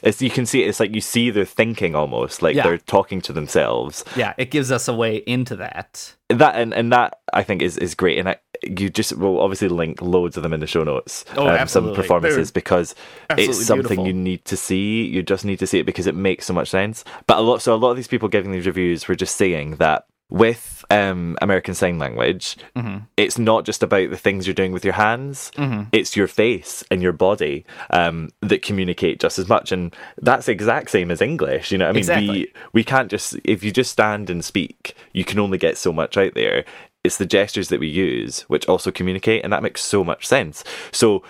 It's 0.00 0.22
you 0.22 0.30
can 0.30 0.46
see 0.46 0.62
it's 0.62 0.78
like 0.78 0.94
you 0.94 1.00
see 1.00 1.30
they're 1.30 1.44
thinking 1.44 1.96
almost, 1.96 2.40
like 2.40 2.54
Yeah. 2.54 2.62
they're 2.62 2.78
talking 2.78 3.20
to 3.22 3.32
themselves. 3.32 4.04
yeah 4.16 4.32
it 4.38 4.52
gives 4.52 4.70
us 4.70 4.86
a 4.86 4.94
way 4.94 5.16
into 5.26 5.56
that 5.56 6.14
that 6.28 6.54
and, 6.54 6.72
and 6.72 6.92
that 6.92 7.18
I 7.32 7.42
think 7.42 7.62
is, 7.62 7.76
is 7.76 7.96
great, 7.96 8.16
and 8.18 8.28
I, 8.28 8.36
you 8.62 8.90
just 8.90 9.16
will 9.16 9.40
obviously 9.40 9.68
link 9.68 10.00
loads 10.02 10.36
of 10.36 10.42
them 10.42 10.52
in 10.52 10.60
the 10.60 10.66
show 10.66 10.84
notes. 10.84 11.24
um, 11.32 11.38
Oh, 11.38 11.48
absolutely. 11.48 11.94
Some 11.94 12.02
performances 12.02 12.50
They're 12.50 12.60
because 12.60 12.94
it's 13.30 13.64
something 13.66 13.86
beautiful. 13.86 14.06
you 14.06 14.12
need 14.14 14.44
to 14.46 14.56
see. 14.56 15.04
You 15.04 15.22
just 15.22 15.44
need 15.44 15.58
to 15.60 15.66
see 15.66 15.78
it 15.78 15.86
because 15.86 16.06
it 16.06 16.14
makes 16.14 16.46
so 16.46 16.52
much 16.54 16.68
sense. 16.68 17.04
But 17.26 17.38
a 17.38 17.42
lot, 17.42 17.62
so 17.62 17.74
a 17.74 17.76
lot 17.76 17.90
of 17.90 17.96
these 17.96 18.08
people 18.08 18.28
giving 18.28 18.52
these 18.52 18.66
reviews 18.66 19.06
were 19.08 19.14
just 19.16 19.36
saying 19.36 19.76
that 19.76 20.06
with 20.30 20.84
um, 20.90 21.38
American 21.40 21.72
Sign 21.74 21.98
Language, 21.98 22.56
Mhm. 22.76 23.06
it's 23.16 23.38
not 23.38 23.64
just 23.64 23.82
about 23.82 24.10
the 24.10 24.16
things 24.16 24.46
you're 24.46 24.52
doing 24.54 24.72
with 24.72 24.84
your 24.84 24.92
hands. 24.94 25.50
Mhm. 25.56 25.86
It's 25.92 26.16
your 26.16 26.26
face 26.26 26.84
and 26.90 27.00
your 27.02 27.12
body 27.12 27.64
um, 27.90 28.28
that 28.42 28.60
communicate 28.62 29.20
just 29.20 29.38
as 29.38 29.48
much, 29.48 29.72
and 29.72 29.94
that's 30.20 30.44
the 30.46 30.52
exact 30.52 30.90
same 30.90 31.10
as 31.10 31.22
English. 31.22 31.72
You 31.72 31.78
know, 31.78 31.86
I 31.88 31.92
mean, 31.92 31.98
Exactly. 31.98 32.28
we 32.28 32.52
we 32.74 32.84
can't 32.84 33.10
just 33.10 33.36
if 33.44 33.64
you 33.64 33.70
just 33.70 33.90
stand 33.92 34.28
and 34.28 34.44
speak, 34.44 34.94
you 35.14 35.24
can 35.24 35.38
only 35.38 35.56
get 35.58 35.78
so 35.78 35.92
much 35.94 36.16
out 36.18 36.34
there. 36.34 36.64
It's 37.08 37.16
the 37.16 37.26
gestures 37.26 37.68
that 37.70 37.80
we 37.80 37.88
use 37.88 38.42
which 38.52 38.68
also 38.68 38.90
communicate, 38.92 39.42
and 39.42 39.52
that 39.52 39.62
makes 39.62 39.80
so 39.82 40.04
much 40.04 40.26
sense. 40.26 40.62
So 40.92 41.22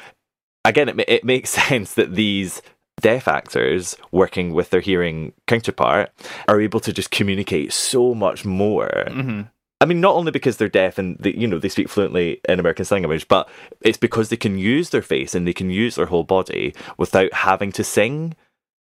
again, 0.64 0.88
it 0.90 0.98
it 1.08 1.24
makes 1.24 1.50
sense 1.62 1.94
that 1.94 2.14
these 2.14 2.60
deaf 3.00 3.28
actors 3.28 3.96
working 4.10 4.52
with 4.52 4.70
their 4.70 4.80
hearing 4.80 5.32
counterpart 5.46 6.10
are 6.48 6.60
able 6.60 6.80
to 6.80 6.92
just 6.92 7.10
communicate 7.12 7.72
so 7.72 8.12
much 8.14 8.44
more. 8.44 8.90
hmm 9.08 9.42
I 9.80 9.86
mean, 9.86 10.00
not 10.00 10.16
only 10.16 10.32
because 10.32 10.56
they're 10.56 10.68
deaf 10.68 10.98
and 10.98 11.16
they, 11.20 11.34
you 11.34 11.46
know 11.46 11.60
they 11.60 11.68
speak 11.68 11.88
fluently 11.88 12.40
in 12.48 12.58
American 12.58 12.84
Sign 12.84 13.02
Language, 13.02 13.28
but 13.28 13.48
it's 13.80 13.96
because 14.06 14.28
they 14.28 14.36
can 14.36 14.58
use 14.58 14.90
their 14.90 15.02
face 15.02 15.36
and 15.36 15.46
they 15.46 15.52
can 15.52 15.70
use 15.70 15.94
their 15.94 16.06
whole 16.10 16.24
body 16.24 16.74
without 16.96 17.32
having 17.32 17.70
to 17.72 17.84
sing. 17.84 18.34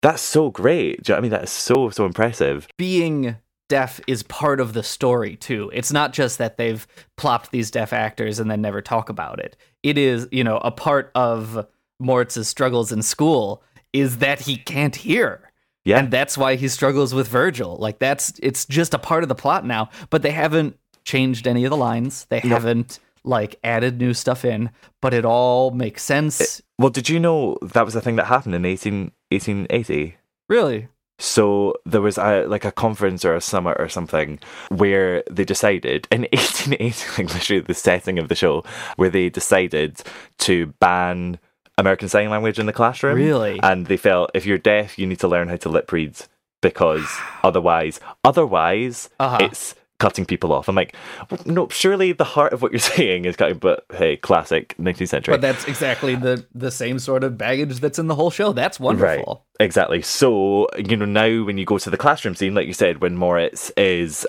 That's 0.01 0.21
so 0.21 0.51
great. 0.51 1.01
Do 1.01 1.13
you 1.13 1.13
know 1.13 1.15
what 1.15 1.19
I 1.19 1.21
mean? 1.21 1.31
That 1.31 1.43
is 1.43 1.51
so 1.51 1.89
so 1.89 2.05
impressive. 2.05 2.67
being 2.77 3.37
deaf 3.73 3.99
is 4.05 4.21
part 4.21 4.59
of 4.59 4.73
the 4.73 4.83
story 4.83 5.35
too. 5.35 5.71
It's 5.73 5.91
not 5.91 6.13
just 6.13 6.37
that 6.37 6.57
they've 6.57 6.85
plopped 7.17 7.49
these 7.49 7.71
deaf 7.71 7.91
actors 7.91 8.37
and 8.37 8.51
then 8.51 8.61
never 8.61 8.83
talk 8.83 9.09
about 9.09 9.39
it. 9.39 9.57
It 9.81 9.97
is, 9.97 10.27
you 10.31 10.43
know, 10.43 10.57
a 10.57 10.69
part 10.69 11.09
of 11.15 11.65
Moritz's 11.99 12.47
struggles 12.47 12.91
in 12.91 13.01
school 13.01 13.63
is 13.91 14.19
that 14.19 14.41
he 14.41 14.57
can't 14.57 14.95
hear. 14.95 15.51
Yeah. 15.85 15.97
And 15.97 16.11
that's 16.11 16.37
why 16.37 16.53
he 16.53 16.67
struggles 16.67 17.15
with 17.15 17.27
Virgil. 17.27 17.75
Like 17.77 17.97
that's 17.97 18.39
it's 18.43 18.67
just 18.67 18.93
a 18.93 18.99
part 18.99 19.23
of 19.23 19.29
the 19.29 19.33
plot 19.33 19.65
now, 19.65 19.89
but 20.11 20.21
they 20.21 20.29
haven't 20.29 20.77
changed 21.03 21.47
any 21.47 21.63
of 21.63 21.71
the 21.71 21.77
lines. 21.77 22.25
They 22.25 22.41
haven't 22.41 22.99
like 23.23 23.55
added 23.63 23.97
new 23.97 24.13
stuff 24.13 24.45
in, 24.45 24.69
but 25.01 25.15
it 25.15 25.25
all 25.25 25.71
makes 25.71 26.03
sense. 26.03 26.61
Well, 26.77 26.91
did 26.91 27.09
you 27.09 27.19
know 27.19 27.57
that 27.63 27.85
was 27.85 27.95
a 27.95 28.01
thing 28.01 28.17
that 28.17 28.27
happened 28.27 28.53
in 28.53 28.65
18, 28.65 29.11
1880? 29.31 30.17
really? 30.47 30.89
So 31.23 31.75
there 31.85 32.01
was 32.01 32.17
a 32.17 32.43
like 32.47 32.65
a 32.65 32.71
conference 32.71 33.23
or 33.23 33.33
a 33.33 33.39
summit 33.41 33.77
or 33.79 33.87
something 33.87 34.39
where 34.69 35.23
they 35.31 35.45
decided 35.45 36.05
in 36.11 36.21
1880, 36.33 37.21
like 37.23 37.33
literally 37.33 37.61
the 37.61 37.73
setting 37.73 38.19
of 38.19 38.27
the 38.27 38.35
show, 38.35 38.65
where 38.97 39.09
they 39.09 39.29
decided 39.29 40.01
to 40.39 40.67
ban 40.81 41.39
American 41.77 42.09
Sign 42.09 42.29
Language 42.29 42.59
in 42.59 42.65
the 42.65 42.73
classroom. 42.73 43.15
Really? 43.15 43.57
And 43.63 43.87
they 43.87 43.95
felt 43.97 44.31
if 44.33 44.45
you're 44.45 44.57
deaf, 44.57 44.99
you 44.99 45.07
need 45.07 45.19
to 45.21 45.29
learn 45.29 45.47
how 45.47 45.55
to 45.55 45.69
lip 45.69 45.89
read 45.93 46.15
because 46.61 47.07
otherwise, 47.43 48.01
otherwise, 48.25 49.09
Uh-huh. 49.17 49.37
it's 49.41 49.75
cutting 50.03 50.25
people 50.25 50.51
off. 50.51 50.67
I'm 50.67 50.75
like, 50.75 50.93
well, 51.31 51.39
no, 51.45 51.69
surely 51.69 52.11
the 52.11 52.25
heart 52.25 52.51
of 52.51 52.61
what 52.61 52.73
you're 52.73 52.79
saying 52.97 53.23
is 53.23 53.37
cutting. 53.37 53.57
But 53.57 53.85
hey, 53.93 54.17
classic 54.17 54.75
19th 54.77 55.07
century. 55.07 55.31
But 55.31 55.39
that's 55.39 55.63
exactly 55.65 56.15
the 56.15 56.45
the 56.53 56.71
same 56.71 56.99
sort 56.99 57.23
of 57.23 57.37
baggage 57.37 57.79
that's 57.79 57.97
in 57.97 58.07
the 58.07 58.15
whole 58.15 58.29
show. 58.29 58.51
That's 58.51 58.81
wonderful. 58.81 59.45
Right. 59.59 59.65
Exactly. 59.65 60.01
So, 60.01 60.67
you 60.77 60.97
know, 60.97 61.05
now 61.05 61.45
when 61.45 61.57
you 61.57 61.63
go 61.63 61.77
to 61.77 61.89
the 61.89 61.95
classroom 61.95 62.35
scene, 62.35 62.53
like 62.53 62.67
you 62.67 62.73
said, 62.73 63.01
when 63.01 63.15
Moritz 63.15 63.71
is 63.77 64.27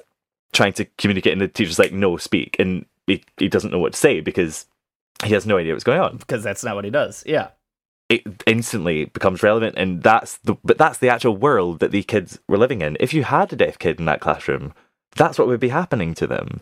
trying 0.53 0.75
to 0.75 0.85
communicate 0.97 1.33
and 1.33 1.43
the 1.43 1.49
teacher's 1.49 1.81
like, 1.81 1.93
no, 1.93 2.17
speak. 2.19 2.55
And 2.61 2.87
he, 3.09 3.25
he 3.39 3.49
doesn't 3.49 3.73
know 3.73 3.81
what 3.81 3.95
to 3.95 3.99
say 3.99 4.21
because 4.21 4.67
he 5.25 5.35
has 5.35 5.45
no 5.45 5.59
idea 5.59 5.73
what's 5.73 5.83
going 5.83 6.01
on. 6.01 6.19
because 6.19 6.45
that's 6.45 6.63
not 6.63 6.77
what 6.77 6.85
he 6.85 6.93
does. 6.93 7.25
Yeah. 7.27 7.49
It 8.09 8.45
instantly 8.47 9.07
becomes 9.07 9.43
relevant, 9.43 9.77
and 9.79 10.03
that's 10.03 10.37
the 10.45 10.57
but 10.63 10.77
that's 10.77 10.99
the 10.99 11.09
actual 11.09 11.37
world 11.39 11.81
that 11.81 11.91
the 11.91 12.03
kids 12.03 12.39
were 12.47 12.59
living 12.59 12.83
in. 12.83 12.99
If 13.01 13.15
you 13.15 13.25
had 13.25 13.51
a 13.51 13.57
deaf 13.57 13.79
kid 13.79 13.99
in 13.99 14.05
that 14.05 14.21
classroom, 14.21 14.75
that's 15.17 15.39
what 15.39 15.49
would 15.49 15.61
be 15.61 15.69
happening 15.69 16.15
to 16.15 16.27
them. 16.27 16.61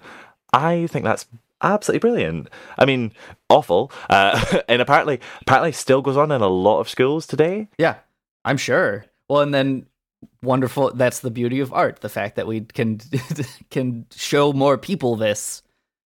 I 0.53 0.87
think 0.89 1.05
that's 1.05 1.27
absolutely 1.63 2.01
brilliant. 2.01 2.49
I 2.79 2.85
mean, 2.85 3.13
awful, 3.49 3.93
uh, 4.11 4.61
and 4.69 4.83
apparently, 4.83 5.21
apparently, 5.43 5.73
still 5.73 6.03
goes 6.03 6.17
on 6.17 6.31
in 6.33 6.41
a 6.41 6.49
lot 6.49 6.81
of 6.81 6.89
schools 6.89 7.27
today. 7.27 7.69
Yeah, 7.79 7.97
I'm 8.45 8.57
sure. 8.57 9.07
Well, 9.29 9.41
and 9.41 9.55
then 9.55 9.87
wonderful. 10.43 10.93
That's 10.95 11.21
the 11.21 11.31
beauty 11.31 11.61
of 11.61 11.73
art: 11.73 12.01
the 12.01 12.09
fact 12.09 12.37
that 12.37 12.47
we 12.47 12.63
can 12.63 13.01
can 13.71 14.07
show 14.15 14.53
more 14.53 14.77
people 14.77 15.17
this 15.17 15.63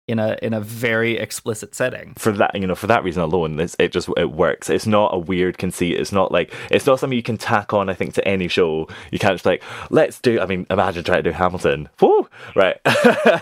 in 0.08 0.18
a 0.18 0.36
in 0.42 0.54
a 0.54 0.60
very 0.60 1.18
explicit 1.18 1.74
setting. 1.74 2.14
for 2.16 2.32
that 2.32 2.54
you 2.54 2.66
know 2.66 2.74
for 2.74 2.86
that 2.86 3.04
reason 3.04 3.22
alone 3.22 3.60
it's, 3.60 3.76
it 3.78 3.92
just 3.92 4.08
it 4.16 4.32
works 4.32 4.70
it's 4.70 4.86
not 4.86 5.14
a 5.14 5.18
weird 5.18 5.58
conceit 5.58 5.98
it's 6.00 6.12
not 6.12 6.32
like 6.32 6.52
it's 6.70 6.86
not 6.86 6.98
something 6.98 7.16
you 7.16 7.22
can 7.22 7.38
tack 7.38 7.72
on 7.72 7.88
i 7.88 7.94
think 7.94 8.14
to 8.14 8.26
any 8.26 8.48
show 8.48 8.88
you 9.10 9.18
can't 9.18 9.34
just 9.34 9.46
like 9.46 9.62
let's 9.90 10.20
do 10.20 10.40
i 10.40 10.46
mean 10.46 10.66
imagine 10.70 11.04
trying 11.04 11.22
to 11.22 11.30
do 11.30 11.34
hamilton 11.34 11.88
Woo! 12.00 12.28
right 12.56 12.80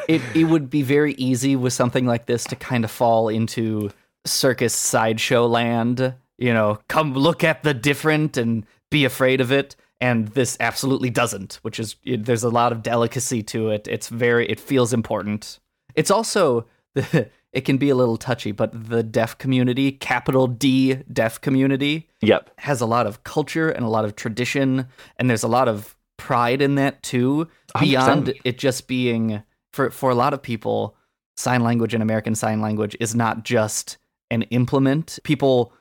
It 0.08 0.22
it 0.34 0.44
would 0.44 0.70
be 0.70 0.82
very 0.82 1.14
easy 1.14 1.56
with 1.56 1.72
something 1.72 2.06
like 2.06 2.26
this 2.26 2.44
to 2.44 2.56
kind 2.56 2.84
of 2.84 2.90
fall 2.90 3.28
into 3.28 3.90
circus 4.24 4.74
sideshow 4.74 5.46
land. 5.46 6.14
You 6.38 6.52
know, 6.52 6.78
come 6.88 7.14
look 7.14 7.44
at 7.44 7.62
the 7.62 7.74
different 7.74 8.36
and 8.36 8.66
be 8.90 9.04
afraid 9.04 9.40
of 9.40 9.52
it. 9.52 9.76
And 10.00 10.28
this 10.28 10.58
absolutely 10.60 11.08
doesn't, 11.08 11.54
which 11.62 11.80
is 11.80 11.96
there's 12.04 12.42
a 12.44 12.50
lot 12.50 12.72
of 12.72 12.82
delicacy 12.82 13.42
to 13.44 13.70
it. 13.70 13.88
It's 13.88 14.08
very 14.08 14.46
it 14.48 14.60
feels 14.60 14.92
important. 14.92 15.58
It's 15.96 16.10
also 16.10 16.66
it 16.94 17.64
can 17.64 17.78
be 17.78 17.88
a 17.88 17.94
little 17.94 18.16
touchy, 18.16 18.52
but 18.52 18.88
the 18.88 19.02
deaf 19.02 19.38
community, 19.38 19.92
capital 19.92 20.46
D 20.46 20.94
deaf 21.12 21.40
community, 21.40 22.08
yep 22.20 22.50
has 22.58 22.80
a 22.80 22.86
lot 22.86 23.06
of 23.06 23.24
culture 23.24 23.70
and 23.70 23.84
a 23.84 23.88
lot 23.88 24.04
of 24.04 24.14
tradition, 24.14 24.86
and 25.16 25.28
there's 25.28 25.42
a 25.42 25.48
lot 25.48 25.68
of 25.68 25.96
pride 26.16 26.62
in 26.62 26.74
that 26.76 27.02
too. 27.02 27.48
100%. 27.74 27.80
Beyond 27.80 28.34
it 28.44 28.58
just 28.58 28.86
being 28.86 29.42
for 29.72 29.90
for 29.90 30.10
a 30.10 30.14
lot 30.14 30.34
of 30.34 30.42
people, 30.42 30.96
sign 31.36 31.62
language 31.62 31.94
and 31.94 32.02
American 32.02 32.34
Sign 32.34 32.60
Language 32.60 32.96
is 33.00 33.14
not 33.14 33.44
just 33.44 33.98
an 34.30 34.42
implement. 34.42 35.18
People 35.24 35.72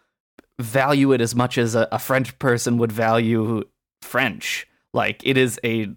value 0.59 1.11
it 1.11 1.21
as 1.21 1.35
much 1.35 1.57
as 1.57 1.75
a, 1.75 1.87
a 1.91 1.99
French 1.99 2.37
person 2.39 2.77
would 2.77 2.91
value 2.91 3.63
French. 4.01 4.67
Like 4.93 5.21
it 5.25 5.37
is 5.37 5.59
a 5.63 5.87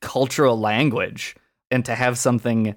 cultural 0.00 0.58
language, 0.58 1.36
and 1.70 1.84
to 1.84 1.94
have 1.94 2.18
something 2.18 2.74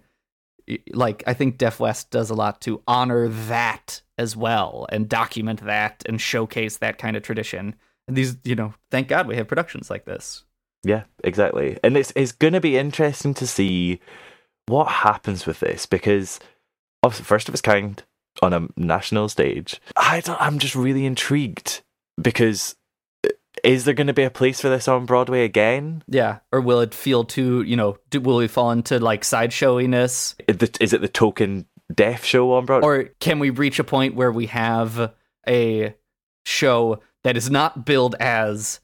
like 0.94 1.24
I 1.28 1.34
think 1.34 1.58
Deaf 1.58 1.80
West 1.80 2.10
does 2.12 2.30
a 2.30 2.36
lot 2.36 2.62
to 2.62 2.82
honor 2.88 3.28
that 3.28 4.02
as 4.18 4.36
well 4.36 4.86
and 4.90 5.10
document 5.10 5.64
that 5.66 6.04
and 6.08 6.20
showcase 6.22 6.78
that 6.78 6.98
kind 6.98 7.16
of 7.18 7.24
tradition. 7.24 7.76
And 8.08 8.18
these, 8.18 8.38
you 8.44 8.56
know, 8.56 8.74
thank 8.90 9.08
God 9.08 9.28
we 9.28 9.36
have 9.36 9.48
productions 9.48 9.90
like 9.90 10.06
this. 10.06 10.44
yeah 10.84 11.04
exactly 11.24 11.78
and 11.84 11.96
it's 11.96 12.12
it's 12.16 12.32
going 12.32 12.54
to 12.54 12.62
be 12.62 12.78
interesting 12.78 13.34
to 13.36 13.46
see 13.46 14.00
what 14.68 14.88
happens 14.88 15.46
with 15.46 15.60
this 15.60 15.86
because 15.86 16.40
obviously 17.04 17.26
first 17.26 17.48
of 17.48 17.54
its 17.54 17.62
kind 17.62 18.04
on 18.42 18.54
a 18.54 18.68
national 18.78 19.30
stage 19.30 19.80
i 19.98 20.22
i'm 20.40 20.58
just 20.60 20.76
really 20.76 21.06
intrigued 21.06 21.82
because 22.20 22.76
is 23.64 23.86
there 23.86 23.94
going 23.94 24.08
to 24.08 24.14
be 24.14 24.24
a 24.24 24.30
place 24.32 24.62
for 24.62 24.70
this 24.70 24.88
on 24.88 25.06
broadway 25.06 25.44
again 25.44 26.04
Yeah. 26.08 26.40
Or 26.52 26.62
will 26.62 26.82
it 26.82 26.94
feel 26.94 27.24
too, 27.24 27.62
you 27.64 27.76
know, 27.76 27.98
do, 28.10 28.22
will 28.22 28.38
we 28.38 28.48
fall 28.48 28.72
into 28.72 29.00
like 29.00 29.22
sideshowiness? 29.24 30.36
Is 30.80 30.94
it 30.94 31.02
the 31.02 31.08
token 31.08 31.66
deaf 31.94 32.24
show 32.24 32.54
on 32.54 32.66
broadway 32.66 32.88
Or 32.88 33.04
can 33.20 33.40
we 33.40 33.50
reach 33.50 33.80
a 33.80 33.84
point 33.84 34.16
where 34.16 34.32
we 34.32 34.48
have 34.48 35.14
a 35.48 35.96
show 36.46 37.00
that 37.24 37.38
is 37.38 37.50
not 37.50 37.86
billed 37.86 38.16
as 38.20 38.80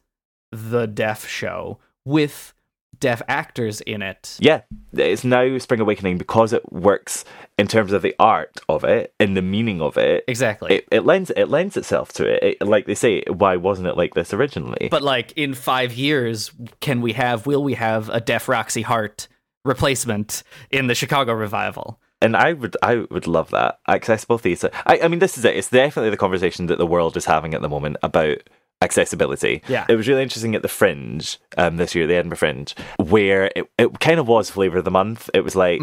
the 0.52 0.86
deaf 0.86 1.28
show 1.28 1.80
with 2.06 2.54
deaf 3.00 3.22
actors 3.28 3.82
in 3.82 4.02
it? 4.02 4.38
yeah, 4.40 4.62
it's 4.94 5.24
now 5.24 5.58
Spring 5.58 5.80
Awakening 5.80 6.18
because 6.18 6.54
it 6.54 6.72
works 6.72 7.26
in 7.58 7.68
terms 7.68 7.92
of 7.92 8.02
the 8.02 8.16
art 8.20 8.60
of 8.70 8.84
it 8.84 9.14
and 9.20 9.36
the 9.36 9.42
meaning 9.42 9.82
of 9.82 9.98
it. 9.98 10.24
Exactly. 10.28 10.76
It, 10.76 10.88
it 10.92 11.06
lends 11.06 11.32
it 11.32 11.46
lends 11.46 11.78
itself 11.78 12.14
to 12.14 12.26
it. 12.26 12.58
it. 12.62 12.68
Like 12.68 12.86
they 12.86 12.96
say, 12.96 13.24
why 13.28 13.56
wasn't 13.56 13.88
it 13.88 13.98
like 13.98 14.14
this 14.14 14.34
originally? 14.34 14.90
But 14.90 15.04
like 15.04 15.34
in 15.36 15.54
five 15.54 15.94
years, 15.94 16.52
can 16.80 17.02
we 17.02 17.14
have? 17.14 17.46
Will 17.46 17.64
we 17.64 17.76
have 17.76 18.10
a 18.10 18.22
deaf 18.22 18.48
Roxy 18.48 18.84
Hart 18.84 19.28
replacement 19.66 20.44
in 20.70 20.88
the 20.88 20.96
Chicago 20.96 21.34
revival? 21.34 22.00
and 22.22 22.36
I 22.36 22.54
would 22.54 22.76
I 22.82 23.06
would 23.12 23.28
love 23.28 23.52
that 23.52 23.80
accessible 23.88 24.38
theatre. 24.38 24.72
I, 24.86 25.02
I 25.04 25.08
mean, 25.08 25.20
this 25.20 25.38
is 25.38 25.46
it. 25.46 25.56
It's 25.56 25.70
definitely 25.70 26.10
the 26.10 26.18
conversation 26.18 26.68
that 26.68 26.78
the 26.78 26.86
world 26.88 27.16
is 27.16 27.26
having 27.26 27.54
at 27.54 27.62
the 27.62 27.70
moment 27.70 27.98
about 28.02 28.38
accessibility. 28.82 29.62
Yeah. 29.68 29.86
it 29.90 29.96
was 29.96 30.08
really 30.08 30.24
interesting 30.24 30.56
at 30.56 30.62
the 30.62 30.68
Fringe 30.68 31.38
um, 31.58 31.78
this 31.78 31.96
year, 31.96 32.08
the 32.08 32.16
Edinburgh 32.16 32.38
Fringe, 32.38 32.76
where 32.98 33.52
it, 33.56 33.70
it 33.78 34.00
kind 34.00 34.20
of 34.20 34.28
was 34.28 34.50
flavour 34.50 34.78
of 34.80 34.86
the 34.86 34.92
month. 34.92 35.30
It 35.34 35.42
was 35.44 35.56
like. 35.56 35.82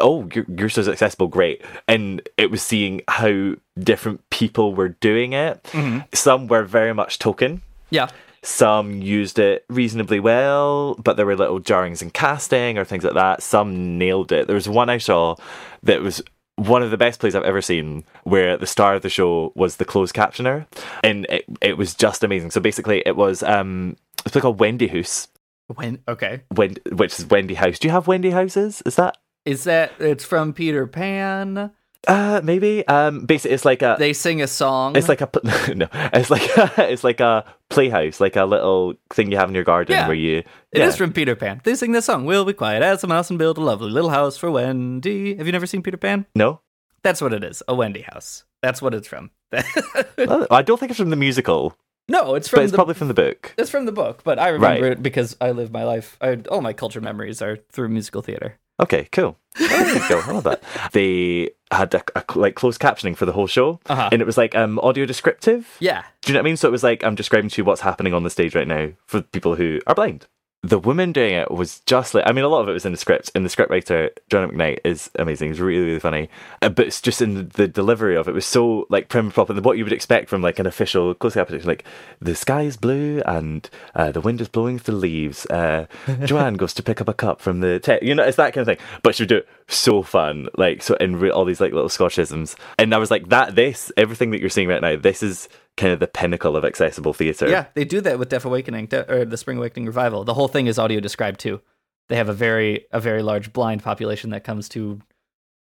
Oh, 0.00 0.28
you're, 0.32 0.46
you're 0.56 0.68
so 0.68 0.88
accessible, 0.88 1.26
great. 1.26 1.60
And 1.88 2.22
it 2.36 2.52
was 2.52 2.62
seeing 2.62 3.00
how 3.08 3.54
different 3.76 4.30
people 4.30 4.72
were 4.72 4.90
doing 4.90 5.32
it. 5.32 5.68
Some 6.14 6.46
were 6.46 6.62
very 6.62 6.94
much 6.94 7.18
token, 7.18 7.62
Yeah. 7.90 8.06
some 8.40 9.02
used 9.02 9.40
it 9.40 9.64
reasonably 9.68 10.20
well, 10.20 10.94
but 11.02 11.16
there 11.16 11.26
were 11.26 11.34
little 11.34 11.58
jarrings 11.58 12.00
in 12.00 12.10
casting 12.10 12.78
or 12.78 12.84
things 12.84 13.02
like 13.02 13.14
that. 13.14 13.42
Some 13.42 13.98
nailed 13.98 14.30
it. 14.30 14.46
There 14.46 14.54
was 14.54 14.68
one 14.68 14.88
I 14.88 14.98
saw 14.98 15.34
that 15.82 16.00
was 16.00 16.22
one 16.58 16.82
of 16.82 16.90
the 16.90 16.96
best 16.96 17.20
plays 17.20 17.34
I've 17.34 17.44
ever 17.44 17.62
seen, 17.62 18.04
where 18.24 18.56
the 18.56 18.66
star 18.66 18.94
of 18.94 19.02
the 19.02 19.08
show 19.08 19.52
was 19.54 19.76
the 19.76 19.84
closed 19.84 20.14
captioner, 20.14 20.66
and 21.02 21.24
it, 21.30 21.44
it 21.60 21.78
was 21.78 21.94
just 21.94 22.24
amazing. 22.24 22.50
So 22.50 22.60
basically, 22.60 23.02
it 23.06 23.16
was 23.16 23.42
um, 23.42 23.96
it's 24.18 24.26
a 24.26 24.30
play 24.30 24.40
called 24.42 24.60
Wendy 24.60 24.88
House, 24.88 25.28
When? 25.74 26.00
Okay. 26.08 26.42
Wen- 26.54 26.76
which 26.92 27.18
is 27.18 27.26
Wendy 27.26 27.54
House. 27.54 27.78
Do 27.78 27.88
you 27.88 27.92
have 27.92 28.06
Wendy 28.08 28.30
houses? 28.30 28.82
Is 28.84 28.96
that 28.96 29.16
Is 29.44 29.64
that 29.64 29.92
it's 30.00 30.24
from 30.24 30.52
Peter 30.52 30.86
Pan? 30.86 31.70
Uh 32.06 32.40
maybe 32.44 32.86
um 32.86 33.26
basically 33.26 33.54
it's 33.54 33.64
like 33.64 33.82
a 33.82 33.96
They 33.98 34.12
sing 34.12 34.40
a 34.40 34.46
song. 34.46 34.94
it's 34.96 35.08
like 35.08 35.20
a 35.20 35.28
no 35.74 35.88
it's 36.12 36.30
like 36.30 36.48
a, 36.56 36.72
it's 36.92 37.02
like 37.02 37.18
a 37.20 37.44
playhouse 37.70 38.20
like 38.20 38.36
a 38.36 38.44
little 38.44 38.94
thing 39.10 39.30
you 39.32 39.36
have 39.36 39.48
in 39.48 39.54
your 39.54 39.64
garden 39.64 39.94
Yeah. 39.96 40.06
where 40.06 40.14
you 40.16 40.44
It 40.72 40.80
is 40.82 40.96
from 40.96 41.12
Peter 41.12 41.34
Pan. 41.34 41.60
They 41.64 41.74
sing 41.74 41.92
this 41.92 42.04
song. 42.06 42.24
We'll 42.24 42.44
be 42.44 42.52
quiet 42.52 42.82
as 42.82 43.02
a 43.02 43.06
mouse 43.08 43.30
and 43.30 43.38
build 43.38 43.58
a 43.58 43.62
lovely 43.62 43.90
little 43.90 44.10
house 44.10 44.36
for 44.36 44.50
Wendy. 44.50 45.34
Have 45.36 45.46
you 45.46 45.52
never 45.52 45.66
seen 45.66 45.82
Peter 45.82 45.96
Pan? 45.98 46.26
no 46.34 46.60
That's 47.02 47.20
what 47.20 47.32
it 47.32 47.42
is. 47.42 47.62
A 47.66 47.74
Wendy 47.74 48.02
house. 48.02 48.44
That's 48.62 48.80
what 48.80 48.94
it's 48.94 49.08
from. 49.08 49.30
I 49.52 50.62
don't 50.64 50.78
think 50.78 50.90
it's 50.90 50.98
from 51.00 51.10
the 51.10 51.16
musical, 51.16 51.74
no, 52.08 52.34
it's 52.36 52.48
from 52.48 52.58
but 52.58 52.62
it's 52.64 52.72
the 52.72 52.76
probably 52.78 52.94
from 52.94 53.08
the 53.08 53.14
book. 53.14 53.54
it's 53.58 53.70
from 53.70 53.84
the 53.86 53.92
book, 53.92 54.22
but 54.24 54.38
I 54.38 54.48
remember 54.48 54.82
Right. 54.82 54.92
it 54.92 55.02
because 55.02 55.36
I 55.40 55.50
live 55.52 55.70
my 55.72 55.84
life. 55.84 56.16
I, 56.20 56.36
all 56.50 56.60
my 56.62 56.72
culture 56.72 57.00
memories 57.00 57.42
are 57.42 57.56
through 57.72 57.88
musical 57.90 58.22
theater. 58.22 58.58
Okay, 58.80 59.08
cool. 59.12 59.36
Oh, 59.60 60.06
go. 60.08 60.20
I 60.20 60.32
love 60.32 60.44
that. 60.44 60.62
They 60.92 61.50
had 61.70 61.92
a, 61.94 62.02
a, 62.14 62.24
like 62.38 62.54
closed 62.54 62.80
captioning 62.80 63.16
for 63.16 63.26
the 63.26 63.32
whole 63.32 63.46
show, 63.48 63.80
Uh-huh. 63.86 64.08
and 64.12 64.22
it 64.22 64.24
was 64.24 64.38
like 64.38 64.54
um 64.54 64.78
audio 64.80 65.04
descriptive. 65.04 65.76
Yeah. 65.80 66.04
Do 66.22 66.30
you 66.30 66.34
know 66.34 66.40
what 66.40 66.44
I 66.46 66.50
mean? 66.50 66.56
So 66.56 66.68
it 66.68 66.72
was 66.72 66.82
like 66.84 67.02
I'm 67.04 67.14
describing 67.16 67.50
to 67.50 67.60
you 67.60 67.64
what's 67.64 67.80
happening 67.82 68.14
on 68.14 68.22
the 68.22 68.30
stage 68.30 68.54
right 68.54 68.68
now 68.68 68.90
for 69.06 69.20
people 69.22 69.56
who 69.56 69.80
are 69.86 69.94
blind. 69.94 70.26
The 70.64 70.78
woman 70.78 71.12
doing 71.12 71.34
it 71.34 71.52
was 71.52 71.80
just 71.86 72.14
like 72.14 72.24
I 72.26 72.32
mean, 72.32 72.44
a 72.44 72.48
lot 72.48 72.62
of 72.62 72.68
it 72.68 72.72
was 72.72 72.84
in 72.84 72.90
the 72.90 72.98
script, 72.98 73.30
and 73.32 73.44
the 73.44 73.48
scriptwriter 73.48 74.10
John 74.28 74.50
McKnight 74.50 74.80
is 74.84 75.08
amazing. 75.16 75.50
He's 75.50 75.60
really, 75.60 75.84
really 75.86 76.00
funny. 76.00 76.28
Uh, 76.60 76.68
but 76.68 76.88
it's 76.88 77.00
just 77.00 77.22
in 77.22 77.48
the 77.50 77.68
delivery 77.68 78.16
of 78.16 78.26
it 78.26 78.34
was 78.34 78.44
so 78.44 78.84
like 78.90 79.08
prim 79.08 79.26
and 79.26 79.34
proper, 79.34 79.52
and 79.52 79.64
what 79.64 79.78
you 79.78 79.84
would 79.84 79.92
expect 79.92 80.28
from 80.28 80.42
like 80.42 80.58
an 80.58 80.66
official 80.66 81.14
close 81.14 81.36
captioning, 81.36 81.64
like 81.64 81.84
the 82.20 82.34
sky 82.34 82.62
is 82.62 82.76
blue 82.76 83.22
and 83.24 83.70
uh, 83.94 84.10
the 84.10 84.20
wind 84.20 84.40
is 84.40 84.48
blowing 84.48 84.80
through 84.80 84.94
the 84.94 85.00
leaves. 85.00 85.46
Uh, 85.46 85.86
Joanne 86.24 86.54
goes 86.54 86.74
to 86.74 86.82
pick 86.82 87.00
up 87.00 87.08
a 87.08 87.14
cup 87.14 87.40
from 87.40 87.60
the 87.60 87.78
te-. 87.78 88.00
you 88.02 88.16
know, 88.16 88.24
it's 88.24 88.36
that 88.36 88.52
kind 88.52 88.68
of 88.68 88.76
thing. 88.76 88.84
But 89.04 89.14
she 89.14 89.22
would 89.22 89.28
do 89.28 89.36
it 89.36 89.48
so 89.68 90.02
fun, 90.02 90.48
like 90.56 90.82
so 90.82 90.96
in 90.96 91.20
re- 91.20 91.30
all 91.30 91.44
these 91.44 91.60
like 91.60 91.72
little 91.72 91.88
Scotchisms, 91.88 92.56
and 92.78 92.92
I 92.92 92.98
was 92.98 93.12
like, 93.12 93.28
that 93.28 93.54
this 93.54 93.92
everything 93.96 94.32
that 94.32 94.40
you're 94.40 94.50
seeing 94.50 94.68
right 94.68 94.82
now, 94.82 94.96
this 94.96 95.22
is 95.22 95.48
kind 95.78 95.92
of 95.92 96.00
the 96.00 96.06
pinnacle 96.06 96.56
of 96.56 96.64
accessible 96.64 97.14
theatre. 97.14 97.48
Yeah, 97.48 97.66
they 97.74 97.84
do 97.84 98.00
that 98.02 98.18
with 98.18 98.28
Deaf 98.28 98.44
Awakening 98.44 98.88
or 98.92 99.24
the 99.24 99.36
Spring 99.36 99.56
Awakening 99.56 99.86
revival. 99.86 100.24
The 100.24 100.34
whole 100.34 100.48
thing 100.48 100.66
is 100.66 100.78
audio 100.78 101.00
described 101.00 101.40
too. 101.40 101.62
They 102.08 102.16
have 102.16 102.28
a 102.28 102.34
very 102.34 102.86
a 102.90 103.00
very 103.00 103.22
large 103.22 103.52
blind 103.52 103.82
population 103.82 104.30
that 104.30 104.44
comes 104.44 104.68
to 104.70 105.00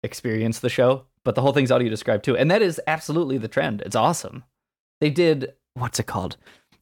experience 0.03 0.59
the 0.59 0.69
show, 0.69 1.05
but 1.25 1.35
the 1.35 1.41
whole 1.41 1.53
thing's 1.53 1.71
audio 1.71 1.89
described 1.89 2.23
too, 2.23 2.37
and 2.37 2.49
that 2.51 2.61
is 2.61 2.79
absolutely 2.87 3.37
the 3.37 3.47
trend. 3.47 3.81
It's 3.81 3.95
awesome. 3.95 4.43
They 5.01 5.09
did 5.09 5.53
what's 5.73 5.99
it 5.99 6.05
called? 6.05 6.37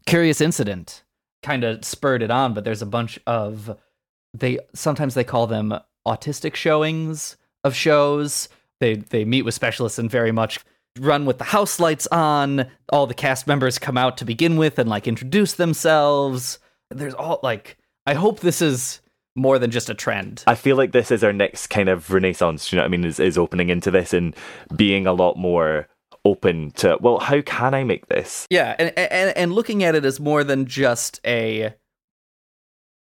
Curious 0.05 0.41
Incident 0.41 1.03
kind 1.43 1.63
of 1.63 1.83
spurred 1.83 2.21
it 2.21 2.31
on, 2.31 2.53
but 2.53 2.63
there's 2.63 2.81
a 2.81 2.87
bunch 2.87 3.19
of 3.25 3.77
they 4.33 4.59
sometimes 4.73 5.13
they 5.13 5.23
call 5.23 5.47
them 5.47 5.73
autistic 6.07 6.55
showings 6.55 7.37
of 7.63 7.75
shows. 7.75 8.49
They 8.79 8.95
they 8.95 9.25
meet 9.25 9.43
with 9.43 9.53
specialists 9.53 9.99
and 9.99 10.09
very 10.09 10.31
much 10.31 10.59
run 10.99 11.25
with 11.25 11.37
the 11.37 11.45
house 11.45 11.79
lights 11.79 12.07
on. 12.07 12.69
All 12.89 13.07
the 13.07 13.13
cast 13.13 13.47
members 13.47 13.79
come 13.79 13.97
out 13.97 14.17
to 14.17 14.25
begin 14.25 14.57
with 14.57 14.79
and 14.79 14.89
like 14.89 15.07
introduce 15.07 15.53
themselves. 15.53 16.59
There's 16.89 17.13
all 17.13 17.39
like 17.43 17.77
I 18.05 18.13
hope 18.13 18.39
this 18.39 18.61
is 18.61 19.01
more 19.35 19.59
than 19.59 19.71
just 19.71 19.89
a 19.89 19.93
trend. 19.93 20.43
I 20.47 20.55
feel 20.55 20.75
like 20.75 20.91
this 20.91 21.11
is 21.11 21.23
our 21.23 21.33
next 21.33 21.67
kind 21.67 21.89
of 21.89 22.11
renaissance. 22.11 22.71
You 22.71 22.77
know 22.77 22.83
what 22.83 22.87
I 22.87 22.89
mean? 22.89 23.05
Is 23.05 23.19
is 23.19 23.37
opening 23.37 23.69
into 23.69 23.91
this 23.91 24.13
and 24.13 24.35
being 24.75 25.07
a 25.07 25.13
lot 25.13 25.37
more 25.37 25.87
open 26.25 26.71
to. 26.71 26.97
Well, 26.99 27.19
how 27.19 27.41
can 27.41 27.73
I 27.73 27.83
make 27.83 28.07
this? 28.07 28.47
Yeah, 28.49 28.75
and 28.77 28.97
and 28.97 29.37
and 29.37 29.53
looking 29.53 29.83
at 29.83 29.95
it 29.95 30.05
as 30.05 30.19
more 30.19 30.43
than 30.43 30.65
just 30.65 31.19
a. 31.25 31.73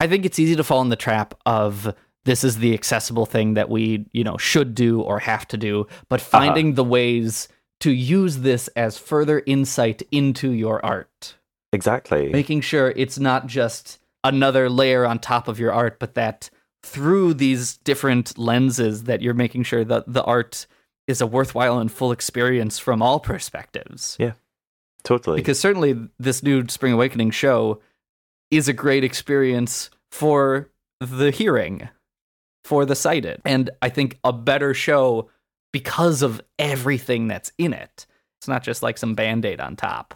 I 0.03 0.07
think 0.07 0.25
it's 0.25 0.39
easy 0.39 0.57
to 0.57 0.65
fall 0.65 0.81
in 0.81 0.89
the 0.89 0.97
trap 0.97 1.35
of 1.45 1.95
this 2.25 2.45
is 2.45 2.59
the 2.59 2.75
accessible 2.75 3.27
thing 3.27 3.55
that 3.55 3.69
we 3.69 4.07
you 4.13 4.25
know 4.25 4.37
should 4.37 4.75
do 4.75 5.01
or 5.01 5.19
have 5.19 5.47
to 5.49 5.57
do, 5.57 5.87
but 6.09 6.21
finding 6.21 6.69
uh-huh. 6.69 6.77
the 6.77 6.85
ways 6.85 7.49
to 7.81 7.91
use 7.91 8.39
this 8.39 8.69
as 8.69 8.99
further 8.99 9.43
insight 9.47 10.03
into 10.11 10.51
your 10.51 10.85
art. 10.85 11.37
Exactly. 11.73 12.29
Making 12.29 12.61
sure 12.61 12.93
it's 12.97 13.19
not 13.19 13.47
just 13.47 13.99
another 14.23 14.69
layer 14.69 15.07
on 15.07 15.19
top 15.19 15.49
of 15.49 15.59
your 15.59 15.73
art, 15.73 15.99
but 15.99 16.15
that 16.15 16.51
through 16.83 17.35
these 17.35 17.77
different 17.79 18.39
lenses 18.39 19.05
that 19.05 19.23
you're 19.23 19.35
making 19.35 19.63
sure 19.63 19.85
that 19.85 20.05
the 20.13 20.25
art 20.25 20.67
is 21.07 21.21
a 21.21 21.27
worthwhile 21.27 21.79
and 21.79 21.91
full 21.91 22.13
experience 22.13 22.79
from 22.79 23.03
all 23.03 23.21
perspectives. 23.21 24.17
Yeah. 24.19 24.33
Totally. 25.03 25.37
Because 25.37 25.59
certainly 25.59 25.99
this 26.19 26.43
new 26.43 26.69
Spring 26.69 26.93
Awakening 26.93 27.31
show 27.31 27.81
is 28.51 28.69
a 28.69 28.73
great 28.73 29.05
experience 29.05 29.91
for 30.11 30.69
the 31.01 31.31
hearing, 31.31 31.89
for 32.65 32.85
the 32.85 32.95
sighted. 32.95 33.41
And 33.45 33.71
I 33.81 33.89
think 33.89 34.19
a 34.25 34.33
better 34.33 34.75
show 34.75 35.31
because 35.73 36.23
of 36.23 36.41
everything 36.59 37.29
that's 37.29 37.53
in 37.59 37.73
it. 37.73 38.07
It's 38.41 38.49
not 38.49 38.63
just 38.63 38.83
like 38.83 38.99
some 38.99 39.15
band 39.15 39.45
aid 39.45 39.61
on 39.61 39.77
top. 39.77 40.15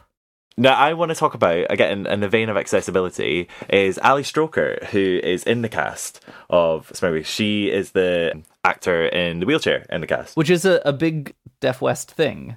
Now, 0.57 0.75
I 0.75 0.93
want 0.95 1.11
to 1.11 1.17
talk 1.17 1.35
about, 1.35 1.67
again, 1.69 2.07
in 2.07 2.21
the 2.21 2.29
vein 2.29 2.49
of 2.49 2.57
accessibility, 2.57 3.49
is 3.69 3.99
Ali 3.99 4.23
Stroker, 4.23 4.85
who 4.85 5.21
is 5.23 5.43
in 5.43 5.63
the 5.63 5.69
cast 5.69 6.25
of 6.49 6.89
Smurfy. 6.91 7.27
She 7.27 7.71
is 7.71 7.91
the 7.91 8.41
actor 8.63 9.07
in 9.07 9.41
the 9.41 9.47
wheelchair 9.47 9.85
in 9.91 10.01
the 10.01 10.07
cast. 10.07 10.37
Which 10.37 10.51
is 10.51 10.65
a, 10.65 10.81
a 10.85 10.93
big 10.93 11.35
Deaf 11.61 11.83
West 11.83 12.13
thing, 12.13 12.57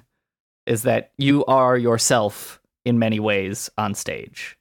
is 0.64 0.82
that 0.82 1.10
you 1.18 1.44
are 1.46 1.76
yourself 1.76 2.60
in 2.84 3.00
many 3.00 3.18
ways 3.18 3.68
on 3.76 3.94
stage. 3.94 4.56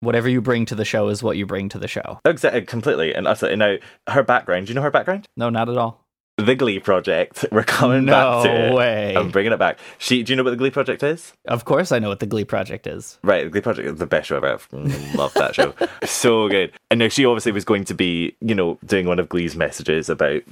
Whatever 0.00 0.28
you 0.28 0.42
bring 0.42 0.66
to 0.66 0.74
the 0.74 0.84
show 0.84 1.08
is 1.08 1.22
what 1.22 1.38
you 1.38 1.46
bring 1.46 1.70
to 1.70 1.78
the 1.78 1.88
show. 1.88 2.20
Exactly, 2.26 2.60
completely. 2.62 3.14
And 3.14 3.26
also, 3.26 3.52
now, 3.54 3.76
her 4.06 4.22
background, 4.22 4.66
do 4.66 4.70
you 4.70 4.74
know 4.74 4.82
her 4.82 4.90
background? 4.90 5.28
No, 5.34 5.48
not 5.48 5.70
at 5.70 5.78
all 5.78 6.07
the 6.38 6.54
Glee 6.54 6.78
Project. 6.78 7.44
We're 7.52 7.64
coming 7.64 8.06
no 8.06 8.12
back 8.12 8.44
to 8.44 8.68
it. 8.68 8.74
way. 8.74 9.16
I'm 9.16 9.30
bringing 9.30 9.52
it 9.52 9.58
back. 9.58 9.78
She, 9.98 10.22
do 10.22 10.32
you 10.32 10.36
know 10.36 10.44
what 10.44 10.50
the 10.50 10.56
Glee 10.56 10.70
Project 10.70 11.02
is? 11.02 11.34
Of 11.46 11.64
course, 11.64 11.92
I 11.92 11.98
know 11.98 12.08
what 12.08 12.20
the 12.20 12.26
Glee 12.26 12.44
Project 12.44 12.86
is. 12.86 13.18
Right, 13.22 13.44
the 13.44 13.50
Glee 13.50 13.60
Project 13.60 13.88
is 13.88 13.98
the 13.98 14.06
best 14.06 14.28
show 14.28 14.36
ever. 14.36 14.54
I 14.54 14.56
mm, 14.56 15.14
love 15.14 15.34
that 15.34 15.54
show. 15.54 15.74
so 16.04 16.48
good. 16.48 16.72
And 16.90 16.98
now 16.98 17.08
she 17.08 17.26
obviously 17.26 17.52
was 17.52 17.64
going 17.64 17.84
to 17.84 17.94
be, 17.94 18.36
you 18.40 18.54
know, 18.54 18.78
doing 18.86 19.06
one 19.06 19.18
of 19.18 19.28
Glee's 19.28 19.56
messages 19.56 20.08
about 20.08 20.42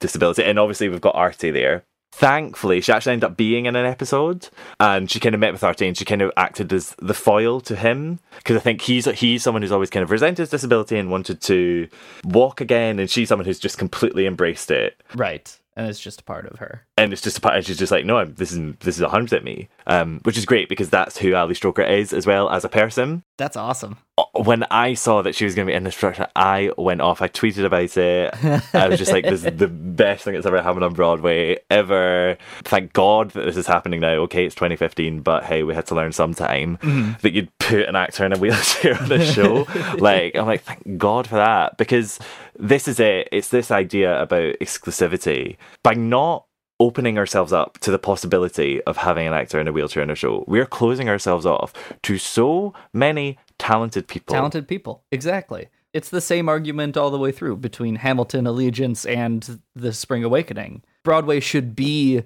disability, 0.00 0.44
and 0.44 0.58
obviously 0.58 0.88
we've 0.88 1.00
got 1.00 1.14
Artie 1.14 1.50
there 1.50 1.84
thankfully, 2.12 2.80
she 2.80 2.92
actually 2.92 3.14
ended 3.14 3.30
up 3.30 3.36
being 3.36 3.66
in 3.66 3.74
an 3.74 3.86
episode, 3.86 4.48
and 4.78 5.10
she 5.10 5.18
kind 5.18 5.34
of 5.34 5.40
met 5.40 5.52
with 5.52 5.64
Artie, 5.64 5.88
and 5.88 5.96
she 5.96 6.04
kind 6.04 6.22
of 6.22 6.30
acted 6.36 6.72
as 6.72 6.94
the 7.00 7.14
foil 7.14 7.60
to 7.62 7.74
him 7.74 8.20
because 8.36 8.56
I 8.56 8.60
think 8.60 8.82
he's 8.82 9.06
he's 9.06 9.42
someone 9.42 9.62
who's 9.62 9.72
always 9.72 9.90
kind 9.90 10.04
of 10.04 10.10
resented 10.10 10.38
his 10.38 10.50
disability 10.50 10.98
and 10.98 11.10
wanted 11.10 11.40
to 11.42 11.88
walk 12.24 12.60
again, 12.60 12.98
and 12.98 13.10
she's 13.10 13.28
someone 13.28 13.46
who's 13.46 13.58
just 13.58 13.78
completely 13.78 14.26
embraced 14.26 14.70
it. 14.70 15.02
Right 15.14 15.58
and 15.76 15.88
it's 15.88 16.00
just 16.00 16.20
a 16.20 16.24
part 16.24 16.46
of 16.46 16.58
her. 16.58 16.84
And 16.98 17.12
it's 17.12 17.22
just 17.22 17.38
a 17.38 17.40
part. 17.40 17.56
And 17.56 17.64
she's 17.64 17.78
just 17.78 17.92
like, 17.92 18.04
no, 18.04 18.18
I'm, 18.18 18.34
this 18.34 18.52
is 18.52 18.74
this 18.80 18.98
is 18.98 19.04
hundred 19.06 19.24
percent 19.24 19.44
me, 19.44 19.68
um, 19.86 20.20
which 20.24 20.38
is 20.38 20.44
great 20.44 20.68
because 20.68 20.90
that's 20.90 21.18
who 21.18 21.34
Ali 21.34 21.54
Stroker 21.54 21.88
is 21.88 22.12
as 22.12 22.26
well 22.26 22.50
as 22.50 22.64
a 22.64 22.68
person. 22.68 23.22
That's 23.38 23.56
awesome. 23.56 23.96
Uh, 24.18 24.24
when 24.42 24.64
I 24.64 24.94
saw 24.94 25.22
that 25.22 25.34
she 25.34 25.44
was 25.44 25.54
going 25.54 25.66
to 25.66 25.72
be 25.72 25.74
in 25.74 25.84
this 25.84 25.96
production, 25.96 26.26
I 26.36 26.70
went 26.76 27.00
off. 27.00 27.22
I 27.22 27.28
tweeted 27.28 27.64
about 27.64 27.96
it. 27.96 28.34
I 28.74 28.88
was 28.88 28.98
just 28.98 29.10
like, 29.10 29.24
this 29.24 29.44
is 29.44 29.56
the 29.56 29.68
best 29.68 30.24
thing 30.24 30.34
that's 30.34 30.46
ever 30.46 30.62
happened 30.62 30.84
on 30.84 30.92
Broadway 30.92 31.58
ever. 31.70 32.36
Thank 32.64 32.92
God 32.92 33.30
that 33.30 33.46
this 33.46 33.56
is 33.56 33.66
happening 33.66 34.00
now. 34.00 34.14
Okay, 34.22 34.44
it's 34.44 34.54
2015, 34.54 35.22
but 35.22 35.44
hey, 35.44 35.62
we 35.62 35.74
had 35.74 35.86
to 35.86 35.94
learn 35.94 36.12
sometime 36.12 36.76
mm-hmm. 36.78 37.12
that 37.22 37.32
you'd 37.32 37.56
put 37.58 37.88
an 37.88 37.96
actor 37.96 38.26
in 38.26 38.32
a 38.32 38.38
wheelchair 38.38 39.00
on 39.00 39.10
a 39.10 39.24
show. 39.24 39.66
like, 39.98 40.36
I'm 40.36 40.46
like, 40.46 40.62
thank 40.62 40.98
God 40.98 41.26
for 41.26 41.36
that 41.36 41.78
because 41.78 42.20
this 42.58 42.86
is 42.86 43.00
it. 43.00 43.28
It's 43.32 43.48
this 43.48 43.70
idea 43.70 44.20
about 44.20 44.56
exclusivity. 44.60 45.56
By 45.82 45.94
not 45.94 46.44
opening 46.82 47.16
ourselves 47.16 47.52
up 47.52 47.78
to 47.78 47.92
the 47.92 47.98
possibility 47.98 48.82
of 48.82 48.96
having 48.96 49.24
an 49.28 49.32
actor 49.32 49.60
in 49.60 49.68
a 49.68 49.72
wheelchair 49.72 50.02
in 50.02 50.10
a 50.10 50.16
show, 50.16 50.44
we're 50.48 50.66
closing 50.66 51.08
ourselves 51.08 51.46
off 51.46 51.72
to 52.02 52.18
so 52.18 52.74
many 52.92 53.38
talented 53.56 54.08
people. 54.08 54.34
Talented 54.34 54.66
people, 54.66 55.04
exactly. 55.12 55.68
It's 55.92 56.08
the 56.08 56.20
same 56.20 56.48
argument 56.48 56.96
all 56.96 57.10
the 57.10 57.18
way 57.18 57.30
through 57.30 57.58
between 57.58 57.96
Hamilton, 57.96 58.48
Allegiance, 58.48 59.06
and 59.06 59.60
The 59.76 59.92
Spring 59.92 60.24
Awakening. 60.24 60.82
Broadway 61.04 61.38
should 61.38 61.76
be 61.76 62.24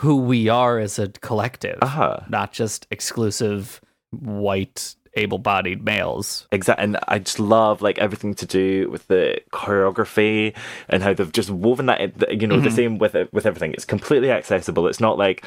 who 0.00 0.16
we 0.16 0.50
are 0.50 0.78
as 0.78 0.98
a 0.98 1.08
collective, 1.08 1.78
uh-huh. 1.80 2.20
not 2.28 2.52
just 2.52 2.86
exclusive 2.90 3.80
white 4.10 4.94
able-bodied 5.16 5.84
males. 5.84 6.46
Exactly, 6.52 6.84
and 6.84 6.98
I 7.08 7.18
just 7.18 7.40
love 7.40 7.82
like 7.82 7.98
everything 7.98 8.34
to 8.34 8.46
do 8.46 8.88
with 8.90 9.06
the 9.08 9.40
choreography 9.52 10.56
and 10.88 11.02
how 11.02 11.14
they've 11.14 11.32
just 11.32 11.50
woven 11.50 11.86
that. 11.86 12.00
In, 12.00 12.40
you 12.40 12.46
know, 12.46 12.56
mm-hmm. 12.56 12.64
the 12.64 12.70
same 12.70 12.98
with 12.98 13.16
with 13.32 13.46
everything. 13.46 13.72
It's 13.72 13.84
completely 13.84 14.30
accessible. 14.30 14.86
It's 14.86 15.00
not 15.00 15.18
like, 15.18 15.44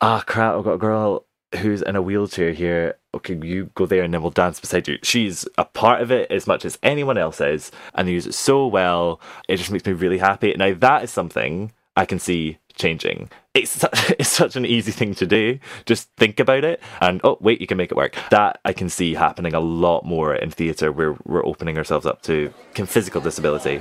ah, 0.00 0.20
oh, 0.20 0.24
crap, 0.26 0.54
I've 0.54 0.64
got 0.64 0.74
a 0.74 0.78
girl 0.78 1.26
who's 1.56 1.82
in 1.82 1.96
a 1.96 2.02
wheelchair 2.02 2.52
here. 2.52 2.98
Okay, 3.14 3.38
you 3.40 3.70
go 3.74 3.86
there 3.86 4.02
and 4.02 4.12
then 4.12 4.22
we'll 4.22 4.30
dance 4.30 4.58
beside 4.58 4.88
you. 4.88 4.98
She's 5.02 5.46
a 5.56 5.64
part 5.64 6.02
of 6.02 6.10
it 6.10 6.30
as 6.30 6.46
much 6.46 6.64
as 6.64 6.78
anyone 6.82 7.16
else 7.16 7.40
is, 7.40 7.70
and 7.94 8.08
they 8.08 8.12
use 8.12 8.26
it 8.26 8.34
so 8.34 8.66
well. 8.66 9.20
It 9.48 9.56
just 9.58 9.70
makes 9.70 9.86
me 9.86 9.92
really 9.92 10.18
happy. 10.18 10.52
Now 10.54 10.74
that 10.74 11.04
is 11.04 11.10
something 11.10 11.72
I 11.96 12.06
can 12.06 12.18
see 12.18 12.58
changing. 12.74 13.30
It's 13.54 13.70
such, 13.70 14.10
it's 14.18 14.28
such 14.28 14.56
an 14.56 14.66
easy 14.66 14.92
thing 14.92 15.14
to 15.16 15.26
do. 15.26 15.58
Just 15.86 16.10
think 16.16 16.40
about 16.40 16.64
it, 16.64 16.80
and 17.00 17.20
oh 17.24 17.38
wait, 17.40 17.60
you 17.60 17.66
can 17.66 17.76
make 17.76 17.90
it 17.90 17.96
work. 17.96 18.16
That 18.30 18.60
I 18.64 18.72
can 18.72 18.88
see 18.88 19.14
happening 19.14 19.54
a 19.54 19.60
lot 19.60 20.04
more 20.04 20.34
in 20.34 20.50
theatre, 20.50 20.92
where 20.92 21.16
we're 21.24 21.44
opening 21.46 21.78
ourselves 21.78 22.06
up 22.06 22.22
to 22.22 22.52
physical 22.74 23.20
disability. 23.20 23.78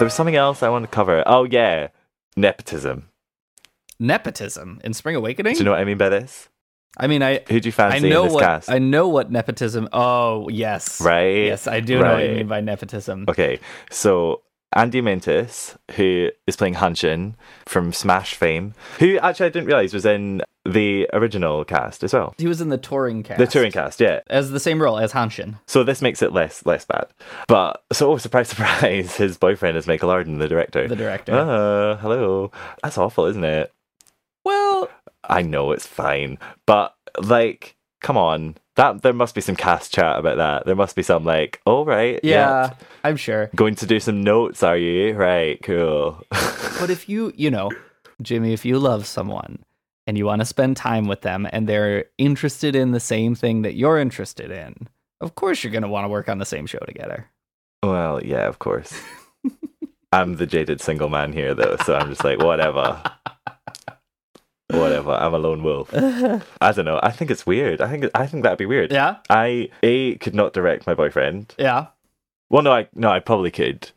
There 0.00 0.06
was 0.06 0.14
something 0.14 0.36
else 0.36 0.62
I 0.62 0.70
want 0.70 0.84
to 0.84 0.90
cover. 0.90 1.22
Oh 1.26 1.44
yeah, 1.44 1.88
nepotism. 2.34 3.10
Nepotism 3.98 4.80
in 4.82 4.94
Spring 4.94 5.14
Awakening. 5.14 5.52
Do 5.52 5.58
you 5.58 5.64
know 5.66 5.72
what 5.72 5.80
I 5.80 5.84
mean 5.84 5.98
by 5.98 6.08
this? 6.08 6.48
I 6.96 7.06
mean, 7.06 7.22
I 7.22 7.40
who 7.48 7.60
do 7.60 7.68
you 7.68 7.72
fancy 7.72 8.06
I 8.06 8.10
know 8.10 8.22
in 8.22 8.26
this 8.28 8.34
what, 8.34 8.42
cast? 8.42 8.70
I 8.70 8.78
know 8.78 9.08
what 9.08 9.30
nepotism. 9.30 9.88
Oh, 9.92 10.48
yes, 10.48 11.00
right. 11.00 11.46
Yes, 11.46 11.66
I 11.66 11.80
do 11.80 12.00
right. 12.00 12.08
know 12.08 12.14
what 12.14 12.28
you 12.28 12.34
mean 12.36 12.48
by 12.48 12.60
nepotism. 12.60 13.26
Okay, 13.28 13.60
so 13.90 14.42
Andy 14.74 15.00
Mientus, 15.00 15.76
who 15.96 16.30
is 16.46 16.56
playing 16.56 16.74
Hanschen 16.74 17.34
from 17.66 17.92
Smash 17.92 18.34
fame, 18.34 18.74
who 18.98 19.18
actually 19.18 19.46
I 19.46 19.50
didn't 19.50 19.66
realize 19.66 19.92
was 19.92 20.06
in 20.06 20.42
the 20.64 21.08
original 21.12 21.64
cast 21.64 22.04
as 22.04 22.12
well. 22.12 22.34
He 22.38 22.46
was 22.46 22.60
in 22.60 22.68
the 22.68 22.78
touring 22.78 23.22
cast. 23.22 23.38
The 23.38 23.46
touring 23.46 23.72
cast, 23.72 24.00
yeah, 24.00 24.20
as 24.28 24.50
the 24.50 24.60
same 24.60 24.80
role 24.80 24.98
as 24.98 25.12
Hanschen. 25.12 25.58
So 25.66 25.82
this 25.82 26.02
makes 26.02 26.22
it 26.22 26.32
less 26.32 26.64
less 26.66 26.84
bad. 26.84 27.06
But 27.48 27.82
so 27.92 28.12
oh, 28.12 28.16
surprise, 28.18 28.48
surprise, 28.50 29.16
his 29.16 29.38
boyfriend 29.38 29.76
is 29.76 29.86
Michael 29.86 30.10
Arden, 30.10 30.38
the 30.38 30.48
director. 30.48 30.86
The 30.86 30.96
director. 30.96 31.32
Uh, 31.32 31.96
hello. 31.96 32.52
That's 32.82 32.98
awful, 32.98 33.26
isn't 33.26 33.44
it? 33.44 33.72
Well, 34.44 34.88
I 35.30 35.42
know 35.42 35.72
it's 35.72 35.86
fine, 35.86 36.38
but 36.66 36.94
like, 37.18 37.76
come 38.00 38.16
on. 38.16 38.56
That 38.76 39.02
there 39.02 39.12
must 39.12 39.34
be 39.34 39.40
some 39.40 39.56
cast 39.56 39.92
chat 39.92 40.18
about 40.18 40.38
that. 40.38 40.64
There 40.64 40.76
must 40.76 40.96
be 40.96 41.02
some 41.02 41.24
like, 41.24 41.60
oh 41.66 41.84
right, 41.84 42.18
yeah, 42.22 42.68
yep. 42.68 42.82
I'm 43.04 43.16
sure. 43.16 43.50
Going 43.54 43.74
to 43.76 43.86
do 43.86 44.00
some 44.00 44.22
notes, 44.22 44.62
are 44.62 44.76
you? 44.76 45.14
Right, 45.14 45.62
cool. 45.62 46.24
but 46.30 46.88
if 46.88 47.08
you, 47.08 47.32
you 47.36 47.50
know, 47.50 47.70
Jimmy, 48.22 48.52
if 48.52 48.64
you 48.64 48.78
love 48.78 49.06
someone 49.06 49.64
and 50.06 50.16
you 50.16 50.24
want 50.24 50.40
to 50.40 50.46
spend 50.46 50.76
time 50.76 51.08
with 51.08 51.20
them 51.20 51.46
and 51.52 51.68
they're 51.68 52.06
interested 52.16 52.74
in 52.74 52.92
the 52.92 53.00
same 53.00 53.34
thing 53.34 53.62
that 53.62 53.74
you're 53.74 53.98
interested 53.98 54.50
in, 54.50 54.88
of 55.20 55.34
course 55.34 55.62
you're 55.62 55.72
going 55.72 55.82
to 55.82 55.88
want 55.88 56.04
to 56.04 56.08
work 56.08 56.28
on 56.28 56.38
the 56.38 56.46
same 56.46 56.66
show 56.66 56.78
together. 56.86 57.26
Well, 57.82 58.24
yeah, 58.24 58.46
of 58.46 58.58
course. 58.58 58.98
I'm 60.12 60.36
the 60.36 60.46
jaded 60.46 60.80
single 60.80 61.08
man 61.08 61.32
here, 61.32 61.54
though, 61.54 61.76
so 61.84 61.94
I'm 61.94 62.08
just 62.08 62.24
like, 62.24 62.38
whatever. 62.38 63.00
Whatever. 64.72 65.12
I'm 65.12 65.34
a 65.34 65.38
lone 65.38 65.62
wolf. 65.62 65.90
I 65.94 66.72
don't 66.72 66.84
know. 66.84 67.00
I 67.02 67.10
think 67.10 67.30
it's 67.30 67.46
weird. 67.46 67.80
I 67.80 67.90
think 67.90 68.10
I 68.14 68.26
think 68.26 68.42
that'd 68.42 68.58
be 68.58 68.66
weird. 68.66 68.92
Yeah. 68.92 69.16
I 69.28 69.70
a 69.82 70.16
could 70.16 70.34
not 70.34 70.52
direct 70.52 70.86
my 70.86 70.94
boyfriend. 70.94 71.54
Yeah. 71.58 71.88
Well, 72.48 72.62
no, 72.62 72.72
I 72.72 72.88
no, 72.94 73.10
I 73.10 73.20
probably 73.20 73.50
could, 73.50 73.90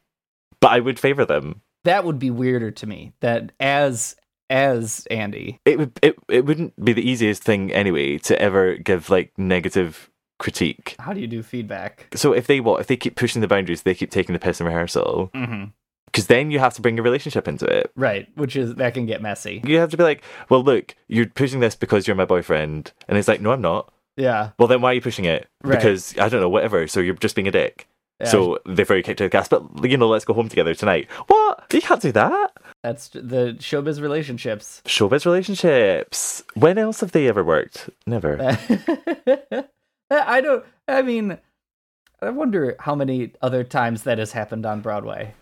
but 0.59 0.71
I 0.71 0.79
would 0.79 0.99
favor 0.99 1.25
them. 1.25 1.61
That 1.83 2.05
would 2.05 2.19
be 2.19 2.29
weirder 2.29 2.71
to 2.71 2.87
me. 2.87 3.13
That 3.19 3.51
as 3.59 4.15
as 4.49 5.07
Andy, 5.09 5.59
it 5.65 5.77
would 5.77 5.99
it 6.01 6.15
it 6.29 6.45
wouldn't 6.45 6.83
be 6.83 6.93
the 6.93 7.07
easiest 7.07 7.43
thing 7.43 7.71
anyway 7.71 8.17
to 8.19 8.39
ever 8.41 8.75
give 8.75 9.09
like 9.09 9.31
negative 9.37 10.09
critique. 10.39 10.95
How 10.99 11.13
do 11.13 11.21
you 11.21 11.27
do 11.27 11.41
feedback? 11.41 12.07
So 12.15 12.33
if 12.33 12.47
they 12.47 12.59
what 12.59 12.81
if 12.81 12.87
they 12.87 12.97
keep 12.97 13.15
pushing 13.15 13.41
the 13.41 13.47
boundaries, 13.47 13.81
they 13.81 13.95
keep 13.95 14.11
taking 14.11 14.33
the 14.33 14.39
piss 14.39 14.59
in 14.59 14.67
rehearsal. 14.67 15.31
Mm-hmm 15.33 15.65
because 16.13 16.27
then 16.27 16.51
you 16.51 16.59
have 16.59 16.75
to 16.75 16.81
bring 16.81 16.99
a 16.99 17.01
relationship 17.01 17.47
into 17.47 17.65
it. 17.65 17.91
Right, 17.95 18.27
which 18.35 18.55
is 18.55 18.75
that 18.75 18.93
can 18.93 19.07
get 19.07 19.21
messy. 19.21 19.61
You 19.65 19.79
have 19.79 19.89
to 19.89 19.97
be 19.97 20.03
like, 20.03 20.23
well, 20.47 20.63
look, 20.63 20.95
you're 21.07 21.25
pushing 21.25 21.59
this 21.59 21.75
because 21.75 22.07
you're 22.07 22.15
my 22.15 22.25
boyfriend, 22.25 22.93
and 23.07 23.17
it's 23.17 23.27
like, 23.27 23.41
no, 23.41 23.51
I'm 23.51 23.61
not. 23.61 23.91
Yeah. 24.15 24.51
Well, 24.59 24.67
then 24.67 24.81
why 24.81 24.91
are 24.91 24.93
you 24.93 25.01
pushing 25.01 25.25
it? 25.25 25.47
Right. 25.63 25.75
Because 25.75 26.15
I 26.19 26.29
don't 26.29 26.39
know, 26.39 26.49
whatever. 26.49 26.87
So 26.87 26.99
you're 26.99 27.15
just 27.15 27.35
being 27.35 27.47
a 27.47 27.51
dick. 27.51 27.87
Yeah. 28.19 28.27
So 28.27 28.59
they've 28.67 28.87
already 28.87 29.01
kicked 29.01 29.21
out 29.21 29.25
the 29.25 29.29
cast. 29.31 29.49
But 29.49 29.89
you 29.89 29.97
know, 29.97 30.07
let's 30.07 30.23
go 30.23 30.35
home 30.35 30.49
together 30.49 30.75
tonight. 30.75 31.09
What? 31.27 31.65
You 31.73 31.81
can't 31.81 32.01
do 32.01 32.11
that. 32.11 32.51
That's 32.83 33.07
the 33.09 33.55
showbiz 33.59 33.99
relationships. 33.99 34.83
Showbiz 34.85 35.25
relationships. 35.25 36.43
When 36.53 36.77
else 36.77 36.99
have 36.99 37.11
they 37.11 37.27
ever 37.27 37.43
worked? 37.43 37.89
Never. 38.05 38.37
I 40.11 40.41
don't. 40.41 40.63
I 40.87 41.01
mean, 41.01 41.39
I 42.21 42.29
wonder 42.29 42.75
how 42.79 42.93
many 42.93 43.31
other 43.41 43.63
times 43.63 44.03
that 44.03 44.19
has 44.19 44.33
happened 44.33 44.65
on 44.65 44.81
Broadway. 44.81 45.33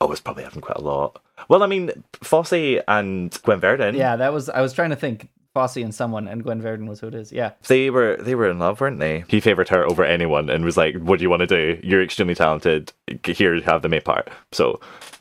Oh, 0.00 0.10
it's 0.10 0.20
probably 0.20 0.44
having 0.44 0.62
quite 0.62 0.78
a 0.78 0.82
lot. 0.82 1.22
Well, 1.48 1.62
I 1.62 1.66
mean, 1.66 1.90
Fosse 2.22 2.80
and 2.88 3.38
Gwen 3.42 3.60
Verdon. 3.60 3.94
Yeah, 3.94 4.16
that 4.16 4.32
was. 4.32 4.48
I 4.48 4.60
was 4.60 4.72
trying 4.72 4.90
to 4.90 4.96
think. 4.96 5.28
Fosse 5.52 5.78
and 5.78 5.92
someone, 5.92 6.28
and 6.28 6.44
Gwen 6.44 6.62
Verdon 6.62 6.86
was 6.86 7.00
who 7.00 7.08
it 7.08 7.14
is. 7.14 7.32
Yeah. 7.32 7.50
They 7.66 7.90
were 7.90 8.16
they 8.20 8.36
were 8.36 8.48
in 8.48 8.60
love, 8.60 8.80
weren't 8.80 9.00
they? 9.00 9.24
He 9.26 9.40
favored 9.40 9.68
her 9.70 9.84
over 9.84 10.04
anyone 10.04 10.48
and 10.48 10.64
was 10.64 10.76
like, 10.76 10.94
"What 10.94 11.18
do 11.18 11.24
you 11.24 11.30
want 11.30 11.40
to 11.40 11.46
do? 11.48 11.80
You're 11.82 12.04
extremely 12.04 12.36
talented. 12.36 12.92
Here, 13.24 13.56
you 13.56 13.62
have 13.62 13.82
the 13.82 13.88
main 13.88 14.02
part." 14.02 14.30
So, 14.52 14.78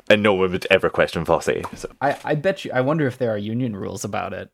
and 0.08 0.22
no 0.22 0.36
one 0.36 0.52
would 0.52 0.68
ever 0.70 0.92
question 0.92 1.26
Fosse. 1.26 1.64
So, 1.76 1.90
I, 2.00 2.16
I 2.24 2.36
bet 2.36 2.64
you. 2.64 2.72
I 2.72 2.82
wonder 2.82 3.08
if 3.08 3.18
there 3.18 3.32
are 3.32 3.40
union 3.40 3.76
rules 3.76 4.04
about 4.04 4.34
it. 4.34 4.52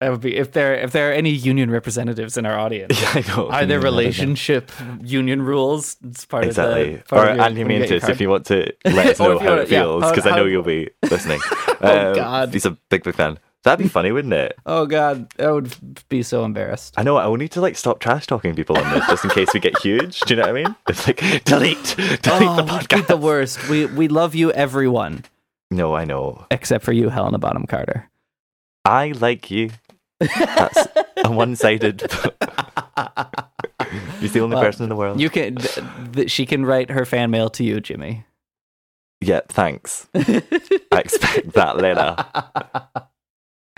That 0.00 0.10
would 0.12 0.20
be 0.20 0.36
if 0.36 0.52
there 0.52 0.74
if 0.76 0.92
there 0.92 1.10
are 1.10 1.12
any 1.12 1.30
union 1.30 1.70
representatives 1.72 2.36
in 2.36 2.46
our 2.46 2.56
audience. 2.56 3.00
yeah, 3.02 3.10
I 3.14 3.20
know. 3.36 3.48
Are 3.48 3.50
there 3.50 3.52
I 3.52 3.60
don't 3.66 3.68
know. 3.70 3.76
relationship 3.78 4.70
union 5.02 5.42
rules? 5.42 5.96
It's 6.04 6.24
part 6.24 6.44
Exactly. 6.44 6.94
of 6.94 7.00
the 7.00 7.04
part 7.08 7.26
Or 7.26 7.30
of 7.30 7.36
your- 7.36 7.44
Andy 7.46 7.64
when 7.64 7.82
you 7.82 7.86
your 7.88 8.10
if 8.10 8.20
you 8.20 8.28
want 8.28 8.46
to 8.46 8.72
let 8.84 9.06
us 9.06 9.18
know 9.18 9.38
how 9.40 9.54
it 9.54 9.68
feels, 9.68 10.08
because 10.08 10.24
I 10.26 10.36
know 10.36 10.44
you'll 10.44 10.62
be 10.62 10.88
listening. 11.10 11.40
Oh, 11.80 12.08
Um, 12.10 12.14
God. 12.16 12.52
He's 12.52 12.66
a 12.66 12.72
big, 12.90 13.04
big 13.04 13.14
fan. 13.14 13.38
That'd 13.62 13.84
be 13.84 13.88
funny, 13.88 14.10
wouldn't 14.10 14.34
it? 14.34 14.56
Oh 14.66 14.84
God, 14.86 15.28
I 15.38 15.50
would 15.52 15.72
be 16.08 16.22
so 16.24 16.44
embarrassed. 16.44 16.94
I 16.96 17.02
know. 17.04 17.16
I 17.16 17.26
will 17.28 17.36
need 17.36 17.52
to 17.52 17.60
like 17.60 17.76
stop 17.76 18.00
trash 18.00 18.26
talking 18.26 18.54
people 18.56 18.76
on 18.76 18.88
this, 18.94 19.06
just 19.06 19.24
in 19.24 19.30
case 19.30 19.48
we 19.54 19.60
get 19.60 19.78
huge. 19.78 20.18
Do 20.20 20.34
you 20.34 20.40
know 20.40 20.46
what 20.52 20.56
I 20.58 20.62
mean? 20.64 20.76
It's 20.88 21.06
like 21.06 21.18
delete, 21.44 21.94
delete 21.96 22.22
the 22.22 22.30
Oh, 22.32 22.56
we'd 22.62 22.66
podcast. 22.66 23.06
the 23.08 23.16
worst. 23.16 23.68
We 23.68 23.86
we 23.86 24.08
love 24.08 24.34
you, 24.34 24.50
everyone, 24.52 25.24
No, 25.70 25.94
I 25.94 26.04
know. 26.04 26.46
except 26.50 26.84
for 26.84 26.92
you, 26.92 27.10
Helena 27.10 27.38
Bonham 27.38 27.66
Carter. 27.66 28.08
I 28.84 29.12
like 29.12 29.50
you. 29.52 29.70
That's 30.20 30.86
a 31.24 31.30
one-sided. 31.30 32.00
You're 34.20 34.30
the 34.30 34.40
only 34.40 34.56
Well, 34.56 34.64
person 34.64 34.82
in 34.82 34.88
the 34.88 34.96
world. 34.96 35.20
You 35.20 35.30
can. 35.30 35.56
Th- 35.56 35.78
th- 36.12 36.30
she 36.30 36.44
can 36.46 36.66
write 36.66 36.90
her 36.90 37.04
fan 37.04 37.30
mail 37.30 37.48
to 37.50 37.62
you, 37.64 37.80
Jimmy. 37.80 38.24
Yeah, 39.20 39.40
thanks. 39.48 40.08
I 40.14 40.42
expect 40.92 41.52
that 41.52 41.76
later. 41.78 42.16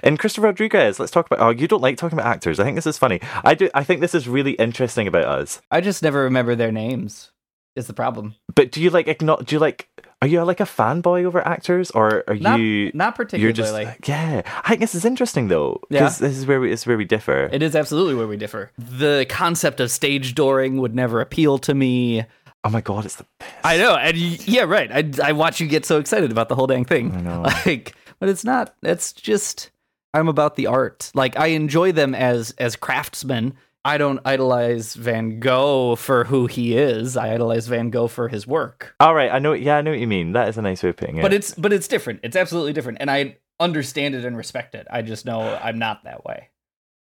And 0.02 0.18
Krysta 0.18 0.42
Rodriguez, 0.42 0.98
let's 0.98 1.12
talk 1.12 1.26
about. 1.26 1.40
Oh, 1.40 1.50
you 1.50 1.68
don't 1.68 1.82
like 1.82 1.98
talking 1.98 2.18
about 2.18 2.30
actors. 2.30 2.58
I 2.58 2.64
think 2.64 2.76
this 2.76 2.86
is 2.86 2.96
funny. 2.96 3.20
I 3.44 3.54
do. 3.54 3.68
I 3.74 3.84
think 3.84 4.00
this 4.00 4.14
is 4.14 4.26
really 4.26 4.52
interesting 4.52 5.06
about 5.06 5.24
us. 5.24 5.60
I 5.70 5.82
just 5.82 6.02
never 6.02 6.22
remember 6.22 6.54
their 6.54 6.72
names. 6.72 7.32
Is 7.76 7.86
the 7.86 7.92
problem? 7.92 8.34
But 8.54 8.72
do 8.72 8.80
you 8.82 8.88
like? 8.88 9.06
igno- 9.06 9.44
Do 9.44 9.54
you 9.54 9.60
like? 9.60 9.89
Are 10.22 10.28
you 10.28 10.42
like 10.42 10.60
a 10.60 10.64
fanboy 10.64 11.24
over 11.24 11.40
actors, 11.46 11.90
or 11.92 12.24
are 12.28 12.34
Not 12.34 12.60
you? 12.60 12.90
not 12.92 13.16
You're 13.32 13.52
just 13.52 13.72
particularly. 13.72 13.86
Uh, 13.86 13.94
yeah. 14.04 14.42
I 14.64 14.76
guess 14.76 14.94
it's 14.94 15.06
interesting 15.06 15.48
though, 15.48 15.80
Yeah. 15.88 16.00
because 16.00 16.18
this 16.18 16.36
is 16.36 16.44
where 16.46 16.60
we 16.60 16.70
is 16.72 16.86
where 16.86 16.98
we 16.98 17.06
differ. 17.06 17.48
It 17.50 17.62
is 17.62 17.74
absolutely 17.74 18.14
where 18.16 18.26
we 18.26 18.36
differ. 18.36 18.70
The 18.76 19.24
concept 19.30 19.80
of 19.80 19.90
stage 19.90 20.34
dooring 20.34 20.78
would 20.80 20.94
never 20.94 21.20
appeal 21.22 21.56
to 21.60 21.74
me. 21.74 22.24
oh 22.64 22.68
my 22.68 22.82
god, 22.82 23.06
it's 23.06 23.16
the 23.16 23.24
best. 23.38 23.50
I 23.64 23.78
know, 23.78 23.96
and 23.96 24.14
y- 24.14 24.38
yeah, 24.44 24.64
right. 24.64 24.90
I 24.92 25.28
I 25.28 25.32
watch 25.32 25.58
you 25.60 25.66
get 25.66 25.86
so 25.86 25.98
excited 25.98 26.30
about 26.30 26.50
the 26.50 26.54
whole 26.54 26.66
dang 26.66 26.84
thing. 26.84 27.14
I 27.14 27.20
know. 27.22 27.42
Like, 27.66 27.94
but 28.18 28.28
it's 28.28 28.44
not. 28.44 28.74
It's 28.82 29.14
just 29.14 29.70
I'm 30.12 30.28
about 30.28 30.56
the 30.56 30.66
art. 30.66 31.10
Like 31.14 31.38
I 31.38 31.46
enjoy 31.48 31.92
them 31.92 32.14
as 32.14 32.50
as 32.58 32.76
craftsmen. 32.76 33.54
I 33.84 33.96
don't 33.98 34.20
idolize 34.26 34.94
Van 34.94 35.40
Gogh 35.40 35.96
for 35.96 36.24
who 36.24 36.46
he 36.46 36.76
is. 36.76 37.16
I 37.16 37.32
idolize 37.32 37.66
Van 37.66 37.88
Gogh 37.90 38.08
for 38.08 38.28
his 38.28 38.46
work. 38.46 38.94
All 39.00 39.14
right, 39.14 39.30
I 39.32 39.38
know. 39.38 39.52
Yeah, 39.54 39.78
I 39.78 39.80
know 39.82 39.90
what 39.92 40.00
you 40.00 40.06
mean. 40.06 40.32
That 40.32 40.48
is 40.48 40.58
a 40.58 40.62
nice 40.62 40.82
way 40.82 40.90
of 40.90 40.96
putting 40.96 41.16
it. 41.16 41.22
But 41.22 41.32
it's 41.32 41.54
but 41.54 41.72
it's 41.72 41.88
different. 41.88 42.20
It's 42.22 42.36
absolutely 42.36 42.72
different, 42.74 42.98
and 43.00 43.10
I 43.10 43.38
understand 43.58 44.14
it 44.14 44.24
and 44.24 44.36
respect 44.36 44.74
it. 44.74 44.86
I 44.90 45.02
just 45.02 45.24
know 45.24 45.40
I'm 45.62 45.78
not 45.78 46.04
that 46.04 46.24
way. 46.24 46.48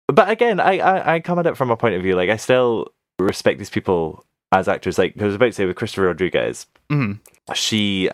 but 0.07 0.29
again, 0.29 0.59
I, 0.59 0.79
I 0.79 1.15
I 1.15 1.19
come 1.19 1.37
at 1.39 1.47
it 1.47 1.57
from 1.57 1.69
a 1.69 1.77
point 1.77 1.95
of 1.95 2.01
view. 2.01 2.15
Like 2.15 2.29
I 2.29 2.37
still 2.37 2.87
respect 3.19 3.59
these 3.59 3.69
people 3.69 4.25
as 4.53 4.67
actors. 4.69 4.97
Like 4.97 5.15
I 5.21 5.25
was 5.25 5.35
about 5.35 5.47
to 5.47 5.51
say 5.53 5.65
with 5.65 5.75
Krysta 5.75 6.03
Rodriguez, 6.05 6.65
Mhm. 6.91 7.19
she, 7.53 8.09
I 8.09 8.13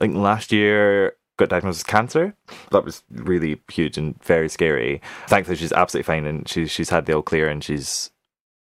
think 0.00 0.16
last 0.16 0.50
year 0.52 1.16
got 1.36 1.48
diagnosed 1.48 1.80
with 1.80 1.86
cancer. 1.86 2.34
That 2.70 2.84
was 2.84 3.02
really 3.10 3.60
huge 3.70 3.98
and 3.98 4.22
very 4.22 4.48
scary. 4.48 5.00
Thankfully, 5.28 5.56
she's 5.56 5.72
absolutely 5.72 6.06
fine 6.06 6.26
and 6.26 6.48
she's 6.48 6.70
she's 6.70 6.90
had 6.90 7.06
the 7.06 7.14
all 7.14 7.22
clear 7.22 7.48
and 7.48 7.62
she's 7.62 8.10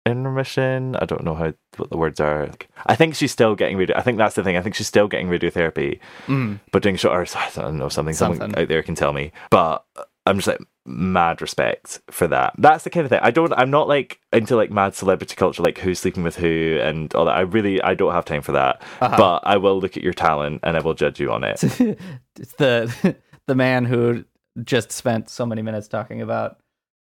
in 0.05 0.25
remission. 0.25 0.95
I 0.95 1.05
don't 1.05 1.23
know 1.23 1.35
how 1.35 1.53
what 1.77 1.89
the 1.89 1.97
words 1.97 2.19
are. 2.19 2.49
I 2.85 2.95
think 2.95 3.15
she's 3.15 3.31
still 3.31 3.55
getting 3.55 3.77
radio. 3.77 3.97
I 3.97 4.01
think 4.01 4.17
that's 4.17 4.35
the 4.35 4.43
thing. 4.43 4.57
I 4.57 4.61
think 4.61 4.75
she's 4.75 4.87
still 4.87 5.07
getting 5.07 5.27
radiotherapy, 5.29 5.99
Mm. 6.27 6.59
but 6.71 6.81
doing 6.83 6.95
short. 6.95 7.15
Or, 7.17 7.37
I 7.39 7.49
don't 7.53 7.77
know 7.77 7.89
something. 7.89 8.13
Someone 8.13 8.39
Something. 8.39 8.61
out 8.61 8.67
there 8.67 8.81
can 8.83 8.95
tell 8.95 9.13
me. 9.13 9.31
But 9.51 9.83
I'm 10.25 10.37
just 10.37 10.47
like 10.47 10.59
mad 10.89 11.41
respect 11.41 12.01
for 12.09 12.27
that. 12.27 12.53
That's 12.57 12.83
the 12.83 12.89
kind 12.89 13.05
of 13.05 13.09
thing. 13.09 13.19
I 13.21 13.31
don't. 13.31 13.53
I'm 13.53 13.69
not 13.71 13.87
like 13.87 14.19
into 14.33 14.55
like 14.55 14.71
mad 14.71 14.95
celebrity 14.95 15.35
culture, 15.35 15.63
like 15.63 15.77
who's 15.77 15.99
sleeping 15.99 16.23
with 16.23 16.35
who 16.35 16.79
and 16.81 17.13
all 17.15 17.25
that. 17.25 17.35
I 17.35 17.41
really 17.41 17.81
I 17.81 17.93
don't 17.93 18.13
have 18.13 18.25
time 18.25 18.41
for 18.41 18.51
that. 18.53 18.81
Uh-huh. 18.99 19.15
But 19.17 19.39
I 19.45 19.57
will 19.57 19.79
look 19.79 19.95
at 19.97 20.03
your 20.03 20.13
talent 20.13 20.61
and 20.63 20.75
I 20.75 20.79
will 20.81 20.93
judge 20.95 21.19
you 21.19 21.31
on 21.31 21.43
it. 21.43 21.61
It's 22.39 22.53
the 22.53 23.15
the 23.47 23.55
man 23.55 23.85
who 23.85 24.23
just 24.63 24.91
spent 24.91 25.29
so 25.29 25.45
many 25.45 25.61
minutes 25.61 25.87
talking 25.87 26.21
about 26.21 26.57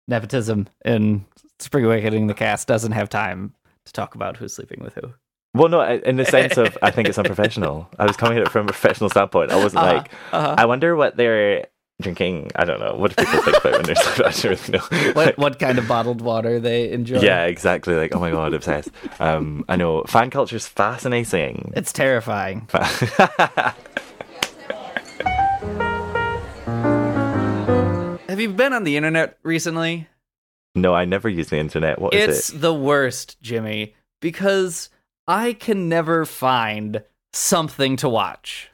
nepotism 0.09 0.68
in 0.84 1.24
Spring 1.59 1.84
Awakening. 1.84 2.26
The 2.26 2.34
cast 2.34 2.66
doesn't 2.68 2.92
have 2.92 3.09
time 3.09 3.55
to 3.84 3.92
talk 3.92 4.14
about 4.14 4.36
who's 4.38 4.55
sleeping 4.55 4.82
with 4.82 4.94
who. 4.94 5.12
Well, 5.55 5.68
no, 5.68 5.80
in 5.82 6.16
the 6.16 6.24
sense 6.24 6.56
of 6.56 6.76
I 6.82 6.90
think 6.90 7.09
it's 7.09 7.18
unprofessional. 7.18 7.88
I 7.98 8.06
was 8.06 8.16
coming 8.16 8.38
at 8.38 8.44
it 8.44 8.50
from 8.50 8.66
a 8.66 8.68
professional 8.72 9.10
standpoint. 9.10 9.50
I 9.50 9.56
wasn't 9.56 9.82
Uh-huh, 9.82 9.92
like, 9.96 10.12
uh-huh. 10.32 10.55
I 10.59 10.66
wonder 10.66 10.94
what 10.94 11.16
they're 11.16 11.66
drinking. 12.01 12.51
I 12.55 12.65
don't 12.65 12.79
know. 12.81 12.95
What 12.95 13.16
do 13.16 13.25
people 13.25 13.43
think 13.43 13.57
about 13.59 13.73
when 13.73 13.83
they're 13.83 13.95
sleeping? 13.97 14.27
I 14.27 14.31
don't 14.31 14.45
really 14.45 15.05
know. 15.05 15.12
What 15.12 15.39
what 15.39 15.59
kind 15.59 15.79
of 15.79 15.89
bottled 15.89 16.20
water 16.20 16.61
they 16.61 16.91
enjoy? 16.91 17.20
Yeah, 17.20 17.45
exactly. 17.47 17.95
Like, 17.95 18.15
oh 18.15 18.20
my 18.20 18.31
god, 18.31 18.55
obsessed. 18.55 18.91
Um, 19.19 19.65
I 19.69 19.77
know 19.77 20.03
fan 20.05 20.31
culture 20.31 20.57
is 20.57 20.66
fascinating. 20.69 21.73
it's 21.77 21.93
terrifying. 21.93 22.69
Have 28.29 28.41
you 28.41 28.51
been 28.51 28.73
on 28.73 28.85
the 28.85 28.97
internet 28.97 29.39
recently? 29.43 30.07
no, 30.75 30.95
I 30.95 31.05
never 31.07 31.29
use 31.29 31.49
the 31.49 31.59
internet. 31.59 32.01
What 32.01 32.15
is 32.15 32.39
It's 32.39 32.49
the 32.49 32.73
worst, 32.75 33.41
Jimmy, 33.43 33.97
because 34.20 34.91
I 35.27 35.55
can 35.55 35.89
never 35.89 36.25
find 36.25 37.03
something 37.33 37.97
to 37.97 38.09
watch. 38.09 38.70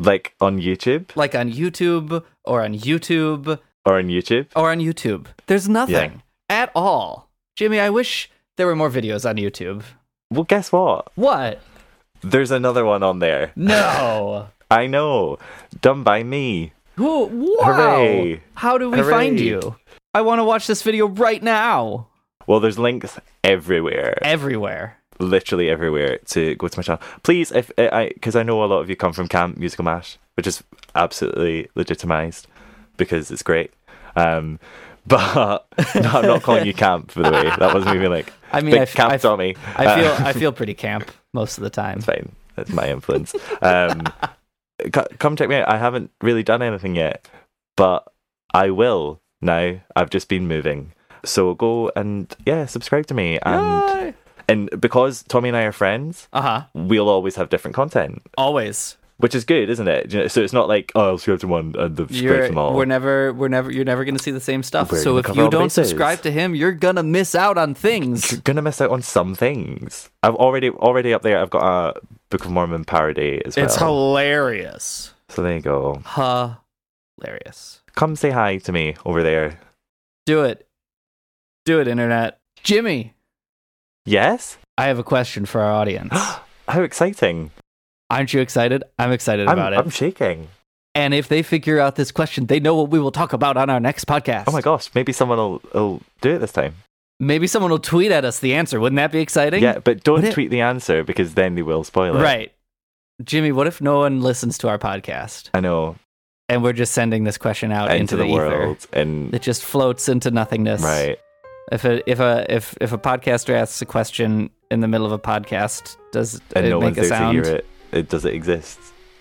Like 0.00 0.34
on 0.40 0.58
YouTube 0.58 1.14
Like 1.14 1.34
on 1.34 1.52
YouTube 1.52 2.24
or 2.44 2.62
on 2.62 2.74
YouTube 2.74 3.58
or 3.84 3.98
on 3.98 4.08
YouTube? 4.08 4.46
or 4.56 4.70
on 4.70 4.78
YouTube. 4.78 5.26
There's 5.46 5.68
nothing 5.68 6.22
at 6.48 6.70
all. 6.74 7.28
Jimmy, 7.56 7.78
I 7.80 7.90
wish 7.90 8.30
there 8.56 8.66
were 8.66 8.76
more 8.76 8.90
videos 8.90 9.28
on 9.28 9.36
YouTube. 9.36 9.82
Well, 10.30 10.44
guess 10.44 10.72
what? 10.72 11.10
What? 11.16 11.60
There's 12.22 12.50
another 12.50 12.84
one 12.84 13.02
on 13.02 13.18
there. 13.18 13.52
No. 13.56 14.48
I 14.70 14.86
know, 14.86 15.38
done 15.80 16.02
by 16.04 16.22
me. 16.22 16.72
Who? 16.96 17.24
Wow. 17.26 17.64
Hooray. 17.64 18.42
How 18.54 18.78
do 18.78 18.90
we 18.90 18.98
Hooray. 18.98 19.10
find 19.12 19.40
you? 19.40 19.76
I 20.14 20.20
want 20.22 20.38
to 20.38 20.44
watch 20.44 20.66
this 20.66 20.82
video 20.82 21.08
right 21.08 21.42
now. 21.42 22.06
Well, 22.46 22.60
there's 22.60 22.78
links 22.78 23.18
everywhere. 23.42 24.18
Everywhere. 24.22 24.98
Literally 25.20 25.68
everywhere 25.70 26.18
to 26.26 26.54
go 26.56 26.66
to 26.68 26.78
my 26.78 26.82
channel. 26.82 27.02
Please, 27.22 27.52
if 27.52 27.70
I, 27.78 28.10
because 28.14 28.34
I 28.36 28.42
know 28.42 28.64
a 28.64 28.66
lot 28.66 28.80
of 28.80 28.90
you 28.90 28.96
come 28.96 29.12
from 29.12 29.28
Camp 29.28 29.56
Musical 29.56 29.84
Mash, 29.84 30.18
which 30.34 30.46
is 30.46 30.62
absolutely 30.94 31.68
legitimized 31.74 32.46
because 32.96 33.30
it's 33.30 33.42
great. 33.42 33.72
Um, 34.16 34.58
but 35.06 35.66
no, 35.94 36.10
I'm 36.10 36.26
not 36.26 36.42
calling 36.42 36.66
you 36.66 36.74
camp, 36.74 37.14
by 37.14 37.22
the 37.22 37.30
way. 37.32 37.42
That 37.58 37.72
wasn't 37.74 37.94
even 37.96 38.10
like 38.10 38.32
I 38.52 38.60
mean, 38.60 38.74
I 38.74 38.80
f- 38.80 38.94
camp 38.94 39.12
I 39.12 39.14
f- 39.14 39.22
Tommy. 39.22 39.56
I 39.76 39.94
feel 40.00 40.10
Uh, 40.12 40.16
I 40.28 40.32
feel 40.32 40.52
pretty 40.52 40.74
camp 40.74 41.10
most 41.32 41.56
of 41.58 41.64
the 41.64 41.70
time. 41.82 41.98
it's 41.98 42.06
fine. 42.06 42.32
That's 42.56 42.70
my 42.70 42.88
influence. 42.90 43.34
Um, 43.62 44.02
co- 44.92 45.06
come 45.18 45.36
check 45.36 45.48
me 45.48 45.56
out. 45.56 45.68
I 45.68 45.78
haven't 45.78 46.10
really 46.20 46.42
done 46.42 46.60
anything 46.62 46.94
yet, 46.96 47.26
but 47.76 48.04
I 48.52 48.70
will 48.70 49.20
now. 49.40 49.80
I've 49.96 50.10
just 50.10 50.28
been 50.28 50.46
moving. 50.48 50.92
So 51.24 51.54
go 51.54 51.90
and 51.96 52.34
yeah, 52.46 52.66
subscribe 52.66 53.06
to 53.06 53.14
me 53.14 53.38
and 53.42 54.14
and 54.50 54.68
because 54.80 55.22
Tommy 55.24 55.48
and 55.48 55.56
I 55.56 55.62
are 55.62 55.72
friends, 55.72 56.28
Uh 56.32 56.42
huh. 56.42 56.62
we'll 56.74 57.08
always 57.08 57.36
have 57.36 57.48
different 57.48 57.74
content, 57.74 58.22
Always. 58.36 58.96
which 59.18 59.34
is 59.34 59.44
good, 59.44 59.70
isn't 59.70 59.88
it? 59.88 60.12
You 60.12 60.20
know, 60.20 60.26
So 60.28 60.42
it's 60.42 60.52
not 60.52 60.68
like 60.68 60.92
oh, 60.94 61.00
I'll 61.10 61.18
subscribe 61.18 61.40
to 61.40 61.46
one 61.48 61.74
and 61.78 61.96
the 61.96 62.02
subscribe 62.04 62.22
You're, 62.22 62.40
to 62.42 62.48
them 62.48 62.58
all. 62.58 62.74
we're 62.74 62.84
never, 62.84 63.32
we're 63.32 63.48
never, 63.48 63.70
you're 63.70 63.84
never 63.84 64.04
gonna 64.04 64.18
see 64.18 64.30
the 64.30 64.40
same 64.40 64.62
stuff. 64.62 64.90
We're 64.92 64.98
so 65.02 65.16
if 65.18 65.28
you 65.28 65.48
don't 65.50 65.64
bases. 65.66 65.88
subscribe 65.88 66.22
to 66.22 66.30
him, 66.30 66.54
you're 66.54 66.72
gonna 66.72 67.02
miss 67.02 67.34
out 67.34 67.56
on 67.58 67.74
things. 67.74 68.30
You're 68.32 68.40
gonna 68.42 68.62
miss 68.62 68.80
out 68.80 68.90
on 68.90 69.02
some 69.02 69.34
things. 69.34 70.10
I've 70.22 70.34
already 70.36 70.70
already 70.70 71.14
up 71.14 71.22
there. 71.22 71.38
I've 71.40 71.50
got 71.50 71.96
a 71.96 72.00
Book 72.30 72.44
of 72.44 72.50
Mormon 72.50 72.84
parody 72.84 73.42
as 73.44 73.56
well. 73.56 73.64
It's 73.66 73.76
hilarious. 73.76 75.14
so 75.28 75.42
there 75.42 75.54
you 75.56 75.60
go. 75.62 76.00
Huh 76.04 76.56
hilarious. 77.20 77.82
Come 77.94 78.16
say 78.16 78.30
hi 78.30 78.56
to 78.58 78.72
me 78.72 78.94
over 79.04 79.22
there. 79.22 79.60
Do 80.26 80.42
it. 80.44 80.66
Do 81.66 81.80
it, 81.80 81.88
internet. 81.88 82.40
Jimmy, 82.62 83.14
Yes? 84.10 84.58
I 84.76 84.86
have 84.86 84.98
a 84.98 85.04
question 85.04 85.46
for 85.46 85.60
our 85.60 85.70
audience. 85.72 86.12
How 86.68 86.82
exciting. 86.82 87.52
Aren't 88.10 88.34
you 88.34 88.40
excited? 88.40 88.82
I'm 88.98 89.12
excited 89.12 89.46
I'm, 89.46 89.52
about 89.52 89.72
it. 89.72 89.78
I'm 89.78 89.90
shaking. 89.90 90.48
and 90.96 91.14
if 91.14 91.28
they 91.28 91.42
figure 91.44 91.78
out 91.78 91.94
this 91.94 92.10
question, 92.10 92.46
they 92.46 92.58
know 92.58 92.74
what 92.74 92.90
we 92.90 92.98
will 92.98 93.12
talk 93.12 93.32
about 93.32 93.56
on 93.56 93.70
our 93.70 93.78
next 93.78 94.06
podcast. 94.06 94.44
Oh 94.48 94.52
my 94.52 94.62
gosh, 94.62 94.90
maybe 94.96 95.12
someone 95.12 95.38
will, 95.38 95.62
will 95.72 96.02
do 96.20 96.34
it 96.34 96.38
this 96.38 96.50
time. 96.50 96.74
Maybe 97.20 97.46
someone 97.46 97.70
will 97.70 97.78
tweet 97.78 98.10
at 98.10 98.24
us 98.24 98.40
the 98.40 98.54
answer. 98.54 98.80
Wouldn't 98.80 98.96
that 98.96 99.12
be 99.12 99.20
exciting? 99.20 99.62
Yeah, 99.62 99.78
but 99.78 100.02
don't 100.02 100.16
Would 100.22 100.24
it- 100.24 100.32
tweet 100.32 100.50
the 100.50 100.62
answer 100.62 101.04
because 101.04 101.34
then 101.34 101.54
they 101.54 101.62
will 101.62 101.84
spoil 101.84 102.16
it. 102.16 102.20
Right. 102.20 102.52
Jimmy, 103.22 103.52
what 103.52 103.66
if 103.68 103.80
no 103.80 103.98
one 104.00 104.22
listens 104.22 104.58
to 104.58 104.68
our 104.68 104.78
podcast 104.78 105.50
I 105.54 105.60
know. 105.60 105.96
and 106.48 106.64
we're 106.64 106.72
just 106.72 106.92
sending 106.92 107.24
this 107.24 107.36
question 107.38 107.70
out 107.70 107.94
into, 107.94 108.16
the, 108.16 108.24
ether? 108.24 108.32
world. 108.34 108.86
And 108.92 109.32
It 109.34 109.42
just 109.42 109.62
floats 109.62 110.08
into 110.08 110.30
nothingness. 110.32 110.82
right. 110.82 111.18
If 111.70 111.84
a 111.84 112.10
if 112.10 112.18
a 112.20 112.46
if 112.48 112.76
if 112.80 112.92
a 112.92 112.98
podcaster 112.98 113.54
asks 113.54 113.80
a 113.82 113.86
question 113.86 114.50
in 114.70 114.80
the 114.80 114.88
middle 114.88 115.06
of 115.06 115.12
a 115.12 115.18
podcast, 115.18 115.96
does 116.12 116.40
And 116.56 116.66
it 116.66 116.70
no 116.70 116.80
make 116.80 116.96
a 116.96 117.04
sound? 117.04 117.36
to 117.36 117.48
hear 117.48 117.56
it. 117.58 117.66
it. 117.92 118.08
Does 118.08 118.24
it 118.24 118.34
exist? 118.34 118.78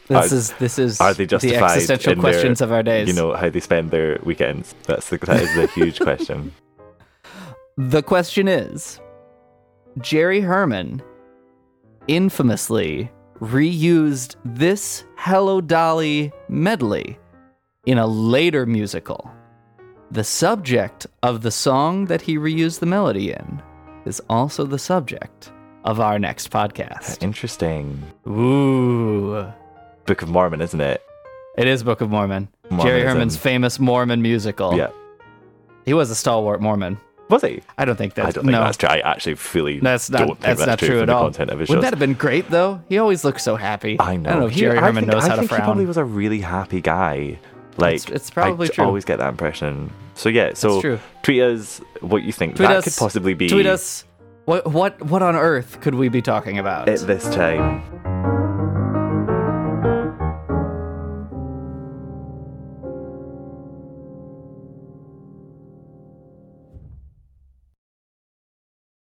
This 0.08 0.32
Are- 0.32 0.36
is 0.36 0.52
this 0.54 0.80
is 0.80 1.00
Are 1.00 1.14
they 1.14 1.26
the 1.26 1.28
justified 1.28 1.72
existential 1.78 2.14
in 2.14 2.20
their- 2.20 2.32
questions 2.32 2.62
of 2.62 2.72
our 2.72 2.82
days. 2.82 3.08
You 3.08 3.14
know, 3.14 3.34
how 3.36 3.50
they 3.50 3.60
spend 3.60 3.92
their 3.92 4.18
weekends. 4.24 4.74
That's 4.88 5.10
the, 5.10 5.18
that 5.20 5.42
is 5.42 5.54
the 5.56 5.68
huge 5.68 6.00
question. 6.00 6.54
The 7.78 8.04
question 8.04 8.50
is 8.50 9.00
Jerry 10.02 10.42
Herman 10.42 11.02
infamously 12.10 13.10
reused 13.40 14.36
this 14.44 15.06
Hello 15.16 15.62
Dolly 15.62 16.32
medley 16.50 17.18
in 17.86 17.98
a 17.98 18.06
later 18.08 18.66
musical. 18.66 19.32
The 20.12 20.24
subject 20.24 21.06
of 21.22 21.42
the 21.42 21.52
song 21.52 22.06
that 22.06 22.22
he 22.22 22.38
reused 22.38 22.80
the 22.80 22.86
melody 22.88 23.32
in 23.32 23.62
is 24.06 24.22
also 24.30 24.66
the 24.66 24.80
subject 24.80 25.52
of 25.84 26.00
our 26.00 26.18
next 26.18 26.50
podcast. 26.50 27.22
Interesting. 27.22 28.02
Ooh. 28.28 29.52
Book 30.06 30.22
of 30.24 30.30
Mormon, 30.30 30.62
isn't 30.62 30.82
it? 30.82 31.04
It 31.58 31.68
is 31.68 31.84
Book 31.84 32.02
of 32.02 32.10
Mormon. 32.10 32.48
Jerry 32.82 33.02
Herman's 33.02 33.38
famous 33.38 33.80
Mormon 33.80 34.22
musical. 34.22 34.76
Yeah. 34.76 34.90
He 35.86 35.94
was 35.94 36.10
a 36.10 36.16
stalwart 36.16 36.62
Mormon. 36.62 36.98
Was 37.30 37.44
he? 37.44 37.62
I 37.78 37.86
don't 37.86 37.96
think 37.96 38.16
that's 38.16 38.30
I 38.30 38.32
don't 38.32 38.44
think 38.46 38.54
no. 38.54 38.62
that's 38.62 38.78
true. 38.78 38.90
I 38.90 39.00
actually 39.02 39.36
fully 39.36 39.80
That's 39.80 40.10
not 40.10 40.18
don't 40.20 40.28
think 40.30 40.40
that's, 40.58 40.66
not 40.66 40.80
true, 40.80 40.88
from 41.02 41.02
at 41.02 41.10
all. 41.10 41.24
content 41.26 41.52
of 41.52 41.60
his 41.60 41.70
Wouldn't 41.70 41.84
shows. 41.84 41.92
that 41.92 41.94
have 41.94 42.00
been 42.00 42.16
great 42.16 42.50
though? 42.50 42.82
He 42.90 42.98
always 42.98 43.24
looks 43.24 43.44
so 43.44 43.56
happy. 43.56 43.98
I 44.00 44.18
know. 44.18 44.30
I 44.30 44.34
don't 44.34 44.42
know 44.42 44.48
if 44.48 44.54
He- 44.54 44.62
Jerry 44.62 44.80
I 44.80 44.82
Herman 44.82 45.04
think, 45.04 45.12
knows 45.14 45.26
I 45.26 45.28
how 45.30 45.36
to 45.36 45.42
think 45.42 45.50
frown. 45.50 45.62
He 45.62 45.66
probably 45.66 45.86
was 45.86 45.98
a 45.98 46.04
really 46.06 46.42
happy 46.42 46.82
guy. 46.82 47.38
Like 47.80 47.96
It's- 47.96 48.12
it's 48.16 48.30
probably 48.30 48.68
I 48.68 48.72
true. 48.72 48.86
always 48.86 49.06
get 49.06 49.18
that 49.20 49.30
impression. 49.30 49.92
So 50.16 50.30
yeah. 50.30 50.54
So 50.54 50.82
true. 50.82 51.00
tweet 51.24 51.42
us 51.42 51.82
what 52.02 52.24
you 52.24 52.32
think 52.32 52.56
Tweet 52.56 52.70
that 52.70 52.78
us- 52.78 52.84
could 52.86 52.96
possibly 52.98 53.34
be. 53.34 53.48
Tweet 53.50 53.66
us. 53.66 54.06
What 54.46 54.68
what 54.72 55.02
what 55.04 55.22
on 55.22 55.36
earth 55.36 55.80
could 55.82 55.96
we 55.96 56.10
be 56.10 56.22
talking 56.22 56.58
about? 56.58 56.90
at 56.90 57.00
this 57.08 57.24
time. 57.34 57.84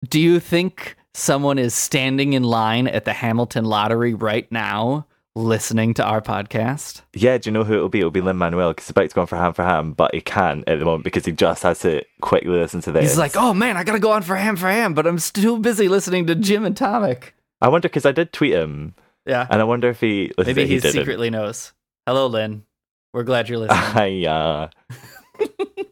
Do 0.08 0.20
you 0.20 0.40
think 0.40 0.96
someone 1.14 1.58
is 1.58 1.74
standing 1.74 2.32
in 2.32 2.42
line 2.42 2.88
at 2.88 3.04
the 3.04 3.12
Hamilton 3.12 3.64
lottery 3.64 4.14
right 4.14 4.50
now 4.50 5.06
listening 5.34 5.94
to 5.94 6.04
our 6.04 6.20
podcast? 6.20 7.02
Yeah, 7.14 7.38
do 7.38 7.48
you 7.48 7.52
know 7.52 7.64
who 7.64 7.74
it'll 7.74 7.88
be? 7.88 7.98
It'll 8.00 8.10
be 8.10 8.20
Lin 8.20 8.36
Manuel 8.38 8.70
because 8.70 8.86
he's 8.86 8.90
about 8.90 9.08
to 9.10 9.14
go 9.14 9.20
on 9.22 9.26
for 9.26 9.36
ham 9.36 9.52
for 9.52 9.64
ham, 9.64 9.92
but 9.92 10.14
he 10.14 10.20
can't 10.20 10.66
at 10.68 10.78
the 10.78 10.84
moment 10.84 11.04
because 11.04 11.24
he 11.24 11.32
just 11.32 11.62
has 11.62 11.80
to 11.80 12.02
quickly 12.20 12.50
listen 12.50 12.80
to 12.82 12.92
this. 12.92 13.02
He's 13.10 13.18
like, 13.18 13.36
"Oh 13.36 13.54
man, 13.54 13.76
I 13.76 13.84
got 13.84 13.92
to 13.92 13.98
go 14.00 14.12
on 14.12 14.22
for 14.22 14.36
ham 14.36 14.56
for 14.56 14.68
ham, 14.68 14.94
but 14.94 15.06
I'm 15.06 15.18
too 15.18 15.58
busy 15.58 15.88
listening 15.88 16.26
to 16.26 16.34
Jim 16.34 16.64
and 16.64 16.76
Tomic." 16.76 17.30
I 17.60 17.68
wonder 17.68 17.88
because 17.88 18.04
I 18.06 18.12
did 18.12 18.32
tweet 18.32 18.52
him, 18.52 18.94
Yeah. 19.24 19.46
and 19.48 19.60
I 19.60 19.64
wonder 19.64 19.88
if 19.88 20.00
he 20.00 20.32
listens 20.36 20.56
Maybe 20.56 20.66
he 20.66 20.80
he 20.80 20.90
secretly 20.90 21.30
knows. 21.30 21.72
Hello, 22.06 22.26
Lin. 22.26 22.64
We're 23.14 23.22
glad 23.22 23.48
you're 23.48 23.58
listening. 23.60 24.26
I, 24.26 24.68